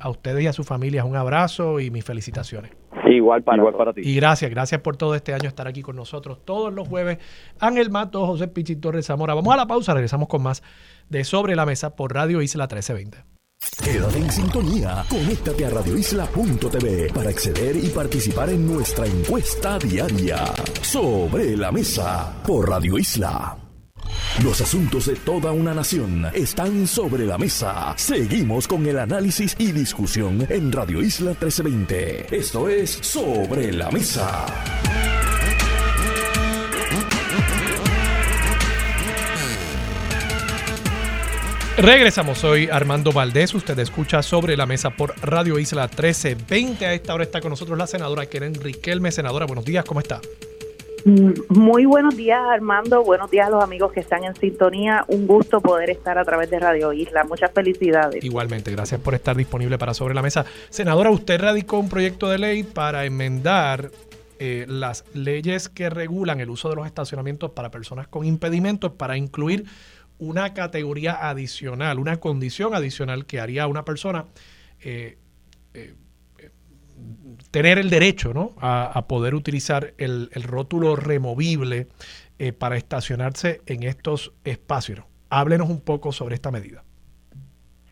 a 0.00 0.10
ustedes 0.10 0.42
y 0.42 0.46
a 0.46 0.52
sus 0.52 0.66
familias 0.66 1.04
un 1.04 1.16
abrazo 1.16 1.80
y 1.80 1.90
mis 1.90 2.04
felicitaciones. 2.04 2.72
Igual 3.08 3.42
para, 3.42 3.92
ti. 3.92 4.02
Y 4.04 4.16
gracias, 4.16 4.50
gracias 4.50 4.80
por 4.80 4.96
todo 4.96 5.14
este 5.14 5.34
año 5.34 5.48
estar 5.48 5.66
aquí 5.66 5.82
con 5.82 5.96
nosotros 5.96 6.44
todos 6.44 6.72
los 6.72 6.86
jueves. 6.88 7.18
Ángel 7.58 7.90
Mato, 7.90 8.26
José 8.26 8.48
Pichi 8.48 8.76
Torres 8.76 9.06
Zamora. 9.06 9.34
Vamos 9.34 9.52
a 9.54 9.56
la 9.56 9.66
pausa, 9.66 9.94
regresamos 9.94 10.28
con 10.28 10.42
más 10.42 10.62
de 11.08 11.24
Sobre 11.24 11.56
la 11.56 11.64
Mesa 11.64 11.96
por 11.96 12.12
Radio 12.12 12.42
Isla 12.42 12.64
1320. 12.64 13.38
Quédate 13.82 14.18
en 14.18 14.30
sintonía, 14.30 15.04
conéctate 15.08 15.66
a 15.66 15.70
radioisla.tv 15.70 17.12
para 17.12 17.30
acceder 17.30 17.76
y 17.76 17.88
participar 17.88 18.50
en 18.50 18.66
nuestra 18.72 19.06
encuesta 19.06 19.78
diaria. 19.78 20.44
Sobre 20.80 21.56
la 21.56 21.72
Mesa 21.72 22.40
por 22.46 22.68
Radio 22.68 22.98
Isla. 22.98 23.67
Los 24.42 24.60
asuntos 24.60 25.06
de 25.06 25.16
toda 25.16 25.52
una 25.52 25.74
nación 25.74 26.26
están 26.32 26.86
sobre 26.86 27.26
la 27.26 27.38
mesa. 27.38 27.94
Seguimos 27.96 28.68
con 28.68 28.86
el 28.86 28.98
análisis 28.98 29.54
y 29.58 29.72
discusión 29.72 30.46
en 30.48 30.72
Radio 30.72 31.02
Isla 31.02 31.30
1320. 31.30 32.36
Esto 32.36 32.68
es 32.68 32.90
Sobre 32.90 33.72
la 33.72 33.90
Mesa. 33.90 34.46
Regresamos, 41.78 42.38
soy 42.38 42.68
Armando 42.68 43.12
Valdés, 43.12 43.54
usted 43.54 43.78
escucha 43.78 44.20
sobre 44.20 44.56
la 44.56 44.66
mesa 44.66 44.90
por 44.90 45.14
Radio 45.20 45.60
Isla 45.60 45.86
1320. 45.86 46.84
A 46.84 46.92
esta 46.92 47.14
hora 47.14 47.22
está 47.22 47.40
con 47.40 47.50
nosotros 47.50 47.78
la 47.78 47.86
senadora 47.86 48.26
Keren 48.26 48.54
Riquelme. 48.54 49.12
Senadora, 49.12 49.46
buenos 49.46 49.64
días, 49.64 49.84
¿cómo 49.84 50.00
está? 50.00 50.20
Muy 51.48 51.86
buenos 51.86 52.16
días 52.16 52.40
Armando, 52.40 53.02
buenos 53.02 53.30
días 53.30 53.46
a 53.46 53.50
los 53.50 53.64
amigos 53.64 53.92
que 53.92 54.00
están 54.00 54.24
en 54.24 54.34
sintonía, 54.34 55.06
un 55.08 55.26
gusto 55.26 55.60
poder 55.60 55.88
estar 55.88 56.18
a 56.18 56.24
través 56.24 56.50
de 56.50 56.58
Radio 56.58 56.92
Isla, 56.92 57.24
muchas 57.24 57.50
felicidades. 57.50 58.22
Igualmente, 58.22 58.70
gracias 58.72 59.00
por 59.00 59.14
estar 59.14 59.34
disponible 59.34 59.78
para 59.78 59.94
Sobre 59.94 60.14
la 60.14 60.20
Mesa. 60.20 60.44
Senadora, 60.68 61.10
usted 61.10 61.40
radicó 61.40 61.78
un 61.78 61.88
proyecto 61.88 62.28
de 62.28 62.38
ley 62.38 62.62
para 62.62 63.06
enmendar 63.06 63.90
eh, 64.38 64.66
las 64.68 65.04
leyes 65.14 65.70
que 65.70 65.88
regulan 65.88 66.40
el 66.40 66.50
uso 66.50 66.68
de 66.68 66.76
los 66.76 66.86
estacionamientos 66.86 67.52
para 67.52 67.70
personas 67.70 68.06
con 68.06 68.26
impedimentos 68.26 68.92
para 68.92 69.16
incluir 69.16 69.64
una 70.18 70.52
categoría 70.52 71.26
adicional, 71.30 71.98
una 71.98 72.18
condición 72.18 72.74
adicional 72.74 73.24
que 73.24 73.40
haría 73.40 73.66
una 73.66 73.84
persona 73.86 74.26
eh, 74.80 75.16
tener 77.62 77.78
el 77.78 77.90
derecho 77.90 78.32
¿no? 78.32 78.52
a, 78.60 79.04
poder 79.08 79.34
utilizar 79.34 79.92
el, 79.98 80.30
rótulo 80.44 80.94
removible 80.94 81.88
eh, 82.38 82.52
para 82.52 82.76
estacionarse 82.76 83.62
en 83.66 83.82
estos 83.82 84.32
espacios. 84.44 85.00
Háblenos 85.28 85.68
un 85.68 85.80
poco 85.80 86.12
sobre 86.12 86.36
esta 86.36 86.52
medida. 86.52 86.84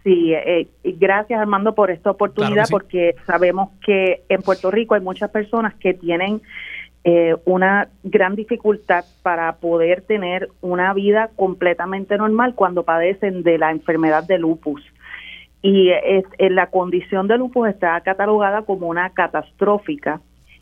Sí, 0.05 0.33
eh, 0.33 0.69
gracias 0.85 1.41
Armando 1.41 1.75
por 1.75 1.91
esta 1.91 2.13
oportunidad 2.13 2.67
porque 2.71 3.17
sabemos 3.27 3.71
que 3.85 4.23
en 4.29 4.41
Puerto 4.43 4.71
Rico 4.71 4.95
hay 4.95 5.01
muchas 5.01 5.31
personas 5.31 5.75
que 5.75 5.95
tienen 5.95 6.43
eh, 7.03 7.35
una 7.45 7.89
gran 8.05 8.37
dificultad 8.37 9.05
para 9.25 9.57
poder 9.57 10.03
tener 10.03 10.49
una 10.61 10.95
vida 10.95 11.31
completamente 11.35 12.17
normal 12.17 12.55
cuando 12.55 12.85
padecen 12.85 13.43
de 13.43 13.59
la 13.59 13.73
enfermedad 13.73 14.23
de 14.23 14.39
lupus. 14.39 14.81
Y 15.67 15.91
es, 15.91 16.25
la 16.39 16.69
condición 16.69 17.27
de 17.27 17.39
lupus 17.39 17.67
está 17.69 18.01
catalogada 18.03 18.63
como 18.63 18.87
una 18.87 19.11
catastrófica 19.11 20.21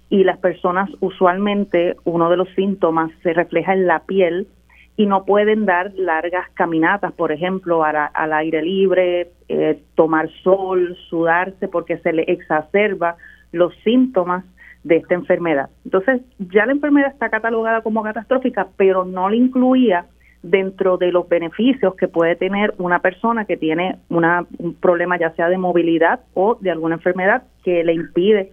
y 0.08 0.24
las 0.24 0.38
personas 0.38 0.88
usualmente 1.00 1.96
uno 2.04 2.30
de 2.30 2.38
los 2.38 2.48
síntomas 2.54 3.10
se 3.22 3.34
refleja 3.34 3.74
en 3.74 3.86
la 3.86 3.98
piel 4.06 4.48
y 4.96 5.04
no 5.04 5.26
pueden 5.26 5.66
dar 5.66 5.92
largas 5.94 6.48
caminatas, 6.54 7.12
por 7.12 7.32
ejemplo, 7.32 7.84
al 7.84 8.32
aire 8.32 8.62
libre, 8.62 9.32
eh, 9.50 9.78
tomar 9.94 10.30
sol, 10.42 10.96
sudarse, 11.10 11.68
porque 11.68 11.98
se 11.98 12.14
le 12.14 12.22
exacerba 12.22 13.16
los 13.52 13.74
síntomas 13.84 14.42
de 14.84 14.96
esta 14.96 15.12
enfermedad. 15.12 15.68
Entonces, 15.84 16.22
ya 16.38 16.64
la 16.64 16.72
enfermedad 16.72 17.10
está 17.10 17.28
catalogada 17.28 17.82
como 17.82 18.02
catastrófica, 18.02 18.68
pero 18.78 19.04
no 19.04 19.28
le 19.28 19.36
incluía 19.36 20.06
dentro 20.44 20.98
de 20.98 21.10
los 21.10 21.26
beneficios 21.26 21.94
que 21.96 22.06
puede 22.06 22.36
tener 22.36 22.74
una 22.76 22.98
persona 22.98 23.46
que 23.46 23.56
tiene 23.56 23.96
una, 24.10 24.46
un 24.58 24.74
problema 24.74 25.18
ya 25.18 25.30
sea 25.30 25.48
de 25.48 25.56
movilidad 25.56 26.20
o 26.34 26.58
de 26.60 26.70
alguna 26.70 26.96
enfermedad 26.96 27.44
que 27.64 27.82
le 27.82 27.94
impide 27.94 28.50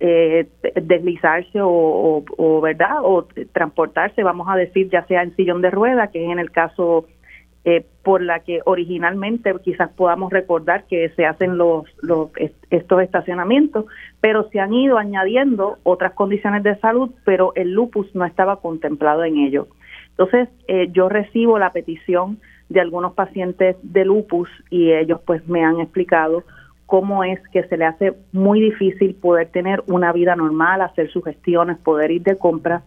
eh, 0.00 0.46
deslizarse 0.82 1.58
o, 1.62 2.60
verdad 2.62 2.98
o 3.02 3.26
transportarse 3.52 4.22
vamos 4.22 4.48
a 4.50 4.56
decir 4.56 4.90
ya 4.90 5.06
sea 5.06 5.22
en 5.22 5.34
sillón 5.34 5.62
de 5.62 5.70
rueda 5.70 6.08
que 6.08 6.22
es 6.24 6.30
en 6.30 6.38
el 6.38 6.50
caso 6.50 7.06
eh, 7.64 7.86
por 8.02 8.20
la 8.20 8.40
que 8.40 8.60
originalmente 8.66 9.54
quizás 9.64 9.90
podamos 9.90 10.30
recordar 10.30 10.84
que 10.84 11.08
se 11.10 11.24
hacen 11.24 11.56
los, 11.56 11.84
los 12.02 12.30
estos 12.68 13.02
estacionamientos 13.02 13.86
pero 14.20 14.46
se 14.50 14.60
han 14.60 14.74
ido 14.74 14.98
añadiendo 14.98 15.78
otras 15.84 16.12
condiciones 16.12 16.62
de 16.64 16.78
salud 16.80 17.10
pero 17.24 17.54
el 17.54 17.72
lupus 17.72 18.14
no 18.14 18.26
estaba 18.26 18.60
contemplado 18.60 19.24
en 19.24 19.38
ello 19.38 19.68
entonces 20.10 20.48
eh, 20.68 20.88
yo 20.92 21.08
recibo 21.08 21.58
la 21.58 21.72
petición 21.72 22.38
de 22.68 22.80
algunos 22.80 23.14
pacientes 23.14 23.76
de 23.82 24.04
lupus 24.04 24.48
y 24.70 24.92
ellos 24.92 25.20
pues 25.26 25.46
me 25.48 25.64
han 25.64 25.80
explicado 25.80 26.44
cómo 26.86 27.24
es 27.24 27.40
que 27.52 27.64
se 27.64 27.76
le 27.76 27.84
hace 27.84 28.14
muy 28.32 28.60
difícil 28.60 29.14
poder 29.14 29.48
tener 29.48 29.82
una 29.86 30.12
vida 30.12 30.34
normal, 30.36 30.80
hacer 30.80 31.10
sus 31.10 31.24
gestiones, 31.24 31.78
poder 31.78 32.10
ir 32.10 32.22
de 32.22 32.36
compras. 32.36 32.82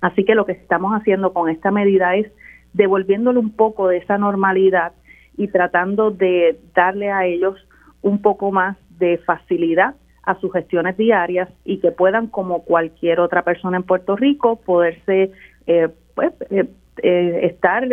Así 0.00 0.24
que 0.24 0.34
lo 0.34 0.44
que 0.44 0.52
estamos 0.52 0.92
haciendo 0.92 1.32
con 1.32 1.48
esta 1.48 1.70
medida 1.70 2.16
es 2.16 2.30
devolviéndole 2.74 3.38
un 3.38 3.50
poco 3.50 3.88
de 3.88 3.96
esa 3.96 4.18
normalidad 4.18 4.92
y 5.36 5.48
tratando 5.48 6.10
de 6.10 6.58
darle 6.74 7.10
a 7.10 7.24
ellos 7.24 7.56
un 8.02 8.20
poco 8.20 8.52
más 8.52 8.76
de 8.98 9.18
facilidad 9.18 9.94
a 10.22 10.38
sus 10.40 10.52
gestiones 10.52 10.96
diarias 10.96 11.48
y 11.64 11.78
que 11.78 11.92
puedan, 11.92 12.26
como 12.26 12.64
cualquier 12.64 13.20
otra 13.20 13.42
persona 13.42 13.76
en 13.76 13.82
Puerto 13.82 14.16
Rico, 14.16 14.56
poderse 14.56 15.32
eh, 15.66 15.88
pues, 16.14 16.32
eh, 16.50 16.64
eh, 17.02 17.40
estar 17.42 17.86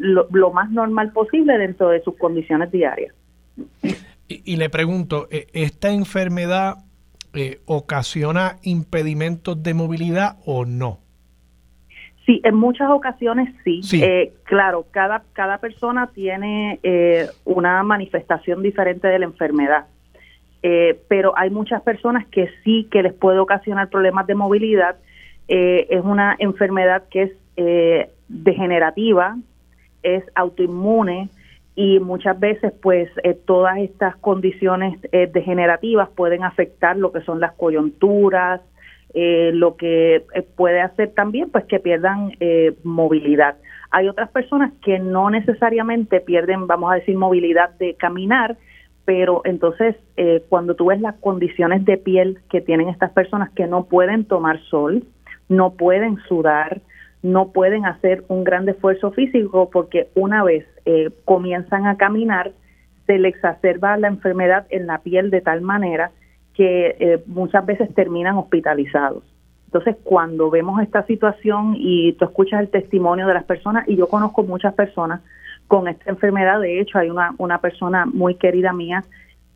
lo 0.00 0.52
más 0.52 0.70
normal 0.70 1.12
posible 1.12 1.58
dentro 1.58 1.88
de 1.88 2.02
sus 2.02 2.16
condiciones 2.16 2.70
diarias. 2.70 3.14
Y, 4.28 4.56
le 4.56 4.70
pregunto, 4.70 5.26
¿e, 5.30 5.48
¿esta 5.52 5.90
enfermedad 5.90 6.78
eh, 7.34 7.60
ocasiona 7.66 8.58
impedimentos 8.62 9.60
de 9.62 9.74
movilidad 9.74 10.36
o 10.46 10.64
no? 10.64 11.00
Sí, 12.26 12.40
en 12.44 12.54
muchas 12.54 12.90
ocasiones 12.90 13.52
sí. 13.64 13.80
Eh, 14.00 14.32
claro, 14.44 14.86
cada, 14.92 15.24
cada 15.32 15.58
persona 15.58 16.10
tiene 16.14 16.78
eh, 16.84 17.26
una 17.44 17.82
manifestación 17.82 18.62
diferente 18.62 19.08
de 19.08 19.18
la 19.18 19.24
enfermedad. 19.24 19.86
pero 21.08 21.32
hay 21.36 21.50
muchas 21.50 21.82
personas 21.82 22.26
que 22.26 22.48
sí 22.62 22.86
que 22.90 23.02
les 23.02 23.14
puede 23.14 23.38
ocasionar 23.38 23.88
problemas 23.88 24.26
de 24.26 24.34
movilidad. 24.34 24.96
Es 25.52 26.04
una 26.04 26.36
enfermedad 26.38 27.04
que 27.10 27.22
es 27.22 27.32
degenerativa, 28.28 29.36
es 30.02 30.24
autoinmune, 30.34 31.28
y 31.74 31.98
muchas 31.98 32.38
veces 32.38 32.74
pues 32.82 33.08
eh, 33.22 33.32
todas 33.46 33.78
estas 33.78 34.14
condiciones 34.16 34.98
eh, 35.12 35.30
degenerativas 35.32 36.08
pueden 36.10 36.44
afectar 36.44 36.96
lo 36.96 37.10
que 37.10 37.22
son 37.22 37.40
las 37.40 37.52
coyunturas, 37.52 38.60
eh, 39.14 39.50
lo 39.54 39.76
que 39.76 40.24
puede 40.56 40.82
hacer 40.82 41.12
también 41.14 41.48
pues 41.50 41.64
que 41.64 41.80
pierdan 41.80 42.32
movilidad. 42.84 43.56
Hay 43.90 44.08
otras 44.08 44.30
personas 44.30 44.72
que 44.84 44.98
no 44.98 45.30
necesariamente 45.30 46.20
pierden, 46.20 46.66
vamos 46.66 46.92
a 46.92 46.96
decir, 46.96 47.16
movilidad 47.16 47.70
de 47.78 47.94
caminar, 47.94 48.56
pero 49.06 49.40
entonces 49.44 49.96
cuando 50.48 50.76
tú 50.76 50.86
ves 50.86 51.00
las 51.00 51.16
condiciones 51.16 51.84
de 51.86 51.96
piel 51.96 52.38
que 52.50 52.60
tienen 52.60 52.88
estas 52.88 53.10
personas 53.12 53.50
que 53.50 53.66
no 53.66 53.84
pueden 53.84 54.26
tomar 54.26 54.60
sol, 54.64 55.02
no 55.50 55.72
pueden 55.72 56.16
sudar, 56.28 56.80
no 57.22 57.50
pueden 57.52 57.84
hacer 57.84 58.24
un 58.28 58.44
gran 58.44 58.66
esfuerzo 58.68 59.10
físico 59.10 59.68
porque 59.70 60.08
una 60.14 60.42
vez 60.42 60.64
eh, 60.86 61.10
comienzan 61.26 61.86
a 61.86 61.98
caminar, 61.98 62.52
se 63.06 63.18
les 63.18 63.34
exacerba 63.34 63.98
la 63.98 64.08
enfermedad 64.08 64.66
en 64.70 64.86
la 64.86 64.98
piel 64.98 65.30
de 65.30 65.40
tal 65.42 65.60
manera 65.60 66.12
que 66.54 66.96
eh, 66.98 67.22
muchas 67.26 67.66
veces 67.66 67.92
terminan 67.94 68.36
hospitalizados. 68.36 69.24
Entonces, 69.66 69.96
cuando 70.02 70.50
vemos 70.50 70.80
esta 70.82 71.04
situación 71.06 71.74
y 71.76 72.12
tú 72.14 72.24
escuchas 72.24 72.60
el 72.60 72.68
testimonio 72.70 73.26
de 73.26 73.34
las 73.34 73.44
personas, 73.44 73.88
y 73.88 73.96
yo 73.96 74.08
conozco 74.08 74.42
muchas 74.44 74.74
personas 74.74 75.20
con 75.68 75.88
esta 75.88 76.10
enfermedad, 76.10 76.60
de 76.60 76.80
hecho, 76.80 76.98
hay 76.98 77.10
una, 77.10 77.34
una 77.38 77.60
persona 77.60 78.06
muy 78.06 78.36
querida 78.36 78.72
mía 78.72 79.04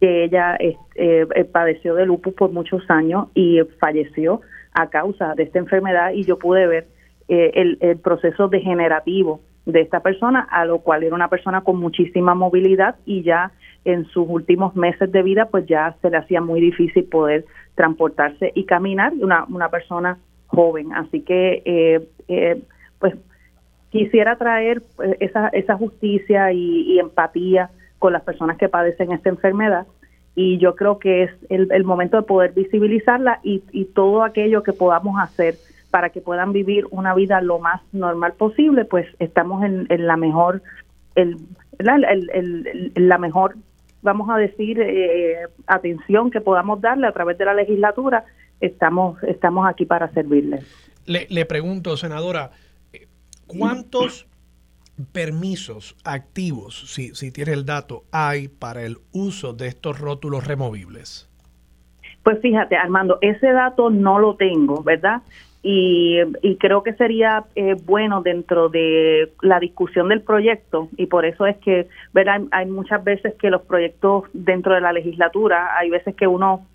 que 0.01 0.25
ella 0.25 0.57
eh, 0.61 1.27
padeció 1.53 1.95
de 1.95 2.07
lupus 2.07 2.35
por 2.35 2.51
muchos 2.53 2.83
años 2.91 3.29
y 3.35 3.61
falleció 3.81 4.41
a 4.75 4.91
causa 4.91 5.35
de 5.35 5.45
esta 5.45 5.59
enfermedad 5.59 6.13
y 6.13 6.25
yo 6.25 6.39
pude 6.39 6.67
ver 6.67 6.87
el, 7.29 7.79
el 7.81 7.97
proceso 7.99 8.49
degenerativo 8.49 9.41
de 9.67 9.81
esta 9.81 10.01
persona, 10.01 10.47
a 10.51 10.67
lo 10.67 10.81
cual 10.81 11.05
era 11.05 11.15
una 11.15 11.29
persona 11.29 11.63
con 11.63 11.79
muchísima 11.79 12.35
movilidad 12.35 12.97
y 13.07 13.23
ya 13.23 13.53
en 13.85 14.05
sus 14.07 14.27
últimos 14.29 14.77
meses 14.77 15.11
de 15.11 15.23
vida 15.23 15.47
pues 15.47 15.67
ya 15.67 15.97
se 16.03 16.11
le 16.11 16.17
hacía 16.17 16.41
muy 16.41 16.61
difícil 16.61 17.05
poder 17.05 17.45
transportarse 17.75 18.53
y 18.55 18.65
caminar, 18.65 19.13
una, 19.21 19.45
una 19.45 19.69
persona 19.69 20.19
joven. 20.47 20.93
Así 20.93 21.21
que 21.21 21.63
eh, 21.65 22.09
eh, 22.29 22.63
pues 22.99 23.15
quisiera 23.91 24.37
traer 24.37 24.83
pues, 24.97 25.17
esa, 25.21 25.49
esa 25.49 25.77
justicia 25.77 26.53
y, 26.53 26.99
empatía 26.99 27.71
con 27.99 28.13
las 28.13 28.23
personas 28.23 28.59
que 28.59 28.69
padecen 28.69 29.13
esta 29.13 29.29
enfermedad 29.29 29.87
y 30.35 30.59
yo 30.59 30.75
creo 30.75 30.99
que 30.99 31.25
es 31.25 31.31
el, 31.49 31.69
el 31.71 31.85
momento 31.85 32.17
de 32.17 32.25
poder 32.25 32.53
visibilizarla 32.53 33.41
y, 33.43 33.63
y 33.73 33.85
todo 33.87 34.25
aquello 34.25 34.63
que 34.63 34.73
podamos 34.73 35.21
hacer 35.21 35.57
para 35.95 36.11
que 36.11 36.21
puedan 36.21 36.53
vivir 36.53 36.87
una 36.91 37.15
vida 37.15 37.41
lo 37.41 37.61
más 37.61 37.81
normal 37.93 38.33
posible, 38.33 38.85
pues 38.85 39.07
estamos 39.21 39.63
en, 39.63 39.87
la 39.89 40.17
mejor, 40.17 40.61
el, 41.15 41.37
la, 41.79 43.19
mejor, 43.19 43.55
vamos 44.03 44.29
a 44.29 44.37
decir, 44.37 44.81
eh, 44.81 45.37
atención 45.69 46.33
que 46.33 46.41
podamos 46.41 46.81
darle 46.81 47.07
a 47.07 47.13
través 47.13 47.39
de 47.39 47.45
la 47.45 47.55
legislatura. 47.55 48.25
Estamos, 48.61 49.23
estamos 49.23 49.69
aquí 49.69 49.85
para 49.87 50.13
servirles. 50.13 50.65
Le, 51.07 51.29
le 51.31 51.47
pregunto, 51.47 51.97
senadora, 51.97 52.51
¿cuántos 53.47 54.27
permisos 55.13 55.97
activos, 56.05 56.93
si, 56.93 57.15
si 57.15 57.31
tiene 57.31 57.53
el 57.53 57.65
dato, 57.65 58.05
hay 58.13 58.49
para 58.49 58.83
el 58.83 58.99
uso 59.13 59.53
de 59.53 59.69
estos 59.69 59.99
rótulos 59.99 60.47
removibles? 60.47 61.29
Pues 62.23 62.41
fíjate, 62.41 62.77
Armando, 62.77 63.19
ese 63.21 63.53
dato 63.53 63.91
no 63.91 64.19
lo 64.19 64.37
tengo, 64.37 64.83
¿verdad? 64.83 65.23
y, 65.67 66.57
creo 66.61 66.83
que 66.83 66.93
sería 66.93 67.45
eh, 67.57 67.75
bueno 67.87 68.21
dentro 68.21 68.69
de 68.69 69.33
la 69.41 69.59
discusión 69.59 70.11
del 70.11 70.21
proyecto 70.21 70.91
y 70.99 71.07
por 71.07 71.25
eso 71.25 71.47
es 71.47 71.57
que 71.57 71.89
¿verdad? 72.13 72.43
hay 72.51 72.67
muchas 72.67 73.03
veces 73.03 73.35
que 73.37 73.49
los 73.49 73.63
proyectos 73.63 74.25
dentro 74.35 74.75
de 74.75 74.83
la 74.83 74.93
legislatura 74.93 75.77
hay 75.79 75.89
veces 75.89 76.15
que 76.17 76.27
uno 76.27 76.67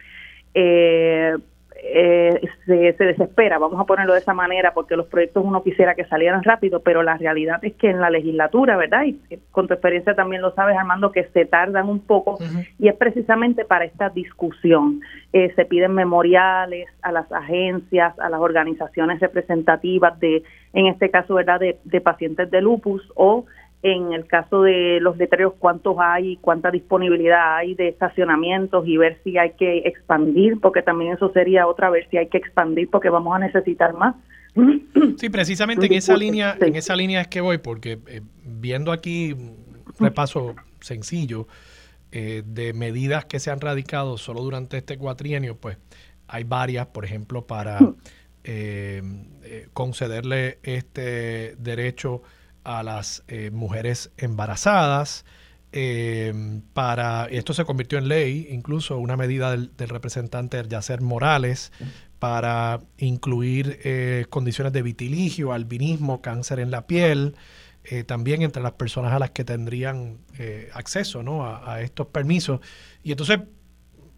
eh, 0.55 1.35
eh, 1.83 2.41
se, 2.65 2.93
se, 2.93 3.03
desespera, 3.03 3.57
vamos 3.57 3.79
a 3.79 3.85
ponerlo 3.85 4.13
de 4.13 4.19
esa 4.19 4.33
manera, 4.33 4.73
porque 4.73 4.95
los 4.95 5.07
proyectos 5.07 5.43
uno 5.45 5.63
quisiera 5.63 5.95
que 5.95 6.05
salieran 6.05 6.43
rápido, 6.43 6.81
pero 6.81 7.03
la 7.03 7.17
realidad 7.17 7.59
es 7.63 7.73
que 7.75 7.89
en 7.89 7.99
la 7.99 8.09
legislatura, 8.09 8.77
¿verdad? 8.77 9.05
Y 9.05 9.19
con 9.51 9.67
tu 9.67 9.73
experiencia 9.73 10.15
también 10.15 10.41
lo 10.41 10.51
sabes, 10.51 10.77
Armando, 10.77 11.11
que 11.11 11.25
se 11.25 11.45
tardan 11.45 11.87
un 11.87 11.99
poco 11.99 12.37
y 12.77 12.87
es 12.87 12.95
precisamente 12.95 13.65
para 13.65 13.85
esta 13.85 14.09
discusión. 14.09 15.01
Eh, 15.31 15.53
se 15.55 15.65
piden 15.65 15.93
memoriales 15.93 16.87
a 17.01 17.11
las 17.11 17.31
agencias, 17.31 18.17
a 18.19 18.29
las 18.29 18.39
organizaciones 18.39 19.19
representativas 19.19 20.19
de, 20.19 20.43
en 20.73 20.87
este 20.87 21.09
caso, 21.09 21.35
¿verdad?, 21.35 21.59
de, 21.59 21.77
de 21.83 22.01
pacientes 22.01 22.49
de 22.51 22.61
lupus 22.61 23.01
o 23.15 23.45
en 23.81 24.11
el 24.11 24.25
caso 24.27 24.63
de 24.63 24.99
los 24.99 25.17
letreros 25.17 25.53
cuántos 25.57 25.95
hay, 25.99 26.35
cuánta 26.37 26.69
disponibilidad 26.69 27.55
hay 27.55 27.75
de 27.75 27.87
estacionamientos 27.87 28.85
y 28.85 28.97
ver 28.97 29.19
si 29.23 29.37
hay 29.37 29.51
que 29.51 29.79
expandir, 29.79 30.59
porque 30.59 30.81
también 30.81 31.13
eso 31.13 31.31
sería 31.31 31.65
otra 31.65 31.89
vez 31.89 32.05
si 32.11 32.17
hay 32.17 32.27
que 32.27 32.37
expandir 32.37 32.89
porque 32.89 33.09
vamos 33.09 33.35
a 33.35 33.39
necesitar 33.39 33.93
más. 33.93 34.15
Sí, 35.17 35.29
precisamente 35.29 35.85
en 35.85 35.93
esa 35.93 36.17
línea, 36.17 36.57
en 36.59 36.75
esa 36.75 36.95
línea 36.95 37.21
es 37.21 37.27
que 37.27 37.39
voy, 37.39 37.59
porque 37.59 37.99
eh, 38.07 38.21
viendo 38.43 38.91
aquí 38.91 39.31
un 39.33 39.55
repaso 39.99 40.55
sencillo 40.81 41.47
eh, 42.11 42.43
de 42.45 42.73
medidas 42.73 43.25
que 43.25 43.39
se 43.39 43.51
han 43.51 43.61
radicado 43.61 44.17
solo 44.17 44.41
durante 44.41 44.77
este 44.77 44.97
cuatrienio, 44.97 45.55
pues 45.55 45.77
hay 46.27 46.43
varias, 46.43 46.87
por 46.87 47.05
ejemplo, 47.05 47.47
para 47.47 47.79
eh, 48.43 49.01
concederle 49.73 50.59
este 50.63 51.55
derecho 51.57 52.23
a 52.63 52.83
las 52.83 53.23
eh, 53.27 53.51
mujeres 53.51 54.11
embarazadas. 54.17 55.25
Eh, 55.71 56.33
para 56.73 57.25
esto 57.25 57.53
se 57.53 57.63
convirtió 57.63 57.99
en 57.99 58.07
ley, 58.07 58.47
incluso 58.49 58.97
una 58.97 59.15
medida 59.15 59.51
del, 59.51 59.71
representante 59.77 60.61
Yacer 60.67 61.01
Morales 61.01 61.71
para 62.17 62.79
incluir 62.97 63.79
eh, 63.83 64.25
condiciones 64.29 64.73
de 64.73 64.81
vitiligio, 64.81 65.53
albinismo, 65.53 66.21
cáncer 66.21 66.59
en 66.59 66.71
la 66.71 66.87
piel, 66.87 67.35
también 68.05 68.43
entre 68.43 68.61
las 68.61 68.73
personas 68.73 69.13
a 69.13 69.19
las 69.19 69.31
que 69.31 69.43
tendrían 69.43 70.19
acceso 70.73 71.23
¿no? 71.23 71.47
a, 71.47 71.81
estos 71.81 72.05
permisos. 72.07 72.59
Y 73.03 73.11
entonces, 73.11 73.39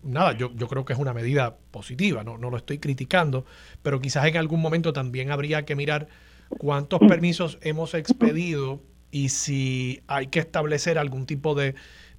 nada, 0.04 0.34
yo, 0.34 0.52
yo 0.56 0.68
creo 0.68 0.84
que 0.84 0.92
es 0.92 1.00
una 1.00 1.14
medida 1.14 1.56
positiva, 1.70 2.22
¿no? 2.26 2.38
no 2.38 2.50
lo 2.50 2.58
estoy 2.58 2.80
criticando, 2.80 3.46
pero 3.82 4.02
quizás 4.02 4.26
en 4.26 4.36
algún 4.36 4.60
momento 4.60 4.92
también 4.92 5.32
habría 5.32 5.64
que 5.64 5.76
mirar 5.76 6.10
cuántos 6.58 7.00
permisos 7.00 7.58
hemos 7.62 7.94
expedido 7.94 8.82
y 9.12 9.30
si 9.30 10.02
hay 10.08 10.28
que 10.28 10.40
establecer 10.40 10.98
algún 10.98 11.26
tipo 11.26 11.56
de 11.56 11.76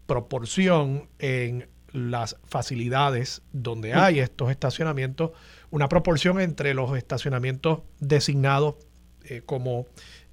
proporción 0.07 1.09
en 1.19 1.69
las 1.93 2.37
facilidades 2.45 3.43
donde 3.53 3.95
hay 3.95 4.21
estos 4.21 4.51
estacionamientos, 4.51 5.33
una 5.71 5.89
proporción 5.89 6.41
entre 6.41 6.75
los 6.75 6.97
estacionamientos 6.97 7.81
designados 8.01 8.77
eh, 9.25 9.43
como, 9.45 9.87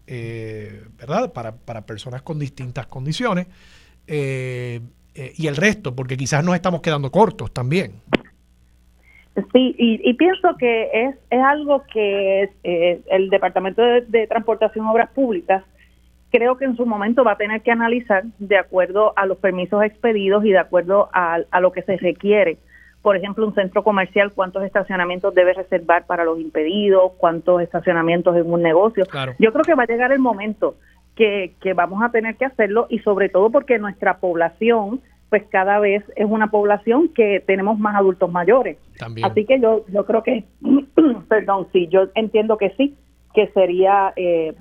eh, 0.07 0.85
¿verdad?, 0.97 1.34
para, 1.34 1.55
para, 1.57 1.85
personas 1.85 2.21
con 2.21 2.39
distintas 2.39 2.88
condiciones 2.88 3.47
eh, 4.07 4.81
y 5.35 5.47
el 5.47 5.57
resto, 5.57 5.95
porque 5.95 6.15
quizás 6.15 6.43
nos 6.43 6.55
estamos 6.55 6.81
quedando 6.81 7.11
cortos 7.11 7.53
también. 7.53 8.01
Sí, 9.53 9.76
y, 9.77 10.14
pienso 10.15 10.57
que 10.57 10.89
es, 10.91 11.15
es 11.30 11.43
algo 11.43 11.84
que 11.91 12.49
eh, 12.64 13.01
el 13.10 13.30
Departamento 13.30 13.81
de, 13.81 14.27
Transportación 14.27 14.85
y 14.85 14.89
Obras 14.89 15.11
Públicas 15.11 15.64
creo 16.31 16.57
que 16.57 16.65
en 16.65 16.76
su 16.76 16.85
momento 16.85 17.23
va 17.23 17.34
a 17.34 17.38
tener 17.38 17.61
que 17.61 17.72
analizar 17.72 18.23
de 18.38 18.57
acuerdo 18.57 19.14
a 19.15 19.26
los 19.26 19.38
permisos 19.38 19.84
expedidos 19.84 20.45
y 20.45 20.51
de 20.51 20.60
acuerdo 20.60 21.10
a, 21.14 21.39
lo 21.60 21.72
que 21.72 21.81
se 21.84 21.97
requiere. 21.97 22.57
Por 23.01 23.15
ejemplo, 23.15 23.47
un 23.47 23.56
centro 23.56 23.84
comercial, 23.84 24.34
cuántos 24.34 24.64
estacionamientos 24.64 25.34
debe 25.34 25.53
reservar 25.53 26.06
para 26.06 26.26
los 26.26 26.39
impedidos, 26.39 27.14
cuántos 27.18 27.61
estacionamientos 27.61 28.35
en 28.35 28.51
un 28.51 28.61
negocio. 28.61 29.06
Yo 29.39 29.53
creo 29.53 29.64
que 29.64 29.76
va 29.76 29.84
a 29.84 29.88
llegar 29.88 30.11
el 30.11 30.19
momento 30.19 30.76
que, 31.15 31.53
que 31.61 31.73
vamos 31.73 32.03
a 32.03 32.10
tener 32.10 32.35
que 32.35 32.45
hacerlo 32.45 32.88
y 32.89 32.99
sobre 32.99 33.30
todo 33.30 33.49
porque 33.49 33.80
nuestra 33.80 34.18
población 34.18 35.01
pues 35.30 35.43
cada 35.49 35.80
vez 35.80 36.03
es 36.15 36.26
una 36.27 36.49
población 36.49 37.10
que 37.10 37.43
tenemos 37.45 37.77
más 37.77 37.95
adultos 37.95 38.31
mayores. 38.31 38.77
Así 39.23 39.45
que 39.45 39.60
yo, 39.60 39.85
yo 39.88 40.06
creo 40.06 40.23
que, 40.23 40.45
perdón, 41.30 41.68
sí, 41.72 41.88
yo 41.88 42.07
entiendo 42.15 42.57
que 42.57 42.72
sí, 42.72 42.95
que 43.34 43.47
sería 43.49 44.11
eh, 44.15 44.56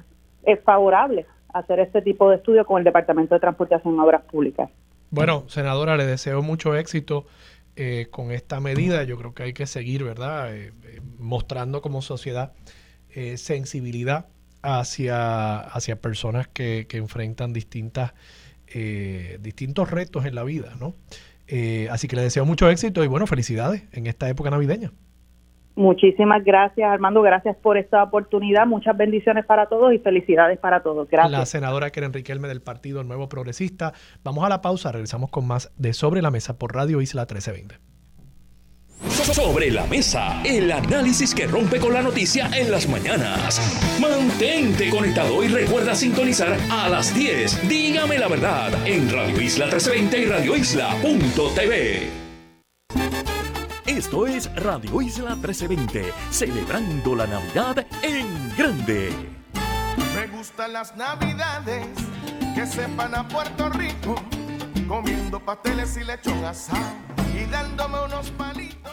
es 0.45 0.61
favorable 0.63 1.27
hacer 1.55 1.81
este 1.81 2.03
tipo 2.03 2.29
de 2.29 2.37
estudio 2.37 2.67
con 2.67 2.79
el 2.79 2.85
Departamento 2.85 3.35
de 3.35 3.41
Transportación 3.41 3.97
y 3.97 3.99
Obras 3.99 4.23
Públicas. 4.23 4.71
Bueno, 5.11 5.45
senadora, 5.49 5.97
le 5.97 6.05
deseo 6.05 6.43
mucho 6.43 6.77
éxito 6.77 7.25
eh, 7.77 8.09
con 8.11 8.31
esta 8.31 8.61
medida. 8.61 9.05
Yo 9.05 9.17
creo 9.17 9.33
que 9.33 9.45
hay 9.45 9.53
que 9.55 9.67
seguir, 9.67 10.05
¿verdad? 10.05 10.55
Eh, 10.55 10.73
mostrando 11.19 11.81
como 11.81 12.03
sociedad 12.03 12.53
sensibilidad 13.35 14.27
hacia, 14.63 15.59
hacia 15.59 16.01
personas 16.01 16.47
que, 16.47 16.87
que 16.89 16.99
enfrentan 16.99 17.53
distintas 17.53 18.13
eh, 18.75 19.39
distintos 19.41 19.91
retos 19.91 20.27
en 20.27 20.35
la 20.35 20.45
vida, 20.45 20.75
¿no? 20.79 20.95
Eh, 21.47 21.89
así 21.91 22.09
que 22.09 22.17
le 22.17 22.23
deseo 22.23 22.45
mucho 22.45 22.69
éxito 22.69 23.03
y 23.03 23.07
bueno, 23.07 23.27
felicidades 23.27 23.85
en 23.93 24.07
esta 24.07 24.29
época 24.29 24.51
navideña. 24.51 24.93
Muchísimas 25.77 26.45
gracias, 26.45 26.91
Armando. 26.91 27.23
Gracias 27.23 27.57
por 27.57 27.79
esta 27.79 28.03
oportunidad. 28.03 28.67
Muchas 28.67 28.97
bendiciones 28.97 29.47
para 29.47 29.67
todos 29.67 29.93
y 29.95 29.99
felicidades 29.99 30.59
para 30.59 30.83
todos. 30.83 31.09
Gracias. 31.09 31.31
La 31.31 31.47
senadora 31.47 31.91
Keren 31.91 32.13
Riquelme 32.13 32.49
del 32.49 32.61
Partido 32.61 33.05
Nuevo 33.05 33.29
Progresista. 33.29 33.93
Vamos 34.25 34.45
a 34.45 34.49
la 34.49 34.61
pausa. 34.61 34.91
Regresamos 34.91 35.31
con 35.31 35.47
más 35.47 35.73
de 35.77 35.93
Sobre 35.93 36.21
la 36.21 36.33
Mesa 36.33 36.59
por 36.59 36.75
Radio 36.75 37.01
Isla 37.01 37.23
1320. 37.23 37.98
Sobre 39.33 39.71
la 39.71 39.87
mesa, 39.87 40.43
el 40.45 40.71
análisis 40.73 41.35
que 41.35 41.47
rompe 41.47 41.79
con 41.79 41.93
la 41.93 42.03
noticia 42.03 42.51
en 42.53 42.71
las 42.71 42.89
mañanas. 42.89 43.61
Mantente 44.01 44.91
conectado 44.91 45.43
y 45.45 45.49
recuerda 45.49 45.95
sintonizar 45.95 46.59
a 46.71 46.89
las 46.89 47.15
10. 47.15 47.69
Dígame 47.69 48.19
la 48.19 48.29
verdad 48.29 48.87
en 48.87 49.11
Radio 49.11 49.41
Isla 49.41 49.67
1320 49.67 50.19
y 50.19 50.25
radioisla.tv. 50.25 52.11
Esto 53.87 54.27
es 54.27 54.55
Radio 54.55 55.03
Isla 55.03 55.35
1320, 55.35 56.13
celebrando 56.31 57.15
la 57.17 57.27
Navidad 57.27 57.87
en 58.03 58.57
grande. 58.57 59.11
Me 60.15 60.27
gustan 60.29 60.73
las 60.73 60.97
Navidades 60.97 61.87
que 62.55 62.67
sepan 62.67 63.15
a 63.15 63.27
Puerto 63.27 63.69
Rico, 63.71 64.15
comiendo 64.87 65.41
pasteles 65.41 65.97
y 65.97 66.05
lechón 66.05 66.45
asado 66.45 66.85
y 67.35 67.45
dándome 67.51 68.05
unos 68.05 68.31
palitos. 68.31 68.93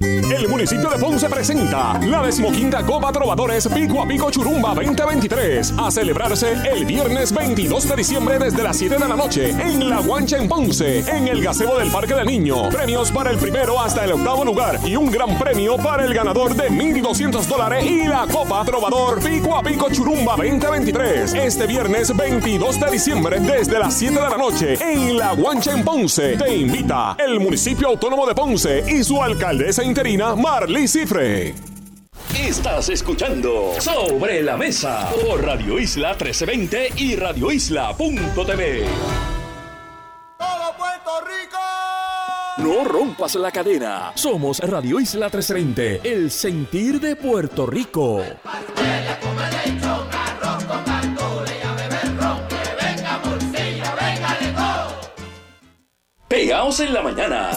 El 0.00 0.48
municipio 0.48 0.88
de 0.88 0.98
Ponce 0.98 1.28
presenta 1.28 1.98
la 1.98 2.22
decimoquinta 2.22 2.82
Copa 2.86 3.12
Trovadores 3.12 3.68
Pico 3.68 4.02
a 4.02 4.08
Pico 4.08 4.30
Churumba 4.30 4.74
2023 4.74 5.74
a 5.76 5.90
celebrarse 5.90 6.54
el 6.72 6.86
viernes 6.86 7.34
22 7.34 7.86
de 7.86 7.96
diciembre 7.96 8.38
desde 8.38 8.62
las 8.62 8.78
7 8.78 8.94
de 8.94 9.08
la 9.08 9.14
noche 9.14 9.50
en 9.50 9.90
La 9.90 10.00
Guancha 10.00 10.38
en 10.38 10.48
Ponce, 10.48 11.00
en 11.00 11.28
el 11.28 11.42
gazebo 11.42 11.78
del 11.78 11.90
Parque 11.90 12.14
del 12.14 12.26
Niño. 12.26 12.70
Premios 12.70 13.12
para 13.12 13.30
el 13.30 13.36
primero 13.36 13.78
hasta 13.78 14.04
el 14.04 14.12
octavo 14.12 14.42
lugar 14.42 14.80
y 14.86 14.96
un 14.96 15.10
gran 15.10 15.38
premio 15.38 15.76
para 15.76 16.06
el 16.06 16.14
ganador 16.14 16.54
de 16.54 16.70
1.200 16.70 17.44
dólares 17.44 17.84
y 17.84 18.06
la 18.08 18.26
Copa 18.26 18.64
Trovador 18.64 19.22
Pico 19.22 19.54
a 19.54 19.62
Pico 19.62 19.90
Churumba 19.90 20.34
2023 20.36 21.34
este 21.34 21.66
viernes 21.66 22.16
22 22.16 22.80
de 22.80 22.90
diciembre 22.90 23.38
desde 23.38 23.78
las 23.78 23.92
7 23.98 24.14
de 24.14 24.30
la 24.30 24.38
noche 24.38 24.78
en 24.80 25.18
La 25.18 25.34
Guancha 25.34 25.72
en 25.72 25.84
Ponce. 25.84 26.38
Te 26.38 26.56
invita 26.56 27.16
el 27.18 27.38
municipio 27.38 27.88
autónomo 27.88 28.26
de 28.26 28.34
Ponce 28.34 28.82
y 28.88 29.04
su 29.04 29.22
alcaldesa 29.22 29.89
interina 29.90 30.36
Marley 30.36 30.86
Cifre. 30.86 31.52
Estás 32.38 32.88
escuchando 32.90 33.72
Sobre 33.80 34.40
la 34.40 34.56
Mesa 34.56 35.10
por 35.26 35.44
Radio 35.44 35.80
Isla 35.80 36.10
1320 36.10 36.92
y 36.96 37.16
radioisla.tv. 37.16 38.84
¡Todo 40.38 40.76
Puerto 40.78 41.10
Rico! 41.26 41.58
No 42.58 42.84
rompas 42.84 43.34
la 43.34 43.50
cadena. 43.50 44.12
Somos 44.14 44.60
Radio 44.60 45.00
Isla 45.00 45.26
1320, 45.26 46.00
el 46.04 46.30
sentir 46.30 47.00
de 47.00 47.16
Puerto 47.16 47.66
Rico. 47.66 48.22
Pegaos 56.28 56.78
en 56.78 56.94
la 56.94 57.02
mañana. 57.02 57.50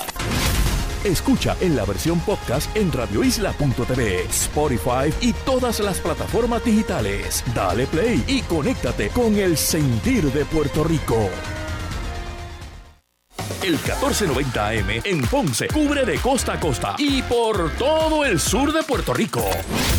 Escucha 1.03 1.57
en 1.59 1.75
la 1.75 1.83
versión 1.83 2.21
podcast 2.21 2.73
en 2.77 2.89
radioisla.tv, 2.89 4.21
Spotify 4.23 5.13
y 5.19 5.33
todas 5.45 5.81
las 5.81 5.99
plataformas 5.99 6.63
digitales. 6.63 7.43
Dale 7.53 7.87
play 7.87 8.23
y 8.25 8.41
conéctate 8.43 9.09
con 9.09 9.35
el 9.35 9.57
sentir 9.57 10.31
de 10.31 10.45
Puerto 10.45 10.85
Rico. 10.85 11.29
El 13.61 13.73
1490 13.73 14.67
AM 14.67 14.89
en 15.03 15.21
Ponce 15.23 15.67
cubre 15.67 16.05
de 16.05 16.17
costa 16.19 16.53
a 16.53 16.59
costa 16.59 16.95
y 16.97 17.21
por 17.23 17.71
todo 17.77 18.25
el 18.25 18.39
sur 18.39 18.73
de 18.73 18.83
Puerto 18.83 19.13
Rico. 19.13 19.49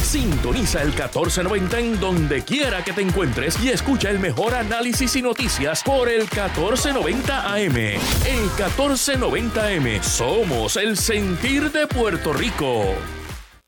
Sintoniza 0.02 0.82
el 0.82 0.88
1490 0.88 1.78
en 1.78 2.00
donde 2.00 2.42
quiera 2.42 2.84
que 2.84 2.92
te 2.92 3.02
encuentres 3.02 3.58
y 3.62 3.70
escucha 3.70 4.10
el 4.10 4.18
mejor 4.18 4.54
análisis 4.54 5.16
y 5.16 5.22
noticias 5.22 5.82
por 5.82 6.08
el 6.08 6.20
1490 6.20 7.52
AM. 7.54 7.76
El 7.76 8.40
1490 8.56 9.66
AM 9.66 10.02
somos 10.02 10.76
el 10.76 10.96
sentir 10.96 11.72
de 11.72 11.86
Puerto 11.86 12.32
Rico. 12.32 12.94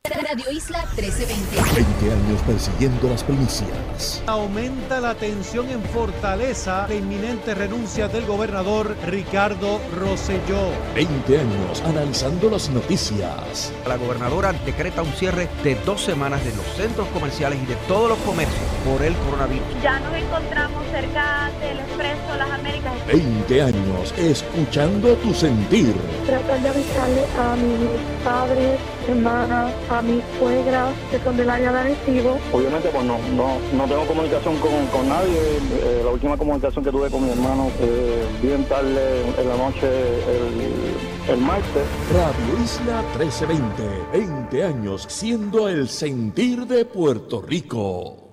Radio 0.08 0.50
Isla 0.52 0.84
1320. 0.94 1.56
20 2.00 2.12
años 2.12 2.40
persiguiendo 2.46 3.08
las 3.08 3.24
primicias. 3.24 4.22
Aumenta 4.26 5.00
la 5.00 5.14
tensión 5.14 5.68
en 5.68 5.82
Fortaleza, 5.82 6.86
la 6.88 6.94
inminente 6.94 7.54
renuncia 7.54 8.06
del 8.06 8.24
gobernador 8.24 8.96
Ricardo 9.06 9.80
Rosselló. 9.98 10.70
20 10.94 11.38
años 11.40 11.82
analizando 11.84 12.50
las 12.50 12.70
noticias. 12.70 13.72
La 13.86 13.96
gobernadora 13.96 14.52
decreta 14.64 15.02
un 15.02 15.12
cierre 15.12 15.48
de 15.64 15.74
dos 15.84 16.02
semanas 16.02 16.44
de 16.44 16.54
los 16.54 16.66
centros 16.76 17.08
comerciales 17.08 17.58
y 17.62 17.66
de 17.66 17.76
todos 17.88 18.10
los 18.10 18.18
comercios 18.18 18.68
por 18.84 19.02
el 19.02 19.14
coronavirus. 19.16 19.66
Ya 19.82 19.98
nos 20.00 20.14
encontramos 20.14 20.84
cerca 20.92 21.50
del 21.60 21.80
Expreso 21.80 22.36
Las 22.38 22.50
Américas. 22.50 22.92
20 23.08 23.62
años 23.62 24.14
escuchando 24.16 25.14
tu 25.16 25.34
sentir. 25.34 25.94
Tratar 26.26 26.60
de 26.62 26.68
avisarle 26.68 27.24
a 27.38 27.56
mis 27.56 28.24
padres, 28.24 28.78
hermanas, 29.08 29.72
a 29.90 30.02
mis 30.02 30.22
suegras 30.38 30.92
que 31.10 31.18
son 31.20 31.36
del 31.36 31.50
área 31.50 31.72
de 31.72 31.78
Arecibo. 31.78 32.38
Obviamente 32.52 32.88
pues 32.88 33.04
no, 33.04 33.18
no, 33.34 33.58
no 33.76 33.84
tengo 33.84 34.06
comunicación 34.06 34.56
con, 34.58 34.86
con 34.86 35.08
nadie. 35.08 35.58
Eh, 35.82 36.02
la 36.04 36.10
última 36.10 36.36
comunicación 36.36 36.84
que 36.84 36.90
tuve 36.90 37.10
con 37.10 37.24
mi 37.24 37.30
hermano 37.30 37.70
eh, 37.80 38.24
bien 38.42 38.64
tarde 38.64 39.22
en 39.38 39.48
la 39.48 39.56
noche 39.56 39.86
el, 39.86 41.32
el 41.32 41.40
martes. 41.40 41.82
Radio 42.12 42.64
Isla 42.64 43.02
1320, 43.18 43.82
20 44.12 44.64
años 44.64 45.06
siendo 45.08 45.68
el 45.68 45.88
sentir 45.88 46.66
de 46.66 46.84
Puerto 46.84 47.42
Rico. 47.42 48.26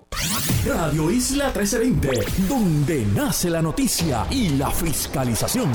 Radio 0.65 1.11
Isla 1.11 1.51
1320, 1.55 2.47
donde 2.47 3.05
nace 3.13 3.49
la 3.49 3.61
noticia 3.61 4.25
y 4.29 4.49
la 4.49 4.71
fiscalización. 4.71 5.69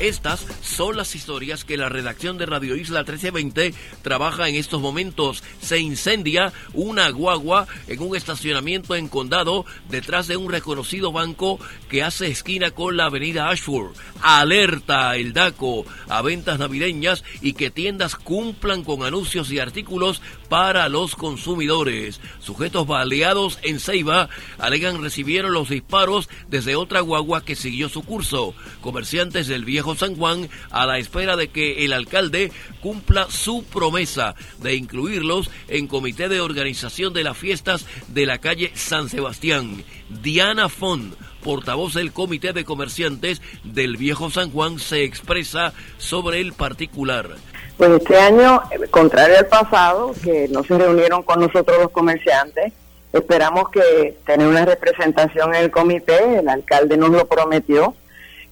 Estas 0.00 0.46
son 0.60 0.98
las 0.98 1.14
historias 1.14 1.64
que 1.64 1.78
la 1.78 1.88
redacción 1.88 2.36
de 2.36 2.44
Radio 2.44 2.76
Isla 2.76 2.98
1320 2.98 3.72
trabaja 4.02 4.46
en 4.46 4.54
estos 4.54 4.82
momentos. 4.82 5.42
Se 5.62 5.78
incendia 5.78 6.52
una 6.74 7.08
guagua 7.08 7.66
en 7.88 8.02
un 8.02 8.14
estacionamiento 8.14 8.94
en 8.94 9.08
Condado 9.08 9.64
detrás 9.88 10.28
de 10.28 10.36
un 10.36 10.52
reconocido 10.52 11.12
banco 11.12 11.58
que 11.88 12.02
hace 12.02 12.26
esquina 12.26 12.72
con 12.72 12.98
la 12.98 13.06
avenida 13.06 13.48
Ashford. 13.48 13.96
Alerta 14.20 15.16
el 15.16 15.32
DACO 15.32 15.86
a 16.08 16.20
ventas 16.20 16.58
navideñas 16.58 17.24
y 17.40 17.54
que 17.54 17.70
tiendas 17.70 18.16
cumplan 18.16 18.84
con 18.84 19.02
anuncios 19.02 19.50
y 19.50 19.60
artículos 19.60 20.20
para 20.50 20.90
los 20.90 21.16
consumidores. 21.16 22.20
Sujetos 22.40 22.86
baleados 22.86 23.58
en 23.62 23.80
Ceiba 23.80 24.28
alegan 24.58 25.02
recibieron 25.02 25.54
los 25.54 25.70
disparos 25.70 26.28
desde 26.50 26.76
otra 26.76 27.00
guagua 27.00 27.46
que 27.46 27.56
siguió 27.56 27.88
su 27.88 28.02
curso. 28.02 28.54
Comerciantes 28.82 29.46
del 29.46 29.64
viejo 29.64 29.85
San 29.94 30.16
Juan 30.16 30.48
a 30.70 30.86
la 30.86 30.98
espera 30.98 31.36
de 31.36 31.48
que 31.48 31.84
el 31.84 31.92
alcalde 31.92 32.50
cumpla 32.82 33.26
su 33.30 33.64
promesa 33.64 34.34
de 34.58 34.74
incluirlos 34.74 35.50
en 35.68 35.86
comité 35.86 36.28
de 36.28 36.40
organización 36.40 37.12
de 37.12 37.24
las 37.24 37.36
fiestas 37.36 37.86
de 38.08 38.26
la 38.26 38.38
calle 38.38 38.72
San 38.74 39.08
Sebastián. 39.08 39.84
Diana 40.08 40.68
Font, 40.68 41.14
portavoz 41.42 41.94
del 41.94 42.12
Comité 42.12 42.52
de 42.52 42.64
Comerciantes 42.64 43.40
del 43.64 43.96
Viejo 43.96 44.30
San 44.30 44.50
Juan, 44.50 44.78
se 44.78 45.04
expresa 45.04 45.72
sobre 45.98 46.40
el 46.40 46.52
particular. 46.52 47.28
Pues 47.76 47.90
este 47.90 48.18
año, 48.18 48.62
contrario 48.90 49.38
al 49.38 49.46
pasado, 49.46 50.14
que 50.22 50.48
no 50.48 50.64
se 50.64 50.78
reunieron 50.78 51.22
con 51.22 51.40
nosotros 51.40 51.78
los 51.78 51.90
comerciantes, 51.90 52.72
esperamos 53.12 53.68
que 53.70 54.16
tener 54.24 54.46
una 54.46 54.64
representación 54.64 55.54
en 55.54 55.64
el 55.64 55.70
comité, 55.70 56.38
el 56.38 56.48
alcalde 56.48 56.96
nos 56.96 57.10
lo 57.10 57.26
prometió, 57.26 57.94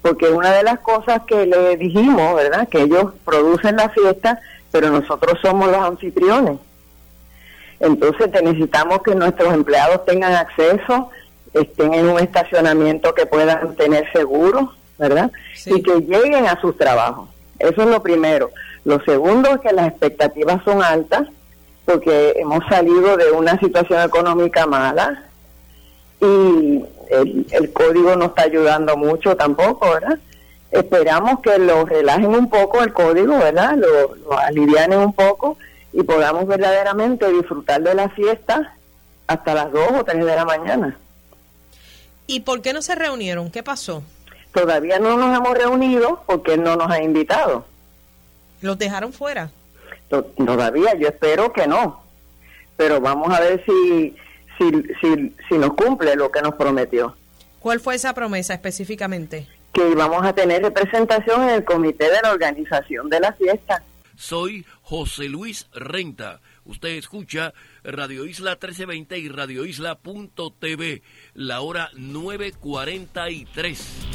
porque 0.05 0.29
una 0.29 0.53
de 0.53 0.63
las 0.63 0.81
cosas 0.81 1.23
que 1.27 1.47
le 1.47 1.79
dijimos, 1.79 2.37
¿verdad? 2.37 2.69
Que 2.69 2.83
ellos 2.83 3.15
producen 3.25 3.77
la 3.77 3.89
fiesta, 3.89 4.39
pero 4.71 4.91
nosotros 4.91 5.39
somos 5.41 5.71
los 5.71 5.79
anfitriones. 5.79 6.59
Entonces 7.81 8.31
necesitamos 8.43 8.99
que 9.03 9.15
nuestros 9.15 9.55
empleados 9.55 10.05
tengan 10.05 10.35
acceso, 10.35 11.09
estén 11.55 11.95
en 11.95 12.07
un 12.11 12.21
estacionamiento 12.21 13.15
que 13.15 13.25
puedan 13.25 13.77
tener 13.77 14.13
seguro, 14.13 14.75
¿verdad? 14.99 15.33
Y 15.65 15.83
que 15.83 15.95
lleguen 16.01 16.49
a 16.49 16.61
sus 16.61 16.77
trabajos. 16.77 17.31
Eso 17.59 17.81
es 17.81 17.89
lo 17.89 18.03
primero. 18.03 18.51
Lo 18.85 19.03
segundo 19.05 19.55
es 19.55 19.61
que 19.63 19.73
las 19.73 19.89
expectativas 19.89 20.63
son 20.65 20.83
altas, 20.83 21.29
porque 21.87 22.35
hemos 22.37 22.63
salido 22.69 23.17
de 23.17 23.31
una 23.31 23.59
situación 23.59 24.03
económica 24.03 24.67
mala 24.67 25.25
y 26.21 26.85
el, 27.11 27.73
código 27.73 28.17
no 28.17 28.27
está 28.27 28.43
ayudando 28.43 28.97
mucho 28.97 29.37
tampoco, 29.37 29.91
¿verdad? 29.91 30.19
Esperamos 30.71 31.41
que 31.41 31.59
lo 31.59 31.85
relajen 31.85 32.27
un 32.27 32.51
poco 32.51 32.83
el 32.83 32.93
código, 32.93 33.39
¿verdad? 33.39 33.77
Lo, 33.77 34.17
lo 34.17 34.39
alivianen 34.39 34.99
un 34.99 35.13
poco 35.13 35.57
y 35.93 36.03
podamos 36.03 36.47
verdaderamente 36.47 37.31
disfrutar 37.31 37.83
de 37.83 37.95
la 37.95 38.09
fiesta 38.09 38.75
hasta 39.27 39.55
las 39.55 39.73
2 39.73 39.93
o 40.01 40.05
3 40.05 40.25
de 40.25 40.37
la 40.37 40.45
mañana. 40.45 40.99
¿Y 42.27 42.41
por 42.41 42.63
qué 42.63 42.73
no 42.73 42.83
se 42.83 42.95
reunieron? 42.95 43.51
¿Qué 43.51 43.63
pasó? 43.63 44.03
Todavía 44.53 44.99
no 44.99 45.17
nos 45.17 45.37
hemos 45.37 45.57
reunido 45.57 46.23
porque 46.27 46.55
él 46.55 46.63
no 46.63 46.77
nos 46.77 46.91
ha 46.91 47.03
invitado. 47.03 47.67
¿Los 48.61 48.79
dejaron 48.79 49.13
fuera? 49.13 49.51
Todavía, 50.09 50.95
yo 50.95 51.09
espero 51.09 51.53
que 51.53 51.67
no. 51.67 52.03
Pero 52.77 53.01
vamos 53.01 53.33
a 53.33 53.41
ver 53.41 53.65
si 53.67 54.17
si, 54.59 54.71
si, 55.01 55.35
si 55.49 55.59
nos 55.59 55.75
cumple 55.75 56.17
lo 56.17 56.31
que 56.31 56.43
nos 56.43 56.55
prometió. 56.55 57.17
¿Cuál 57.59 57.81
fue 57.81 57.95
esa 57.95 58.15
promesa 58.15 58.55
específicamente? 58.55 59.47
Que 59.73 59.89
íbamos 59.89 60.25
a 60.25 60.33
tener 60.33 60.63
representación 60.63 61.43
en 61.45 61.51
el 61.51 61.65
comité 61.65 62.11
de 62.11 62.21
la 62.23 62.33
organización 62.33 63.09
de 63.09 63.21
la 63.21 63.33
fiesta. 63.33 63.83
Soy 64.17 64.65
José 64.83 65.25
Luis 65.25 65.67
Renta. 65.73 66.41
Usted 66.65 66.91
escucha 66.91 67.53
Radio 67.83 68.27
Isla 68.27 68.53
1320 68.53 69.19
y 69.19 69.29
Radio 69.29 69.67
Isla.tv, 69.67 71.03
la 71.35 71.61
hora 71.61 71.91
943 71.95 74.14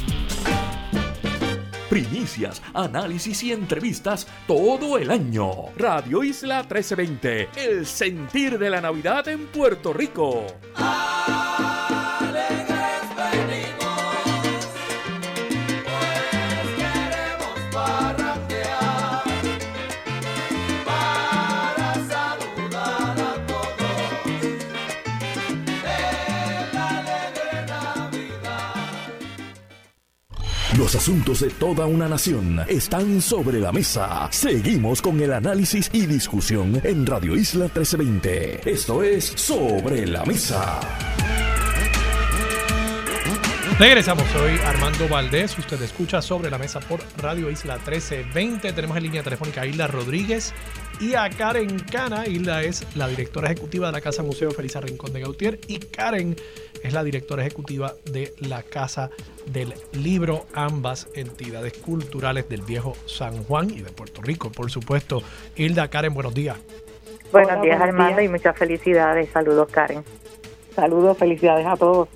primicias, 1.90 2.62
análisis 2.72 3.42
y 3.42 3.52
entrevistas 3.52 4.26
todo 4.46 4.96
el 4.96 5.10
año. 5.10 5.50
Radio 5.76 6.22
Isla 6.22 6.60
1320, 6.60 7.48
el 7.56 7.84
sentir 7.84 8.58
de 8.58 8.70
la 8.70 8.80
Navidad 8.80 9.26
en 9.26 9.48
Puerto 9.48 9.92
Rico. 9.92 10.46
Los 30.80 30.94
asuntos 30.94 31.40
de 31.40 31.50
toda 31.50 31.84
una 31.84 32.08
nación 32.08 32.58
están 32.66 33.20
sobre 33.20 33.60
la 33.60 33.70
mesa. 33.70 34.28
Seguimos 34.32 35.02
con 35.02 35.20
el 35.20 35.30
análisis 35.34 35.90
y 35.92 36.06
discusión 36.06 36.80
en 36.82 37.04
Radio 37.04 37.36
Isla 37.36 37.64
1320. 37.64 38.62
Esto 38.64 39.02
es 39.02 39.26
Sobre 39.26 40.06
la 40.06 40.24
Mesa. 40.24 40.80
Regresamos, 43.78 44.24
soy 44.30 44.58
Armando 44.64 45.06
Valdés. 45.06 45.58
Usted 45.58 45.82
escucha 45.82 46.22
sobre 46.22 46.50
la 46.50 46.56
mesa 46.56 46.80
por 46.80 47.00
Radio 47.18 47.50
Isla 47.50 47.74
1320. 47.74 48.72
Tenemos 48.72 48.96
en 48.96 49.02
línea 49.02 49.22
telefónica 49.22 49.60
a 49.60 49.66
Isla 49.66 49.86
Rodríguez 49.86 50.54
y 51.00 51.14
a 51.14 51.30
Karen 51.30 51.78
Cana. 51.78 52.26
Hilda 52.26 52.62
es 52.62 52.86
la 52.94 53.08
directora 53.08 53.50
ejecutiva 53.50 53.86
de 53.86 53.92
la 53.92 54.00
Casa 54.00 54.22
Museo 54.22 54.50
Felisa 54.50 54.80
Rincón 54.80 55.12
de 55.12 55.20
Gautier 55.20 55.58
y 55.66 55.78
Karen 55.78 56.36
es 56.82 56.92
la 56.92 57.02
directora 57.02 57.42
ejecutiva 57.42 57.94
de 58.04 58.34
la 58.40 58.62
Casa 58.62 59.10
del 59.46 59.72
Libro, 59.92 60.46
ambas 60.54 61.08
entidades 61.14 61.72
culturales 61.78 62.48
del 62.48 62.62
viejo 62.62 62.94
San 63.06 63.42
Juan 63.44 63.70
y 63.70 63.80
de 63.80 63.90
Puerto 63.90 64.20
Rico, 64.20 64.52
por 64.52 64.70
supuesto. 64.70 65.22
Hilda, 65.56 65.88
Karen, 65.88 66.12
buenos 66.12 66.34
días. 66.34 66.58
Buenos 67.32 67.62
días, 67.62 67.80
Armando, 67.80 68.20
y 68.20 68.28
muchas 68.28 68.56
felicidades. 68.56 69.30
Saludos, 69.30 69.68
Karen. 69.70 70.04
Saludos, 70.74 71.16
felicidades 71.16 71.66
a 71.66 71.76
todos. 71.76 72.08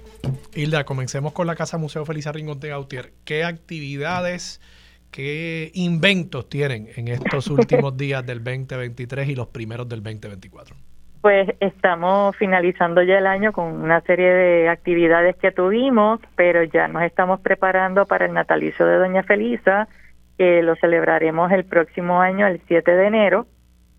Hilda, 0.54 0.84
comencemos 0.84 1.32
con 1.32 1.46
la 1.46 1.54
Casa 1.54 1.78
Museo 1.78 2.04
Felisa 2.04 2.32
Rincón 2.32 2.60
de 2.60 2.68
Gautier. 2.68 3.12
¿Qué 3.24 3.44
actividades 3.44 4.60
¿Qué 5.14 5.70
inventos 5.74 6.48
tienen 6.48 6.88
en 6.96 7.06
estos 7.06 7.46
últimos 7.46 7.96
días 7.96 8.26
del 8.26 8.42
2023 8.42 9.28
y 9.28 9.36
los 9.36 9.46
primeros 9.46 9.88
del 9.88 10.02
2024? 10.02 10.74
Pues 11.20 11.50
estamos 11.60 12.36
finalizando 12.36 13.00
ya 13.00 13.18
el 13.18 13.28
año 13.28 13.52
con 13.52 13.66
una 13.66 14.00
serie 14.00 14.28
de 14.28 14.68
actividades 14.68 15.36
que 15.36 15.52
tuvimos, 15.52 16.18
pero 16.34 16.64
ya 16.64 16.88
nos 16.88 17.04
estamos 17.04 17.38
preparando 17.38 18.06
para 18.06 18.26
el 18.26 18.32
natalicio 18.32 18.86
de 18.86 18.96
Doña 18.96 19.22
Felisa, 19.22 19.86
que 20.36 20.64
lo 20.64 20.74
celebraremos 20.74 21.52
el 21.52 21.64
próximo 21.64 22.20
año, 22.20 22.48
el 22.48 22.60
7 22.66 22.90
de 22.90 23.06
enero, 23.06 23.46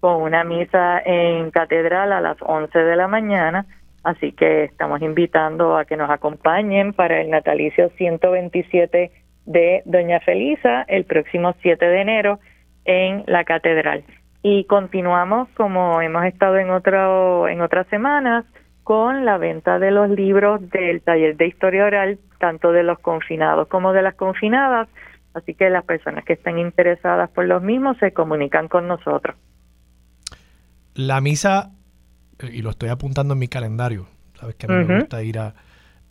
con 0.01 0.21
una 0.21 0.43
misa 0.43 0.99
en 0.99 1.49
catedral 1.49 2.11
a 2.11 2.19
las 2.19 2.35
11 2.41 2.77
de 2.77 2.95
la 2.97 3.07
mañana. 3.07 3.65
Así 4.03 4.33
que 4.33 4.65
estamos 4.65 5.01
invitando 5.01 5.77
a 5.77 5.85
que 5.85 5.95
nos 5.95 6.09
acompañen 6.09 6.91
para 6.91 7.21
el 7.21 7.29
natalicio 7.29 7.89
127 7.95 9.11
de 9.45 9.81
Doña 9.85 10.19
Felisa 10.19 10.83
el 10.87 11.05
próximo 11.05 11.55
7 11.61 11.85
de 11.85 12.01
enero 12.01 12.39
en 12.85 13.23
la 13.27 13.43
catedral. 13.43 14.03
y 14.43 14.65
continuamos 14.65 15.49
como 15.55 16.01
hemos 16.01 16.23
estado 16.25 16.57
en 16.57 16.69
otro 16.69 17.47
en 17.47 17.61
otras 17.61 17.87
semanas 17.87 18.45
con 18.83 19.25
la 19.25 19.37
venta 19.39 19.79
de 19.79 19.89
los 19.89 20.09
libros 20.09 20.61
del 20.69 21.01
taller 21.01 21.35
de 21.37 21.47
historia 21.47 21.85
oral 21.85 22.19
tanto 22.39 22.71
de 22.71 22.83
los 22.83 22.99
confinados 22.99 23.67
como 23.67 23.93
de 23.93 24.03
las 24.03 24.13
confinadas. 24.13 24.87
Así 25.33 25.55
que 25.55 25.69
las 25.69 25.83
personas 25.83 26.23
que 26.23 26.33
estén 26.33 26.59
interesadas 26.59 27.29
por 27.31 27.45
los 27.45 27.61
mismos 27.61 27.97
se 27.97 28.13
comunican 28.13 28.67
con 28.67 28.87
nosotros. 28.87 29.35
La 30.93 31.19
misa 31.19 31.71
y 32.53 32.61
lo 32.61 32.69
estoy 32.69 32.89
apuntando 32.89 33.33
en 33.33 33.39
mi 33.39 33.47
calendario 33.47 34.05
sabes 34.35 34.55
que 34.55 34.65
a 34.65 34.69
mí 34.69 34.85
me 34.85 34.99
gusta 34.99 35.23
ir 35.23 35.39
a, 35.39 35.53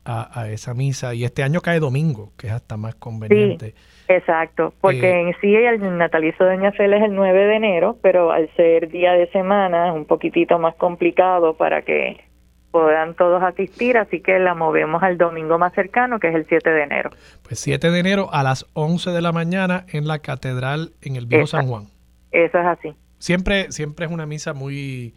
a, 0.04 0.48
esa 0.50 0.74
misa 0.74 1.14
y 1.14 1.24
este 1.24 1.42
año 1.42 1.60
cae 1.60 1.80
domingo 1.80 2.32
que 2.36 2.48
es 2.48 2.52
hasta 2.52 2.76
más 2.76 2.94
conveniente 2.94 3.74
Exacto, 4.08 4.74
porque 4.80 5.10
eh, 5.10 5.20
en 5.22 5.34
sí 5.40 5.54
el 5.54 5.96
natalicio 5.96 6.44
de 6.44 6.56
Doña 6.56 6.72
Fel 6.72 6.92
es 6.92 7.02
el 7.02 7.14
9 7.14 7.46
de 7.46 7.56
enero, 7.56 7.96
pero 8.02 8.32
al 8.32 8.54
ser 8.54 8.90
día 8.90 9.12
de 9.12 9.30
semana 9.30 9.88
es 9.88 9.94
un 9.94 10.04
poquitito 10.04 10.58
más 10.58 10.74
complicado 10.74 11.54
para 11.54 11.82
que 11.82 12.22
puedan 12.70 13.14
todos 13.14 13.42
asistir, 13.42 13.96
así 13.96 14.20
que 14.20 14.38
la 14.38 14.54
movemos 14.54 15.02
al 15.02 15.16
domingo 15.16 15.58
más 15.58 15.72
cercano, 15.74 16.18
que 16.20 16.28
es 16.28 16.34
el 16.34 16.46
7 16.46 16.68
de 16.68 16.82
enero. 16.82 17.10
Pues 17.42 17.60
7 17.60 17.90
de 17.90 17.98
enero 17.98 18.28
a 18.32 18.42
las 18.42 18.66
11 18.74 19.10
de 19.10 19.22
la 19.22 19.32
mañana 19.32 19.86
en 19.88 20.06
la 20.06 20.18
catedral 20.18 20.92
en 21.00 21.16
el 21.16 21.26
Viejo 21.26 21.46
San 21.46 21.66
Juan. 21.66 21.84
Eso 22.30 22.58
es 22.58 22.66
así. 22.66 22.94
Siempre, 23.18 23.72
siempre 23.72 24.04
es 24.04 24.12
una 24.12 24.26
misa 24.26 24.52
muy, 24.52 25.14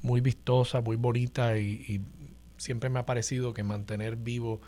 muy 0.00 0.20
vistosa, 0.20 0.80
muy 0.80 0.96
bonita 0.96 1.56
y 1.56 2.00
siempre 2.58 2.90
me 2.90 2.98
ha 2.98 3.06
parecido 3.06 3.54
que 3.54 3.62
mantener 3.62 4.16
vivo 4.16 4.60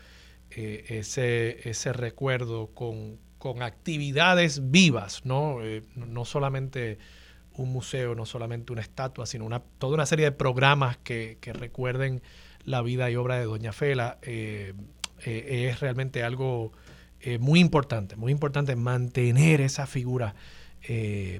eh, 0.49 0.85
ese, 0.89 1.69
ese 1.69 1.93
recuerdo 1.93 2.67
con, 2.73 3.19
con 3.41 3.63
actividades 3.63 4.69
vivas, 4.69 5.25
¿no? 5.25 5.63
Eh, 5.63 5.81
no 5.95 6.25
solamente 6.25 6.99
un 7.55 7.73
museo, 7.73 8.13
no 8.13 8.27
solamente 8.27 8.71
una 8.71 8.81
estatua, 8.83 9.25
sino 9.25 9.45
una, 9.45 9.63
toda 9.79 9.95
una 9.95 10.05
serie 10.05 10.25
de 10.25 10.31
programas 10.31 10.97
que, 10.97 11.39
recuerden 11.51 12.21
la 12.65 12.83
vida 12.83 13.09
y 13.09 13.15
obra 13.15 13.39
de 13.39 13.45
Doña 13.45 13.73
Fela, 13.73 14.19
eh, 14.21 14.73
eh, 15.25 15.69
es 15.71 15.79
realmente 15.79 16.21
algo 16.23 16.71
muy 17.39 17.59
importante, 17.59 18.15
muy 18.15 18.31
importante 18.31 18.75
mantener 18.75 19.61
esas 19.61 19.87
figuras 19.87 20.33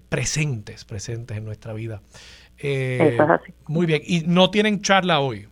presentes, 0.10 0.86
presentes 0.86 1.38
en 1.38 1.44
nuestra 1.44 1.74
vida. 1.74 2.04
Muy 3.68 3.88
bien, 3.88 4.02
y 4.06 4.22
no 4.22 4.52
tienen 4.52 4.82
charla 4.82 5.20
hoy. 5.20 5.48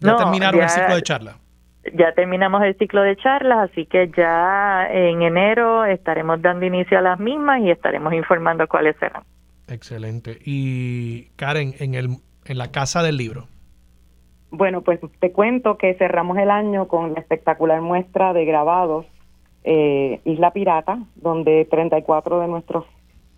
Ya 0.00 0.16
terminaron 0.16 0.60
el 0.60 0.68
ciclo 0.68 0.94
de 0.94 1.02
charla 1.02 1.36
ya 1.94 2.12
terminamos 2.12 2.62
el 2.62 2.76
ciclo 2.76 3.02
de 3.02 3.16
charlas, 3.16 3.70
así 3.70 3.86
que 3.86 4.10
ya 4.16 4.86
en 4.90 5.22
enero 5.22 5.84
estaremos 5.84 6.40
dando 6.42 6.66
inicio 6.66 6.98
a 6.98 7.02
las 7.02 7.18
mismas 7.18 7.62
y 7.62 7.70
estaremos 7.70 8.12
informando 8.12 8.66
cuáles 8.68 8.96
serán. 8.96 9.22
Excelente. 9.68 10.38
Y 10.44 11.30
Karen, 11.36 11.74
en, 11.78 11.94
el, 11.94 12.08
en 12.44 12.58
la 12.58 12.70
Casa 12.70 13.02
del 13.02 13.16
Libro. 13.16 13.46
Bueno, 14.50 14.82
pues 14.82 15.00
te 15.20 15.32
cuento 15.32 15.78
que 15.78 15.94
cerramos 15.94 16.36
el 16.38 16.50
año 16.50 16.88
con 16.88 17.14
la 17.14 17.20
espectacular 17.20 17.80
muestra 17.80 18.32
de 18.32 18.44
grabados 18.44 19.06
eh, 19.62 20.20
Isla 20.24 20.52
Pirata, 20.52 20.98
donde 21.14 21.66
34 21.66 22.40
de 22.40 22.48
nuestros 22.48 22.84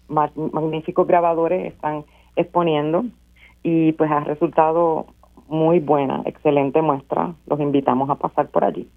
magníficos 0.09 1.07
grabadores 1.07 1.73
están 1.73 2.05
exponiendo 2.37 3.05
y 3.63 3.93
pues 3.93 4.11
ha 4.11 4.21
resultado 4.21 5.07
muy 5.53 5.81
buena, 5.81 6.23
excelente 6.25 6.81
muestra. 6.81 7.35
Los 7.47 7.61
invitamos 7.61 8.09
a 8.11 8.17
pasar 8.17 8.49
por 8.49 8.65
allí. 8.65 8.89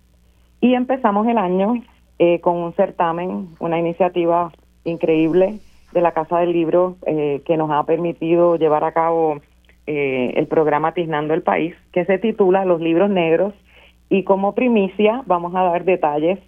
Y 0.62 0.74
empezamos 0.74 1.28
el 1.28 1.38
año 1.38 1.76
eh, 2.18 2.40
con 2.40 2.56
un 2.56 2.74
certamen, 2.74 3.50
una 3.60 3.78
iniciativa 3.78 4.52
increíble 4.86 5.60
de 5.92 6.02
la 6.02 6.14
Casa 6.14 6.40
del 6.40 6.54
Libro 6.54 6.96
eh, 7.06 7.42
que 7.46 7.58
nos 7.58 7.70
ha 7.72 7.84
permitido 7.84 8.56
llevar 8.56 8.86
a 8.86 8.94
cabo 8.94 9.42
eh, 9.86 10.34
el 10.36 10.48
programa 10.48 10.94
Tiznando 10.94 11.34
el 11.34 11.44
País, 11.44 11.76
que 11.92 12.06
se 12.06 12.18
titula 12.20 12.64
Los 12.64 12.80
Libros 12.80 13.10
Negros. 13.10 13.54
Y 14.10 14.24
como 14.24 14.56
primicia 14.56 15.24
vamos 15.26 15.54
a 15.56 15.64
dar 15.64 15.84
detalles 15.84 16.40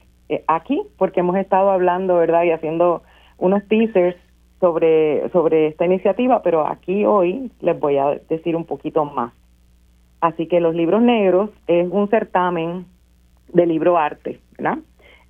aquí, 0.48 0.82
porque 0.98 1.22
hemos 1.22 1.38
estado 1.38 1.72
hablando, 1.72 2.16
¿verdad? 2.16 2.44
Y 2.44 2.52
haciendo 2.52 3.02
unos 3.38 3.66
teasers 3.68 4.18
sobre, 4.60 5.30
sobre 5.30 5.68
esta 5.68 5.86
iniciativa, 5.86 6.42
pero 6.42 6.66
aquí 6.68 7.06
hoy 7.06 7.52
les 7.62 7.80
voy 7.80 7.98
a 7.98 8.20
decir 8.30 8.56
un 8.56 8.66
poquito 8.66 9.06
más. 9.06 9.34
Así 10.22 10.48
que 10.48 10.60
los 10.60 10.74
libros 10.76 11.02
negros 11.02 11.52
es 11.68 11.88
un 11.90 12.10
certamen 12.10 12.86
de 13.54 13.66
libro 13.66 13.98
arte, 13.98 14.40
¿verdad? 14.58 14.80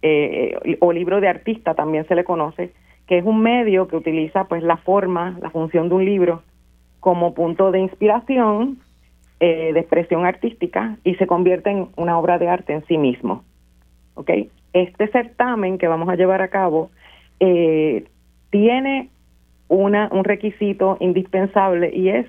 Eh, 0.01 0.57
eh, 0.63 0.77
o 0.79 0.91
libro 0.91 1.19
de 1.19 1.27
artista 1.27 1.73
también 1.73 2.07
se 2.07 2.15
le 2.15 2.23
conoce, 2.23 2.71
que 3.07 3.17
es 3.17 3.25
un 3.25 3.41
medio 3.41 3.87
que 3.87 3.95
utiliza 3.95 4.45
pues 4.45 4.63
la 4.63 4.77
forma, 4.77 5.37
la 5.41 5.49
función 5.49 5.89
de 5.89 5.95
un 5.95 6.05
libro 6.05 6.43
como 6.99 7.33
punto 7.33 7.71
de 7.71 7.79
inspiración, 7.79 8.79
eh, 9.39 9.71
de 9.73 9.79
expresión 9.79 10.25
artística 10.25 10.97
y 11.03 11.15
se 11.15 11.27
convierte 11.27 11.69
en 11.69 11.89
una 11.95 12.17
obra 12.17 12.37
de 12.37 12.47
arte 12.47 12.73
en 12.73 12.85
sí 12.85 12.97
mismo. 12.97 13.43
¿Ok? 14.15 14.31
Este 14.73 15.07
certamen 15.07 15.77
que 15.77 15.87
vamos 15.87 16.09
a 16.09 16.15
llevar 16.15 16.41
a 16.41 16.49
cabo 16.49 16.89
tiene 18.49 19.09
una, 19.67 20.09
un 20.11 20.23
requisito 20.23 20.97
indispensable 20.99 21.91
y 21.93 22.09
es 22.09 22.25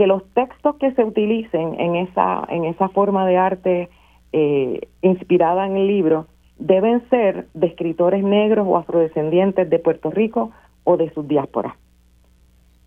que 0.00 0.06
los 0.06 0.24
textos 0.32 0.76
que 0.76 0.92
se 0.92 1.04
utilicen 1.04 1.78
en 1.78 1.94
esa, 1.94 2.42
en 2.48 2.64
esa 2.64 2.88
forma 2.88 3.26
de 3.26 3.36
arte 3.36 3.90
eh, 4.32 4.88
inspirada 5.02 5.66
en 5.66 5.76
el 5.76 5.88
libro 5.88 6.26
deben 6.58 7.06
ser 7.10 7.48
de 7.52 7.66
escritores 7.66 8.24
negros 8.24 8.66
o 8.66 8.78
afrodescendientes 8.78 9.68
de 9.68 9.78
Puerto 9.78 10.10
Rico 10.10 10.52
o 10.84 10.96
de 10.96 11.10
sus 11.10 11.28
diásporas. 11.28 11.74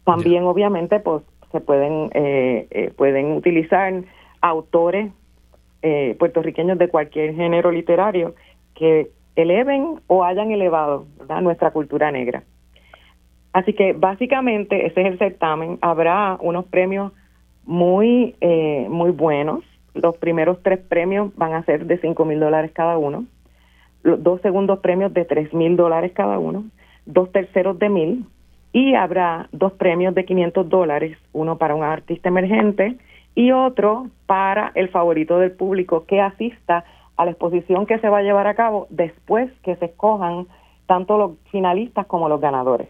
También, 0.06 0.46
obviamente, 0.46 1.00
pues 1.02 1.22
se 1.52 1.60
pueden, 1.60 2.10
eh, 2.16 2.66
eh, 2.72 2.92
pueden 2.98 3.34
utilizar 3.34 3.94
autores 4.42 5.12
puertorriqueños 6.18 6.80
de 6.80 6.88
cualquier 6.88 7.36
género 7.36 7.70
literario 7.70 8.34
que 8.74 9.12
eleven 9.36 10.00
o 10.08 10.24
hayan 10.24 10.50
elevado 10.50 11.06
nuestra 11.44 11.70
cultura 11.70 12.10
negra. 12.10 12.42
Así 13.54 13.74
que 13.74 13.94
básicamente 13.94 14.88
ese 14.88 15.02
es 15.02 15.08
el 15.08 15.20
certamen. 15.20 15.78
Habrá 15.82 16.38
unos 16.42 16.66
premios 16.66 17.14
muy, 17.66 18.36
eh, 18.42 18.88
muy 18.90 19.12
buenos. 19.12 19.64
Los 19.94 20.18
primeros 20.18 20.62
tres 20.64 20.80
premios 20.80 21.34
van 21.36 21.54
a 21.54 21.64
ser 21.64 21.86
de 21.86 22.00
5 22.00 22.26
mil 22.26 22.40
dólares 22.40 22.72
cada 22.74 22.98
uno. 22.98 23.26
Los 24.02 24.22
dos 24.24 24.42
segundos 24.42 24.80
premios 24.80 25.14
de 25.14 25.24
3 25.24 25.54
mil 25.54 25.78
dólares 25.78 26.12
cada 26.14 26.40
uno. 26.40 26.66
Dos 27.06 27.32
terceros 27.32 27.78
de 27.78 27.90
mil. 27.90 28.26
Y 28.74 28.96
habrá 28.96 29.48
dos 29.52 29.74
premios 29.74 30.16
de 30.16 30.26
500 30.26 30.68
dólares, 30.68 31.16
uno 31.32 31.60
para 31.60 31.76
un 31.76 31.84
artista 31.84 32.30
emergente 32.30 32.98
y 33.36 33.52
otro 33.52 34.08
para 34.26 34.72
el 34.74 34.90
favorito 34.90 35.38
del 35.38 35.52
público 35.52 36.06
que 36.08 36.22
asista 36.22 36.86
a 37.18 37.26
la 37.26 37.32
exposición 37.32 37.86
que 37.86 38.00
se 38.00 38.10
va 38.10 38.18
a 38.18 38.24
llevar 38.24 38.48
a 38.48 38.56
cabo 38.56 38.88
después 38.90 39.52
que 39.62 39.76
se 39.76 39.86
escojan 39.86 40.48
tanto 40.88 41.20
los 41.20 41.32
finalistas 41.52 42.08
como 42.08 42.30
los 42.30 42.42
ganadores. 42.42 42.90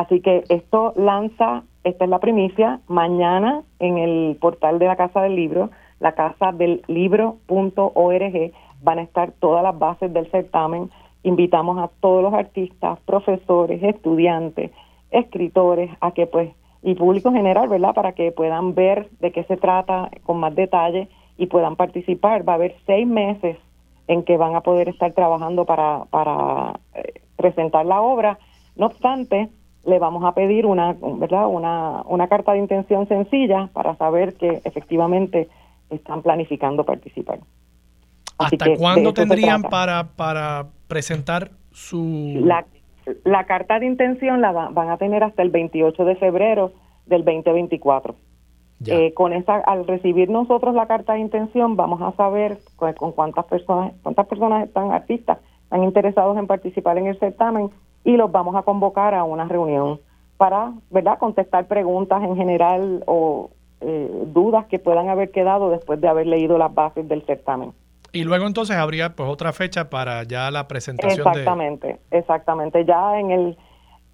Así 0.00 0.20
que 0.22 0.44
esto 0.48 0.94
lanza, 0.96 1.62
esta 1.84 2.04
es 2.04 2.10
la 2.10 2.20
primicia, 2.20 2.80
mañana 2.88 3.64
en 3.80 3.98
el 3.98 4.38
portal 4.40 4.78
de 4.78 4.86
la 4.86 4.96
Casa 4.96 5.20
del 5.20 5.36
Libro, 5.36 5.68
la 5.98 6.12
casa 6.12 6.52
del 6.52 6.82
libro.org, 6.86 8.52
van 8.82 8.98
a 8.98 9.02
estar 9.02 9.32
todas 9.32 9.62
las 9.62 9.78
bases 9.78 10.10
del 10.10 10.30
certamen. 10.30 10.88
Invitamos 11.22 11.76
a 11.78 11.90
todos 12.00 12.22
los 12.22 12.32
artistas, 12.32 12.98
profesores, 13.00 13.82
estudiantes, 13.82 14.70
escritores, 15.10 15.90
a 16.00 16.12
que 16.12 16.26
pues, 16.26 16.48
y 16.82 16.94
público 16.94 17.30
general, 17.30 17.68
¿verdad? 17.68 17.92
Para 17.92 18.12
que 18.12 18.32
puedan 18.32 18.74
ver 18.74 19.10
de 19.20 19.32
qué 19.32 19.44
se 19.44 19.58
trata 19.58 20.10
con 20.22 20.40
más 20.40 20.54
detalle 20.54 21.10
y 21.36 21.44
puedan 21.44 21.76
participar. 21.76 22.48
Va 22.48 22.54
a 22.54 22.56
haber 22.56 22.74
seis 22.86 23.06
meses 23.06 23.58
en 24.08 24.22
que 24.24 24.38
van 24.38 24.56
a 24.56 24.62
poder 24.62 24.88
estar 24.88 25.12
trabajando 25.12 25.66
para, 25.66 26.06
para 26.06 26.80
eh, 26.94 27.20
presentar 27.36 27.84
la 27.84 28.00
obra. 28.00 28.38
No 28.76 28.86
obstante, 28.86 29.50
le 29.84 29.98
vamos 29.98 30.24
a 30.24 30.32
pedir 30.32 30.66
una, 30.66 30.94
¿verdad? 31.00 31.46
Una, 31.46 32.02
una 32.06 32.28
carta 32.28 32.52
de 32.52 32.58
intención 32.58 33.08
sencilla 33.08 33.68
para 33.72 33.96
saber 33.96 34.34
que 34.34 34.60
efectivamente 34.64 35.48
están 35.88 36.22
planificando 36.22 36.84
participar. 36.84 37.40
¿Hasta 38.38 38.76
cuándo 38.76 39.12
tendrían 39.12 39.62
para, 39.62 40.08
para 40.16 40.66
presentar 40.86 41.50
su...? 41.72 42.40
La, 42.42 42.64
la 43.24 43.44
carta 43.44 43.78
de 43.78 43.86
intención 43.86 44.40
la 44.40 44.52
van 44.52 44.90
a 44.90 44.96
tener 44.96 45.24
hasta 45.24 45.42
el 45.42 45.50
28 45.50 46.04
de 46.04 46.16
febrero 46.16 46.72
del 47.06 47.24
2024. 47.24 48.14
Eh, 48.86 49.12
con 49.12 49.34
esa, 49.34 49.56
al 49.56 49.86
recibir 49.86 50.30
nosotros 50.30 50.74
la 50.74 50.86
carta 50.86 51.12
de 51.12 51.20
intención, 51.20 51.76
vamos 51.76 52.00
a 52.00 52.16
saber 52.16 52.56
con, 52.76 52.94
con 52.94 53.12
cuántas 53.12 53.44
personas, 53.44 53.92
cuántas 54.02 54.26
personas 54.26 54.66
están 54.66 54.90
artistas, 54.90 55.38
están 55.64 55.84
interesados 55.84 56.38
en 56.38 56.46
participar 56.46 56.96
en 56.96 57.08
el 57.08 57.18
certamen 57.18 57.70
y 58.04 58.16
los 58.16 58.30
vamos 58.30 58.54
a 58.56 58.62
convocar 58.62 59.14
a 59.14 59.24
una 59.24 59.46
reunión 59.46 60.00
para, 60.36 60.72
¿verdad?, 60.90 61.18
contestar 61.18 61.66
preguntas 61.66 62.22
en 62.22 62.36
general 62.36 63.04
o 63.06 63.50
eh, 63.80 64.10
dudas 64.26 64.66
que 64.66 64.78
puedan 64.78 65.08
haber 65.08 65.30
quedado 65.30 65.70
después 65.70 66.00
de 66.00 66.08
haber 66.08 66.26
leído 66.26 66.58
las 66.58 66.72
bases 66.74 67.08
del 67.08 67.22
certamen. 67.22 67.72
Y 68.12 68.24
luego 68.24 68.46
entonces 68.46 68.76
habría 68.76 69.14
pues 69.14 69.28
otra 69.28 69.52
fecha 69.52 69.88
para 69.88 70.24
ya 70.24 70.50
la 70.50 70.66
presentación 70.66 71.26
exactamente, 71.26 71.98
Exactamente, 72.10 72.84
Ya 72.84 73.18
en 73.18 73.30
el 73.30 73.56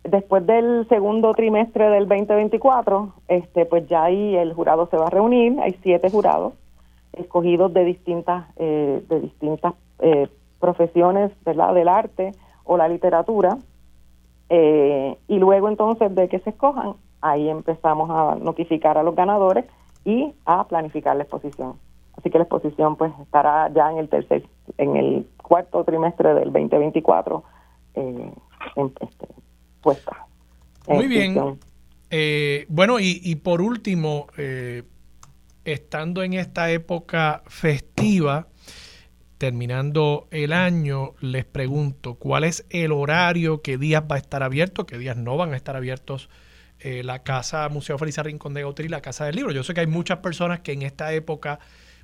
después 0.05 0.47
del 0.47 0.87
segundo 0.89 1.33
trimestre 1.33 1.89
del 1.91 2.07
2024, 2.09 3.13
este, 3.29 3.67
pues 3.67 3.89
ya 3.89 4.05
ahí 4.05 4.37
el 4.37 4.53
jurado 4.53 4.89
se 4.91 4.97
va 4.97 5.07
a 5.07 5.11
reunir. 5.11 5.59
Hay 5.61 5.77
siete 5.83 6.11
jurados 6.11 6.53
escogidos 7.13 7.73
de 7.73 7.85
distintas, 7.85 8.47
eh, 8.57 9.03
de 9.09 9.21
distintas 9.21 9.75
eh, 10.01 10.29
profesiones, 10.61 11.33
¿verdad? 11.45 11.75
Del 11.75 11.89
arte 11.89 12.33
o 12.65 12.77
la 12.77 12.89
literatura. 12.89 13.59
Eh, 14.49 15.17
y 15.29 15.39
luego 15.39 15.69
entonces 15.69 16.15
de 16.15 16.29
que 16.29 16.39
se 16.41 16.51
escojan, 16.51 16.95
ahí 17.21 17.49
empezamos 17.49 18.11
a 18.11 18.37
notificar 18.37 18.99
a 18.99 19.03
los 19.03 19.15
ganadores 19.15 19.65
y 20.05 20.33
a 20.45 20.65
planificar 20.69 21.17
la 21.17 21.25
exposición. 21.25 21.75
Así 22.17 22.31
que 22.31 22.39
la 22.39 22.45
exposición 22.45 22.97
pues 22.97 23.13
estará 23.21 23.71
ya 23.75 23.91
en 23.91 23.99
el 23.99 24.09
tercer, 24.09 24.45
en 24.79 24.97
el 24.97 25.27
cuarto 25.43 25.85
trimestre 25.85 26.35
del 26.35 26.53
2024 26.53 27.43
eh, 27.95 28.31
este, 28.77 29.27
puesta. 29.83 30.27
Muy 30.89 31.07
bien. 31.07 31.59
Eh, 32.11 32.67
bueno, 32.69 33.01
y, 33.01 33.21
y, 33.23 33.37
por 33.37 33.61
último, 33.61 34.29
eh, 34.39 34.85
estando 35.65 36.23
en 36.23 36.35
esta 36.35 36.71
época 36.71 37.43
festiva, 37.47 38.47
terminando 39.39 40.29
el 40.31 40.53
año, 40.53 41.15
les 41.21 41.45
pregunto, 41.45 42.15
¿cuál 42.15 42.45
es 42.45 42.65
el 42.71 42.93
horario? 42.93 43.63
¿Qué 43.63 43.79
días 43.79 44.03
va 44.11 44.17
a 44.17 44.19
estar 44.19 44.43
abierto? 44.43 44.87
¿Qué 44.87 44.99
días 44.99 45.17
no 45.17 45.37
van 45.37 45.53
a 45.53 45.57
estar 45.57 45.77
abiertos? 45.77 46.29
Eh, 46.79 47.03
la 47.03 47.23
Casa 47.23 47.69
Museo 47.69 47.99
Felisa 47.99 48.23
Rincón 48.23 48.55
de 48.55 48.63
Gautry 48.63 48.87
y 48.87 48.89
la 48.89 49.01
Casa 49.01 49.25
del 49.25 49.37
Libro. 49.37 49.53
Yo 49.53 49.63
sé 49.63 49.75
que 49.75 49.81
hay 49.81 49.87
muchas 49.87 50.19
personas 50.19 50.61
que 50.61 50.73
en 50.73 50.83
esta 50.83 51.13
época 51.13 51.59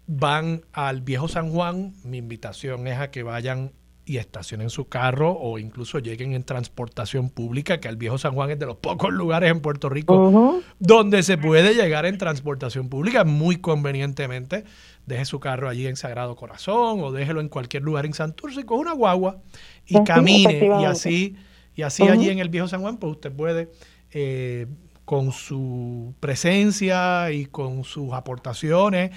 van 0.07 0.63
al 0.73 1.03
Viejo 1.03 1.29
San 1.29 1.51
Juan. 1.51 1.95
Mi 2.05 2.19
invitación 2.19 2.87
es 2.87 2.99
a 2.99 3.11
que 3.11 3.23
vayan 3.23 3.73
y 4.05 4.17
estacionen 4.17 4.71
su 4.71 4.89
carro 4.89 5.33
o 5.33 5.59
incluso 5.59 5.99
lleguen 5.99 6.33
en 6.33 6.43
transportación 6.43 7.31
pública, 7.31 7.79
que 7.79 7.89
el 7.89 7.97
Viejo 7.97 8.19
San 8.19 8.35
Juan 8.35 8.51
es 8.51 8.59
de 8.59 8.67
los 8.67 8.77
pocos 8.77 9.13
lugares 9.13 9.51
en 9.51 9.61
Puerto 9.61 9.89
Rico 9.89 10.61
donde 10.79 11.23
se 11.23 11.39
puede 11.39 11.75
llegar 11.75 12.05
en 12.07 12.19
transportación 12.19 12.89
pública 12.89 13.25
muy 13.25 13.57
convenientemente. 13.59 14.65
Deje 15.07 15.25
su 15.25 15.41
carro 15.41 15.69
allí 15.69 15.87
en 15.87 15.97
Sagrado 15.97 16.37
Corazón 16.37 17.01
o 17.01 17.13
déjelo 17.13 17.41
en 17.41 17.49
cualquier 17.49 17.83
lugar 17.83 18.07
en 18.07 18.15
Santurce 18.15 18.65
con 18.65 18.79
una 18.79 18.93
guagua 18.93 19.41
y 19.87 20.03
camine. 20.05 20.65
Y 20.81 20.85
así 20.85 21.37
y 21.75 21.83
así 21.83 22.03
allí 22.05 22.29
en 22.29 22.39
el 22.39 22.49
Viejo 22.49 22.69
San 22.69 22.83
Juan 22.83 22.99
pues 22.99 23.13
usted 23.13 23.33
puede 23.33 23.71
eh, 24.11 24.67
con 25.05 25.33
su 25.33 26.15
presencia 26.21 27.33
y 27.33 27.47
con 27.47 27.85
sus 27.85 28.13
aportaciones 28.13 29.11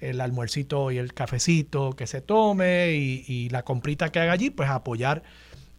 el 0.00 0.20
almuercito 0.20 0.90
y 0.90 0.98
el 0.98 1.12
cafecito 1.12 1.92
que 1.92 2.06
se 2.06 2.20
tome 2.20 2.92
y, 2.92 3.48
la 3.50 3.64
comprita 3.64 4.10
que 4.10 4.20
haga 4.20 4.32
allí, 4.32 4.50
pues 4.50 4.70
apoyar 4.70 5.22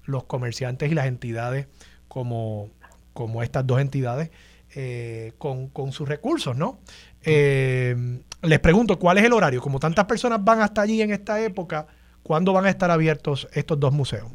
los 0.03 0.25
comerciantes 0.25 0.91
y 0.91 0.95
las 0.95 1.05
entidades 1.05 1.67
como, 2.07 2.69
como 3.13 3.43
estas 3.43 3.65
dos 3.65 3.79
entidades 3.79 4.29
eh, 4.75 5.33
con, 5.37 5.71
sus 5.91 6.07
recursos, 6.07 6.55
¿no? 6.57 6.79
Eh, 7.25 7.95
les 8.41 8.59
pregunto, 8.59 8.97
¿cuál 8.97 9.17
es 9.17 9.25
el 9.25 9.33
horario? 9.33 9.61
Como 9.61 9.79
tantas 9.79 10.05
personas 10.05 10.43
van 10.43 10.61
hasta 10.61 10.81
allí 10.81 11.01
en 11.01 11.11
esta 11.11 11.41
época, 11.41 11.87
¿cuándo 12.23 12.53
van 12.53 12.65
a 12.65 12.69
estar 12.69 12.89
abiertos 12.91 13.47
estos 13.53 13.79
dos 13.79 13.93
museos? 13.93 14.31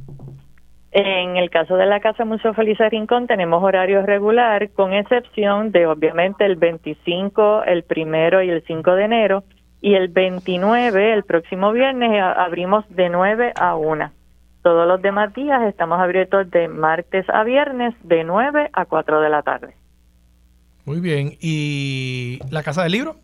En 0.97 1.37
el 1.37 1.51
caso 1.51 1.77
de 1.77 1.87
la 1.87 1.99
Casa 1.99 2.25
Museo 2.25 2.55
Feliz 2.55 2.79
Rincón 2.79 3.27
tenemos 3.27 3.63
horario 3.65 4.07
regular, 4.07 4.71
con 4.71 4.93
excepción 4.93 5.73
de 5.73 5.87
obviamente 5.87 6.45
el 6.45 6.55
25, 6.55 7.65
el 7.65 7.83
primero 7.83 8.43
y 8.43 8.51
el 8.51 8.63
5 8.65 8.95
de 8.95 9.05
enero, 9.05 9.45
y 9.81 9.95
el 9.95 10.09
29, 10.09 11.13
el 11.13 11.25
próximo 11.25 11.73
viernes, 11.73 12.23
abrimos 12.37 12.85
de 12.91 13.09
9 13.09 13.53
a 13.57 13.75
1. 13.75 14.13
Todos 14.63 14.87
los 14.87 15.03
demás 15.03 15.35
días 15.35 15.63
estamos 15.65 16.01
abiertos 16.01 16.49
de 16.51 16.69
martes 16.69 17.29
a 17.29 17.43
viernes 17.43 17.95
de 18.05 18.23
9 18.23 18.71
a 18.73 18.85
4 18.87 19.21
de 19.21 19.29
la 19.29 19.43
tarde. 19.43 19.75
Muy 20.85 21.01
bien. 21.01 21.33
¿Y 21.41 22.39
la 22.51 22.63
Casa 22.63 22.83
del 22.83 22.93
Libro? 22.93 23.17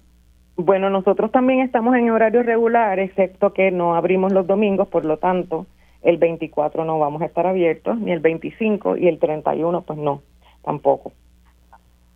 Bueno, 0.57 0.91
nosotros 0.91 1.31
también 1.31 1.61
estamos 1.61 1.95
en 1.97 2.11
horario 2.11 2.43
regular, 2.43 2.99
excepto 2.99 3.53
que 3.53 3.71
no 3.71 3.95
abrimos 3.95 4.33
los 4.33 4.47
domingos, 4.47 4.89
por 4.89 5.05
lo 5.05 5.17
tanto, 5.17 5.67
el 6.03 6.19
24 6.19 6.85
no 6.85 6.99
vamos 6.99 7.23
a 7.23 7.27
estar 7.27 7.47
abiertos, 7.47 7.99
ni 7.99 8.13
el 8.13 8.21
25 8.21 8.97
y 8.97 9.09
el 9.09 9.19
31 9.19 9.83
pues 9.83 9.99
no, 9.99 10.23
tampoco. 10.63 11.13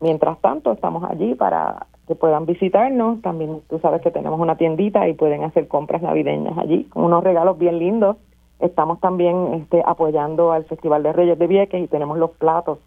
Mientras 0.00 0.38
tanto, 0.40 0.72
estamos 0.72 1.04
allí 1.08 1.34
para 1.34 1.86
que 2.06 2.14
puedan 2.14 2.44
visitarnos. 2.44 3.22
También 3.22 3.62
tú 3.68 3.78
sabes 3.78 4.02
que 4.02 4.10
tenemos 4.10 4.38
una 4.38 4.56
tiendita 4.56 5.08
y 5.08 5.14
pueden 5.14 5.44
hacer 5.44 5.68
compras 5.68 6.02
navideñas 6.02 6.58
allí 6.58 6.84
con 6.84 7.04
unos 7.04 7.24
regalos 7.24 7.58
bien 7.58 7.78
lindos. 7.78 8.16
Estamos 8.60 9.00
también 9.00 9.54
este, 9.54 9.82
apoyando 9.84 10.52
al 10.52 10.64
Festival 10.64 11.02
de 11.02 11.12
Reyes 11.12 11.38
de 11.38 11.46
Vieques 11.46 11.82
y 11.82 11.88
tenemos 11.88 12.18
los 12.18 12.30
platos 12.32 12.78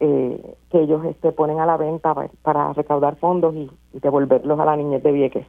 eh, 0.00 0.54
que 0.70 0.80
ellos 0.80 1.04
este, 1.06 1.32
ponen 1.32 1.58
a 1.60 1.66
la 1.66 1.76
venta 1.76 2.14
para, 2.42 2.72
recaudar 2.74 3.16
fondos 3.16 3.54
y, 3.54 3.70
devolverlos 3.92 4.58
a 4.60 4.64
la 4.64 4.76
niñez 4.76 5.02
de 5.02 5.12
Vieques, 5.12 5.46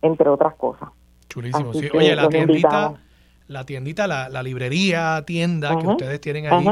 entre 0.00 0.28
otras 0.28 0.54
cosas. 0.54 0.88
Chulísimo. 1.28 1.74
Sí. 1.74 1.88
Oye, 1.92 2.16
la 2.16 2.28
tiendita, 2.28 2.94
la 3.48 3.64
tiendita, 3.64 4.06
la, 4.06 4.42
librería, 4.42 5.22
tienda 5.26 5.78
que 5.78 5.86
ustedes 5.86 6.20
tienen 6.20 6.46
ahí, 6.46 6.66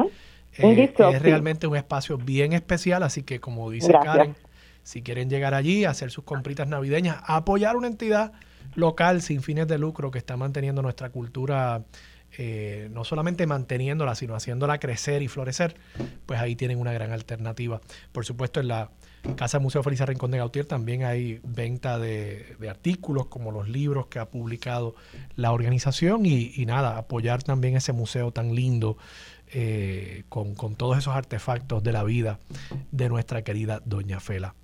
eh, 0.59 0.95
es 0.99 1.23
realmente 1.23 1.67
un 1.67 1.77
espacio 1.77 2.17
bien 2.19 2.53
especial, 2.53 3.03
así 3.03 3.23
que 3.23 3.39
como 3.41 3.71
dice 3.71 3.93
Karen, 3.93 4.35
si 4.83 5.03
quieren 5.03 5.29
llegar 5.29 5.55
allí, 5.55 5.85
hacer 5.85 6.11
sus 6.11 6.25
compritas 6.25 6.69
navideñas, 6.69 7.23
apoyar 7.27 7.77
una 7.77 7.87
entidad 7.87 8.33
local 8.75 9.23
sin 9.23 9.43
fines 9.43 9.69
de 9.69 9.79
lucro 9.79 10.11
que 10.11 10.19
está 10.19 10.37
manteniendo 10.37 10.83
nuestra 10.83 11.11
cultura, 11.11 11.83
eh, 12.39 12.89
no 12.93 13.05
solamente 13.05 13.47
manteniéndola, 13.47 14.15
sino 14.15 14.35
haciéndola 14.35 14.79
crecer 14.79 15.23
y 15.23 15.29
florecer, 15.29 15.77
pues 16.27 16.41
ahí 16.41 16.57
tienen 16.57 16.79
una 16.79 16.93
gran 16.93 17.13
alternativa. 17.13 17.81
Por 18.13 18.25
supuesto, 18.25 18.61
en 18.61 18.69
la 18.69 18.91
Casa 19.37 19.59
Museo 19.59 19.83
Feliz 19.83 20.01
Rincón 20.01 20.31
de 20.31 20.39
Gautier 20.39 20.65
también 20.65 21.05
hay 21.05 21.41
venta 21.43 21.99
de, 21.99 22.57
artículos 22.69 23.27
como 23.27 23.51
los 23.51 23.69
libros 23.69 24.07
que 24.07 24.19
ha 24.19 24.31
publicado 24.31 24.95
la 25.37 25.53
organización 25.53 26.25
y, 26.25 26.65
nada, 26.67 26.97
apoyar 26.97 27.43
también 27.43 27.77
ese 27.77 27.93
museo 27.93 28.33
tan 28.33 28.55
lindo 28.55 28.97
eh, 29.53 30.25
con, 30.29 30.55
con 30.55 30.77
todos 30.77 30.97
esos 30.99 31.15
artefactos 31.15 31.83
de 31.83 31.93
la 31.93 32.05
vida 32.05 32.39
de 32.93 33.09
nuestra 33.09 33.43
querida 33.43 33.83
Doña 33.85 34.21
Fela. 34.21 34.55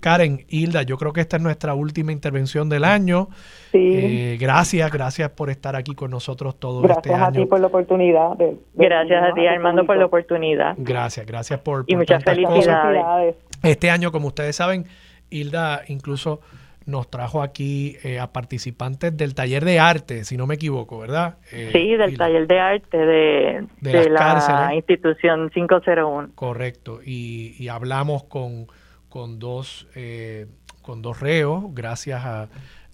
Karen, 0.00 0.44
Hilda, 0.48 0.82
yo 0.82 0.96
creo 0.96 1.12
que 1.12 1.20
esta 1.20 1.36
es 1.36 1.42
nuestra 1.42 1.74
última 1.74 2.12
intervención 2.12 2.68
del 2.68 2.84
año. 2.84 3.28
Eh, 3.72 4.36
gracias, 4.40 4.90
gracias 4.92 5.30
por 5.30 5.50
estar 5.50 5.74
aquí 5.74 5.94
con 5.94 6.10
nosotros 6.10 6.58
todo 6.60 6.82
este 6.84 7.10
año. 7.10 7.18
Gracias 7.18 7.28
a 7.28 7.32
ti 7.32 7.46
por 7.46 7.60
la 7.60 7.66
oportunidad. 7.66 8.30
gracias 8.74 9.24
a 9.24 9.34
ti, 9.34 9.46
Armando, 9.46 9.84
por 9.84 9.96
la 9.96 10.06
oportunidad. 10.06 10.74
Gracias, 10.78 11.26
gracias 11.26 11.60
por, 11.60 11.84
y 11.88 11.96
muchas 11.96 12.22
felicidades. 12.22 13.34
Este 13.62 13.90
año, 13.90 14.12
como 14.12 14.28
ustedes 14.28 14.54
saben, 14.56 14.86
Hilda 15.30 15.82
incluso 15.88 16.40
nos 16.86 17.10
trajo 17.10 17.42
aquí 17.42 17.96
eh, 18.04 18.20
a 18.20 18.30
participantes 18.30 19.16
del 19.16 19.34
taller 19.34 19.64
de 19.64 19.80
arte, 19.80 20.24
si 20.24 20.36
no 20.36 20.46
me 20.46 20.56
equivoco, 20.56 20.98
¿verdad? 20.98 21.38
Eh, 21.50 21.70
sí, 21.72 21.96
del 21.96 22.16
taller 22.18 22.46
de 22.46 22.60
arte 22.60 22.98
de, 22.98 23.66
la 24.10 24.70
institución 24.74 25.48
501. 25.48 26.32
Correcto, 26.34 27.00
y 27.02 27.66
hablamos 27.68 28.24
con 28.24 28.66
con 29.14 29.38
dos, 29.38 29.86
eh, 29.94 30.46
con 30.82 31.00
dos 31.00 31.20
reos, 31.20 31.66
gracias 31.68 32.24
a, 32.24 32.48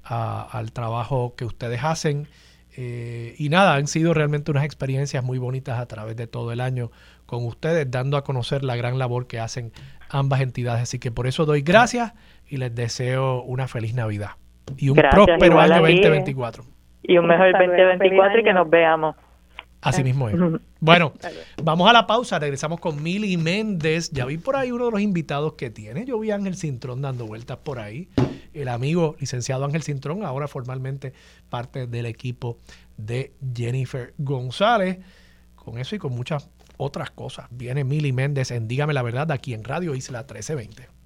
al 0.04 0.70
trabajo 0.72 1.32
que 1.34 1.46
ustedes 1.46 1.82
hacen. 1.82 2.28
Eh, 2.76 3.34
y 3.38 3.48
nada, 3.48 3.76
han 3.76 3.86
sido 3.86 4.12
realmente 4.12 4.50
unas 4.50 4.64
experiencias 4.64 5.24
muy 5.24 5.38
bonitas 5.38 5.80
a 5.80 5.86
través 5.86 6.16
de 6.16 6.26
todo 6.26 6.52
el 6.52 6.60
año 6.60 6.90
con 7.24 7.46
ustedes, 7.46 7.90
dando 7.90 8.18
a 8.18 8.22
conocer 8.22 8.64
la 8.64 8.76
gran 8.76 8.98
labor 8.98 9.28
que 9.28 9.40
hacen 9.40 9.72
ambas 10.10 10.42
entidades. 10.42 10.82
Así 10.82 10.98
que 10.98 11.10
por 11.10 11.26
eso 11.26 11.46
doy 11.46 11.62
gracias 11.62 12.12
y 12.46 12.58
les 12.58 12.74
deseo 12.74 13.40
una 13.40 13.66
feliz 13.66 13.94
Navidad 13.94 14.32
y 14.76 14.90
un 14.90 14.96
próspero 14.96 15.58
año 15.58 15.80
2024. 15.80 16.64
Y 17.04 17.16
un 17.16 17.28
mejor 17.28 17.50
2024 17.52 18.40
y 18.40 18.44
que 18.44 18.52
nos 18.52 18.68
veamos. 18.68 19.16
Así 19.80 20.04
mismo 20.04 20.28
es. 20.28 20.36
Bueno, 20.80 21.12
vamos 21.62 21.88
a 21.88 21.92
la 21.92 22.06
pausa, 22.06 22.38
regresamos 22.38 22.80
con 22.80 23.02
Mili 23.02 23.36
Méndez. 23.36 24.10
Ya 24.10 24.24
vi 24.24 24.38
por 24.38 24.56
ahí 24.56 24.72
uno 24.72 24.86
de 24.86 24.90
los 24.90 25.00
invitados 25.00 25.52
que 25.54 25.70
tiene. 25.70 26.04
Yo 26.06 26.18
vi 26.18 26.30
a 26.30 26.36
Ángel 26.36 26.56
Cintrón 26.56 27.02
dando 27.02 27.26
vueltas 27.26 27.58
por 27.58 27.78
ahí. 27.78 28.08
El 28.52 28.68
amigo 28.68 29.14
licenciado 29.20 29.64
Ángel 29.64 29.82
Cintrón, 29.82 30.24
ahora 30.24 30.48
formalmente 30.48 31.12
parte 31.48 31.86
del 31.86 32.06
equipo 32.06 32.58
de 32.96 33.32
Jennifer 33.54 34.14
González. 34.18 34.98
Con 35.54 35.78
eso 35.78 35.94
y 35.94 35.98
con 35.98 36.12
muchas 36.12 36.48
otras 36.78 37.10
cosas. 37.10 37.46
Viene 37.50 37.84
Mili 37.84 38.12
Méndez 38.12 38.50
en 38.50 38.66
Dígame 38.66 38.94
la 38.94 39.02
Verdad 39.02 39.30
aquí 39.30 39.52
en 39.52 39.62
Radio 39.64 39.94
Isla 39.94 40.20
1320. 40.20 40.99